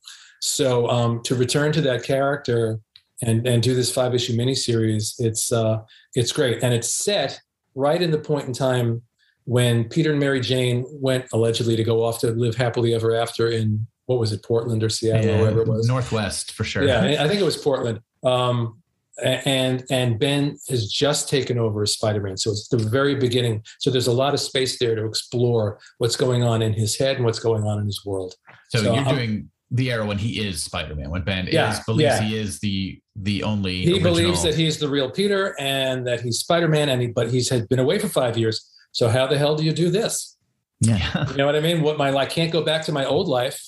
So 0.41 0.89
um, 0.89 1.21
to 1.25 1.35
return 1.35 1.71
to 1.73 1.81
that 1.81 2.01
character 2.03 2.79
and 3.21 3.47
and 3.47 3.63
do 3.63 3.73
this 3.75 3.91
five 3.93 4.13
issue 4.13 4.33
miniseries, 4.33 5.15
it's 5.19 5.51
uh, 5.51 5.79
it's 6.15 6.31
great, 6.31 6.63
and 6.63 6.73
it's 6.73 6.91
set 6.91 7.39
right 7.75 8.01
in 8.01 8.11
the 8.11 8.17
point 8.19 8.47
in 8.47 8.53
time 8.53 9.01
when 9.45 9.83
Peter 9.85 10.11
and 10.11 10.19
Mary 10.19 10.39
Jane 10.39 10.85
went 10.89 11.25
allegedly 11.33 11.75
to 11.75 11.83
go 11.83 12.03
off 12.03 12.19
to 12.19 12.31
live 12.31 12.55
happily 12.55 12.93
ever 12.93 13.15
after 13.15 13.49
in 13.49 13.85
what 14.07 14.19
was 14.19 14.31
it, 14.31 14.43
Portland 14.43 14.83
or 14.83 14.89
Seattle 14.89 15.31
or 15.35 15.37
wherever 15.39 15.61
it 15.61 15.67
was. 15.67 15.87
Northwest 15.87 16.51
for 16.53 16.63
sure. 16.63 16.83
Yeah, 16.83 17.17
I 17.23 17.27
think 17.27 17.41
it 17.41 17.45
was 17.45 17.57
Portland. 17.57 17.99
Um, 18.23 18.81
and 19.23 19.83
and 19.89 20.19
Ben 20.19 20.57
has 20.67 20.91
just 20.91 21.29
taken 21.29 21.57
over 21.57 21.83
as 21.83 21.93
Spider-Man, 21.93 22.35
so 22.37 22.51
it's 22.51 22.67
the 22.67 22.77
very 22.77 23.15
beginning. 23.15 23.63
So 23.79 23.89
there's 23.89 24.07
a 24.07 24.11
lot 24.11 24.33
of 24.33 24.39
space 24.41 24.77
there 24.77 24.93
to 24.95 25.05
explore 25.05 25.79
what's 25.99 26.17
going 26.17 26.43
on 26.43 26.61
in 26.61 26.73
his 26.73 26.97
head 26.97 27.15
and 27.15 27.23
what's 27.25 27.39
going 27.39 27.63
on 27.63 27.79
in 27.79 27.85
his 27.85 28.03
world. 28.05 28.35
So, 28.69 28.79
So 28.79 28.93
you're 28.93 29.03
I'm- 29.05 29.15
doing 29.15 29.49
the 29.71 29.91
era 29.91 30.05
when 30.05 30.17
he 30.17 30.45
is 30.45 30.63
Spider-Man, 30.63 31.09
when 31.09 31.23
Ben 31.23 31.47
Yeah, 31.51 31.73
is 31.73 31.79
believes 31.81 32.19
yeah. 32.19 32.21
he 32.21 32.37
is 32.37 32.59
the 32.59 32.99
the 33.15 33.43
only. 33.43 33.81
He 33.81 33.99
believes 33.99 34.43
that 34.43 34.55
he's 34.55 34.77
the 34.77 34.89
real 34.89 35.09
Peter 35.09 35.55
and 35.59 36.05
that 36.07 36.21
he's 36.21 36.39
Spider-Man, 36.39 36.89
and 36.89 37.01
he, 37.01 37.07
but 37.07 37.29
he's 37.31 37.49
had 37.49 37.67
been 37.69 37.79
away 37.79 37.99
for 37.99 38.07
five 38.07 38.37
years. 38.37 38.69
So 38.91 39.09
how 39.09 39.27
the 39.27 39.37
hell 39.37 39.55
do 39.55 39.63
you 39.63 39.73
do 39.73 39.89
this? 39.89 40.37
Yeah. 40.81 41.25
You 41.31 41.37
know 41.37 41.45
what 41.45 41.55
I 41.55 41.61
mean? 41.61 41.81
What 41.81 41.97
my 41.97 42.15
I 42.15 42.25
can't 42.25 42.51
go 42.51 42.63
back 42.63 42.83
to 42.85 42.91
my 42.91 43.05
old 43.05 43.27
life 43.27 43.61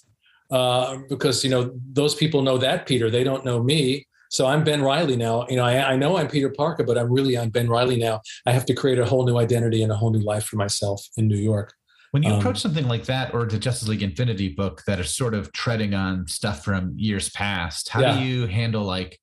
uh, 0.52 0.98
because 1.10 1.44
you 1.44 1.50
know 1.50 1.72
those 1.94 2.16
people 2.16 2.42
know 2.42 2.58
that 2.58 2.86
Peter. 2.86 3.10
They 3.10 3.24
don't 3.24 3.44
know 3.46 3.62
me. 3.62 4.08
So 4.30 4.46
I'm 4.46 4.64
Ben 4.64 4.82
Reilly 4.82 5.16
now. 5.16 5.46
You 5.50 5.56
know, 5.56 5.64
I, 5.64 5.94
I 5.94 5.96
know 5.96 6.18
I'm 6.18 6.28
Peter 6.28 6.50
Parker, 6.50 6.84
but 6.84 6.98
I'm 6.98 7.12
really 7.12 7.38
I'm 7.38 7.50
Ben 7.50 7.70
Reilly 7.70 7.98
now. 7.98 8.22
I 8.46 8.52
have 8.52 8.66
to 8.66 8.74
create 8.74 9.00
a 9.00 9.06
whole 9.06 9.26
new 9.26 9.38
identity 9.38 9.84
and 9.84 9.92
a 9.92 9.96
whole 9.96 10.12
new 10.12 10.20
life 10.20 10.46
for 10.46 10.58
myself 10.58 11.06
in 11.16 11.28
New 11.28 11.38
York. 11.38 11.74
When 12.12 12.24
you 12.24 12.32
Um, 12.32 12.40
approach 12.40 12.60
something 12.60 12.88
like 12.88 13.06
that, 13.06 13.34
or 13.34 13.46
the 13.46 13.60
Justice 13.60 13.88
League 13.88 14.02
Infinity 14.04 14.50
book 14.50 14.84
that 14.88 15.00
is 15.00 15.14
sort 15.14 15.34
of 15.34 15.52
treading 15.52 15.94
on 15.94 16.28
stuff 16.28 16.64
from 16.64 16.94
years 16.98 17.30
past, 17.30 17.90
how 17.90 18.02
Yeah. 18.02 18.18
do 18.20 18.26
you 18.26 18.48
handle 18.48 18.84
like 18.84 19.20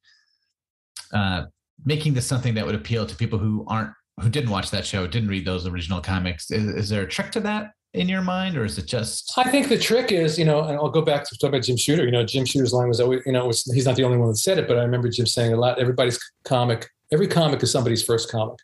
uh, 1.13 1.45
making 1.85 2.15
this 2.15 2.27
something 2.27 2.55
that 2.55 2.67
would 2.67 2.75
appeal 2.75 3.07
to 3.07 3.15
people 3.17 3.39
who 3.39 3.65
aren't 3.69 3.91
who 4.21 4.29
didn't 4.29 4.51
watch 4.51 4.71
that 4.71 4.87
show, 4.87 5.07
didn't 5.09 5.29
read 5.29 5.45
those 5.45 5.67
original 5.67 6.01
comics? 6.01 6.51
Is, 6.51 6.69
is 6.69 6.89
there 6.89 7.03
a 7.03 7.09
trick 7.09 7.33
to 7.33 7.41
that 7.41 7.73
in 7.95 8.09
your 8.09 8.23
mind, 8.23 8.57
or 8.57 8.65
is 8.65 8.77
it 8.79 8.87
just 8.87 9.33
I 9.37 9.51
think 9.51 9.69
the 9.69 9.79
trick 9.79 10.13
is, 10.13 10.39
you 10.39 10.45
know, 10.45 10.63
and 10.65 10.77
I'll 10.77 10.91
go 10.91 11.03
back 11.03 11.25
to 11.29 11.39
talk 11.39 11.49
about 11.49 11.63
Jim 11.63 11.77
Shooter. 11.77 12.05
You 12.05 12.11
know, 12.13 12.25
Jim 12.25 12.45
Shooter's 12.45 12.73
line 12.73 12.89
was 12.89 13.01
always, 13.01 13.23
you 13.27 13.33
know, 13.33 13.47
was, 13.47 13.63
he's 13.73 13.87
not 13.87 13.97
the 13.97 14.05
only 14.05 14.19
one 14.19 14.29
that 14.29 14.37
said 14.37 14.59
it, 14.59 14.69
but 14.69 14.79
I 14.79 14.83
remember 14.83 15.09
Jim 15.09 15.27
saying 15.27 15.53
a 15.53 15.57
lot. 15.57 15.81
Everybody's 15.81 16.19
comic, 16.45 16.89
every 17.13 17.27
comic 17.29 17.63
is 17.63 17.71
somebody's 17.73 18.03
first 18.05 18.31
comic, 18.31 18.59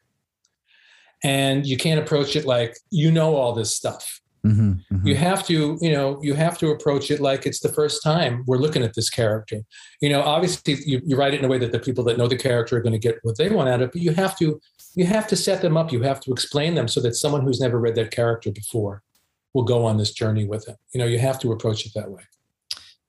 and 1.22 1.66
you 1.66 1.76
can't 1.76 2.00
approach 2.00 2.36
it 2.36 2.44
like 2.44 2.76
you 2.90 3.10
know 3.10 3.36
all 3.36 3.52
this 3.52 3.76
stuff. 3.76 4.20
Mhm, 4.44 4.80
mhm. 4.90 5.06
you 5.06 5.16
have 5.16 5.46
to 5.48 5.76
you 5.82 5.92
know 5.92 6.18
you 6.22 6.32
have 6.32 6.56
to 6.58 6.70
approach 6.70 7.10
it 7.10 7.20
like 7.20 7.44
it's 7.44 7.60
the 7.60 7.68
first 7.68 8.02
time 8.02 8.42
we're 8.46 8.56
looking 8.56 8.82
at 8.82 8.94
this 8.94 9.10
character 9.10 9.58
you 10.00 10.08
know 10.08 10.22
obviously 10.22 10.78
you, 10.86 11.02
you 11.04 11.14
write 11.14 11.34
it 11.34 11.40
in 11.40 11.44
a 11.44 11.48
way 11.48 11.58
that 11.58 11.72
the 11.72 11.78
people 11.78 12.02
that 12.04 12.16
know 12.16 12.26
the 12.26 12.38
character 12.38 12.74
are 12.78 12.80
going 12.80 12.94
to 12.94 12.98
get 12.98 13.18
what 13.22 13.36
they 13.36 13.50
want 13.50 13.68
out 13.68 13.82
of 13.82 13.88
it 13.88 13.92
but 13.92 14.00
you 14.00 14.12
have 14.12 14.38
to 14.38 14.58
you 14.94 15.04
have 15.04 15.26
to 15.26 15.36
set 15.36 15.60
them 15.60 15.76
up 15.76 15.92
you 15.92 16.00
have 16.00 16.20
to 16.20 16.32
explain 16.32 16.74
them 16.74 16.88
so 16.88 17.02
that 17.02 17.16
someone 17.16 17.42
who's 17.42 17.60
never 17.60 17.78
read 17.78 17.94
that 17.94 18.10
character 18.12 18.50
before 18.50 19.02
will 19.52 19.62
go 19.62 19.84
on 19.84 19.98
this 19.98 20.12
journey 20.12 20.46
with 20.46 20.66
it 20.70 20.76
you 20.94 20.98
know 20.98 21.04
you 21.04 21.18
have 21.18 21.38
to 21.38 21.52
approach 21.52 21.84
it 21.84 21.92
that 21.94 22.10
way 22.10 22.22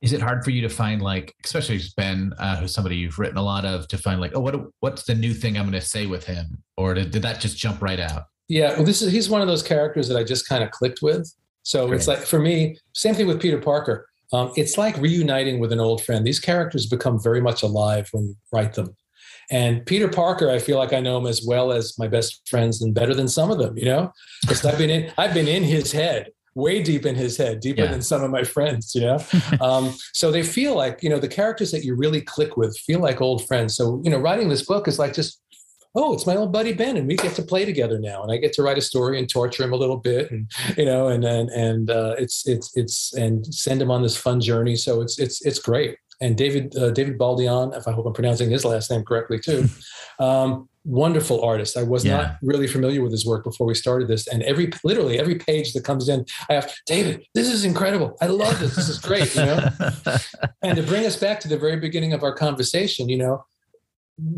is 0.02 0.14
it 0.14 0.22
hard 0.22 0.44
for 0.44 0.50
you 0.50 0.62
to 0.62 0.70
find 0.70 1.02
like, 1.02 1.36
especially 1.46 1.80
Ben, 1.96 2.34
uh, 2.40 2.58
who's 2.58 2.74
somebody 2.74 2.96
you've 2.96 3.20
written 3.20 3.38
a 3.38 3.44
lot 3.44 3.66
of, 3.66 3.88
to 3.90 3.98
find 3.98 4.20
like, 4.20 4.32
oh, 4.36 4.40
what 4.40 4.56
what's 4.80 5.04
the 5.04 5.16
new 5.16 5.34
thing 5.34 5.58
I'm 5.58 5.64
going 5.64 5.80
to 5.80 5.86
say 5.86 6.06
with 6.08 6.26
him, 6.26 6.64
or 6.78 6.94
did, 6.94 7.12
did 7.12 7.22
that 7.22 7.40
just 7.40 7.58
jump 7.58 7.82
right 7.82 8.00
out? 8.00 8.24
Yeah, 8.48 8.74
well, 8.76 8.84
this 8.84 9.02
is 9.02 9.12
he's 9.12 9.30
one 9.30 9.42
of 9.42 9.48
those 9.48 9.64
characters 9.64 10.08
that 10.08 10.18
I 10.18 10.24
just 10.24 10.50
kind 10.50 10.64
of 10.64 10.72
clicked 10.72 11.02
with. 11.02 11.32
So 11.64 11.92
it's 11.92 12.08
like 12.08 12.20
for 12.20 12.40
me, 12.40 12.78
same 12.94 13.14
thing 13.14 13.28
with 13.28 13.40
Peter 13.40 13.60
Parker. 13.60 14.08
Um, 14.34 14.52
it's 14.56 14.78
like 14.78 14.98
reuniting 14.98 15.60
with 15.60 15.72
an 15.72 15.80
old 15.80 16.04
friend. 16.04 16.26
These 16.26 16.40
characters 16.40 16.88
become 16.88 17.22
very 17.22 17.42
much 17.42 17.64
alive 17.64 18.10
when 18.12 18.30
you 18.30 18.36
write 18.52 18.74
them. 18.74 18.96
And 19.52 19.86
Peter 19.86 20.08
Parker, 20.08 20.50
I 20.50 20.60
feel 20.60 20.78
like 20.78 20.94
I 20.94 21.02
know 21.02 21.18
him 21.18 21.28
as 21.28 21.44
well 21.46 21.72
as 21.72 22.00
my 22.00 22.08
best 22.08 22.42
friends 22.50 22.82
and 22.82 22.94
better 22.94 23.14
than 23.14 23.28
some 23.28 23.52
of 23.52 23.58
them, 23.58 23.78
you 23.78 23.86
know, 23.86 24.12
because 24.42 24.66
I've 24.66 24.78
been 24.78 24.90
in 24.90 25.12
I've 25.18 25.34
been 25.34 25.48
in 25.48 25.64
his 25.64 25.92
head, 25.92 26.32
way 26.56 26.82
deep 26.84 27.06
in 27.06 27.16
his 27.16 27.38
head, 27.38 27.60
deeper 27.60 27.82
Yeah. 27.84 27.92
than 27.92 28.02
some 28.02 28.24
of 28.24 28.32
my 28.32 28.44
friends, 28.44 28.94
you 28.96 29.02
know. 29.02 29.20
um, 29.62 29.94
so 30.14 30.32
they 30.32 30.44
feel 30.44 30.76
like 30.76 31.02
you 31.04 31.10
know 31.10 31.20
the 31.20 31.28
characters 31.28 31.72
that 31.72 31.84
you 31.84 31.96
really 31.96 32.22
click 32.22 32.58
with 32.58 32.78
feel 32.80 33.00
like 33.00 33.22
old 33.22 33.46
friends. 33.48 33.76
So 33.76 34.02
you 34.04 34.12
know, 34.12 34.20
writing 34.20 34.50
this 34.50 34.64
book 34.66 34.88
is 34.88 35.00
like 35.00 35.14
just 35.14 35.40
oh, 35.94 36.14
it's 36.14 36.26
my 36.26 36.38
old 36.38 36.54
buddy 36.54 36.72
Ben, 36.72 36.96
and 36.96 37.06
we 37.06 37.18
get 37.18 37.36
to 37.36 37.42
play 37.44 37.66
together 37.66 38.00
now, 38.00 38.24
and 38.24 38.32
I 38.32 38.38
get 38.38 38.54
to 38.54 38.64
write 38.64 38.78
a 38.78 38.82
story 38.82 39.20
and 39.20 39.30
torture 39.30 39.64
him 39.64 39.74
a 39.74 39.76
little 39.76 39.98
bit, 39.98 40.32
and 40.32 40.50
you 40.78 40.86
know, 40.86 41.08
and 41.08 41.24
and 41.26 41.50
and 41.50 41.90
uh, 41.90 42.16
it's 42.18 42.48
it's 42.48 42.72
it's 42.78 43.14
and 43.14 43.46
send 43.54 43.82
him 43.82 43.92
on 43.92 44.02
this 44.02 44.16
fun 44.18 44.40
journey. 44.40 44.76
So 44.76 45.02
it's 45.02 45.20
it's 45.20 45.46
it's 45.46 45.60
great. 45.60 45.98
And 46.22 46.38
David 46.38 46.76
uh, 46.78 46.92
David 46.92 47.18
Baldeón, 47.18 47.76
if 47.78 47.88
I 47.88 47.92
hope 47.92 48.06
I'm 48.06 48.14
pronouncing 48.14 48.50
his 48.50 48.64
last 48.64 48.92
name 48.92 49.04
correctly 49.04 49.40
too, 49.40 49.68
um, 50.20 50.70
wonderful 50.84 51.44
artist. 51.44 51.78
I 51.78 51.84
was 51.84 52.04
Yeah. 52.04 52.18
not 52.18 52.38
really 52.42 52.68
familiar 52.68 53.02
with 53.04 53.12
his 53.12 53.26
work 53.26 53.44
before 53.44 53.68
we 53.68 53.76
started 53.76 54.08
this, 54.08 54.28
and 54.28 54.42
every 54.44 54.72
literally 54.84 55.20
every 55.20 55.36
page 55.36 55.74
that 55.74 55.84
comes 55.84 56.10
in, 56.10 56.26
I 56.50 56.54
have 56.56 56.74
David. 56.86 57.24
This 57.36 57.48
is 57.48 57.64
incredible. 57.66 58.18
I 58.22 58.28
love 58.28 58.60
this. 58.60 58.76
This 58.76 58.90
is 58.90 59.00
great. 59.00 59.34
You 59.36 59.46
know 59.46 59.70
and 60.64 60.76
to 60.78 60.84
bring 60.84 61.06
us 61.06 61.16
back 61.18 61.40
to 61.42 61.48
the 61.48 61.58
very 61.58 61.80
beginning 61.80 62.14
of 62.14 62.24
our 62.24 62.34
conversation, 62.34 63.10
you 63.10 63.18
know, 63.18 63.46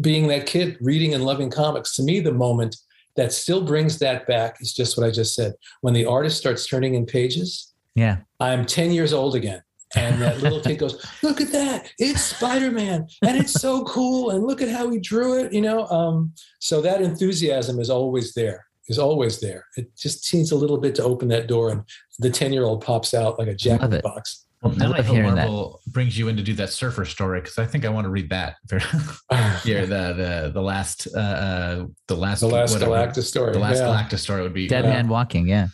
being 0.02 0.28
that 0.28 0.46
kid 0.46 0.78
reading 0.82 1.14
and 1.14 1.24
loving 1.26 1.50
comics, 1.50 1.96
to 1.96 2.04
me, 2.04 2.20
the 2.20 2.34
moment 2.34 2.76
that 3.16 3.32
still 3.32 3.62
brings 3.64 4.00
that 4.00 4.26
back 4.28 4.58
is 4.60 4.74
just 4.74 4.98
what 4.98 5.06
I 5.06 5.12
just 5.12 5.36
said. 5.36 5.54
When 5.82 5.94
the 5.94 6.06
artist 6.06 6.38
starts 6.38 6.66
turning 6.68 6.96
in 6.96 7.06
pages, 7.06 7.74
yeah. 7.96 8.18
I'm 8.40 8.66
10 8.66 8.92
years 8.92 9.14
old 9.14 9.36
again. 9.36 9.62
And 9.96 10.22
that 10.22 10.42
little 10.42 10.60
kid 10.60 10.80
goes, 10.80 11.06
Look 11.22 11.42
at 11.42 11.52
that. 11.52 11.92
It's 12.00 12.22
Spider 12.22 12.72
Man. 12.72 13.08
And 13.22 13.38
it's 13.38 13.54
so 13.54 13.84
cool. 13.86 14.32
And 14.32 14.44
look 14.44 14.62
at 14.62 14.70
how 14.70 14.90
he 14.90 15.00
drew 15.00 15.40
it. 15.40 15.54
You 15.54 15.62
know, 15.62 15.86
um, 15.88 16.34
so 16.60 16.82
that 16.82 17.02
enthusiasm 17.02 17.80
is 17.80 17.90
always 17.90 18.34
there, 18.34 18.66
is 18.88 18.98
always 19.00 19.40
there. 19.40 19.66
It 19.78 19.96
just 19.96 20.34
needs 20.34 20.52
a 20.52 20.56
little 20.56 20.78
bit 20.78 20.96
to 20.96 21.04
open 21.04 21.28
that 21.30 21.48
door. 21.48 21.70
And 21.70 21.84
the 22.20 22.30
10 22.30 22.54
year 22.54 22.64
old 22.64 22.84
pops 22.84 23.14
out 23.14 23.38
like 23.38 23.48
a 23.48 23.56
jack 23.56 23.78
in 23.78 23.82
Love 23.82 23.92
the 23.92 23.98
it. 23.98 24.04
box. 24.04 24.46
Well, 24.64 24.74
I 24.74 24.76
now 24.78 24.86
I, 24.86 24.88
love 24.98 25.06
hope 25.06 25.16
hearing 25.16 25.36
that. 25.36 25.74
Brings 25.88 26.18
you 26.18 26.30
in 26.30 26.38
to 26.38 26.44
do 26.44 26.54
that 26.54 26.70
surfer 26.70 27.04
story 27.04 27.42
because 27.42 27.60
I 27.60 27.66
think 27.66 27.84
I 27.86 27.90
want 27.90 28.06
to 28.06 28.10
read 28.10 28.30
that. 28.30 28.56
yeah, 28.72 29.82
the 29.82 30.14
the 30.16 30.52
the 30.54 30.62
last 30.62 31.08
uh, 31.14 31.20
uh 31.20 31.86
the 32.08 32.16
last 32.16 32.40
the 32.40 32.48
last 32.48 32.72
whatever. 32.74 32.92
Galactus 32.92 33.24
story. 33.24 33.52
the 33.52 33.60
last 33.60 33.80
yeah. 33.80 33.88
Galactus 33.88 34.20
story 34.20 34.42
would 34.42 34.54
be 34.54 34.68
Dead 34.70 34.86
Yeah. 34.86 34.92
man 34.92 35.08
walking. 35.10 35.48
Yeah. 35.50 35.68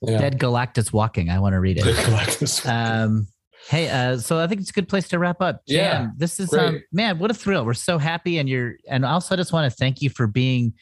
Yeah. 0.00 0.18
Dead 0.18 0.40
Galactus 0.40 0.92
walking. 0.92 1.30
I 1.30 1.38
want 1.38 1.52
to 1.52 1.60
read 1.60 1.76
Dead 1.76 1.86
it. 1.86 1.96
Galactus. 1.96 2.68
Um, 2.68 3.28
hey, 3.68 3.88
uh, 3.88 4.18
so 4.18 4.38
I 4.38 4.46
think 4.46 4.60
it's 4.60 4.70
a 4.70 4.72
good 4.72 4.88
place 4.88 5.08
to 5.08 5.18
wrap 5.18 5.40
up. 5.40 5.62
Yeah, 5.66 6.08
this 6.16 6.40
is 6.40 6.52
um, 6.54 6.82
man, 6.92 7.18
what 7.18 7.30
a 7.30 7.34
thrill! 7.34 7.64
We're 7.64 7.74
so 7.74 7.98
happy, 7.98 8.38
and 8.38 8.48
you're, 8.48 8.74
and 8.88 9.04
also 9.04 9.34
I 9.34 9.36
just 9.36 9.52
want 9.52 9.70
to 9.70 9.76
thank 9.76 10.02
you 10.02 10.10
for 10.10 10.26
being 10.26 10.74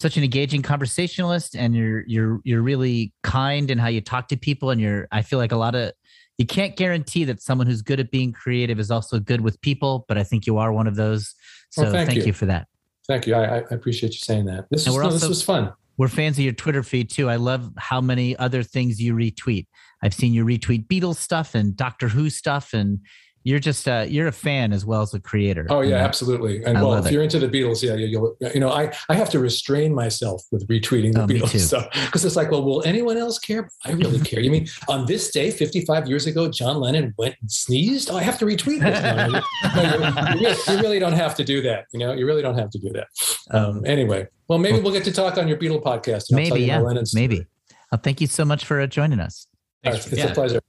such 0.00 0.16
an 0.16 0.24
engaging 0.24 0.62
conversationalist, 0.62 1.56
and 1.56 1.74
you're 1.74 2.04
you're 2.06 2.40
you're 2.44 2.62
really 2.62 3.12
kind 3.22 3.70
in 3.70 3.78
how 3.78 3.88
you 3.88 4.00
talk 4.00 4.28
to 4.28 4.36
people, 4.36 4.70
and 4.70 4.80
you're. 4.80 5.08
I 5.10 5.22
feel 5.22 5.38
like 5.38 5.52
a 5.52 5.56
lot 5.56 5.74
of 5.74 5.92
you 6.38 6.46
can't 6.46 6.76
guarantee 6.76 7.24
that 7.24 7.42
someone 7.42 7.66
who's 7.66 7.82
good 7.82 7.98
at 7.98 8.10
being 8.10 8.32
creative 8.32 8.78
is 8.78 8.90
also 8.90 9.18
good 9.18 9.40
with 9.40 9.60
people, 9.60 10.04
but 10.08 10.16
I 10.16 10.22
think 10.22 10.46
you 10.46 10.56
are 10.58 10.72
one 10.72 10.86
of 10.86 10.94
those. 10.94 11.34
So 11.70 11.82
Well, 11.82 11.92
thank 11.92 12.10
thank, 12.10 12.20
you. 12.20 12.26
you. 12.26 12.32
for 12.32 12.46
that. 12.46 12.68
Thank 13.08 13.26
you. 13.26 13.34
I, 13.34 13.58
I 13.58 13.64
appreciate 13.70 14.12
you 14.12 14.20
saying 14.20 14.44
that. 14.46 14.66
This 14.70 14.86
was, 14.86 14.96
no, 14.96 15.10
this 15.10 15.26
was 15.26 15.42
fun. 15.42 15.72
We're 15.98 16.08
fans 16.08 16.38
of 16.38 16.44
your 16.44 16.52
Twitter 16.54 16.84
feed 16.84 17.10
too. 17.10 17.28
I 17.28 17.36
love 17.36 17.72
how 17.76 18.00
many 18.00 18.36
other 18.36 18.62
things 18.62 19.00
you 19.00 19.14
retweet. 19.14 19.66
I've 20.00 20.14
seen 20.14 20.32
you 20.32 20.44
retweet 20.44 20.86
Beatles 20.86 21.16
stuff 21.16 21.56
and 21.56 21.76
Doctor 21.76 22.08
Who 22.08 22.30
stuff, 22.30 22.72
and 22.72 23.00
you're 23.48 23.58
just 23.58 23.88
uh, 23.88 24.04
you're 24.06 24.28
a 24.28 24.32
fan 24.32 24.72
as 24.72 24.84
well 24.84 25.00
as 25.00 25.14
a 25.14 25.20
creator. 25.20 25.66
Oh 25.70 25.80
yeah, 25.80 25.96
absolutely. 25.96 26.62
And 26.64 26.76
I 26.76 26.82
well, 26.82 26.94
if 26.94 27.06
it. 27.06 27.12
you're 27.12 27.22
into 27.22 27.38
the 27.38 27.48
Beatles, 27.48 27.82
yeah, 27.82 27.94
you- 27.94 28.06
you'll 28.06 28.36
you 28.54 28.60
know 28.60 28.70
I 28.70 28.92
I 29.08 29.14
have 29.14 29.30
to 29.30 29.38
restrain 29.38 29.94
myself 29.94 30.42
with 30.52 30.68
retweeting 30.68 31.12
the 31.14 31.22
Oh, 31.22 31.26
Beatles 31.26 31.52
too. 31.52 31.58
stuff 31.58 31.88
because 32.06 32.24
it's 32.26 32.36
like, 32.36 32.50
well, 32.50 32.62
will 32.62 32.82
anyone 32.84 33.16
else 33.16 33.38
care? 33.38 33.70
I 33.86 33.92
really 33.92 34.20
care. 34.20 34.40
You 34.40 34.50
mean 34.50 34.68
on 34.88 35.06
this 35.06 35.30
day, 35.30 35.50
55 35.50 36.06
years 36.08 36.26
ago, 36.26 36.48
John 36.50 36.76
Lennon 36.80 37.14
went 37.16 37.36
and 37.40 37.50
sneezed? 37.50 38.10
Oh, 38.10 38.16
I 38.16 38.22
have 38.22 38.38
to 38.40 38.44
retweet 38.44 38.80
this. 38.80 39.02
No, 39.02 39.26
you, 39.26 39.34
you- 39.34 40.38
you 40.38 40.40
really, 40.40 40.56
you 40.68 40.82
really 40.82 40.98
don't 40.98 41.12
have 41.24 41.34
to 41.36 41.44
do 41.44 41.62
that. 41.62 41.86
You 41.92 42.00
know, 42.00 42.12
you 42.12 42.26
really 42.26 42.42
don't 42.42 42.58
have 42.58 42.70
to 42.70 42.78
do 42.78 42.90
that. 42.90 43.06
Um, 43.50 43.84
anyway, 43.86 44.26
well, 44.48 44.58
maybe 44.58 44.80
we'll 44.80 44.92
get 44.92 45.04
to 45.04 45.12
talk 45.12 45.38
on 45.38 45.48
your 45.48 45.56
Beatle 45.56 45.82
podcast. 45.82 46.28
and 46.30 46.38
I'll 46.38 46.44
tell 46.46 46.54
maybe 46.56 46.60
you 46.60 46.66
yeah, 46.66 46.78
my 46.80 46.84
Lennon 46.88 47.04
maybe. 47.14 47.46
Uh, 47.90 47.96
thank 47.96 48.20
you 48.20 48.26
so 48.26 48.44
much 48.44 48.64
for 48.66 48.80
uh, 48.80 48.86
joining 48.86 49.20
us. 49.20 49.46
Thanks, 49.82 50.06
it's 50.06 50.18
yeah. 50.18 50.26
a 50.26 50.34
pleasure. 50.34 50.60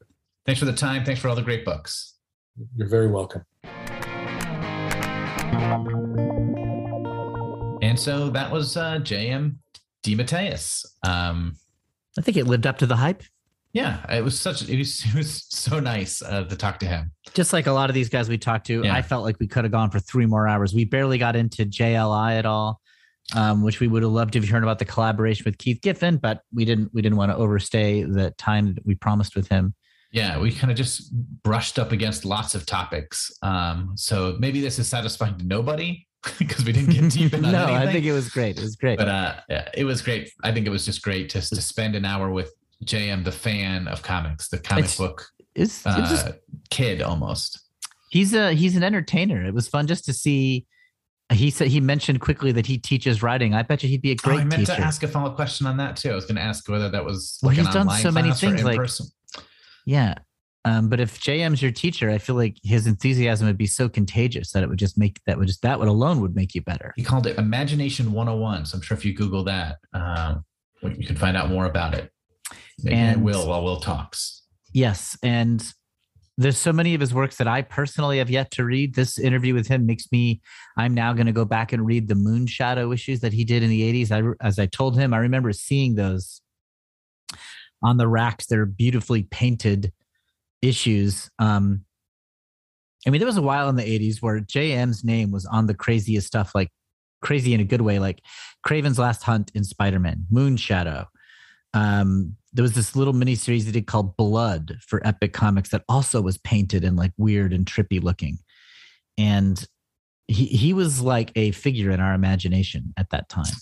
Thanks 0.45 0.59
for 0.59 0.65
the 0.65 0.73
time. 0.73 1.03
Thanks 1.03 1.19
for 1.21 1.27
all 1.27 1.35
the 1.35 1.41
great 1.41 1.65
books. 1.65 2.13
You're 2.75 2.87
very 2.87 3.07
welcome. 3.07 3.43
And 7.81 7.97
so 7.97 8.29
that 8.31 8.51
was 8.51 8.75
uh, 8.75 8.99
J.M. 8.99 9.59
DeMatteis. 10.03 10.85
Um, 11.07 11.55
I 12.17 12.21
think 12.21 12.37
it 12.37 12.45
lived 12.45 12.67
up 12.67 12.77
to 12.79 12.85
the 12.85 12.95
hype. 12.97 13.23
yeah, 13.71 14.03
it 14.11 14.23
was 14.23 14.39
such 14.39 14.67
it 14.67 14.77
was, 14.77 15.03
it 15.05 15.15
was 15.15 15.45
so 15.49 15.79
nice 15.79 16.21
uh, 16.21 16.43
to 16.43 16.55
talk 16.55 16.79
to 16.79 16.85
him. 16.85 17.11
Just 17.33 17.53
like 17.53 17.67
a 17.67 17.71
lot 17.71 17.89
of 17.89 17.93
these 17.93 18.09
guys 18.09 18.27
we 18.27 18.37
talked 18.37 18.67
to, 18.67 18.81
Yeah. 18.83 18.93
I 18.93 19.01
felt 19.01 19.23
like 19.23 19.39
we 19.39 19.47
could 19.47 19.63
have 19.63 19.71
gone 19.71 19.89
for 19.89 19.99
three 19.99 20.25
more 20.25 20.47
hours. 20.47 20.73
We 20.73 20.85
barely 20.85 21.17
got 21.17 21.35
into 21.35 21.65
JLI 21.65 22.37
at 22.37 22.45
all, 22.45 22.81
um, 23.35 23.63
which 23.63 23.79
we 23.79 23.87
would 23.87 24.03
have 24.03 24.11
loved 24.11 24.33
to 24.33 24.39
have 24.39 24.49
heard 24.49 24.63
about 24.63 24.79
the 24.79 24.85
collaboration 24.85 25.43
with 25.45 25.57
Keith 25.57 25.81
Giffen, 25.81 26.17
but 26.17 26.41
we 26.53 26.65
didn't. 26.65 26.93
We 26.93 27.01
didn't 27.01 27.17
want 27.17 27.31
to 27.31 27.37
overstay 27.37 28.03
the 28.03 28.31
time 28.31 28.73
that 28.75 28.85
we 28.85 28.95
promised 28.95 29.35
with 29.35 29.47
him. 29.47 29.73
Yeah, 30.11 30.39
we 30.39 30.51
kind 30.51 30.71
of 30.71 30.77
just 30.77 31.13
brushed 31.43 31.77
up 31.77 31.91
against 31.91 32.25
lots 32.25 32.55
of 32.55 32.65
topics. 32.65 33.31
Um, 33.43 33.91
so 33.95 34.35
maybe 34.39 34.59
this 34.61 34.79
is 34.79 34.87
satisfying 34.87 35.37
to 35.37 35.45
nobody 35.45 36.07
because 36.39 36.65
we 36.65 36.71
didn't 36.71 36.91
get 36.93 37.11
deep 37.11 37.33
in 37.35 37.45
on 37.45 37.51
no, 37.51 37.65
anything. 37.65 37.87
I 37.87 37.91
think 37.91 38.05
it 38.05 38.11
was 38.13 38.29
great. 38.29 38.57
It 38.57 38.61
was 38.63 38.75
great. 38.75 38.97
but 38.97 39.07
uh, 39.07 39.35
yeah, 39.49 39.69
it 39.75 39.83
was 39.83 40.01
great. 40.01 40.31
I 40.43 40.51
think 40.51 40.65
it 40.65 40.71
was 40.71 40.83
just 40.85 41.01
great 41.03 41.29
to 41.29 41.41
to 41.41 41.61
spend 41.61 41.95
an 41.95 42.05
hour 42.05 42.29
with 42.31 42.51
JM, 42.85 43.23
the 43.23 43.31
fan 43.31 43.87
of 43.87 44.01
comics, 44.01 44.49
the 44.49 44.57
comic 44.57 44.85
It's- 44.85 44.97
book 44.97 45.27
It's- 45.55 45.85
it 45.85 45.99
was 46.01 46.09
just- 46.09 46.27
uh, 46.27 46.31
kid 46.69 47.01
almost. 47.01 47.59
he's 48.09 48.33
a 48.33 48.53
he's 48.53 48.75
an 48.75 48.83
entertainer. 48.83 49.45
It 49.45 49.53
was 49.53 49.67
fun 49.67 49.85
just 49.87 50.05
to 50.05 50.13
see. 50.13 50.65
He 51.31 51.51
said 51.51 51.67
he 51.67 51.79
mentioned 51.79 52.21
quickly 52.21 52.51
that 52.53 52.65
he 52.65 52.79
teaches 52.79 53.21
writing. 53.21 53.53
I 53.53 53.61
bet 53.61 53.83
you 53.83 53.89
he'd 53.89 54.01
be 54.01 54.09
a 54.09 54.13
Oh, 54.13 54.23
great 54.29 54.39
I 54.39 54.43
meant 54.45 54.61
teacher. 54.65 54.75
to 54.77 54.81
ask 54.81 55.03
a 55.03 55.07
follow 55.07 55.29
up 55.29 55.35
question 55.35 55.67
on 55.67 55.77
that 55.77 55.95
too. 55.95 56.09
I 56.09 56.15
was 56.15 56.25
going 56.25 56.37
to 56.37 56.41
ask 56.41 56.67
whether 56.67 56.89
that 56.89 57.05
was 57.05 57.37
Well, 57.43 57.49
like 57.49 57.57
he's 57.59 57.71
done 57.71 57.87
so 57.99 58.09
many 58.09 58.31
things, 58.33 58.61
in 58.61 58.65
like- 58.65 58.77
person. 58.77 59.05
Yeah. 59.89 60.13
Um, 60.65 60.87
but 60.87 60.99
if 60.99 61.19
JM's 61.19 61.63
your 61.63 61.71
teacher, 61.71 62.11
I 62.11 62.19
feel 62.19 62.35
like 62.35 62.57
his 62.63 62.85
enthusiasm 62.85 63.47
would 63.47 63.57
be 63.57 63.65
so 63.65 63.89
contagious 63.89 64.51
that 64.51 64.61
it 64.61 64.69
would 64.69 64.77
just 64.77 64.99
make 64.99 65.19
that 65.25 65.39
would 65.39 65.47
just 65.47 65.63
that 65.63 65.79
would 65.79 65.87
alone 65.87 66.21
would 66.21 66.35
make 66.35 66.53
you 66.53 66.61
better. 66.61 66.93
He 66.95 67.03
called 67.03 67.25
it 67.25 67.39
Imagination 67.39 68.11
101. 68.11 68.67
So 68.67 68.77
I'm 68.77 68.83
sure 68.83 68.95
if 68.95 69.03
you 69.03 69.13
Google 69.15 69.43
that, 69.45 69.77
um, 69.93 70.45
you 70.83 71.07
can 71.07 71.15
find 71.15 71.35
out 71.35 71.49
more 71.49 71.65
about 71.65 71.95
it. 71.95 72.11
Maybe 72.83 72.95
And- 72.95 73.23
will 73.23 73.47
while 73.47 73.63
Will 73.63 73.79
talks. 73.79 74.43
Yes, 74.71 75.17
and 75.23 75.63
there's 76.37 76.59
so 76.59 76.71
many 76.71 76.93
of 76.93 77.01
his 77.01 77.11
works 77.13 77.37
that 77.37 77.47
I 77.47 77.63
personally 77.63 78.19
have 78.19 78.29
yet 78.29 78.51
to 78.51 78.63
read. 78.65 78.93
This 78.93 79.17
interview 79.17 79.55
with 79.55 79.67
him 79.67 79.87
makes 79.87 80.11
me. 80.11 80.41
I'm 80.77 80.93
now 80.93 81.13
going 81.13 81.25
to 81.25 81.33
go 81.33 81.45
back 81.45 81.73
and 81.73 81.83
read 81.83 82.07
the 82.07 82.13
Moonshadow 82.13 82.93
issues 82.93 83.21
that 83.21 83.33
he 83.33 83.43
did 83.43 83.63
in 83.63 83.69
the 83.71 83.81
80s. 83.81 84.11
I, 84.11 84.45
as 84.45 84.59
I 84.59 84.67
told 84.67 84.99
him, 84.99 85.15
I 85.15 85.17
remember 85.17 85.51
seeing 85.51 85.95
those 85.95 86.41
on 87.83 87.97
the 87.97 88.07
racks. 88.07 88.47
They're 88.47 88.65
beautifully 88.65 89.23
painted 89.23 89.91
issues. 90.61 91.29
Um, 91.39 91.85
I 93.07 93.09
mean, 93.09 93.19
there 93.19 93.27
was 93.27 93.37
a 93.37 93.41
while 93.41 93.69
in 93.69 93.75
the 93.75 93.83
80s 93.83 94.21
where 94.21 94.41
JM's 94.41 95.03
name 95.03 95.31
was 95.31 95.45
on 95.45 95.67
the 95.67 95.73
craziest 95.73 96.27
stuff, 96.27 96.53
like 96.53 96.69
crazy 97.21 97.53
in 97.53 97.61
a 97.61 97.65
good 97.65 97.81
way, 97.81 97.99
like 97.99 98.21
Kraven's 98.67 98.99
Last 98.99 99.23
Hunt 99.23 99.51
in 99.55 99.63
Spider 99.63 99.99
Man, 99.99 100.25
Moonshadow. 100.31 101.05
Um, 101.73 102.35
there 102.51 102.63
was 102.63 102.73
this 102.73 102.95
little 102.95 103.13
mini 103.13 103.35
series 103.35 103.65
he 103.65 103.71
did 103.71 103.87
called 103.87 104.17
Blood 104.17 104.77
for 104.85 105.05
Epic 105.05 105.33
Comics 105.33 105.69
that 105.69 105.83
also 105.87 106.21
was 106.21 106.37
painted 106.39 106.83
and 106.83 106.97
like 106.97 107.11
weird 107.17 107.53
and 107.53 107.65
trippy 107.65 108.01
looking. 108.01 108.39
And 109.17 109.63
he, 110.27 110.45
he 110.45 110.73
was 110.73 111.01
like 111.01 111.31
a 111.35 111.51
figure 111.51 111.91
in 111.91 111.99
our 111.99 112.13
imagination 112.13 112.93
at 112.97 113.09
that 113.11 113.29
time. 113.29 113.53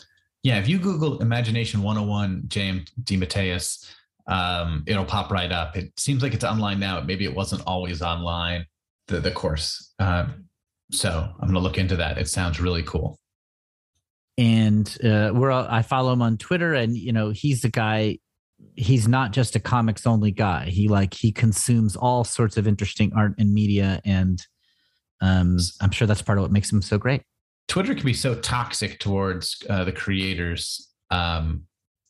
Yeah, 0.43 0.59
if 0.59 0.69
you 0.69 0.79
Google 0.79 1.21
Imagination 1.21 1.81
101 1.81 2.43
James 2.47 2.89
DeMatteis, 3.03 3.85
um, 4.27 4.83
it'll 4.87 5.05
pop 5.05 5.31
right 5.31 5.51
up. 5.51 5.77
It 5.77 5.91
seems 5.97 6.21
like 6.21 6.33
it's 6.33 6.43
online 6.43 6.79
now. 6.79 7.01
Maybe 7.01 7.25
it 7.25 7.33
wasn't 7.33 7.63
always 7.65 8.01
online, 8.01 8.65
the, 9.07 9.19
the 9.19 9.31
course. 9.31 9.93
Um, 9.99 10.45
so 10.91 11.09
I'm 11.09 11.47
going 11.47 11.53
to 11.53 11.59
look 11.59 11.77
into 11.77 11.95
that. 11.97 12.17
It 12.17 12.27
sounds 12.27 12.59
really 12.59 12.83
cool. 12.83 13.17
and 14.37 14.97
uh, 15.03 15.31
we're 15.33 15.51
all, 15.51 15.65
I 15.67 15.81
follow 15.81 16.13
him 16.13 16.21
on 16.21 16.37
Twitter, 16.37 16.73
and 16.73 16.95
you 16.95 17.11
know 17.11 17.31
he's 17.31 17.61
the 17.61 17.69
guy. 17.69 18.19
He's 18.75 19.07
not 19.07 19.31
just 19.31 19.55
a 19.55 19.59
comics 19.59 20.05
only 20.07 20.31
guy. 20.31 20.65
He 20.65 20.87
like 20.87 21.13
he 21.13 21.31
consumes 21.31 21.95
all 21.95 22.23
sorts 22.23 22.57
of 22.57 22.67
interesting 22.67 23.11
art 23.15 23.33
and 23.37 23.53
media, 23.53 23.99
and 24.05 24.39
um, 25.21 25.57
I'm 25.81 25.91
sure 25.91 26.07
that's 26.07 26.21
part 26.21 26.37
of 26.37 26.43
what 26.43 26.51
makes 26.51 26.71
him 26.71 26.81
so 26.81 26.97
great. 26.97 27.23
Twitter 27.67 27.93
can 27.95 28.05
be 28.05 28.13
so 28.13 28.35
toxic 28.35 28.99
towards 28.99 29.57
uh, 29.69 29.83
the 29.83 29.91
creators 29.91 30.89
um, 31.11 31.63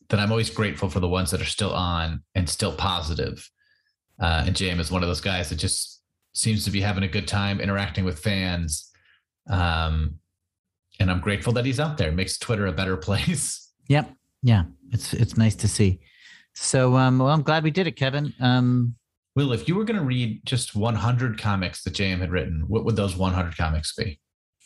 that 0.08 0.20
I'm 0.20 0.30
always 0.30 0.50
grateful 0.50 0.88
for 0.88 1.00
the 1.00 1.08
ones 1.08 1.30
that 1.30 1.40
are 1.40 1.46
still 1.46 1.72
on 1.72 2.22
and 2.34 2.48
still 2.48 2.72
positive. 2.72 3.48
Uh, 4.20 4.44
and 4.46 4.56
JM 4.56 4.80
is 4.80 4.90
one 4.90 5.02
of 5.02 5.08
those 5.08 5.20
guys 5.20 5.48
that 5.50 5.56
just 5.56 6.02
seems 6.32 6.64
to 6.64 6.70
be 6.70 6.80
having 6.80 7.04
a 7.04 7.08
good 7.08 7.28
time 7.28 7.60
interacting 7.60 8.04
with 8.04 8.18
fans. 8.18 8.90
Um, 9.48 10.18
and 11.00 11.10
I'm 11.10 11.20
grateful 11.20 11.52
that 11.54 11.64
he's 11.64 11.80
out 11.80 11.98
there. 11.98 12.08
It 12.08 12.14
makes 12.14 12.38
Twitter 12.38 12.66
a 12.66 12.72
better 12.72 12.96
place. 13.08 13.70
Yep, 13.88 14.10
yeah, 14.42 14.64
it's 14.92 15.14
it's 15.14 15.36
nice 15.36 15.54
to 15.56 15.68
see. 15.68 16.00
So, 16.54 16.96
um, 16.96 17.18
well, 17.18 17.28
I'm 17.28 17.42
glad 17.42 17.62
we 17.62 17.70
did 17.70 17.86
it, 17.86 17.92
Kevin. 17.92 18.34
Um, 18.40 18.96
Will, 19.36 19.52
if 19.52 19.68
you 19.68 19.76
were 19.76 19.84
going 19.84 19.98
to 19.98 20.04
read 20.04 20.44
just 20.44 20.74
100 20.74 21.40
comics 21.40 21.84
that 21.84 21.94
JM 21.94 22.18
had 22.18 22.32
written, 22.32 22.64
what 22.66 22.84
would 22.84 22.96
those 22.96 23.16
100 23.16 23.56
comics 23.56 23.94
be? 23.94 24.18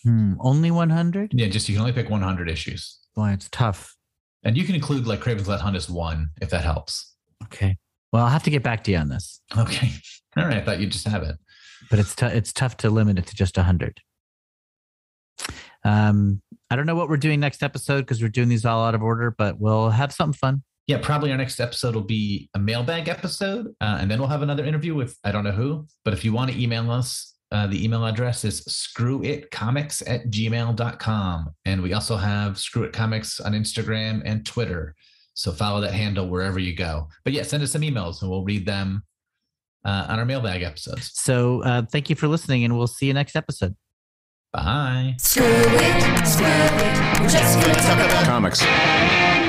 hmm, 0.02 0.35
only 0.40 0.70
100. 0.70 1.32
Yeah, 1.35 1.48
just 1.48 1.69
you 1.69 1.74
can 1.74 1.82
only 1.82 1.93
pick 1.93 2.10
100 2.10 2.48
issues. 2.48 2.98
Boy, 3.14 3.31
it's 3.31 3.48
tough. 3.51 3.97
And 4.44 4.56
you 4.56 4.64
can 4.64 4.74
include 4.74 5.06
like 5.06 5.20
Kraven's 5.20 5.48
Last 5.48 5.60
Hunt 5.60 5.77
as 5.77 5.89
one, 5.89 6.28
if 6.40 6.51
that 6.51 6.64
helps. 6.64 7.14
Okay. 7.44 7.77
Well, 8.12 8.24
I'll 8.24 8.31
have 8.31 8.43
to 8.44 8.51
get 8.51 8.62
back 8.62 8.85
to 8.85 8.90
you 8.90 8.98
on 8.98 9.09
this, 9.09 9.40
Okay. 9.56 9.90
All 10.36 10.44
right. 10.44 10.59
I 10.59 10.60
thought 10.64 10.81
you'd 10.81 10.93
just 10.93 11.06
have 11.09 11.23
it. 11.23 11.36
but 11.90 11.98
it's 11.98 12.14
t- 12.14 12.27
it's 12.27 12.52
tough 12.52 12.77
to 12.78 12.90
limit 12.90 13.19
it 13.19 13.27
to 13.27 13.35
just 13.35 13.56
100. 13.56 14.01
Um, 15.85 16.43
I 16.70 16.77
don't 16.77 16.86
know 16.86 16.94
what 16.94 17.09
we're 17.09 17.16
doing 17.16 17.40
next 17.40 17.62
episode 17.62 18.02
because 18.02 18.23
we're 18.23 18.28
doing 18.28 18.48
these 18.48 18.64
all 18.64 18.85
out 18.85 18.94
of 18.94 19.02
order, 19.02 19.31
but 19.36 19.59
we'll 19.59 19.90
have 19.90 20.12
something 20.12 20.36
fun. 20.39 20.62
Yeah, 20.86 20.98
probably 21.01 21.31
our 21.31 21.36
next 21.39 21.60
episode 21.60 21.94
will 21.94 22.02
be 22.02 22.48
a 22.55 22.59
mailbag 22.59 23.09
episode, 23.09 23.69
uh, 23.81 23.98
and 24.01 24.10
then 24.10 24.19
we'll 24.19 24.28
have 24.28 24.43
another 24.43 24.64
interview 24.64 24.94
with 24.94 25.16
I 25.24 25.32
don't 25.32 25.44
know 25.44 25.52
who. 25.52 25.86
But 26.05 26.12
if 26.14 26.24
you 26.24 26.32
want 26.32 26.51
to 26.51 26.60
email 26.60 26.90
us, 26.90 27.32
uh, 27.53 27.66
the 27.66 27.85
email 27.85 28.05
address 28.07 28.45
is 28.45 28.62
screwitcomics 28.62 30.03
at 30.07 30.31
gmail.com. 30.31 31.55
And 31.65 31.83
we 31.83 31.93
also 31.93 32.16
have 32.16 32.59
Screw 32.59 32.85
It 32.85 32.93
Comics 32.93 33.39
on 33.41 33.53
Instagram 33.53 34.23
and 34.24 34.45
Twitter. 34.45 34.95
So 35.35 35.53
follow 35.53 35.81
that 35.83 35.93
handle 35.93 36.29
wherever 36.29 36.59
you 36.59 36.74
go. 36.74 37.09
But 37.24 37.35
yeah, 37.35 37.43
send 37.43 37.62
us 37.62 37.73
some 37.73 37.83
emails 37.83 38.23
and 38.23 38.31
we'll 38.31 38.45
read 38.45 38.66
them 38.66 39.05
uh, 39.85 40.07
on 40.09 40.19
our 40.19 40.24
mailbag 40.24 40.62
episodes. 40.62 41.11
So, 41.15 41.62
uh, 41.62 41.83
thank 41.83 42.09
you 42.09 42.16
for 42.16 42.29
listening, 42.29 42.65
and 42.65 42.77
we'll 42.77 42.87
see 42.87 43.07
you 43.07 43.15
next 43.15 43.37
episode. 43.37 43.77
Bye. 44.53 45.15
Screw 45.19 45.45
it, 45.45 46.27
screw 46.27 46.47
it. 46.47 47.20
We're 47.20 47.29
just 47.29 47.61
gonna 47.61 47.74
talk 47.74 47.99
about 47.99 48.24
Comics. 48.24 49.41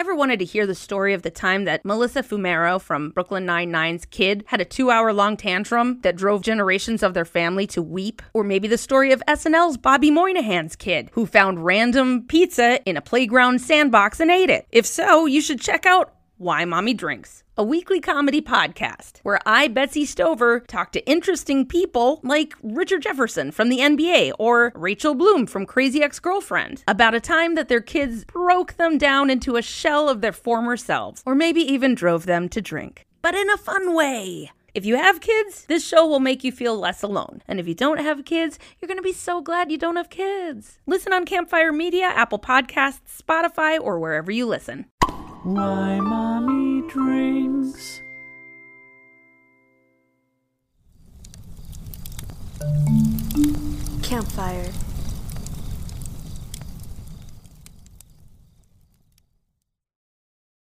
Ever 0.00 0.14
wanted 0.14 0.38
to 0.38 0.44
hear 0.44 0.64
the 0.64 0.76
story 0.76 1.12
of 1.12 1.22
the 1.22 1.30
time 1.30 1.64
that 1.64 1.84
Melissa 1.84 2.22
Fumero 2.22 2.80
from 2.80 3.10
Brooklyn 3.10 3.44
Nine-Nine's 3.44 4.04
kid 4.04 4.44
had 4.46 4.60
a 4.60 4.64
two 4.64 4.92
hour 4.92 5.12
long 5.12 5.36
tantrum 5.36 5.98
that 6.02 6.14
drove 6.14 6.42
generations 6.42 7.02
of 7.02 7.14
their 7.14 7.24
family 7.24 7.66
to 7.66 7.82
weep? 7.82 8.22
Or 8.32 8.44
maybe 8.44 8.68
the 8.68 8.78
story 8.78 9.10
of 9.10 9.20
SNL's 9.26 9.76
Bobby 9.76 10.12
Moynihan's 10.12 10.76
kid 10.76 11.10
who 11.14 11.26
found 11.26 11.64
random 11.64 12.22
pizza 12.28 12.80
in 12.84 12.96
a 12.96 13.00
playground 13.00 13.60
sandbox 13.60 14.20
and 14.20 14.30
ate 14.30 14.50
it? 14.50 14.68
If 14.70 14.86
so, 14.86 15.26
you 15.26 15.40
should 15.40 15.60
check 15.60 15.84
out 15.84 16.14
Why 16.40 16.64
Mommy 16.64 16.94
Drinks, 16.94 17.42
a 17.56 17.64
weekly 17.64 18.00
comedy 18.00 18.40
podcast 18.40 19.18
where 19.24 19.40
I, 19.44 19.66
Betsy 19.66 20.04
Stover, 20.04 20.60
talk 20.60 20.92
to 20.92 21.04
interesting 21.04 21.66
people 21.66 22.20
like 22.22 22.54
Richard 22.62 23.02
Jefferson 23.02 23.50
from 23.50 23.70
the 23.70 23.80
NBA 23.80 24.34
or 24.38 24.70
Rachel 24.76 25.16
Bloom 25.16 25.48
from 25.48 25.66
Crazy 25.66 26.00
Ex 26.00 26.20
Girlfriend 26.20 26.84
about 26.86 27.16
a 27.16 27.20
time 27.20 27.56
that 27.56 27.68
their 27.68 27.80
kids 27.80 28.24
broke 28.24 28.74
them 28.74 28.98
down 28.98 29.30
into 29.30 29.56
a 29.56 29.62
shell 29.62 30.08
of 30.08 30.20
their 30.20 30.30
former 30.32 30.76
selves, 30.76 31.24
or 31.26 31.34
maybe 31.34 31.60
even 31.60 31.96
drove 31.96 32.24
them 32.24 32.48
to 32.50 32.60
drink. 32.62 33.04
but 33.20 33.34
in 33.34 33.50
a 33.50 33.56
fun 33.56 33.92
way. 33.96 34.52
If 34.74 34.86
you 34.86 34.94
have 34.94 35.20
kids, 35.20 35.64
this 35.64 35.84
show 35.84 36.06
will 36.06 36.20
make 36.20 36.44
you 36.44 36.52
feel 36.52 36.78
less 36.78 37.02
alone. 37.02 37.42
And 37.48 37.58
if 37.58 37.66
you 37.66 37.74
don't 37.74 37.98
have 37.98 38.24
kids, 38.24 38.60
you're 38.80 38.86
going 38.86 38.98
to 38.98 39.02
be 39.02 39.12
so 39.12 39.40
glad 39.40 39.72
you 39.72 39.78
don't 39.78 39.96
have 39.96 40.08
kids. 40.08 40.78
Listen 40.86 41.12
on 41.12 41.24
Campfire 41.24 41.72
Media, 41.72 42.04
Apple 42.04 42.38
Podcasts, 42.38 43.20
Spotify, 43.20 43.80
or 43.80 43.98
wherever 43.98 44.30
you 44.30 44.46
listen. 44.46 44.86
My 45.44 46.00
mommy 46.00 46.82
drinks. 46.88 48.02
Campfire. 54.02 54.72